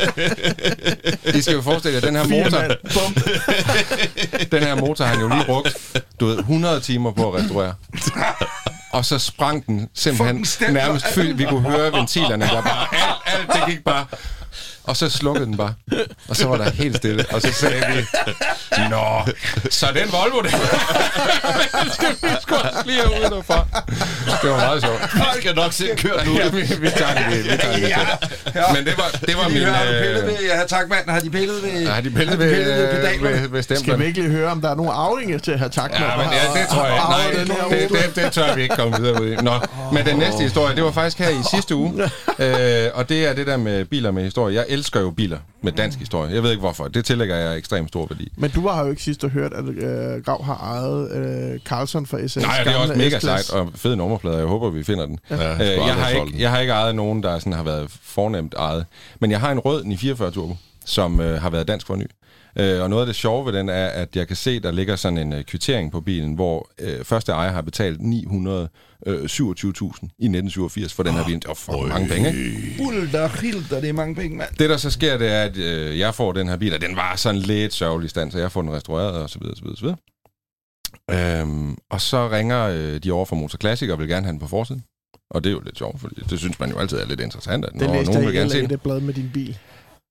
I 1.39 1.43
skal 1.43 1.55
jo 1.55 1.63
forestille 1.63 1.95
jer, 1.95 2.01
den 2.01 2.17
her 2.17 2.27
motor, 2.29 2.75
Bum. 2.95 3.15
den 4.53 4.63
her 4.63 4.75
motor 4.75 5.05
har 5.05 5.13
han 5.15 5.21
jo 5.23 5.29
lige 5.29 5.45
brugt, 5.47 5.77
du 6.21 6.27
ved, 6.27 6.39
100 6.39 6.81
timer 6.81 7.13
på 7.13 7.33
at 7.33 7.43
restaurere. 7.43 7.75
Og 8.93 9.05
så 9.05 9.19
sprang 9.19 9.67
den 9.67 9.89
simpelthen 9.95 10.47
nærmest 10.75 11.07
fyldt. 11.07 11.39
Vi 11.39 11.45
kunne 11.45 11.71
høre 11.71 11.93
ventilerne 11.93 12.45
der 12.47 12.63
bare, 12.63 12.87
alt, 12.93 13.15
alt, 13.27 13.49
det 13.67 13.75
gik 13.75 13.85
bare. 13.85 14.07
Og 14.85 14.97
så 14.97 15.11
slukkede 15.11 15.47
den 15.47 15.57
bare. 15.57 15.75
Og 16.29 16.37
så 16.37 16.49
var 16.49 16.57
der 16.57 16.71
helt 16.71 16.97
stille. 16.97 17.25
Og 17.31 17.41
så 17.43 17.53
sagde 17.53 17.85
vi, 17.95 18.07
Nå, 18.91 19.33
så 19.71 19.87
den 19.95 20.13
Volvo 20.13 20.41
der. 20.43 20.51
det 21.85 21.95
skal 21.95 22.09
vi 22.23 22.37
sgu 22.43 22.55
også 22.55 22.83
lige 22.87 22.99
have 22.99 23.11
ud 23.11 23.37
derfra. 23.37 23.67
Det 24.43 24.51
var 24.51 24.57
meget 24.57 24.83
sjovt. 24.83 25.03
Vi 25.15 25.41
skal 25.41 25.55
nok 25.55 25.73
se 25.73 25.89
kørt 25.97 26.27
nu. 26.27 26.33
Ja, 26.39 26.49
vi, 26.49 26.61
vi 26.61 26.91
tager 26.97 27.31
det, 27.31 27.45
vi 27.45 27.57
tager 27.57 27.77
det. 27.77 27.89
Ja. 28.55 28.63
Men 28.75 28.85
det 28.85 28.95
var, 28.99 29.11
det 29.27 29.37
var 29.37 29.49
Min, 29.49 29.59
min... 29.59 29.69
har 29.69 29.85
du 29.85 29.91
øh, 29.91 30.03
pillet 30.03 30.27
ved, 30.27 30.47
ja, 30.47 30.65
Takman, 30.67 30.99
har 31.09 31.21
de 31.21 31.31
pillet 31.31 31.63
ved... 31.63 31.87
Har 31.87 32.01
de 32.01 32.11
pillet 32.11 32.39
ved, 32.39 32.55
pillet 32.55 32.77
ved 32.77 33.21
ved, 33.21 33.49
ved, 33.49 33.63
ved 33.69 33.77
Skal 33.77 33.99
vi 33.99 34.05
ikke 34.05 34.21
lige 34.21 34.33
høre, 34.33 34.51
om 34.51 34.61
der 34.61 34.71
er 34.71 34.75
nogle 34.75 34.93
arvinger 34.93 35.39
til 35.39 35.53
at 35.53 35.59
have 35.59 35.71
tak? 35.71 35.91
Ja, 35.93 36.17
men 36.17 36.27
ja, 36.33 36.61
det 36.61 36.69
tror 36.69 36.87
jeg 36.87 36.95
ikke. 36.95 37.51
Nej, 37.51 37.71
det, 37.71 37.91
det, 37.91 38.25
det 38.25 38.33
tør 38.33 38.55
vi 38.55 38.63
ikke 38.63 38.77
komme 38.77 38.97
videre 39.01 39.23
ud 39.23 39.29
i. 39.29 39.37
Nå, 39.37 39.53
men 39.93 40.07
den 40.07 40.17
næste 40.17 40.43
historie, 40.43 40.77
det 40.77 40.85
var 40.85 40.93
faktisk 40.93 41.19
her 41.19 41.29
i 41.29 41.43
sidste 41.51 41.75
uge. 41.75 41.93
Øh, 42.39 42.89
og 42.95 43.09
det 43.09 43.27
er 43.27 43.33
det 43.33 43.47
der 43.47 43.57
med 43.57 43.85
biler 43.85 44.11
med 44.11 44.25
historie. 44.25 44.57
Jeg 44.57 44.65
elsker 44.73 45.01
jo 45.01 45.11
biler 45.11 45.39
med 45.63 45.73
dansk 45.73 45.99
historie. 45.99 46.35
Jeg 46.35 46.43
ved 46.43 46.51
ikke 46.51 46.61
hvorfor. 46.61 46.89
Det 46.89 47.05
tillægger 47.05 47.37
jeg 47.37 47.59
ekstremt 47.59 47.89
stor 47.89 48.07
værdi. 48.07 48.29
Men 48.37 48.51
du 48.51 48.69
har 48.69 48.85
jo 48.85 48.91
ikke 48.91 49.03
sidst 49.03 49.25
hørt, 49.25 49.53
at 49.53 49.65
øh, 49.65 50.25
Grav 50.25 50.45
har 50.45 50.57
ejet 50.57 51.11
øh, 51.13 51.61
Carlson 51.61 52.07
fra 52.07 52.27
SS. 52.29 52.37
Nej, 52.37 52.65
det 52.65 52.73
er 52.73 52.77
også 52.77 52.95
mega 52.95 53.19
sejt 53.19 53.51
og 53.51 53.71
fed 53.75 53.97
nummerplade. 53.97 54.37
Jeg 54.39 54.47
håber, 54.47 54.71
vi 54.71 54.85
finder 54.85 55.07
den. 55.07 55.19
Ja, 55.31 55.53
Øh, 55.55 55.61
jeg, 55.87 55.95
har 55.95 56.09
ikke, 56.09 56.43
jeg 56.43 56.51
har 56.51 56.59
ikke 56.61 56.73
ejet 56.73 56.95
nogen, 56.95 57.23
der 57.23 57.39
sådan 57.39 57.53
har 57.53 57.63
været 57.63 57.91
fornemt 58.03 58.55
ejet. 58.55 58.87
Men 59.21 59.31
jeg 59.31 59.41
har 59.41 59.51
en 59.53 59.59
rød 59.59 59.85
944 59.85 60.31
Turbo, 60.31 60.57
som 60.85 61.21
øh, 61.21 61.43
har 61.43 61.51
været 61.51 61.69
dansk 61.69 61.87
for 61.87 61.97
ny. 61.97 62.07
Øh, 62.59 62.83
og 62.83 62.91
noget 62.91 63.03
af 63.03 63.07
det 63.07 63.17
sjove 63.17 63.47
ved 63.47 63.53
den 63.53 63.69
er, 63.69 63.87
at 63.87 64.17
jeg 64.17 64.27
kan 64.27 64.37
se, 64.37 64.61
der 64.61 64.71
ligger 64.71 64.97
sådan 64.97 65.19
en 65.19 65.33
øh, 65.33 65.45
kvittering 65.45 65.93
på 65.93 66.01
bilen, 66.01 66.35
hvor 66.35 66.71
øh, 66.81 67.05
første 67.05 67.33
ejer 67.33 67.53
har 67.53 67.63
betalt 67.63 68.01
927.000 68.01 68.05
i 70.19 70.27
1987 70.27 70.93
for 70.95 71.03
den 71.03 71.13
her 71.13 71.25
bil. 71.25 71.35
Det 71.35 71.49
var 71.49 71.55
for 71.55 71.87
mange 71.87 72.09
penge, 72.09 72.29
ikke? 72.29 72.75
Bulder, 72.79 73.29
hilder, 73.29 73.81
det 73.81 73.89
er 73.89 73.93
mange 73.93 74.15
penge, 74.15 74.37
mand. 74.37 74.51
Det, 74.59 74.71
der 74.71 74.77
så 74.77 74.91
sker, 74.91 75.19
det 75.19 75.33
er, 75.33 75.43
at 75.43 75.57
øh, 75.57 75.99
jeg 75.99 76.15
får 76.15 76.33
den 76.33 76.49
her 76.49 76.57
bil, 76.57 76.75
og 76.75 76.81
den 76.81 76.97
var 76.97 77.17
sådan 77.17 77.41
lidt 77.41 77.73
sørgelig 77.73 78.11
stand, 78.11 78.33
så 78.33 78.39
jeg 78.39 78.53
får 78.53 78.63
den 78.63 78.73
restaureret, 78.73 79.13
og 79.23 79.31
så 79.31 79.39
videre, 79.39 79.57
så 79.57 79.63
videre, 79.63 79.77
så 79.77 79.83
videre. 79.83 79.97
Øhm, 81.41 81.77
og 81.91 82.01
så 82.01 82.29
ringer 82.31 82.69
øh, 82.69 82.99
de 82.99 83.13
over 83.13 83.25
fra 83.25 83.37
Motor 83.37 83.59
Classic 83.59 83.91
og 83.91 83.99
vil 83.99 84.09
gerne 84.09 84.27
have 84.27 84.33
den 84.33 84.41
på 84.41 84.49
forsiden. 84.49 84.85
Og 85.31 85.45
det 85.45 85.51
er 85.51 85.55
jo 85.55 85.61
lidt 85.61 85.79
sjovt, 85.79 86.01
for 86.01 86.09
det 86.31 86.39
synes 86.39 86.61
man 86.61 86.71
jo 86.71 86.79
altid 86.79 86.99
er 86.99 87.07
lidt 87.07 87.21
interessant, 87.21 87.65
at 87.65 87.73
Det 87.73 87.81
når 87.81 87.95
læste 87.95 88.13
nogen 88.13 88.27
vil 88.27 88.35
jeg 88.35 88.41
gerne 88.41 88.51
se 88.51 88.59
i 88.59 88.63
den. 88.63 88.71
det 88.71 88.83
blad 88.83 89.01
med 89.01 89.15
din 89.15 89.31
bil. 89.35 89.59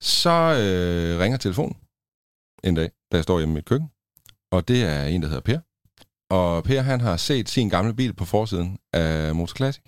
Så 0.01 0.29
øh, 0.29 1.19
ringer 1.19 1.37
telefonen 1.37 1.75
en 2.63 2.75
dag, 2.75 2.89
da 3.11 3.17
jeg 3.17 3.23
står 3.23 3.39
hjemme 3.39 3.53
i 3.53 3.55
mit 3.55 3.65
køkken. 3.65 3.89
Og 4.51 4.67
det 4.67 4.83
er 4.83 5.03
en, 5.03 5.21
der 5.21 5.27
hedder 5.27 5.41
Per. 5.41 5.59
Og 6.29 6.63
Per, 6.63 6.81
han 6.81 7.01
har 7.01 7.17
set 7.17 7.49
sin 7.49 7.69
gamle 7.69 7.93
bil 7.93 8.13
på 8.13 8.25
forsiden 8.25 8.77
af 8.93 9.35
Motor 9.35 9.55
Classic. 9.55 9.83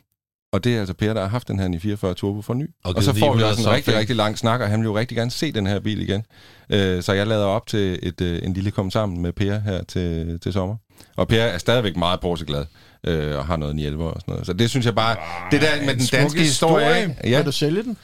Og 0.54 0.64
det 0.64 0.76
er 0.76 0.80
altså 0.80 0.94
Per, 0.94 1.14
der 1.14 1.22
har 1.22 1.28
haft 1.28 1.48
den 1.48 1.60
her 1.60 1.68
944 1.68 2.14
Turbo 2.14 2.42
for 2.42 2.54
ny. 2.54 2.70
Og 2.84 2.94
Og, 2.96 3.04
så 3.04 3.14
får 3.14 3.34
vi 3.34 3.38
900 3.38 3.52
også 3.52 3.70
en 3.70 3.76
rigtig, 3.76 3.96
rigtig 3.96 4.16
lang 4.16 4.38
snak, 4.38 4.62
og 4.62 4.68
han 4.70 4.80
vil 4.80 4.86
jo 4.86 4.98
rigtig 4.98 5.18
gerne 5.18 5.32
se 5.32 5.52
den 5.52 5.68
her 5.68 5.80
bil 5.80 6.02
igen. 6.02 6.26
Øh, 6.70 7.04
så 7.04 7.14
jeg 7.14 7.28
lader 7.28 7.46
op 7.46 7.68
til 7.68 8.00
et, 8.04 8.22
øh, 8.22 8.40
en 8.44 8.54
lille 8.54 8.72
kom 8.72 8.92
sammen 8.92 9.22
med 9.22 9.34
Per 9.34 9.60
her 9.60 9.84
til, 9.84 10.40
til 10.40 10.54
sommer. 10.54 10.76
Og 11.16 11.28
Per 11.28 11.42
er 11.42 11.58
stadigvæk 11.58 11.96
meget 11.98 12.20
Porsche-glad, 12.20 12.66
øh, 13.04 13.38
og 13.38 13.46
har 13.46 13.58
noget 13.58 13.76
911 13.76 14.14
og 14.14 14.22
sådan 14.22 14.32
noget. 14.32 14.46
Så 14.46 14.54
det 14.54 14.70
synes 14.70 14.86
jeg 14.86 14.96
bare, 14.96 15.18
det 15.52 15.62
der 15.62 15.86
med 15.86 15.94
en 15.94 16.00
den 16.00 16.08
danske 16.12 16.40
historie, 16.40 16.86
historie. 16.86 17.18
Ja. 17.24 17.38
Vil 17.38 17.46
du 17.46 17.52
sælge 17.52 17.84
den? 17.84 17.98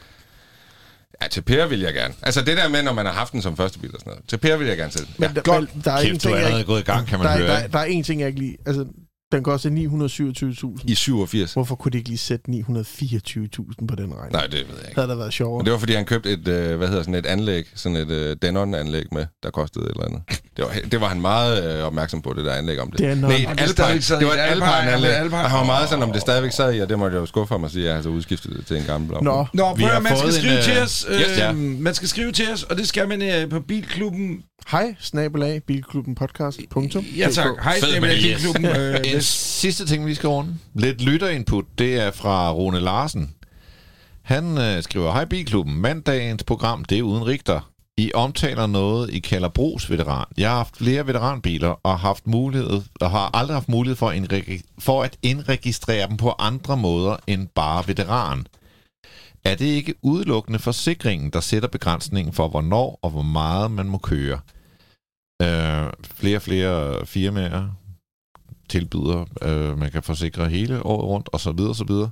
Ja, 1.24 1.28
til 1.28 1.41
Per 1.41 1.65
vil 1.67 1.80
jeg 1.80 1.93
gerne. 1.93 2.13
Altså 2.24 2.41
det 2.41 2.57
der 2.57 2.67
med, 2.70 2.84
når 2.84 2.93
man 2.93 3.05
har 3.05 3.13
haft 3.13 3.32
den 3.34 3.41
som 3.41 3.57
første 3.57 3.80
bil 3.80 3.89
og 3.93 3.99
sådan 3.99 4.11
noget. 4.11 4.24
Til 4.30 4.38
Per 4.38 4.57
vil 4.57 4.67
jeg 4.67 4.78
gerne 4.78 4.91
sælge 4.91 5.05
den. 5.05 5.15
Men, 5.17 5.30
Ja. 5.30 5.34
der, 5.36 5.41
godt. 5.41 5.76
men 5.76 5.82
der 5.86 5.91
er 5.91 5.97
en 5.97 6.05
Kæft, 6.05 6.13
du 6.13 6.20
ting, 6.20 6.34
er 6.34 6.38
jeg 6.38 6.45
allerede 6.45 6.65
gået 6.65 6.80
i 6.80 6.84
gang, 6.84 7.07
kan 7.07 7.20
man 7.20 7.28
Der, 7.28 7.34
er- 7.34 7.38
høre. 7.38 7.47
der, 7.47 7.67
der 7.67 7.80
er 7.80 7.84
en 7.84 8.03
ting, 8.03 8.20
jeg 8.22 8.28
ikke 8.28 8.39
lige... 8.39 8.57
Altså, 8.65 8.86
den 9.32 9.43
koster 9.43 9.69
927.000. 10.77 10.84
I 10.88 10.95
87. 10.95 11.53
Hvorfor 11.53 11.75
kunne 11.75 11.91
de 11.91 11.97
ikke 11.97 12.09
lige 12.09 12.17
sætte 12.17 12.51
924.000 12.51 13.86
på 13.88 13.95
den 13.95 14.13
regning? 14.13 14.32
Nej, 14.34 14.43
det 14.43 14.53
ved 14.53 14.59
jeg 14.59 14.86
ikke. 14.88 14.95
Havde 14.95 15.07
der 15.07 15.15
været 15.15 15.27
Men 15.27 15.32
sjovere. 15.32 15.63
det 15.65 15.71
var, 15.71 15.77
fordi 15.80 15.93
han 15.93 16.05
købte 16.05 16.32
et, 16.32 16.47
øh, 16.47 16.77
hvad 16.77 16.88
hedder 16.88 17.01
sådan 17.03 17.15
et 17.15 17.25
anlæg, 17.25 17.65
sådan 17.75 17.95
et 17.97 18.11
øh, 18.11 18.36
Denon-anlæg 18.41 19.05
med, 19.11 19.25
der 19.43 19.49
kostede 19.49 19.86
et 19.86 19.91
eller 19.91 20.05
andet. 20.05 20.21
Det 20.57 20.65
var, 20.65 20.71
det 20.91 21.01
var 21.01 21.07
han 21.07 21.21
meget 21.21 21.77
øh, 21.80 21.84
opmærksom 21.86 22.21
på, 22.21 22.34
det 22.34 22.45
der 22.45 22.53
anlæg 22.53 22.80
om 22.82 22.91
det. 22.91 22.99
Denon. 22.99 23.17
Nej, 23.32 23.36
et 23.36 23.47
det 23.57 23.59
Alpine. 23.80 24.19
Det 24.19 24.27
var 24.27 24.34
et 24.34 24.38
et 24.38 24.41
Alpine, 24.41 24.75
Alpine-anlæg. 24.75 25.11
Alpine. 25.11 25.38
Han 25.38 25.57
var 25.59 25.65
meget 25.65 25.89
sådan, 25.89 26.03
om 26.03 26.11
det 26.11 26.21
stadigvæk 26.21 26.51
sad 26.51 26.73
i, 26.75 26.80
og 26.80 26.89
det 26.89 26.99
måtte 26.99 27.15
jeg 27.15 27.21
jo 27.21 27.25
skuffe 27.25 27.53
ham 27.53 27.63
og 27.63 27.71
sige, 27.71 27.84
at 27.84 27.88
jeg 27.88 27.95
har 27.95 28.01
så 28.01 28.09
udskiftet 28.09 28.53
det 28.57 28.65
til 28.65 28.77
en 28.77 28.84
gammel 28.84 29.09
blå. 29.09 29.19
Nå, 29.21 29.45
Nå, 29.53 29.63
prøv 29.63 30.01
man 30.03 30.17
skal 30.17 30.34
skrive 30.34 30.57
en, 30.57 30.63
til 30.63 30.77
øh, 30.77 30.84
os. 30.84 31.05
yes, 31.11 31.38
ja. 31.38 31.51
Øh, 31.51 31.57
man 31.57 31.93
skal 31.93 32.07
skrive 32.07 32.32
til 32.32 32.45
os, 32.53 32.63
og 32.63 32.77
det 32.77 32.88
skal 32.88 33.07
man 33.07 33.21
øh, 33.21 33.49
på 33.49 33.59
Bilklubben. 33.59 34.43
Hej, 34.68 34.95
snabelag, 34.99 35.64
bilklubben 35.64 36.16
podcast. 36.16 36.60
Punktum. 36.70 37.05
Ja 37.18 37.30
tak. 37.32 37.64
Hej, 37.64 37.76
yes. 37.84 37.99
Bilklubben. 38.24 38.66
Øh, 38.66 38.95
En 39.05 39.14
hvis- 39.14 39.26
sidste 39.26 39.86
ting, 39.86 40.05
vi 40.05 40.16
skal 40.16 40.30
runde. 40.30 40.55
Lidt 40.74 41.01
lytterinput, 41.01 41.66
det 41.78 41.95
er 41.99 42.12
fra 42.12 42.51
Rune 42.51 42.80
Larsen. 42.80 43.34
Han 44.22 44.57
øh, 44.57 44.84
skriver, 44.84 45.12
Hej 45.12 45.26
Bilklubben, 45.26 45.76
mandagens 45.82 46.43
program, 46.43 46.86
det 46.86 46.97
er 46.97 47.01
uden 47.03 47.26
rigter. 47.26 47.70
I 47.97 48.12
omtaler 48.14 48.68
noget, 48.68 49.10
I 49.10 49.20
kalder 49.20 49.49
brugsveteran. 49.49 50.26
Jeg 50.38 50.49
har 50.49 50.55
haft 50.57 50.78
flere 50.78 51.07
veteranbiler 51.07 51.68
og 51.84 51.99
haft 51.99 52.28
mulighed, 52.28 52.82
og 53.01 53.12
har 53.12 53.30
aldrig 53.34 53.55
haft 53.55 53.70
mulighed 53.70 53.95
for, 53.95 54.12
indregi- 54.12 54.62
for 54.80 55.03
at 55.03 55.18
indregistrere 55.24 56.07
dem 56.07 56.18
på 56.18 56.34
andre 56.39 56.78
måder 56.78 57.16
end 57.28 57.47
bare 57.55 57.84
veteran. 57.88 58.45
Er 59.43 59.55
det 59.55 59.65
ikke 59.65 59.93
udelukkende 60.01 60.59
forsikringen, 60.59 61.29
der 61.29 61.39
sætter 61.39 61.69
begrænsningen 61.69 62.33
for, 62.33 62.47
hvornår 62.47 62.99
og 63.01 63.09
hvor 63.09 63.21
meget 63.21 63.71
man 63.71 63.85
må 63.89 63.97
køre? 63.97 64.39
Øh, 65.41 65.89
flere 66.15 66.37
og 66.37 66.41
flere 66.41 67.05
firmaer 67.05 67.69
tilbyder, 68.69 69.25
øh, 69.41 69.77
man 69.79 69.91
kan 69.91 70.03
forsikre 70.03 70.49
hele 70.49 70.85
året 70.85 71.03
rundt, 71.05 71.29
og 71.33 71.39
så 71.39 71.51
videre, 71.51 71.75
så 71.75 71.83
videre. 71.83 72.09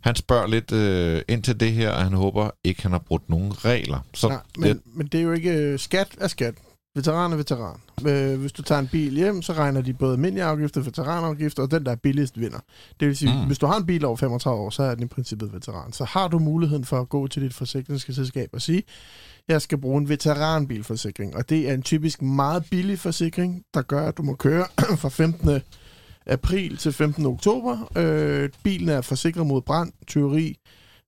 Han 0.00 0.14
spørger 0.16 0.46
lidt 0.46 0.72
øh, 0.72 1.22
ind 1.28 1.42
til 1.42 1.60
det 1.60 1.72
her, 1.72 1.90
og 1.90 2.02
han 2.02 2.12
håber 2.12 2.50
ikke, 2.64 2.82
han 2.82 2.92
har 2.92 2.98
brudt 2.98 3.28
nogen 3.28 3.64
regler. 3.64 3.98
Så 4.14 4.28
Nej, 4.28 4.40
men, 4.58 4.80
men 4.94 5.06
det 5.06 5.18
er 5.18 5.22
jo 5.24 5.32
ikke... 5.32 5.50
øh, 5.50 5.78
Skat 5.78 6.08
er 6.20 6.28
skat. 6.28 6.54
Veteran 6.96 7.32
er 7.32 7.36
veteran. 7.36 7.76
Øh, 8.06 8.40
hvis 8.40 8.52
du 8.52 8.62
tager 8.62 8.78
en 8.78 8.88
bil 8.88 9.12
hjem, 9.14 9.42
så 9.42 9.52
regner 9.52 9.80
de 9.80 9.94
både 9.94 10.12
almindelige 10.12 10.44
afgifter, 10.44 10.80
veteranafgifter, 10.80 11.62
og 11.62 11.70
den, 11.70 11.84
der 11.84 11.90
er 11.92 11.96
billigst, 11.96 12.40
vinder. 12.40 12.58
Det 13.00 13.08
vil 13.08 13.16
sige, 13.16 13.32
Mm. 13.40 13.46
hvis 13.46 13.58
du 13.58 13.66
har 13.66 13.76
en 13.76 13.86
bil 13.86 14.04
over 14.04 14.16
35 14.16 14.60
år, 14.62 14.70
så 14.70 14.82
er 14.82 14.94
den 14.94 15.04
i 15.04 15.06
princippet 15.06 15.52
veteran. 15.52 15.92
Så 15.92 16.04
har 16.04 16.28
du 16.28 16.38
muligheden 16.38 16.84
for 16.84 17.00
at 17.00 17.08
gå 17.08 17.26
til 17.26 17.42
dit 17.42 17.54
forsikringsselskab 17.54 18.48
og 18.52 18.62
sige, 18.62 18.82
jeg 19.48 19.62
skal 19.62 19.78
bruge 19.78 19.98
en 20.00 20.08
veteranbilforsikring. 20.08 21.36
Og 21.36 21.48
det 21.48 21.68
er 21.70 21.74
en 21.74 21.82
typisk 21.82 22.22
meget 22.22 22.64
billig 22.70 22.98
forsikring, 22.98 23.62
der 23.74 23.82
gør, 23.82 24.08
at 24.08 24.16
du 24.16 24.22
må 24.22 24.34
køre 24.34 24.66
fra 25.02 25.08
15. 25.08 25.60
april 26.26 26.76
til 26.76 26.92
15. 26.92 27.26
oktober. 27.26 27.90
Øh, 27.96 28.48
bilen 28.62 28.88
er 28.88 29.00
forsikret 29.00 29.46
mod 29.46 29.62
brand, 29.62 29.92
tyveri, 30.06 30.56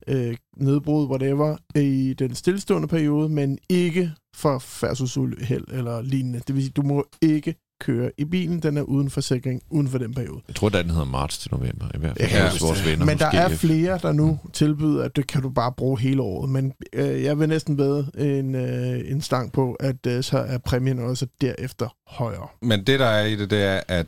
øh, 0.09 0.37
nedbrud, 0.57 1.07
whatever, 1.07 1.57
i 1.75 2.15
den 2.19 2.35
stillestående 2.35 2.89
periode, 2.89 3.29
men 3.29 3.59
ikke 3.69 4.13
for 4.37 4.59
færdselsuheld 4.59 5.65
eller 5.73 6.03
lignende. 6.03 6.41
Det 6.47 6.55
vil 6.55 6.63
sige, 6.63 6.73
du 6.73 6.83
må 6.83 7.07
ikke 7.23 7.55
køre 7.81 8.11
i 8.19 8.25
bilen. 8.25 8.61
Den 8.61 8.77
er 8.77 8.83
uden 8.83 9.11
forsikring, 9.11 9.63
uden 9.71 9.89
for 9.89 9.99
den 9.99 10.15
periode. 10.15 10.41
jeg 10.49 10.57
tror, 10.57 10.69
den 10.69 10.91
hedder 10.91 11.05
marts 11.05 11.39
til 11.39 11.51
november, 11.53 11.87
i 11.95 11.99
hvert 11.99 12.17
fald. 12.19 12.31
kan 12.31 12.51
hos 12.51 12.63
vores 12.63 12.87
venner. 12.87 13.07
Men 13.07 13.19
der 13.19 13.31
er 13.33 13.49
flere, 13.49 13.99
der 14.03 14.13
nu 14.13 14.39
tilbyder, 14.53 15.05
at 15.05 15.17
det 15.17 15.27
kan 15.27 15.43
du 15.43 15.51
bare 15.51 15.73
bruge 15.73 16.01
hele 16.01 16.23
året. 16.23 16.51
Men 16.51 16.73
øh, 16.93 17.23
jeg 17.23 17.39
vil 17.39 17.49
næsten 17.49 17.79
ved 17.79 18.05
en, 18.19 18.55
øh, 18.55 19.11
en 19.11 19.21
stang 19.21 19.53
på, 19.53 19.73
at 19.73 20.07
øh, 20.07 20.23
så 20.23 20.39
er 20.39 20.59
præmien 20.59 20.99
også 20.99 21.27
derefter 21.41 21.89
højere. 22.07 22.49
Men 22.63 22.85
det, 22.85 23.01
der 23.01 23.07
er 23.07 23.27
i 23.27 23.37
det, 23.37 23.51
det 23.51 23.63
er, 23.63 23.81
at 23.89 24.07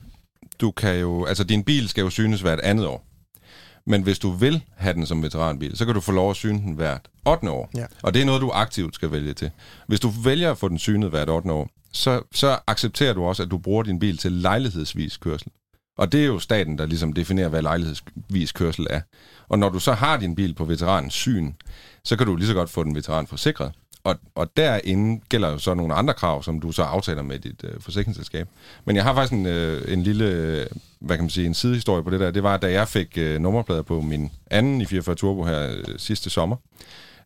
du 0.61 0.71
kan 0.71 0.99
jo... 0.99 1.25
Altså, 1.25 1.45
din 1.45 1.65
bil 1.65 1.89
skal 1.89 2.03
jo 2.03 2.11
synes 2.11 2.41
hvert 2.41 2.61
andet 2.61 2.87
år. 2.87 3.10
Men 3.91 4.03
hvis 4.03 4.19
du 4.19 4.31
vil 4.31 4.63
have 4.77 4.95
den 4.95 5.07
som 5.07 5.23
veteranbil, 5.23 5.77
så 5.77 5.85
kan 5.85 5.95
du 5.95 6.01
få 6.01 6.13
lov 6.13 6.31
at 6.31 6.37
syne 6.37 6.59
den 6.59 6.73
hvert 6.73 7.09
8. 7.27 7.51
år. 7.51 7.71
Ja. 7.75 7.87
Og 8.03 8.15
det 8.15 8.23
er 8.23 8.27
noget, 8.27 8.41
du 8.41 8.51
aktivt 8.55 8.95
skal 8.95 9.13
vælge 9.13 9.35
til. 9.35 9.51
Hvis 9.87 10.01
du 10.01 10.09
vælger 10.25 10.51
at 10.51 10.59
få 10.59 10.69
den 10.69 10.79
synet 10.79 11.11
hvert 11.11 11.31
8. 11.31 11.53
år, 11.53 11.69
så, 11.93 12.23
så 12.33 12.59
accepterer 12.67 13.13
du 13.13 13.25
også, 13.25 13.43
at 13.43 13.51
du 13.51 13.59
bruger 13.59 13.83
din 13.83 13.99
bil 13.99 14.19
til 14.19 14.33
lejlighedsvis 14.33 15.17
kørsel. 15.17 15.49
Og 15.99 16.13
det 16.13 16.21
er 16.21 16.27
jo 16.27 16.39
staten, 16.39 16.79
der 16.79 16.87
ligesom 16.87 17.13
definerer, 17.13 17.49
hvad 17.49 17.63
lejlighedsvis 17.63 18.53
kørsel 18.53 18.87
er. 18.91 19.01
Og 19.51 19.59
når 19.59 19.69
du 19.69 19.79
så 19.79 19.93
har 19.93 20.17
din 20.17 20.35
bil 20.35 20.55
på 20.55 20.65
veteranens 20.65 21.15
syn, 21.15 21.53
så 22.05 22.17
kan 22.17 22.27
du 22.27 22.37
lige 22.37 22.47
så 22.47 22.55
godt 22.55 22.71
få 22.71 22.85
den 22.85 22.95
veteranforsikret. 22.95 23.73
Og, 24.05 24.17
og 24.35 24.57
derinde 24.57 25.21
gælder 25.29 25.51
jo 25.51 25.59
så 25.59 25.75
nogle 25.75 25.95
andre 25.95 26.15
krav, 26.15 26.43
som 26.43 26.61
du 26.61 26.73
så 26.73 26.83
aftaler 26.83 27.23
med 27.23 27.39
dit 27.39 27.65
øh, 27.65 27.81
forsikringsselskab. 27.81 28.49
Men 28.85 28.97
jeg 28.97 29.05
har 29.05 29.15
faktisk 29.15 29.33
en, 29.33 29.47
øh, 29.47 29.93
en 29.93 30.03
lille, 30.03 30.25
øh, 30.25 30.67
hvad 31.01 31.17
kan 31.17 31.25
man 31.25 31.31
sige, 31.31 31.47
en 31.47 31.55
sidehistorie 31.55 32.03
på 32.03 32.11
det 32.11 32.21
der. 32.21 32.31
Det 32.31 32.43
var, 32.43 32.57
da 32.57 32.73
jeg 32.73 32.89
fik 32.89 33.19
øh, 33.19 33.41
nummerplader 33.41 33.83
på 33.83 34.01
min 34.01 34.31
anden 34.51 34.81
i 34.81 34.85
44 34.85 35.17
Turbo 35.17 35.45
her 35.45 35.71
øh, 35.71 35.99
sidste 35.99 36.31
sommer. 36.31 36.57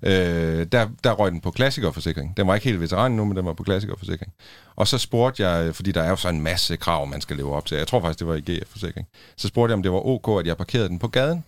Øh, 0.03 0.67
der, 0.73 0.89
der 1.05 1.13
røg 1.13 1.33
den 1.33 1.41
på 1.41 1.51
klassikerforsikring. 1.51 2.37
Den 2.37 2.47
var 2.47 2.55
ikke 2.55 2.69
helt 2.69 2.81
veteran 2.81 3.13
nu, 3.13 3.25
men 3.25 3.37
den 3.37 3.47
var 3.47 3.53
på 3.53 3.63
klassikerforsikring. 3.63 4.33
Og 4.77 4.89
så 4.89 4.99
spurgte 4.99 5.49
jeg, 5.49 5.67
øh, 5.67 5.75
fordi 5.75 5.93
der 5.93 6.03
er 6.03 6.11
jo 6.11 6.17
så 6.17 6.29
en 6.29 6.43
masse 6.43 6.77
krav, 6.77 7.07
man 7.07 7.21
skal 7.21 7.37
leve 7.37 7.55
op 7.55 7.67
til. 7.67 7.77
Jeg 7.77 7.87
tror 7.87 8.01
faktisk, 8.01 8.19
det 8.19 8.27
var 8.27 8.35
i 8.35 8.41
GF-forsikring. 8.41 9.07
Så 9.37 9.49
spurgte 9.49 9.71
jeg, 9.71 9.77
om 9.77 9.83
det 9.83 9.93
var 9.93 10.07
ok, 10.07 10.41
at 10.41 10.47
jeg 10.47 10.57
parkerede 10.57 10.89
den 10.89 10.99
på 10.99 11.09
gaden. 11.09 11.45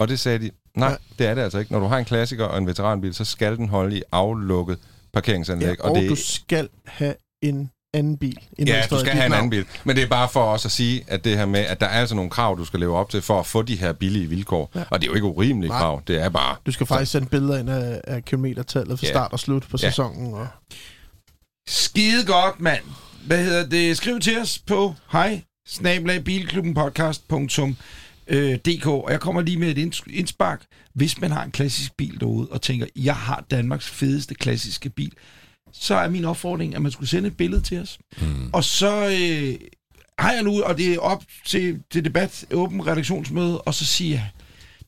Og 0.00 0.08
det 0.08 0.20
sagde 0.20 0.38
de, 0.38 0.50
nej, 0.76 0.98
det 1.18 1.26
er 1.26 1.34
det 1.34 1.42
altså 1.42 1.58
ikke. 1.58 1.72
Når 1.72 1.80
du 1.80 1.86
har 1.86 1.98
en 1.98 2.04
klassiker 2.04 2.44
og 2.44 2.58
en 2.58 2.66
veteranbil, 2.66 3.14
så 3.14 3.24
skal 3.24 3.56
den 3.56 3.68
holde 3.68 3.98
i 3.98 4.02
aflukket 4.12 4.78
parkeringsanlæg. 5.12 5.76
Ja, 5.78 5.84
og, 5.84 5.90
og 5.90 6.00
det, 6.00 6.10
du 6.10 6.16
skal 6.16 6.68
have 6.84 7.14
en 7.42 7.70
anden 7.94 8.18
bil. 8.18 8.38
Ja, 8.66 8.86
du 8.90 8.98
skal 8.98 9.12
have 9.12 9.26
en 9.26 9.32
anden 9.32 9.50
bil. 9.50 9.64
Men 9.84 9.96
det 9.96 10.04
er 10.04 10.08
bare 10.08 10.28
for 10.28 10.44
os 10.44 10.64
at 10.64 10.70
sige, 10.70 11.04
at 11.06 11.24
det 11.24 11.36
her 11.36 11.46
med, 11.46 11.60
at 11.60 11.80
der 11.80 11.86
er 11.86 12.00
altså 12.00 12.14
nogle 12.14 12.30
krav, 12.30 12.58
du 12.58 12.64
skal 12.64 12.80
leve 12.80 12.96
op 12.96 13.10
til 13.10 13.22
for 13.22 13.40
at 13.40 13.46
få 13.46 13.62
de 13.62 13.76
her 13.76 13.92
billige 13.92 14.26
vilkår. 14.26 14.70
Ja. 14.74 14.84
Og 14.90 15.00
det 15.00 15.06
er 15.06 15.10
jo 15.10 15.14
ikke 15.14 15.26
urimelige 15.26 15.70
Nej. 15.70 15.80
krav, 15.80 16.02
det 16.06 16.22
er 16.22 16.28
bare... 16.28 16.56
Du 16.66 16.72
skal 16.72 16.86
faktisk 16.86 17.12
sende 17.12 17.28
billeder 17.28 17.58
ind 17.58 17.70
af, 17.70 18.00
af 18.04 18.24
kilometertallet 18.24 18.98
for 18.98 19.06
ja. 19.06 19.12
start 19.12 19.32
og 19.32 19.40
slut 19.40 19.62
på 19.62 19.78
ja. 19.82 19.88
sæsonen. 19.90 20.34
Og... 20.34 20.46
Skide 21.68 22.26
godt, 22.26 22.60
mand. 22.60 22.84
Hvad 23.26 23.44
hedder 23.44 23.66
det? 23.66 23.96
Skriv 23.96 24.20
til 24.20 24.40
os 24.40 24.58
på 24.58 24.94
hej 25.12 25.42
snabelagbilklubbenpodcast.dk 28.28 28.86
og 28.86 29.12
jeg 29.12 29.20
kommer 29.20 29.42
lige 29.42 29.58
med 29.58 29.70
et 29.70 29.78
indspark. 30.10 30.64
Hvis 30.94 31.20
man 31.20 31.30
har 31.30 31.44
en 31.44 31.50
klassisk 31.50 31.96
bil 31.96 32.20
derude 32.20 32.48
og 32.50 32.62
tænker, 32.62 32.86
jeg 32.96 33.16
har 33.16 33.44
Danmarks 33.50 33.88
fedeste 33.88 34.34
klassiske 34.34 34.90
bil, 34.90 35.12
så 35.72 35.94
er 35.94 36.08
min 36.08 36.24
opfordring, 36.24 36.74
at 36.74 36.82
man 36.82 36.92
skulle 36.92 37.08
sende 37.08 37.28
et 37.28 37.36
billede 37.36 37.62
til 37.62 37.80
os. 37.80 37.98
Mm. 38.20 38.50
Og 38.52 38.64
så 38.64 39.06
øh, 39.06 39.68
har 40.18 40.32
jeg 40.32 40.42
nu, 40.42 40.62
og 40.62 40.78
det 40.78 40.94
er 40.94 40.98
op 40.98 41.24
til, 41.46 41.82
til 41.90 42.04
debat, 42.04 42.46
åben 42.52 42.86
redaktionsmøde, 42.86 43.60
og 43.60 43.74
så 43.74 43.84
siger 43.84 44.16
jeg, 44.16 44.30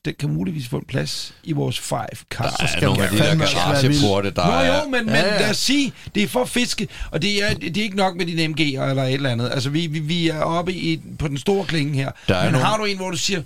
den 0.05 0.13
kan 0.19 0.29
muligvis 0.29 0.67
få 0.67 0.77
en 0.77 0.85
plads 0.85 1.33
i 1.43 1.51
vores 1.51 1.79
five 1.79 1.99
car. 2.31 2.55
Der 2.59 2.67
er 2.75 2.81
nogle 2.81 3.03
af 3.03 3.09
de 3.09 3.17
der 3.17 3.35
garageporte, 3.35 4.31
der 4.31 4.45
Nå 4.45 4.73
jo, 4.73 4.89
men, 4.89 5.05
men 5.05 5.15
ja, 5.15 5.33
ja. 5.33 5.39
lad 5.39 5.49
os 5.49 5.57
sige, 5.57 5.93
det 6.15 6.23
er 6.23 6.27
for 6.27 6.45
fiske, 6.45 6.87
og 7.11 7.21
det 7.21 7.43
er, 7.43 7.53
det 7.53 7.77
er 7.77 7.83
ikke 7.83 7.97
nok 7.97 8.15
med 8.15 8.25
din 8.25 8.51
MG'er 8.51 8.83
eller 8.83 9.03
et 9.03 9.13
eller 9.13 9.29
andet. 9.29 9.49
Altså, 9.53 9.69
vi, 9.69 9.87
vi, 9.87 9.99
vi 9.99 10.29
er 10.29 10.41
oppe 10.41 10.73
i, 10.73 11.01
på 11.19 11.27
den 11.27 11.37
store 11.37 11.65
klinge 11.65 11.93
her. 11.93 12.11
Der 12.27 12.43
men 12.43 12.51
nogle... 12.51 12.65
har 12.65 12.77
du 12.77 12.85
en, 12.85 12.97
hvor 12.97 13.11
du 13.11 13.17
siger, 13.17 13.41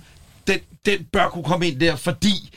den, 0.46 0.58
den 0.86 1.06
bør 1.12 1.28
kunne 1.28 1.44
komme 1.44 1.66
ind 1.66 1.80
der, 1.80 1.96
fordi 1.96 2.52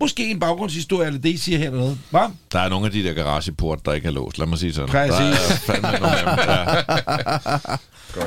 Måske 0.00 0.30
en 0.30 0.40
baggrundshistorie, 0.40 1.06
eller 1.06 1.20
det, 1.20 1.28
I 1.28 1.36
siger 1.36 1.58
her 1.58 1.66
eller 1.66 1.78
noget. 1.78 1.98
Hva? 2.10 2.20
Der 2.52 2.58
er 2.58 2.68
nogle 2.68 2.86
af 2.86 2.92
de 2.92 3.04
der 3.04 3.12
garageport, 3.12 3.86
der 3.86 3.92
ikke 3.92 4.08
er 4.08 4.12
låst. 4.12 4.38
Lad 4.38 4.46
mig 4.46 4.58
sige 4.58 4.72
sådan. 4.72 4.88
Præcis. 4.88 5.16
Der 5.16 5.24
er 5.24 5.56
fandme 5.56 5.90
nogle 5.90 6.18
af 6.18 6.84
dem. 6.86 8.24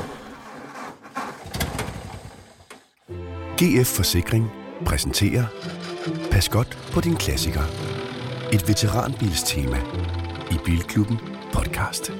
Ja. 3.60 3.82
GF 3.82 3.86
Forsikring 3.86 4.50
præsenterer 4.86 5.44
Pas 6.30 6.48
godt 6.48 6.78
på 6.92 7.00
din 7.00 7.16
klassiker. 7.16 7.62
Et 8.52 8.68
veteranbilstema 8.68 9.76
i 10.50 10.54
Bilklubben 10.64 11.18
podcast. 11.52 12.12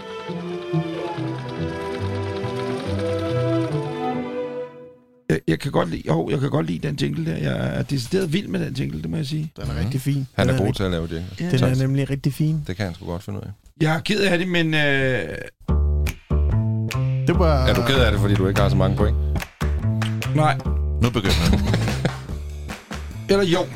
Jeg, 5.28 5.40
jeg, 5.48 5.59
kan 5.59 5.72
godt 5.72 5.90
lide, 5.90 6.02
jo, 6.06 6.30
jeg 6.30 6.40
kan 6.40 6.50
godt 6.50 6.66
lide 6.66 6.88
den 6.88 6.94
jingle 6.94 7.30
der. 7.30 7.36
Jeg 7.36 7.78
er 7.78 7.82
decideret 7.82 8.32
vild 8.32 8.48
med 8.48 8.66
den 8.66 8.74
jingle, 8.74 9.02
det 9.02 9.11
må 9.11 9.16
jeg 9.16 9.26
sige. 9.26 9.52
Den 9.56 9.70
er 9.70 9.72
mm. 9.72 9.78
rigtig 9.78 10.00
fin. 10.00 10.26
Han 10.34 10.48
er, 10.48 10.54
er 10.54 10.59
god 10.59 10.72
til 10.72 10.82
at 10.82 10.90
lave 10.90 11.02
jingle. 11.02 11.26
Ja. 11.40 11.50
Den 11.50 11.64
er 11.64 11.74
nemlig 11.74 12.11
rigtig 12.11 12.34
fin. 12.34 12.64
Det 12.66 12.76
kan 12.76 12.84
han 12.84 12.94
sgu 12.94 13.06
godt 13.06 13.22
finde 13.22 13.38
ud 13.38 13.44
af. 13.44 13.50
Jeg 13.80 13.94
er 13.94 14.00
ked 14.00 14.20
af 14.20 14.38
det, 14.38 14.48
men... 14.48 14.74
Øh... 14.74 14.80
Det 17.26 17.38
var... 17.38 17.66
Er 17.66 17.74
du 17.74 17.82
ked 17.82 18.00
af 18.00 18.12
det, 18.12 18.20
fordi 18.20 18.34
du 18.34 18.48
ikke 18.48 18.61
har 18.61 18.68
så 18.68 18.76
mange 18.76 18.96
point? 18.96 19.16
Nej. 20.34 20.59
Nu 21.02 21.11
begynder. 21.11 21.59
Eller 23.28 23.44
jo. 23.44 23.66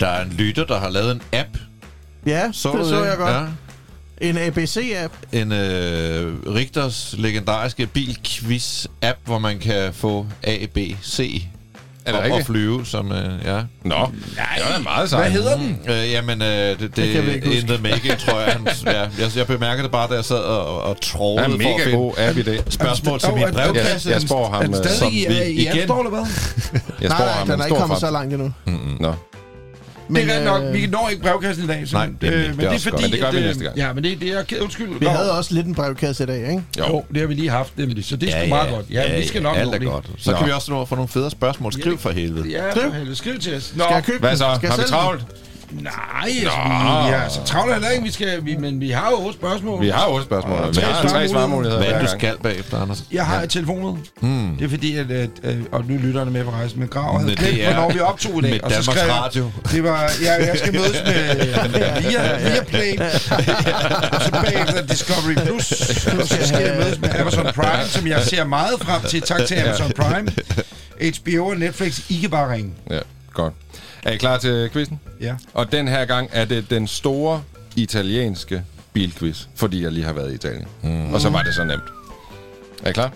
Der 0.00 0.06
er 0.06 0.24
en 0.24 0.32
lytter, 0.32 0.64
der 0.64 0.78
har 0.78 0.90
lavet 0.90 1.12
en 1.12 1.22
app. 1.32 1.58
Ja, 2.26 2.50
så 2.52 2.72
det 2.78 2.86
så 2.86 3.04
jeg 3.04 3.16
godt. 3.16 3.30
Ja. 3.30 3.46
En 4.20 4.38
ABC-app. 4.38 5.14
En 5.32 5.52
øh, 5.52 6.54
Rigters 6.54 7.14
legendariske 7.18 7.86
bilquiz-app, 7.86 9.18
hvor 9.24 9.38
man 9.38 9.58
kan 9.58 9.94
få 9.94 10.26
A, 10.42 10.66
B, 10.74 10.78
C 11.02 11.46
er 12.06 12.12
det 12.22 12.32
op 12.32 12.38
at 12.38 12.46
flyve, 12.46 12.86
som, 12.86 13.12
øh, 13.12 13.30
ja. 13.44 13.60
Nå, 13.84 13.94
Nej. 13.94 14.06
det 14.56 14.76
er 14.76 14.82
meget 14.82 15.10
sejt. 15.10 15.22
Hvad 15.22 15.32
hedder 15.32 15.56
den? 15.56 15.78
Øh, 15.88 16.10
jamen, 16.12 16.42
øh, 16.42 16.48
det, 16.48 16.80
det, 16.80 16.96
det 16.96 17.52
in 17.52 17.66
the 17.66 17.78
making, 17.82 18.18
tror 18.26 18.40
jeg. 18.40 18.52
Han, 18.52 18.68
ja, 18.86 19.00
jeg, 19.00 19.36
jeg 19.36 19.46
bemærkede 19.46 19.82
det 19.82 19.92
bare, 19.92 20.08
da 20.08 20.14
jeg 20.14 20.24
sad 20.24 20.36
og, 20.38 20.82
og 20.82 21.00
trålede 21.00 21.62
for 21.62 21.74
at 21.74 21.80
finde 21.82 21.96
god 21.98 22.12
app 22.18 22.38
i 22.38 22.42
det. 22.42 22.64
spørgsmål 22.68 23.20
til 23.20 23.34
min 23.34 23.44
brevkasse. 23.52 24.08
Jeg, 24.08 24.14
jeg 24.14 24.22
spår 24.22 24.50
ham, 24.50 24.72
er 24.72 24.88
som 24.88 25.10
vi 25.12 25.16
igen. 25.16 25.66
Er 25.90 25.98
eller 25.98 26.10
hvad? 26.10 26.26
jeg 27.00 27.10
spår 27.10 27.24
Nej, 27.24 27.32
ham, 27.32 27.48
den 27.48 27.60
er 27.60 27.64
ikke 27.64 27.78
kommet 27.78 27.98
så 27.98 28.10
langt 28.10 28.34
endnu. 28.34 28.52
Mm-mm. 28.66 28.96
Nå. 29.00 29.12
Men, 30.08 30.28
det 30.28 30.36
er 30.36 30.44
nok, 30.44 30.62
vi 30.72 30.86
når 30.86 31.08
ikke 31.08 31.22
brevkassen 31.22 31.64
i 31.64 31.66
dag. 31.66 31.88
Så, 31.88 31.96
Nej, 31.96 32.08
det 32.20 32.28
er, 32.28 32.38
øh, 32.38 32.48
men 32.48 32.58
det 32.58 32.74
er 32.74 32.78
fordi, 32.78 33.02
men 33.02 33.12
det 33.12 33.20
gør 33.20 33.30
vi 33.30 33.36
at, 33.36 33.42
næste 33.44 33.64
gang. 33.64 33.76
Ja, 33.76 33.92
men 33.92 34.04
det, 34.04 34.20
det 34.20 34.32
er 34.32 34.62
undskyld. 34.62 34.98
Vi 35.00 35.06
havde 35.06 35.32
også 35.38 35.54
lidt 35.54 35.66
en 35.66 35.74
brevkasse 35.74 36.22
i 36.22 36.26
dag, 36.26 36.40
ikke? 36.40 36.62
Jo, 36.78 36.86
jo 36.86 37.04
det 37.12 37.20
har 37.20 37.26
vi 37.26 37.34
lige 37.34 37.50
haft, 37.50 37.78
nemlig. 37.78 38.04
Så 38.04 38.16
det 38.16 38.28
er 38.34 38.38
ja, 38.38 38.44
sgu 38.44 38.48
meget 38.48 38.70
godt. 38.70 38.86
Ja, 38.90 39.12
ja, 39.12 39.18
vi 39.18 39.26
skal 39.26 39.42
nok 39.42 39.56
alt 39.56 39.74
er 39.74 39.78
godt. 39.78 40.10
Så 40.18 40.30
Nå. 40.30 40.36
kan 40.36 40.46
vi 40.46 40.52
også 40.52 40.72
nå 40.72 40.82
at 40.82 40.88
få 40.88 40.94
nogle 40.94 41.08
federe 41.08 41.30
spørgsmål. 41.30 41.72
Skriv 41.72 41.98
for 41.98 42.10
helvede. 42.10 42.48
Ja, 42.50 42.72
for 42.72 42.94
helvede. 42.94 43.16
Skriv 43.16 43.38
til 43.38 43.56
os. 43.56 43.72
Nå. 43.76 43.84
Skal 43.84 43.94
jeg 43.94 44.04
købe 44.04 44.18
Hvad 44.18 44.36
så? 44.36 44.44
Har 44.46 44.76
vi 44.76 44.82
travlt? 44.82 45.24
Nej, 45.70 45.92
altså, 46.24 46.58
vi, 46.64 47.08
vi 47.08 47.14
er 47.14 47.28
så 47.28 47.44
travlt 47.44 47.72
heller 47.72 47.88
ikke, 47.88 48.04
vi 48.04 48.10
skal, 48.10 48.44
vi, 48.44 48.56
men 48.56 48.80
vi 48.80 48.90
har 48.90 49.10
jo 49.10 49.16
otte 49.16 49.38
spørgsmål. 49.38 49.80
Vi 49.80 49.88
har 49.88 50.06
otte 50.08 50.24
spørgsmål. 50.24 50.58
Og 50.58 50.76
vi 50.76 50.80
har 50.80 51.08
tre 51.08 51.28
svarmuligheder 51.28 51.82
Hvad 51.84 51.92
er 51.92 52.00
du 52.00 52.08
skal 52.08 52.34
bagefter, 52.42 52.82
Anders? 52.82 53.02
Jeg 53.12 53.26
har 53.26 53.40
ja. 53.40 53.46
telefonen. 53.46 54.06
Mm. 54.20 54.56
Det 54.58 54.64
er 54.64 54.68
fordi, 54.68 54.96
at, 54.96 55.10
at, 55.10 55.30
at, 55.42 55.56
og 55.72 55.84
nu 55.88 55.96
lytter 55.96 56.24
med 56.24 56.44
på 56.44 56.50
rejsen, 56.50 56.78
men 56.80 56.88
Grav 56.88 57.20
havde 57.20 57.36
glemt, 57.36 57.64
hvornår 57.64 57.92
vi 57.92 58.00
optog 58.00 58.38
i 58.38 58.42
dag. 58.42 58.50
Med 58.50 58.60
og 58.60 58.70
så 58.70 58.76
Danmarks 58.76 59.00
skrev, 59.00 59.12
Radio. 59.12 59.50
Det 59.72 59.84
var, 59.84 60.10
ja, 60.22 60.46
jeg 60.46 60.58
skal 60.58 60.72
mødes 60.72 61.02
med 61.04 61.36
via, 62.02 62.50
via 62.50 62.64
Play, 62.64 62.98
og 64.12 64.22
så 64.22 64.30
bagefter 64.30 64.86
Discovery 64.86 65.34
Plus, 65.34 65.72
og 66.20 66.26
så 66.26 66.46
skal 66.46 66.62
jeg 66.62 66.76
mødes 66.76 67.00
med 67.00 67.10
Amazon 67.20 67.44
Prime, 67.54 67.84
som 67.88 68.06
jeg 68.06 68.22
ser 68.22 68.44
meget 68.44 68.80
frem 68.80 69.02
til. 69.02 69.20
Tak 69.22 69.40
til 69.46 69.54
Amazon 69.54 69.92
Prime, 69.96 70.30
HBO 71.36 71.46
og 71.46 71.56
Netflix. 71.56 72.10
I 72.10 72.18
kan 72.20 72.30
bare 72.30 72.52
ringe. 72.52 72.72
Ja, 72.90 72.98
godt. 73.34 73.52
Er 74.06 74.12
I 74.12 74.16
klar 74.16 74.38
til 74.38 74.70
quizzen? 74.70 75.00
Ja. 75.20 75.36
Og 75.54 75.72
den 75.72 75.88
her 75.88 76.04
gang 76.04 76.28
er 76.32 76.44
det 76.44 76.70
den 76.70 76.86
store 76.86 77.42
italienske 77.76 78.64
bilquiz, 78.92 79.46
fordi 79.54 79.82
jeg 79.82 79.92
lige 79.92 80.04
har 80.04 80.12
været 80.12 80.32
i 80.32 80.34
Italien. 80.34 80.66
Mm. 80.82 81.14
Og 81.14 81.20
så 81.20 81.30
var 81.30 81.42
det 81.42 81.54
så 81.54 81.64
nemt. 81.64 81.82
Er 82.84 82.90
I 82.90 82.92
klar? 82.92 83.12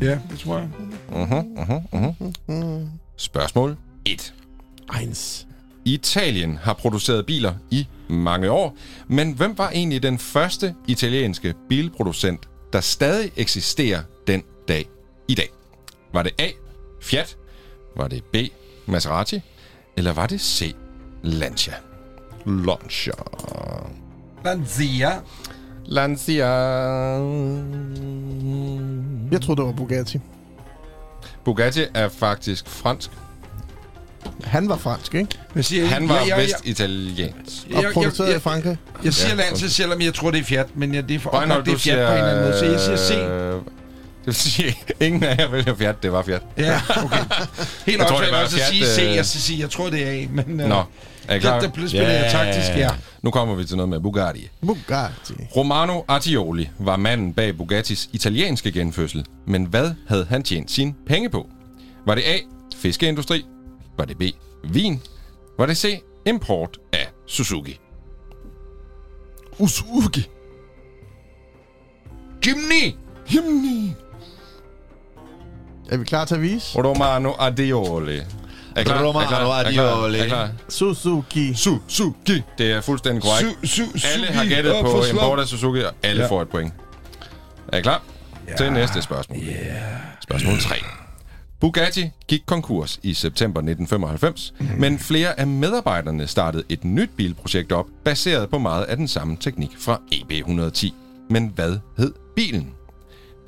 Ja, 0.00 0.18
det 0.30 0.38
tror 0.38 0.58
jeg. 0.58 0.68
Uh-huh, 1.08 1.44
uh-huh, 1.60 2.10
uh-huh. 2.48 2.86
Spørgsmål 3.16 3.76
1. 4.04 4.34
Eins. 5.00 5.46
Italien 5.84 6.56
har 6.62 6.72
produceret 6.72 7.26
biler 7.26 7.54
i 7.70 7.86
mange 8.08 8.50
år, 8.50 8.76
men 9.08 9.32
hvem 9.32 9.58
var 9.58 9.70
egentlig 9.70 10.02
den 10.02 10.18
første 10.18 10.74
italienske 10.88 11.54
bilproducent, 11.68 12.48
der 12.72 12.80
stadig 12.80 13.30
eksisterer 13.36 14.02
den 14.26 14.42
dag 14.68 14.88
i 15.28 15.34
dag? 15.34 15.48
Var 16.12 16.22
det 16.22 16.32
A. 16.38 16.48
Fiat? 17.00 17.36
Var 17.96 18.08
det 18.08 18.24
B. 18.24 18.36
Maserati? 18.86 19.40
Eller 20.00 20.12
var 20.12 20.26
det 20.26 20.40
C. 20.40 20.74
Lancia? 21.22 21.72
Lancia. 22.46 23.12
Lancia. 24.44 25.10
Lancia. 25.86 26.46
Jeg 29.32 29.42
troede, 29.42 29.60
det 29.60 29.66
var 29.66 29.72
Bugatti. 29.72 30.20
Bugatti 31.44 31.84
er 31.94 32.08
faktisk 32.08 32.68
fransk. 32.68 33.10
Han 34.44 34.68
var 34.68 34.76
fransk, 34.76 35.14
ikke? 35.14 35.38
Hvad 35.52 35.62
siger? 35.62 35.86
Han 35.86 36.08
var 36.08 36.14
Ja, 36.14 36.20
ja, 36.26 36.36
ja. 36.36 36.42
vest-italiensk. 36.42 37.66
Og 37.74 37.82
Jeg- 37.82 37.92
produceret 37.92 38.28
jeg- 38.28 38.36
i 38.36 38.40
Frankrig. 38.40 38.78
Jeg 39.04 39.14
siger 39.14 39.34
Ja, 39.34 39.42
Lancia, 39.42 39.68
selvom 39.68 40.00
jeg 40.00 40.14
tror, 40.14 40.30
det 40.30 40.40
er 40.40 40.44
Fiat, 40.44 40.66
men 40.76 40.94
ja, 40.94 41.00
det 41.00 41.14
er 41.14 41.18
for 41.18 41.30
Bare 41.30 41.46
når 41.46 41.54
oplagt, 41.54 41.66
det 41.66 41.74
er 41.74 41.78
Fiat 41.78 42.06
på 42.08 42.12
en 42.12 42.18
eller 42.18 42.30
anden 42.30 42.44
måde. 42.44 42.58
Så 42.58 42.64
jeg 42.64 42.80
siger 42.80 42.96
C. 42.96 43.10
øh, 44.20 44.26
Det 44.26 44.26
vil 44.26 44.34
sige, 44.34 44.76
ingen 45.06 45.24
af 45.24 45.36
jer 45.38 45.48
vælger 45.50 45.74
Fiat. 45.74 46.02
Det 46.02 46.12
var 46.12 46.22
Fiat. 46.22 46.42
Ja, 46.58 46.80
okay. 47.04 47.16
Helt 47.86 47.98
Jeg 47.98 48.08
det 48.08 48.16
var 48.16 48.22
jeg 48.22 48.44
også 48.44 48.56
at 48.56 48.66
sige 48.66 48.86
C, 48.86 48.98
øh, 49.02 49.16
jeg 49.16 49.26
skal 49.26 49.40
sige, 49.40 49.60
jeg 49.60 49.70
tror, 49.70 49.90
det 49.90 50.02
er 50.08 50.10
A, 50.10 50.26
men... 50.30 50.60
øh, 50.60 50.68
Nå, 50.68 50.82
er 51.28 51.34
I 51.34 51.38
klar? 51.38 51.60
Der 51.60 51.68
blev 51.68 51.88
spillet 51.88 52.08
yeah. 52.08 52.30
taktisk, 52.32 52.68
ja. 52.76 52.90
Nu 53.22 53.30
kommer 53.30 53.54
vi 53.54 53.64
til 53.64 53.76
noget 53.76 53.88
med 53.88 54.00
Bugatti. 54.00 54.48
Bugatti. 54.60 55.34
Romano 55.56 56.00
Artioli 56.08 56.68
var 56.78 56.96
manden 56.96 57.34
bag 57.34 57.56
Bugattis 57.56 58.08
italienske 58.12 58.72
genfødsel. 58.72 59.26
Men 59.46 59.64
hvad 59.64 59.90
havde 60.08 60.26
han 60.30 60.42
tjent 60.42 60.70
sine 60.70 60.94
penge 61.06 61.30
på? 61.30 61.46
Var 62.06 62.14
det 62.14 62.22
A. 62.22 62.36
Fiskeindustri? 62.76 63.44
Var 63.98 64.04
det 64.04 64.18
B. 64.18 64.22
Vin? 64.64 65.00
Var 65.58 65.66
det 65.66 65.76
C. 65.76 66.00
Import 66.26 66.78
af 66.92 67.08
Suzuki? 67.26 67.78
Usugi. 69.58 70.26
Jimny! 72.46 72.94
Jimny. 73.34 73.90
Er 75.90 75.96
vi 75.96 76.04
klar 76.04 76.24
til 76.24 76.34
at 76.34 76.42
vise? 76.42 76.78
Romano 76.84 77.32
Adioli. 77.38 78.16
Er 78.76 78.80
I 78.80 78.84
klar? 78.84 79.04
Romano 79.04 79.18
Er 79.18 79.24
I 79.24 79.28
klar? 79.28 79.60
Er 79.64 79.68
I 79.68 79.72
klar? 79.72 79.84
Adioli. 79.94 80.18
Er 80.18 80.24
I 80.24 80.28
klar? 80.28 80.48
Suzuki. 80.68 81.54
Suzuki. 81.54 82.42
Det 82.58 82.72
er 82.72 82.80
fuldstændig 82.80 83.22
korrekt. 83.22 83.58
Su- 83.64 83.82
su- 83.96 84.08
Alle 84.14 84.26
har 84.26 84.44
gættet 84.44 84.74
på 84.80 85.02
slum. 85.02 85.16
import 85.16 85.38
af 85.40 85.46
Suzuki, 85.46 85.80
og 85.80 85.92
alle 86.02 86.22
Ja. 86.22 86.28
får 86.28 86.42
et 86.42 86.48
point. 86.48 86.72
Er 87.72 87.78
I 87.78 87.80
klar? 87.82 88.02
Til 88.56 88.72
næste 88.72 89.02
spørgsmål. 89.02 89.38
Spørgsmål 90.22 90.58
3. 90.60 90.74
Bugatti 91.60 92.10
gik 92.28 92.42
konkurs 92.46 92.98
i 93.02 93.14
september 93.14 93.60
1995, 93.60 94.52
men 94.78 94.98
flere 94.98 95.40
af 95.40 95.46
medarbejderne 95.46 96.26
startede 96.26 96.62
et 96.68 96.84
nyt 96.84 97.10
bilprojekt 97.16 97.72
op, 97.72 97.86
baseret 98.04 98.50
på 98.50 98.58
meget 98.58 98.84
af 98.84 98.96
den 98.96 99.08
samme 99.08 99.36
teknik 99.40 99.70
fra 99.80 100.00
EB110. 100.12 100.92
Men 101.30 101.52
hvad 101.54 101.78
hed 101.98 102.12
bilen? 102.36 102.70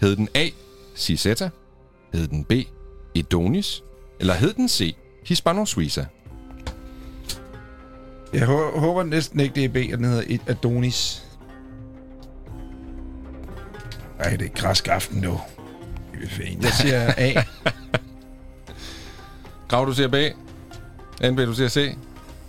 Hed 0.01 0.17
den 0.17 0.29
A. 0.35 0.49
Cisetta? 0.97 1.51
Hed 2.13 2.29
den 2.29 2.45
B. 2.45 2.53
Edonis? 3.15 3.83
Eller 4.21 4.35
hed 4.35 4.53
den 4.53 4.69
C. 4.69 4.97
Hispano 5.27 5.65
Suiza? 5.65 6.05
Jeg 8.33 8.47
hå- 8.47 8.79
håber 8.79 9.03
næsten 9.03 9.41
ikke, 9.41 9.55
det 9.55 9.65
er 9.65 9.69
B, 9.69 9.77
at 9.77 9.99
den 9.99 10.05
hedder 10.05 10.23
et 10.27 10.41
Adonis. 10.47 11.23
Ej, 14.21 14.37
det 14.37 14.47
er 14.47 14.61
græsk 14.61 14.89
aften 14.89 15.21
nu. 15.21 15.41
Det 16.21 16.25
er 16.25 16.29
fint. 16.29 16.65
Jeg 16.65 16.73
siger 16.73 17.13
A. 17.17 17.33
Grav, 19.69 19.87
du 19.87 19.93
siger 19.93 20.09
B. 20.09 20.15
NB, 21.31 21.39
du 21.39 21.55
siger 21.55 21.69
C. 21.69 21.95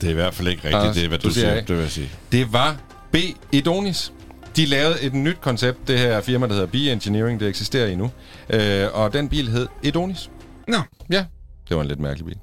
Det 0.01 0.07
er 0.07 0.11
i 0.11 0.13
hvert 0.13 0.33
fald 0.33 0.47
ikke 0.47 0.57
rigtigt, 0.63 0.75
Anders, 0.81 0.95
det 0.95 1.03
er, 1.03 1.07
hvad 1.07 1.19
du 1.19 1.27
du, 1.27 1.33
siger 1.33 1.47
siger. 1.47 1.57
A. 1.57 1.59
Det 1.61 1.69
vil 1.75 1.81
jeg 1.81 1.91
sige. 1.91 2.09
Det 2.31 2.53
var 2.53 2.77
B. 3.11 3.15
Edonis. 3.51 4.13
De 4.55 4.65
lavede 4.65 5.01
et 5.01 5.13
nyt 5.13 5.37
koncept, 5.41 5.87
det 5.87 5.99
her 5.99 6.21
firma, 6.21 6.47
der 6.47 6.53
hedder 6.53 6.67
B 6.67 6.75
Engineering, 6.75 7.39
det 7.39 7.47
eksisterer 7.47 7.87
endnu. 7.87 8.11
Øh, 8.53 8.87
og 8.93 9.13
den 9.13 9.29
bil 9.29 9.49
hed 9.51 9.67
Edonis. 9.83 10.29
Nå, 10.67 10.77
Ja, 11.11 11.25
det 11.69 11.77
var 11.77 11.81
en 11.81 11.87
lidt 11.87 11.99
mærkelig 11.99 12.25
bil. 12.25 12.37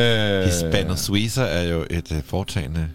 Øh, 0.00 0.44
Hispano 0.44 0.96
Suiza 0.96 1.42
er 1.42 1.62
jo 1.62 1.86
et 1.90 2.12
uh, 2.12 2.18
foretagende, 2.24 2.88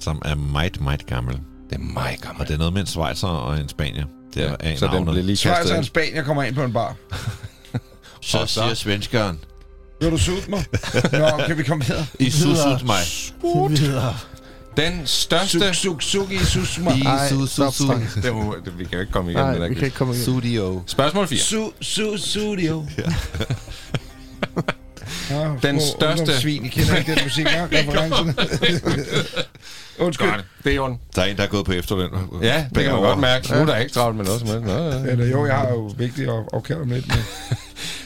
som 0.00 0.22
er 0.24 0.34
meget, 0.34 0.80
meget 0.80 1.06
gammel. 1.06 1.34
Det 1.70 1.74
er 1.74 1.78
meget 1.78 2.20
gammelt. 2.20 2.40
Og 2.40 2.48
det 2.48 2.54
er 2.54 2.58
noget 2.58 2.72
med 2.72 2.80
en 2.80 2.86
Schweizer 2.86 3.28
og 3.28 3.58
en 3.58 3.68
Spanier. 3.68 4.04
Det 4.34 4.42
er 4.44 4.56
ja, 4.62 4.68
ja, 4.70 4.76
så 4.76 4.86
den 4.92 5.04
blev 5.04 5.24
lige 5.24 5.36
Schweiz 5.36 5.56
kastet 5.56 5.72
og 5.72 5.78
en. 5.78 5.84
Spanier 5.84 6.22
kommer 6.22 6.42
ind 6.42 6.54
på 6.54 6.62
en 6.64 6.72
bar. 6.72 6.96
Så 8.20 8.38
Og 8.38 8.48
så- 8.48 8.60
siger 8.62 8.74
svenskeren, 8.74 9.40
Vil 10.00 10.10
du 10.10 10.18
suge 10.18 10.38
mig? 10.48 10.64
Nå, 11.12 11.28
kan 11.46 11.58
vi 11.58 11.62
komme 11.62 11.84
videre? 11.84 12.06
I 12.20 12.30
susut 12.30 12.84
mig. 12.86 13.00
Videre. 13.70 14.14
Den 14.76 15.02
største... 15.06 15.58
Suk, 15.74 15.74
suk, 15.74 16.02
suk, 16.02 16.32
i 16.32 16.38
sus 16.38 16.78
mig. 16.78 16.96
I 16.96 17.02
Ej, 17.02 17.28
su, 17.28 17.38
su, 17.40 17.46
stop, 17.46 17.72
su. 17.74 17.82
stop. 17.84 18.22
Det 18.22 18.34
var, 18.34 18.54
det, 18.64 18.78
vi 18.78 18.84
kan 18.84 18.92
jo 18.92 19.00
ikke 19.00 19.12
komme 19.12 19.30
igennem 19.30 19.50
Nej, 19.50 19.58
den 19.58 19.70
vi 19.70 19.74
kan 19.74 19.84
ikke 19.84 19.96
komme 19.96 20.12
igen. 20.14 20.22
Studio. 20.22 20.82
Spørgsmål 20.86 21.26
4. 21.28 21.38
Su, 21.38 21.70
su, 21.80 22.16
studio. 22.18 22.86
Ja. 25.30 25.50
Den 25.62 25.80
største- 25.80 26.20
ungdomssvin, 26.20 26.64
I 26.64 26.68
kender 26.68 26.96
ikke 26.96 27.14
den 27.14 27.24
musik, 27.24 27.46
ja? 27.46 27.64
Referencerne. 27.72 28.34
Undskyld. 30.06 30.30
Godt. 30.30 30.44
Det 30.64 30.70
er 30.70 30.76
jorden. 30.76 30.98
Der 31.16 31.22
er 31.22 31.26
en, 31.26 31.36
der 31.36 31.42
er 31.42 31.46
gået 31.46 31.66
på 31.66 31.72
efterløn. 31.72 32.10
Ja, 32.42 32.66
det 32.74 32.82
kan 32.84 32.92
man 32.92 33.02
godt 33.02 33.18
mærke. 33.18 33.52
Nu 33.52 33.58
er 33.60 33.64
der 33.66 33.76
ikke 33.76 33.92
travlt 33.92 34.16
med 34.16 34.24
noget 34.24 34.40
som 34.40 34.48
helst. 34.48 34.66
Ja. 34.68 35.10
Eller 35.12 35.26
jo, 35.26 35.46
jeg 35.46 35.56
har 35.56 35.68
jo 35.68 35.92
vigtigt 35.98 36.28
at 36.30 36.34
afkalde 36.52 36.82
om 36.82 36.88
lidt. 36.90 37.06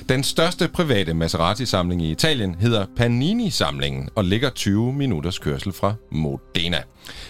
Den 0.09 0.24
største 0.24 0.68
private 0.68 1.14
Maserati-samling 1.14 2.02
i 2.02 2.11
Italien 2.11 2.54
hedder 2.54 2.86
Panini-samlingen 2.96 4.09
og 4.14 4.24
ligger 4.24 4.50
20 4.50 4.92
minutters 4.92 5.38
kørsel 5.38 5.72
fra 5.72 5.94
Modena. 6.11 6.82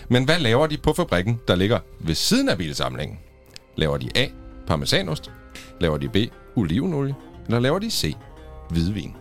Men 0.09 0.25
hvad 0.25 0.39
laver 0.39 0.67
de 0.67 0.77
på 0.77 0.93
fabrikken, 0.93 1.41
der 1.49 1.57
ligger 1.57 1.79
ved 2.01 2.15
siden 2.15 2.49
af 2.49 2.59
bilsamlingen? 2.59 3.19
Laver 3.77 3.97
de 3.97 4.09
A. 4.17 4.27
Parmesanost? 4.67 5.31
Laver 5.81 5.99
de 5.99 6.09
B. 6.09 6.17
Olivenolie? 6.57 7.15
Eller 7.47 7.61
laver 7.61 7.79
de 7.79 7.91
C. 7.91 8.17
Hvidvin? 8.71 9.15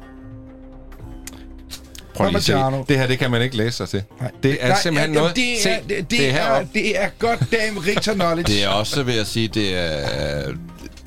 Prøv 2.16 2.28
lige 2.28 2.38
at 2.38 2.44
se. 2.44 2.54
Det 2.88 3.00
her, 3.00 3.08
det 3.08 3.20
kan 3.20 3.32
man 3.32 3.42
ikke 3.42 3.58
læse 3.58 3.78
sig 3.78 3.90
til. 3.90 4.04
Nej. 4.22 4.32
Det 4.44 4.58
er 4.60 4.68
Nej, 4.68 4.80
simpelthen 4.82 5.14
ja, 5.14 5.20
noget... 5.20 5.36
Det 5.36 5.58
Se, 5.64 5.70
er, 5.70 5.80
det, 5.82 5.90
det, 5.90 6.12
det 6.12 6.30
er 6.30 6.64
det 6.74 7.02
er 7.04 7.10
goddamn 7.20 7.80
Richter 7.88 8.14
knowledge. 8.14 8.54
Det 8.54 8.64
er 8.64 8.70
også, 8.70 9.04
vil 9.04 9.16
jeg 9.16 9.28
sige, 9.28 9.48
det 9.48 9.78
er 9.78 10.54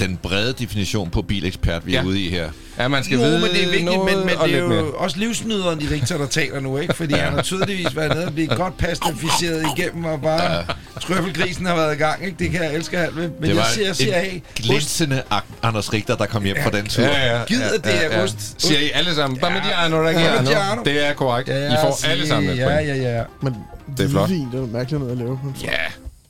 den 0.01 0.17
brede 0.23 0.53
definition 0.53 1.11
på 1.11 1.23
bilekspert, 1.23 1.87
vi 1.87 1.95
er 1.95 2.01
Ja. 2.01 2.07
ude 2.07 2.21
i 2.21 2.31
her. 2.31 2.51
Ja, 2.79 2.89
man 2.89 3.05
skal 3.05 3.17
jo, 3.19 3.25
vide 3.25 3.41
men 3.41 3.51
det 3.51 3.57
er 3.63 3.67
vigtigt, 3.67 3.85
noget 3.85 4.05
men, 4.17 4.27
men 4.27 4.35
det 4.45 4.55
er 4.55 4.59
jo 4.59 4.69
mere. 4.69 4.83
også 4.83 5.19
livsnyderen 5.19 5.81
i 5.81 5.87
Richter, 5.87 6.19
der 6.19 6.27
taler 6.27 6.61
nu, 6.61 6.79
ikke? 6.79 6.95
Fordi 6.95 7.15
han 7.15 7.33
har 7.33 7.43
tydeligvis 7.43 7.97
været 7.97 8.15
nede 8.15 8.27
og 8.27 8.33
blive 8.33 8.47
godt 8.47 8.77
pastificeret 8.77 9.65
igennem, 9.77 10.05
og 10.05 10.21
bare 10.23 10.53
ja. 10.57 10.63
trøffelgrisen 11.01 11.67
har 11.67 11.75
været 11.77 11.95
i 11.95 11.99
gang, 11.99 12.25
ikke? 12.25 12.37
Det 12.39 12.51
kan 12.51 12.63
jeg 12.65 12.75
elske 12.75 12.99
alt 12.99 13.17
ved. 13.17 13.29
Men 13.29 13.43
Det 13.43 13.49
jeg 13.49 13.57
var 13.57 13.65
siger, 13.95 14.17
jeg 14.17 14.29
en 14.33 14.43
ost, 14.47 14.55
glinsende 14.55 15.23
Anders 15.63 15.93
Richter, 15.93 16.17
der 16.17 16.27
kom 16.27 16.45
hjem 16.45 16.57
fra 16.63 16.71
den 16.71 16.87
tur. 16.87 17.03
Ja, 17.03 17.37
ja, 17.39 17.45
Gider 17.45 17.65
ja, 17.67 17.73
det 17.73 17.85
ja, 17.87 18.05
er 18.07 18.17
ja. 18.19 18.23
ost. 18.25 18.63
Siger 18.63 18.79
I 18.81 18.91
alle 18.95 19.15
sammen, 19.15 19.39
Parmigiano 19.41 19.97
Parmigiano. 19.97 20.39
Reggiano. 20.39 20.83
Det 20.85 21.07
er 21.09 21.13
korrekt. 21.13 21.49
ja, 21.49 21.73
I 21.73 21.77
får 21.83 22.07
alle 22.09 22.27
sammen 22.29 22.51
et 22.51 22.57
Ja, 22.59 22.69
ja, 22.79 22.95
ja. 23.17 23.23
Men 23.43 23.55
Det 23.97 24.05
er 24.05 24.09
flot. 24.09 24.29
hvidvin, 24.29 24.49
det 24.53 24.61
er 24.61 24.67
mærkeligt 24.67 25.01
noget 25.01 25.13
at 25.13 25.19
lave 25.19 25.39
på 25.43 25.47
en 25.49 25.55
Ja, 25.63 25.71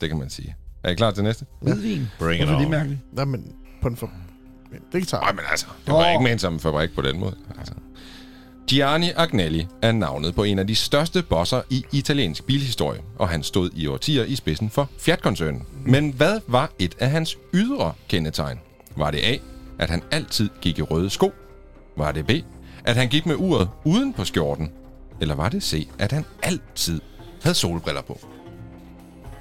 det 0.01 0.09
kan 0.09 0.19
man 0.19 0.29
sige. 0.29 0.55
Er 0.83 0.89
I 0.89 0.93
klar 0.95 1.11
til 1.11 1.23
næste? 1.23 1.45
Hvidvin. 1.61 2.07
Bring 2.19 2.41
it 2.41 2.47
Hvorfor 2.47 2.53
er 2.53 2.57
det 2.57 2.65
on. 2.65 2.71
mærkeligt? 2.71 2.99
Nej, 3.15 3.25
men 3.25 3.43
på 3.81 3.87
en 3.87 3.97
for... 3.97 4.11
Men 4.71 4.79
det 4.91 5.07
tager 5.07 5.21
Nej, 5.21 5.31
men 5.31 5.41
altså, 5.51 5.65
det 5.85 5.93
var 5.93 6.05
Åh. 6.05 6.11
ikke 6.11 6.23
ment 6.23 6.41
som 6.41 6.53
en 6.53 6.59
fabrik 6.59 6.95
på 6.95 7.01
den 7.01 7.19
måde. 7.19 7.35
Altså. 7.59 7.73
Gianni 8.67 9.11
Agnelli 9.15 9.67
er 9.81 9.91
navnet 9.91 10.35
på 10.35 10.43
en 10.43 10.59
af 10.59 10.67
de 10.67 10.75
største 10.75 11.23
bosser 11.23 11.61
i 11.69 11.85
italiensk 11.91 12.43
bilhistorie, 12.45 13.01
og 13.19 13.29
han 13.29 13.43
stod 13.43 13.69
i 13.75 13.87
årtier 13.87 14.23
i 14.23 14.35
spidsen 14.35 14.69
for 14.69 14.89
Fiat-koncernen. 14.97 15.63
Men 15.85 16.11
hvad 16.11 16.39
var 16.47 16.71
et 16.79 16.95
af 16.99 17.09
hans 17.09 17.37
ydre 17.53 17.93
kendetegn? 18.07 18.59
Var 18.95 19.11
det 19.11 19.19
A, 19.23 19.37
at 19.79 19.89
han 19.89 20.01
altid 20.11 20.49
gik 20.61 20.79
i 20.79 20.81
røde 20.81 21.09
sko? 21.09 21.31
Var 21.97 22.11
det 22.11 22.27
B, 22.27 22.31
at 22.83 22.95
han 22.95 23.07
gik 23.07 23.25
med 23.25 23.35
uret 23.35 23.69
uden 23.85 24.13
på 24.13 24.25
skjorten? 24.25 24.71
Eller 25.21 25.35
var 25.35 25.49
det 25.49 25.63
C, 25.63 25.87
at 25.99 26.11
han 26.11 26.25
altid 26.43 27.01
havde 27.41 27.55
solbriller 27.55 28.01
på? 28.01 28.19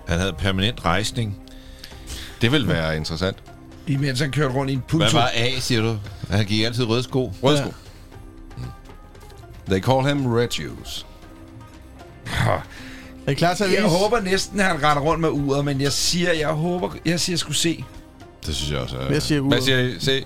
Han 0.06 0.18
havde 0.18 0.32
permanent 0.32 0.84
rejsning. 0.84 1.38
Det 2.40 2.52
vil 2.52 2.68
være 2.68 2.96
interessant. 2.96 3.36
Imens 3.86 4.20
han 4.20 4.30
kørte 4.30 4.54
rundt 4.54 4.70
i 4.70 4.74
en 4.74 4.82
punto. 4.88 4.98
Hvad 4.98 5.12
var 5.12 5.30
A, 5.34 5.60
siger 5.60 5.82
du? 5.82 5.96
Han 6.30 6.44
gik 6.46 6.64
altid 6.64 6.84
røde 6.84 7.02
sko. 7.02 7.32
Røde 7.42 7.58
sko. 7.58 7.72
They 9.68 9.80
call 9.82 10.06
him 10.08 10.26
Red 10.32 10.48
Shoes. 10.50 11.06
Er 13.26 13.30
I 13.30 13.34
klar 13.34 13.54
til 13.54 13.64
at 13.64 13.70
vise? 13.70 13.82
Jeg 13.82 13.90
håber 13.90 14.20
næsten, 14.20 14.60
at 14.60 14.66
han 14.66 14.82
retter 14.82 15.02
rundt 15.02 15.20
med 15.20 15.28
uret, 15.28 15.64
men 15.64 15.80
jeg 15.80 15.92
siger, 15.92 16.32
jeg 16.32 16.48
håber, 16.48 16.90
jeg 17.04 17.20
siger, 17.20 17.34
jeg 17.34 17.38
skulle 17.38 17.56
se. 17.56 17.84
Det 18.46 18.54
synes 18.54 18.70
jeg 18.72 18.78
også 18.80 18.96
er... 18.98 19.12
Jeg 19.12 19.22
siger 19.22 19.40
Hvad 19.40 19.52
uret. 19.52 19.64
siger 19.64 19.78
I? 19.78 20.00
Se. 20.00 20.24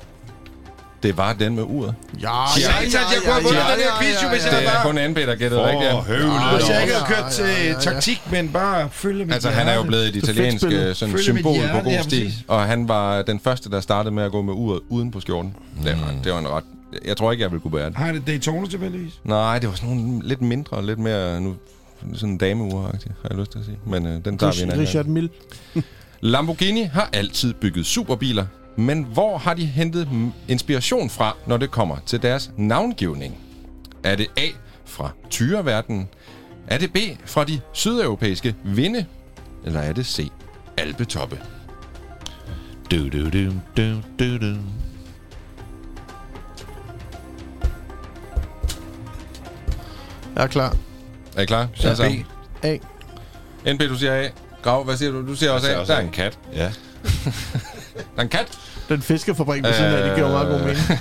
Det 1.04 1.16
var 1.16 1.32
den 1.32 1.54
med 1.54 1.62
uret. 1.62 1.94
Ja, 2.20 2.26
Ja, 2.26 2.60
ja, 2.60 2.98
jeg 3.14 3.22
kunne 3.24 3.32
have 3.32 3.44
vundet 3.44 3.62
den 3.72 3.80
her 3.84 3.92
quiz, 4.00 4.30
hvis 4.32 4.44
jeg 4.52 4.60
Det 4.60 4.68
er 4.68 4.82
kun 4.82 4.94
NB, 5.10 5.16
der 5.16 5.34
gættede 5.34 5.62
rigtigt. 5.66 5.90
ja. 5.90 6.00
høvlet. 6.00 6.40
Hvis 6.54 6.68
jeg 6.68 6.76
Ja, 6.76 6.80
ikke 6.82 6.94
havde 6.94 7.06
ja, 7.08 7.22
kørt 7.22 7.32
til 7.32 7.44
ja, 7.44 7.64
ja, 7.64 7.68
ja. 7.72 7.78
taktik, 7.80 8.22
men 8.30 8.48
bare 8.48 8.88
følge 8.92 9.24
mit 9.24 9.34
Altså, 9.34 9.48
han 9.50 9.68
er 9.68 9.74
jo 9.74 9.82
blevet 9.82 10.06
et 10.08 10.16
italiensk 10.16 10.64
øh, 10.66 10.94
sådan 10.94 11.18
symbol 11.18 11.56
på 11.72 11.78
god 11.78 11.92
ja, 11.92 12.02
stil. 12.02 12.32
Og 12.48 12.62
han 12.62 12.88
var 12.88 13.22
den 13.22 13.40
første, 13.40 13.70
der 13.70 13.80
startede 13.80 14.14
med 14.14 14.22
at 14.22 14.30
gå 14.32 14.42
med 14.42 14.52
uret 14.56 14.80
uden 14.88 15.10
på 15.10 15.20
skjorten. 15.20 15.56
Det, 15.84 15.96
var, 16.00 16.14
det 16.24 16.32
var 16.32 16.38
en 16.38 16.48
ret... 16.48 16.64
Jeg 17.04 17.16
tror 17.16 17.32
ikke, 17.32 17.42
jeg 17.42 17.50
ville 17.50 17.60
kunne 17.60 17.70
bære 17.70 17.86
det. 17.86 17.96
Har 17.96 18.04
han 18.06 18.16
et 18.16 18.26
Daytona 18.26 18.66
tilfældigvis? 18.68 19.12
Nej, 19.24 19.58
det 19.58 19.68
var 19.68 19.74
sådan 19.74 19.96
nogle 19.96 20.28
lidt 20.28 20.42
mindre, 20.42 20.86
lidt 20.86 20.98
mere... 20.98 21.40
Nu, 21.40 21.54
sådan 22.14 22.28
en 22.28 22.38
dameur 22.38 22.80
har 22.82 23.28
jeg 23.30 23.38
lyst 23.38 23.50
til 23.52 23.58
at 23.58 23.64
sige. 23.64 23.78
Men 23.86 24.06
øh, 24.06 24.24
den 24.24 24.38
tager 24.38 24.52
vi 24.52 24.62
en 24.62 24.70
anden 24.70 24.86
Richard 24.86 25.04
gang. 25.04 25.12
Mill. 25.12 25.30
Lamborghini 26.20 26.82
har 26.82 27.08
altid 27.12 27.54
bygget 27.54 27.86
superbiler, 27.86 28.46
men 28.76 29.02
hvor 29.02 29.38
har 29.38 29.54
de 29.54 29.66
hentet 29.66 30.08
inspiration 30.48 31.10
fra, 31.10 31.36
når 31.46 31.56
det 31.56 31.70
kommer 31.70 31.96
til 32.06 32.22
deres 32.22 32.50
navngivning? 32.56 33.38
Er 34.04 34.16
det 34.16 34.26
A 34.36 34.46
fra 34.84 35.10
tyreverdenen? 35.30 36.08
Er 36.66 36.78
det 36.78 36.92
B 36.92 36.96
fra 37.24 37.44
de 37.44 37.60
sydeuropæiske 37.72 38.54
vinde? 38.64 39.06
Eller 39.64 39.80
er 39.80 39.92
det 39.92 40.06
C 40.06 40.30
alpetoppe? 40.76 41.40
Du, 42.90 43.08
du, 43.08 43.30
du, 43.30 43.52
du, 43.76 44.00
du, 44.18 44.38
du. 44.38 44.56
Jeg 50.36 50.42
er 50.42 50.46
klar. 50.46 50.76
Er 51.36 51.42
I 51.42 51.44
klar? 51.46 51.68
Altså, 51.84 52.22
B. 52.62 52.64
A. 52.64 52.76
NP, 53.72 53.80
du 53.80 53.98
siger 53.98 54.14
A. 54.14 54.28
Grav, 54.62 54.84
hvad 54.84 54.96
siger 54.96 55.12
du? 55.12 55.26
Du 55.26 55.34
siger 55.34 55.52
også 55.52 55.66
A. 55.66 55.70
siger 55.70 55.84
Der 55.94 55.94
er 55.94 56.00
en 56.00 56.10
kat. 56.10 56.38
Ja. 56.52 56.72
Der 57.94 58.00
er 58.16 58.22
en 58.22 58.28
kat. 58.28 58.58
Den 58.88 59.02
fiskefabrik 59.02 59.62
ved 59.62 59.74
siden 59.74 59.94
af, 59.94 60.04
det 60.04 60.14
giver 60.14 60.28
meget 60.28 60.48
god 60.48 60.58
mening. 60.60 61.00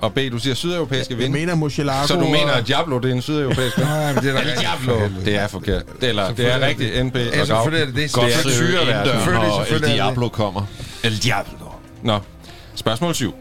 Og 0.00 0.14
B, 0.14 0.18
du 0.32 0.38
siger 0.38 0.54
sydeuropæiske 0.54 1.12
Jeg 1.14 1.18
vinde. 1.18 1.32
mener 1.38 1.54
Murcielago. 1.54 2.06
Så 2.06 2.14
du 2.14 2.20
mener, 2.20 2.52
og- 2.52 2.58
at 2.58 2.66
Diablo 2.68 2.98
det 2.98 3.10
er 3.10 3.14
en 3.14 3.22
sydeuropæisk 3.22 3.78
vinde? 3.78 3.90
Nej, 3.90 4.12
men 4.12 4.22
det 4.22 4.30
er 4.30 4.34
da 4.34 4.38
rigtigt. 4.40 4.60
Diablo. 4.60 5.08
Det 5.24 5.36
er 5.36 5.46
forkert. 5.46 5.82
Det, 6.00 6.08
eller, 6.08 6.22
det 6.34 6.46
er 6.46 6.58
Selvfølgelig 6.58 6.68
rigtigt, 6.68 6.90
og 6.90 7.38
Ja, 7.38 7.44
Grav. 7.54 7.62
selvfølgelig 7.62 7.80
er 7.82 7.86
det 7.86 7.94
det. 7.94 8.12
Godt 8.12 8.32
er 8.32 8.50
syre 8.50 8.86
verden. 8.86 9.12
Selvfølgelig, 9.12 9.52
og 9.52 9.60
El 9.60 9.66
selvfølgelig 9.66 9.88
det 9.96 10.04
Diablo 10.04 10.28
kommer. 10.28 10.62
El 11.04 11.22
Diablo. 11.22 11.66
Nå, 12.02 12.18
spørgsmål 12.74 13.14
7. 13.14 13.34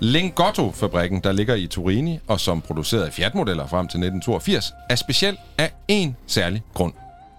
Lingotto-fabrikken, 0.00 1.20
der 1.24 1.32
ligger 1.32 1.54
i 1.54 1.66
Turini, 1.66 2.18
og 2.28 2.40
som 2.40 2.60
producerede 2.60 3.10
Fiat-modeller 3.12 3.66
frem 3.66 3.88
til 3.88 3.98
1982, 3.98 4.72
er 4.90 4.94
speciel 4.94 5.36
af 5.58 5.70
en 5.88 6.16
særlig 6.26 6.62
grund. 6.74 6.92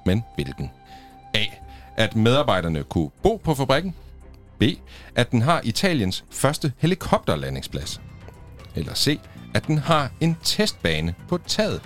Men 0.06 0.24
hvilken? 0.36 0.72
A. 1.34 1.44
At 1.98 2.16
medarbejderne 2.16 2.84
kunne 2.84 3.10
bo 3.24 3.42
på 3.44 3.56
fabrikken. 3.56 3.94
B. 4.60 4.64
At 5.16 5.32
den 5.32 5.42
har 5.42 5.62
Italiens 5.64 6.24
første 6.32 6.72
helikopterlandingsplads. 6.78 8.02
Eller 8.76 8.94
C. 8.94 9.20
At 9.54 9.68
den 9.68 9.78
har 9.78 10.12
en 10.20 10.38
testbane 10.44 11.14
på 11.30 11.40
taget. 11.48 11.82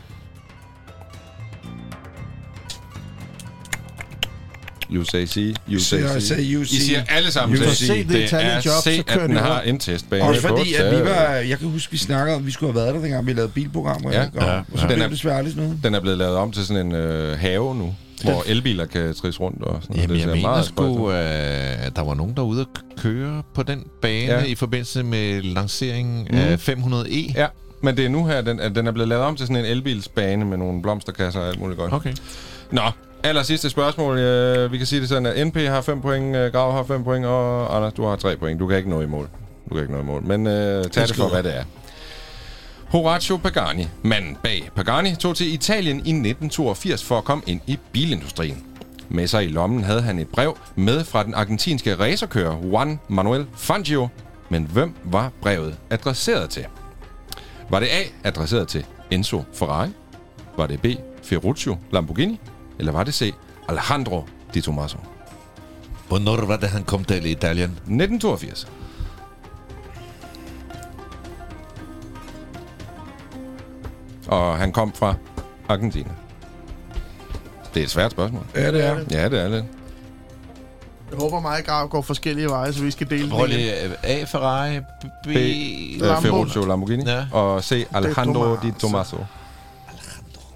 You 4.94 5.04
say 5.04 5.26
C, 5.28 5.54
you 5.70 5.80
say 5.80 6.02
Så 6.02 6.20
C. 6.20 6.28
say 6.28 6.54
you 6.54 6.62
I 6.62 6.66
siger 6.66 7.04
alle 7.10 7.32
sammen 7.32 7.58
You 7.58 7.70
C. 7.72 7.78
see 7.78 8.04
the 8.04 8.14
Det 8.14 8.34
er 8.34 8.56
job, 8.66 8.84
C, 8.84 9.04
at 9.08 9.20
den 9.20 9.32
de 9.32 9.38
har 9.40 9.62
en 9.62 9.80
testbane 9.80 10.24
Også 10.24 10.42
på 10.42 10.48
fordi, 10.48 10.74
at 10.74 10.92
vi 10.92 11.00
var... 11.06 11.34
Jeg 11.34 11.60
kan 11.60 11.68
huske, 11.70 11.92
vi 11.92 11.98
snakkede 11.98 12.36
om, 12.36 12.42
at 12.42 12.46
vi 12.46 12.52
skulle 12.52 12.74
have 12.74 12.82
været 12.86 12.96
der, 12.96 13.02
dengang 13.02 13.28
vi 13.28 13.34
lavede 13.34 13.52
bilprogrammer. 13.52 14.12
Ja, 14.14 14.26
ikke? 14.26 14.40
og, 14.40 14.46
ja, 14.46 14.58
og 14.60 14.66
så 14.76 14.82
ja. 14.82 14.86
blev 14.88 14.90
Den 14.96 15.02
er- 15.02 15.08
det 15.08 15.12
desværre 15.12 15.38
aldrig 15.38 15.54
sådan 15.54 15.68
noget. 15.68 15.84
Den 15.84 15.96
er 15.96 16.00
blevet 16.00 16.18
lavet 16.18 16.36
om 16.36 16.52
til 16.52 16.66
sådan 16.66 16.86
en 16.86 16.96
øh, 16.96 17.40
have 17.40 17.76
nu, 17.76 17.96
hvor 18.24 18.44
elbiler 18.48 18.86
kan 18.86 19.14
trilles 19.14 19.40
rundt 19.40 19.64
og 19.64 19.80
sådan 19.82 19.96
Jamen, 19.96 20.08
noget. 20.10 20.20
jeg 20.22 20.42
ser 20.42 20.48
mener 20.48 20.62
sgu, 20.62 21.12
øh, 21.12 21.86
at 21.86 21.96
der 21.96 22.02
var 22.04 22.14
nogen, 22.14 22.36
der 22.36 22.42
var 22.42 22.50
ude 22.50 22.62
at 22.62 22.68
køre 22.98 23.44
på 23.56 23.64
den 23.64 23.84
bane 24.02 24.26
Ja. 24.26 24.44
i 24.44 24.56
forbindelse 24.56 25.04
med 25.04 25.42
lanceringen 25.42 26.28
mm. 26.32 26.38
af 26.38 26.70
500e. 26.70 27.34
Ja, 27.36 27.48
men 27.82 27.98
det 27.98 28.06
er 28.06 28.10
nu 28.10 28.26
her, 28.26 28.42
den, 28.42 28.60
at 28.60 28.76
den 28.76 28.88
er 28.88 28.92
blevet 28.92 29.08
lavet 29.10 29.24
om 29.24 29.36
til 29.36 29.48
sådan 29.48 29.66
en 29.66 29.72
elbilsbane 29.72 30.46
med 30.46 30.58
nogle 30.58 30.82
blomsterkasser 30.82 31.40
og 31.40 31.48
alt 31.48 31.60
muligt 31.60 31.80
godt. 31.80 31.94
Okay. 31.94 32.14
Nå, 32.72 32.82
aller 33.24 33.44
sidste 33.44 33.70
spørgsmål. 33.70 34.18
Øh, 34.18 34.72
vi 34.72 34.78
kan 34.78 34.88
sige 34.88 35.02
det 35.02 35.10
sådan, 35.10 35.26
at 35.26 35.48
NP 35.48 35.58
har 35.58 35.82
5 35.82 36.02
point, 36.02 36.36
øh, 36.36 36.52
Grav 36.52 36.72
har 36.74 36.84
5 36.84 37.04
point, 37.04 37.26
og 37.26 37.76
Anders, 37.76 37.94
du 37.94 38.06
har 38.06 38.16
3 38.16 38.36
point. 38.38 38.60
Du 38.60 38.68
kan 38.68 38.78
ikke 38.78 38.90
nå 38.90 39.02
i 39.02 39.06
mål. 39.06 39.30
Du 39.70 39.74
kan 39.76 39.84
ikke 39.84 39.94
nå 39.94 40.00
i 40.00 40.06
mål. 40.06 40.24
Men 40.24 40.48
øh, 40.48 40.86
tag 40.86 41.08
det 41.08 41.16
for, 41.16 41.30
hvad 41.30 41.44
det 41.44 41.58
er. 41.58 41.64
Horacio 42.92 43.38
Pagani, 43.38 43.88
manden 44.04 44.38
bag 44.44 44.70
Pagani, 44.76 45.16
tog 45.16 45.36
til 45.36 45.54
Italien 45.54 45.96
i 45.96 46.00
1982 46.00 47.04
for 47.04 47.18
at 47.18 47.24
komme 47.24 47.44
ind 47.48 47.62
i 47.68 47.80
bilindustrien. 47.92 48.64
Med 49.10 49.28
sig 49.28 49.44
i 49.44 49.48
lommen 49.48 49.84
havde 49.84 50.02
han 50.02 50.20
et 50.20 50.28
brev 50.28 50.58
med 50.76 51.04
fra 51.04 51.24
den 51.24 51.34
argentinske 51.34 51.96
racerkører 51.96 52.58
Juan 52.64 53.00
Manuel 53.08 53.46
Fangio. 53.56 54.08
Men 54.50 54.64
hvem 54.64 54.94
var 55.04 55.32
brevet 55.42 55.78
adresseret 55.90 56.50
til? 56.50 56.66
Var 57.70 57.80
det 57.80 57.88
A, 57.88 58.04
adresseret 58.24 58.68
til 58.68 58.86
Enzo 59.12 59.44
Ferrari? 59.54 59.90
Var 60.58 60.68
det 60.68 60.82
B, 60.82 60.86
Ferruccio 61.24 61.78
Lamborghini? 61.92 62.40
Eller 62.80 62.92
var 62.92 63.04
det 63.04 63.14
C, 63.14 63.34
Alejandro 63.70 64.26
Di 64.54 64.62
Tommaso? 64.62 64.98
Hvornår 66.08 66.46
var 66.46 66.58
det, 66.58 66.70
han 66.70 66.84
kom 66.84 67.04
til 67.04 67.26
Italien? 67.26 67.70
1982. 67.70 68.68
Og 74.28 74.58
han 74.58 74.72
kom 74.72 74.94
fra 74.94 75.14
Argentina. 75.70 76.10
Det 77.74 77.80
er 77.80 77.84
et 77.84 77.90
svært 77.90 78.12
spørgsmål. 78.12 78.44
Ja, 78.56 78.72
det 78.72 78.86
er. 78.86 79.00
Ja, 79.12 79.30
det 79.30 79.42
er 79.42 79.48
lidt. 79.48 79.66
Jeg 81.12 81.20
håber 81.20 81.40
mig 81.40 81.58
og 81.58 81.64
Grav 81.66 81.88
går 81.88 82.02
forskellige 82.02 82.50
veje, 82.50 82.74
så 82.74 82.82
vi 82.84 82.92
skal 82.92 83.10
dele 83.10 83.30
Prøv 83.30 83.46
lige, 83.46 83.84
øh, 83.84 83.92
A, 84.04 84.24
Ferrari, 84.24 84.80
B, 84.80 84.84
B 85.24 85.28
Øh, 85.28 86.08
Lambo. 86.08 86.22
Ferruccio 86.22 86.66
Lamborghini. 86.66 87.04
Ja. 87.10 87.26
Og 87.32 87.64
C, 87.64 87.88
Alejandro 87.94 88.56
Di 88.56 88.72
Tommaso. 88.72 88.80
Tommaso. 88.80 89.18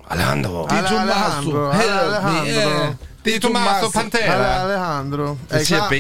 Alejandro. 0.10 0.64
Di 0.64 0.76
Tommaso. 0.90 1.70
Alejandro. 1.70 1.72
Alejandro. 1.72 2.94
Di 3.26 3.40
Tommaso 3.40 3.92
Pantera. 3.94 4.62
Alejandro. 4.64 5.24
Er 5.24 5.36
Jeg 5.52 5.66
siger? 5.66 5.90
B. 5.90 5.94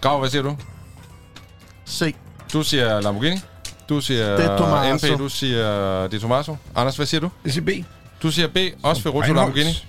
Grav, 0.00 0.18
hvad 0.18 0.30
siger 0.30 0.42
du? 0.42 0.56
C. 1.88 2.14
Du 2.52 2.62
siger 2.62 3.00
Lamborghini. 3.00 3.40
Du 3.88 4.00
siger 4.00 4.36
Di 4.36 4.42
Tommaso. 4.58 5.06
NP, 5.12 5.18
du 5.18 5.28
siger 5.28 6.06
Di 6.08 6.18
Tommaso. 6.18 6.56
Anders, 6.76 6.96
hvad 6.96 7.06
siger 7.06 7.20
du? 7.20 7.28
Jeg 7.44 7.52
siger 7.52 7.64
B. 7.64 7.70
Du 8.22 8.30
siger 8.30 8.48
B, 8.48 8.56
også 8.82 9.02
Ferruccio. 9.02 9.34
Lamborghini. 9.34 9.84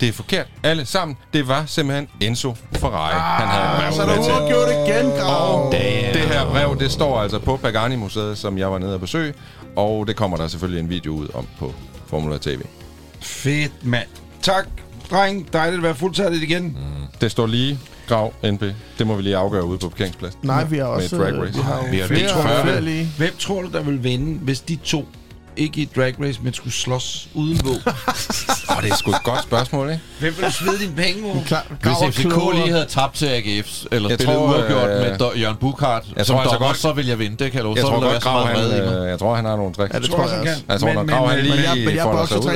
Det 0.00 0.08
er 0.08 0.12
forkert. 0.12 0.46
Alle 0.62 0.86
sammen. 0.86 1.16
Det 1.32 1.48
var 1.48 1.64
simpelthen 1.66 2.08
Enzo 2.20 2.54
Ferrari. 2.72 3.12
Han 3.14 3.48
havde 3.48 3.86
Ah, 3.86 3.92
Så 3.94 4.02
er 4.02 4.06
der 4.06 4.22
til. 4.22 4.32
uafgjort 4.32 4.68
igen, 4.68 5.10
Grav. 5.10 5.68
Det 5.72 6.20
her 6.20 6.44
brev, 6.50 6.76
det 6.78 6.92
står 6.92 7.20
altså 7.20 7.38
på 7.38 7.56
Pagani-museet, 7.56 8.38
som 8.38 8.58
jeg 8.58 8.72
var 8.72 8.78
nede 8.78 8.94
og 8.94 9.00
besøge. 9.00 9.34
Og 9.76 10.06
det 10.06 10.16
kommer 10.16 10.36
der 10.36 10.48
selvfølgelig 10.48 10.80
en 10.82 10.90
video 10.90 11.12
ud 11.14 11.28
om 11.34 11.46
på 11.58 11.74
Formula 12.06 12.38
TV. 12.38 12.60
Fedt, 13.20 13.72
mand. 13.86 14.06
Tak, 14.42 14.66
dreng. 15.10 15.52
Dejligt 15.52 15.76
at 15.78 15.82
være 15.82 15.94
fuldtalligt 15.94 16.42
igen. 16.42 16.76
Det 17.20 17.30
står 17.30 17.46
lige 17.46 17.78
grav 18.08 18.32
NP. 18.44 18.62
Det 18.98 19.06
må 19.06 19.16
vi 19.16 19.22
lige 19.22 19.36
afgøre 19.36 19.64
ude 19.64 19.78
på 19.78 19.88
parkeringspladsen. 19.88 20.40
Nej, 20.42 20.64
vi 20.64 20.78
har 20.78 20.84
også... 20.84 21.16
Drag 21.16 21.32
øh, 21.32 21.40
race. 21.40 21.52
Vi 21.54 21.60
har 21.62 21.90
Vi 21.90 21.98
har 21.98 22.06
flere, 22.06 22.28
B40. 22.28 22.62
flere 22.62 22.80
lige. 22.80 23.08
Hvem 23.18 23.32
tror 23.38 23.62
du, 23.62 23.68
der 23.68 23.82
vil 23.82 24.04
vinde, 24.04 24.38
hvis 24.38 24.60
de 24.60 24.76
to 24.76 25.06
ikke 25.60 25.80
i 25.80 25.88
drag 25.96 26.14
race, 26.20 26.40
men 26.42 26.54
skulle 26.54 26.72
slås 26.74 27.28
uden 27.34 27.60
våben? 27.64 27.80
Åh, 28.76 28.82
det 28.82 28.90
er 28.90 28.96
sgu 28.96 29.10
et 29.10 29.22
godt 29.24 29.42
spørgsmål, 29.42 29.90
ikke? 29.90 30.02
Hvem 30.20 30.36
vil 30.36 30.44
du 30.44 30.50
smide 30.52 30.78
dine 30.78 30.94
penge 30.96 31.22
på? 31.22 31.38
Klar, 31.46 31.64
Hvis 31.82 32.16
FCK 32.16 32.34
lige 32.54 32.70
havde 32.72 32.86
tabt 32.88 33.14
til 33.14 33.26
AGF, 33.26 33.68
eller 33.92 34.08
Jeg 34.08 34.18
spillet 34.18 34.36
tror, 34.36 34.46
uafgjort 34.48 34.90
øh, 34.90 35.00
med 35.00 35.20
Do- 35.22 35.38
Jørgen 35.40 35.56
Bukhardt, 35.56 36.04
jeg 36.16 36.26
som 36.26 36.36
tror 36.36 36.44
dommer, 36.44 36.66
godt- 36.66 36.76
så 36.78 36.92
vil 36.92 37.06
jeg 37.06 37.18
vinde. 37.18 37.36
Det 37.44 37.52
kan 37.52 37.54
jeg 37.58 37.64
love. 37.64 37.74
Jeg 37.76 37.82
så 37.82 37.88
tror 37.88 38.00
godt, 38.00 38.22
Grav, 38.22 38.46
han, 38.46 38.56
mad 38.56 38.76
i 38.76 38.80
mig. 38.86 38.94
øh, 39.04 39.08
jeg 39.10 39.18
tror, 39.18 39.34
han 39.34 39.44
har 39.44 39.56
nogle 39.56 39.74
tricks. 39.74 39.94
Ja, 39.94 39.98
det 39.98 40.04
Jeg 40.08 40.10
tror 40.16 40.22
også, 40.22 40.34
jeg 40.34 40.44
han 40.44 40.48
også. 40.52 40.62
kan. 40.66 40.72
Jeg 40.72 40.80
tror, 40.80 40.92
når 40.92 41.04
Grav, 41.06 41.28
han 41.28 41.36
men, 41.36 41.44
lige- 41.46 41.56
Men 41.56 41.64
jeg, 41.64 41.76
men 41.76 41.96
jeg 41.96 42.06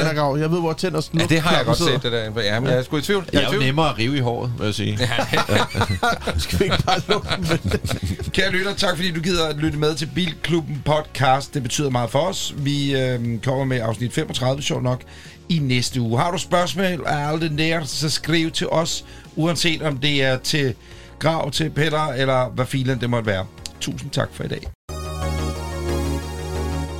er 0.04 0.08
af. 0.08 0.14
Grav. 0.16 0.38
Jeg 0.38 0.50
ved, 0.50 0.60
hvor 0.60 0.72
tændt 0.72 0.96
og 0.96 1.04
Ja, 1.18 1.24
det 1.26 1.40
har 1.40 1.56
jeg 1.56 1.66
godt 1.66 1.78
set, 1.78 2.02
det 2.02 2.12
der. 2.12 2.42
Ja, 2.42 2.60
men 2.60 2.68
jeg 2.70 2.78
er 2.78 2.82
sgu 2.82 2.96
i 2.96 3.02
tvivl. 3.02 3.24
Jeg 3.32 3.40
Det 3.40 3.46
er 3.46 3.50
er 3.50 3.54
jo 3.54 3.60
nemmere 3.60 3.88
at 3.90 3.98
rive 3.98 4.16
i 4.16 4.20
håret, 4.20 4.52
vil 4.58 4.64
jeg 4.64 4.74
sige. 4.74 4.98
Skal 6.38 6.58
vi 6.58 6.64
ikke 6.64 6.82
bare 6.86 7.00
lukke 7.08 7.28
den 7.36 7.44
det? 7.62 8.32
Kære 8.32 8.50
lytter, 8.50 8.74
tak 8.74 8.96
fordi 8.96 9.10
du 9.10 9.20
gider 9.20 9.46
at 9.48 9.56
lytte 9.56 9.78
med 9.78 9.94
til 9.94 10.06
Bilklubben 10.14 10.82
podcast. 10.84 11.54
Det 11.54 11.62
betyder 11.62 11.90
meget 11.90 12.10
for 12.10 12.18
os. 12.18 12.54
Vi 12.56 12.93
øh, 12.94 13.40
kommer 13.40 13.64
med 13.64 13.80
afsnit 13.80 14.12
35, 14.12 14.62
sjovt 14.62 14.82
nok, 14.82 15.02
i 15.48 15.58
næste 15.58 16.00
uge. 16.00 16.18
Har 16.18 16.30
du 16.30 16.38
spørgsmål 16.38 17.04
af 17.06 17.28
alt 17.28 17.42
det 17.42 17.58
der, 17.58 17.84
så 17.84 18.10
skriv 18.10 18.50
til 18.50 18.68
os, 18.68 19.04
uanset 19.36 19.82
om 19.82 19.98
det 19.98 20.22
er 20.22 20.38
til 20.38 20.74
Grav, 21.18 21.50
til 21.50 21.70
Peller, 21.70 22.06
eller 22.06 22.48
hvad 22.48 22.66
filen 22.66 23.00
det 23.00 23.10
måtte 23.10 23.26
være. 23.26 23.46
Tusind 23.80 24.10
tak 24.10 24.28
for 24.32 24.44
i 24.44 24.48
dag. 24.48 24.62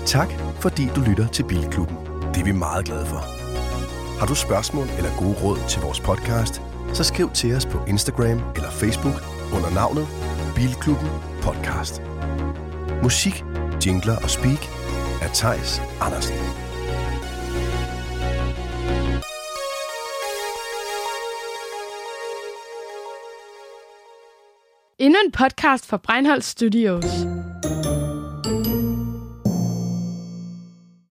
Tak, 0.07 0.28
fordi 0.61 0.88
du 0.97 1.01
lytter 1.01 1.28
til 1.28 1.45
Bilklubben. 1.45 1.97
Det 2.34 2.40
er 2.40 2.45
vi 2.45 2.53
meget 2.53 2.84
glade 2.84 3.07
for. 3.07 3.45
Har 4.18 4.26
du 4.26 4.34
spørgsmål 4.34 4.86
eller 4.97 5.11
gode 5.18 5.34
råd 5.42 5.59
til 5.68 5.82
vores 5.82 6.01
podcast, 6.01 6.62
så 6.92 7.05
skriv 7.05 7.30
til 7.30 7.55
os 7.55 7.66
på 7.66 7.84
Instagram 7.88 8.40
eller 8.57 8.70
Facebook 8.70 9.14
under 9.55 9.70
navnet 9.70 10.07
Bilklubben 10.55 11.09
Podcast. 11.42 12.03
Musik, 13.03 13.45
jingler 13.86 14.16
og 14.16 14.30
speak 14.30 14.84
af 15.25 15.31
Tejs 15.35 15.81
Andersen. 16.01 16.35
Endnu 24.99 25.18
en 25.25 25.33
podcast 25.33 25.87
fra 25.87 25.97
Breinholt 25.97 26.45
Studios. 26.45 27.05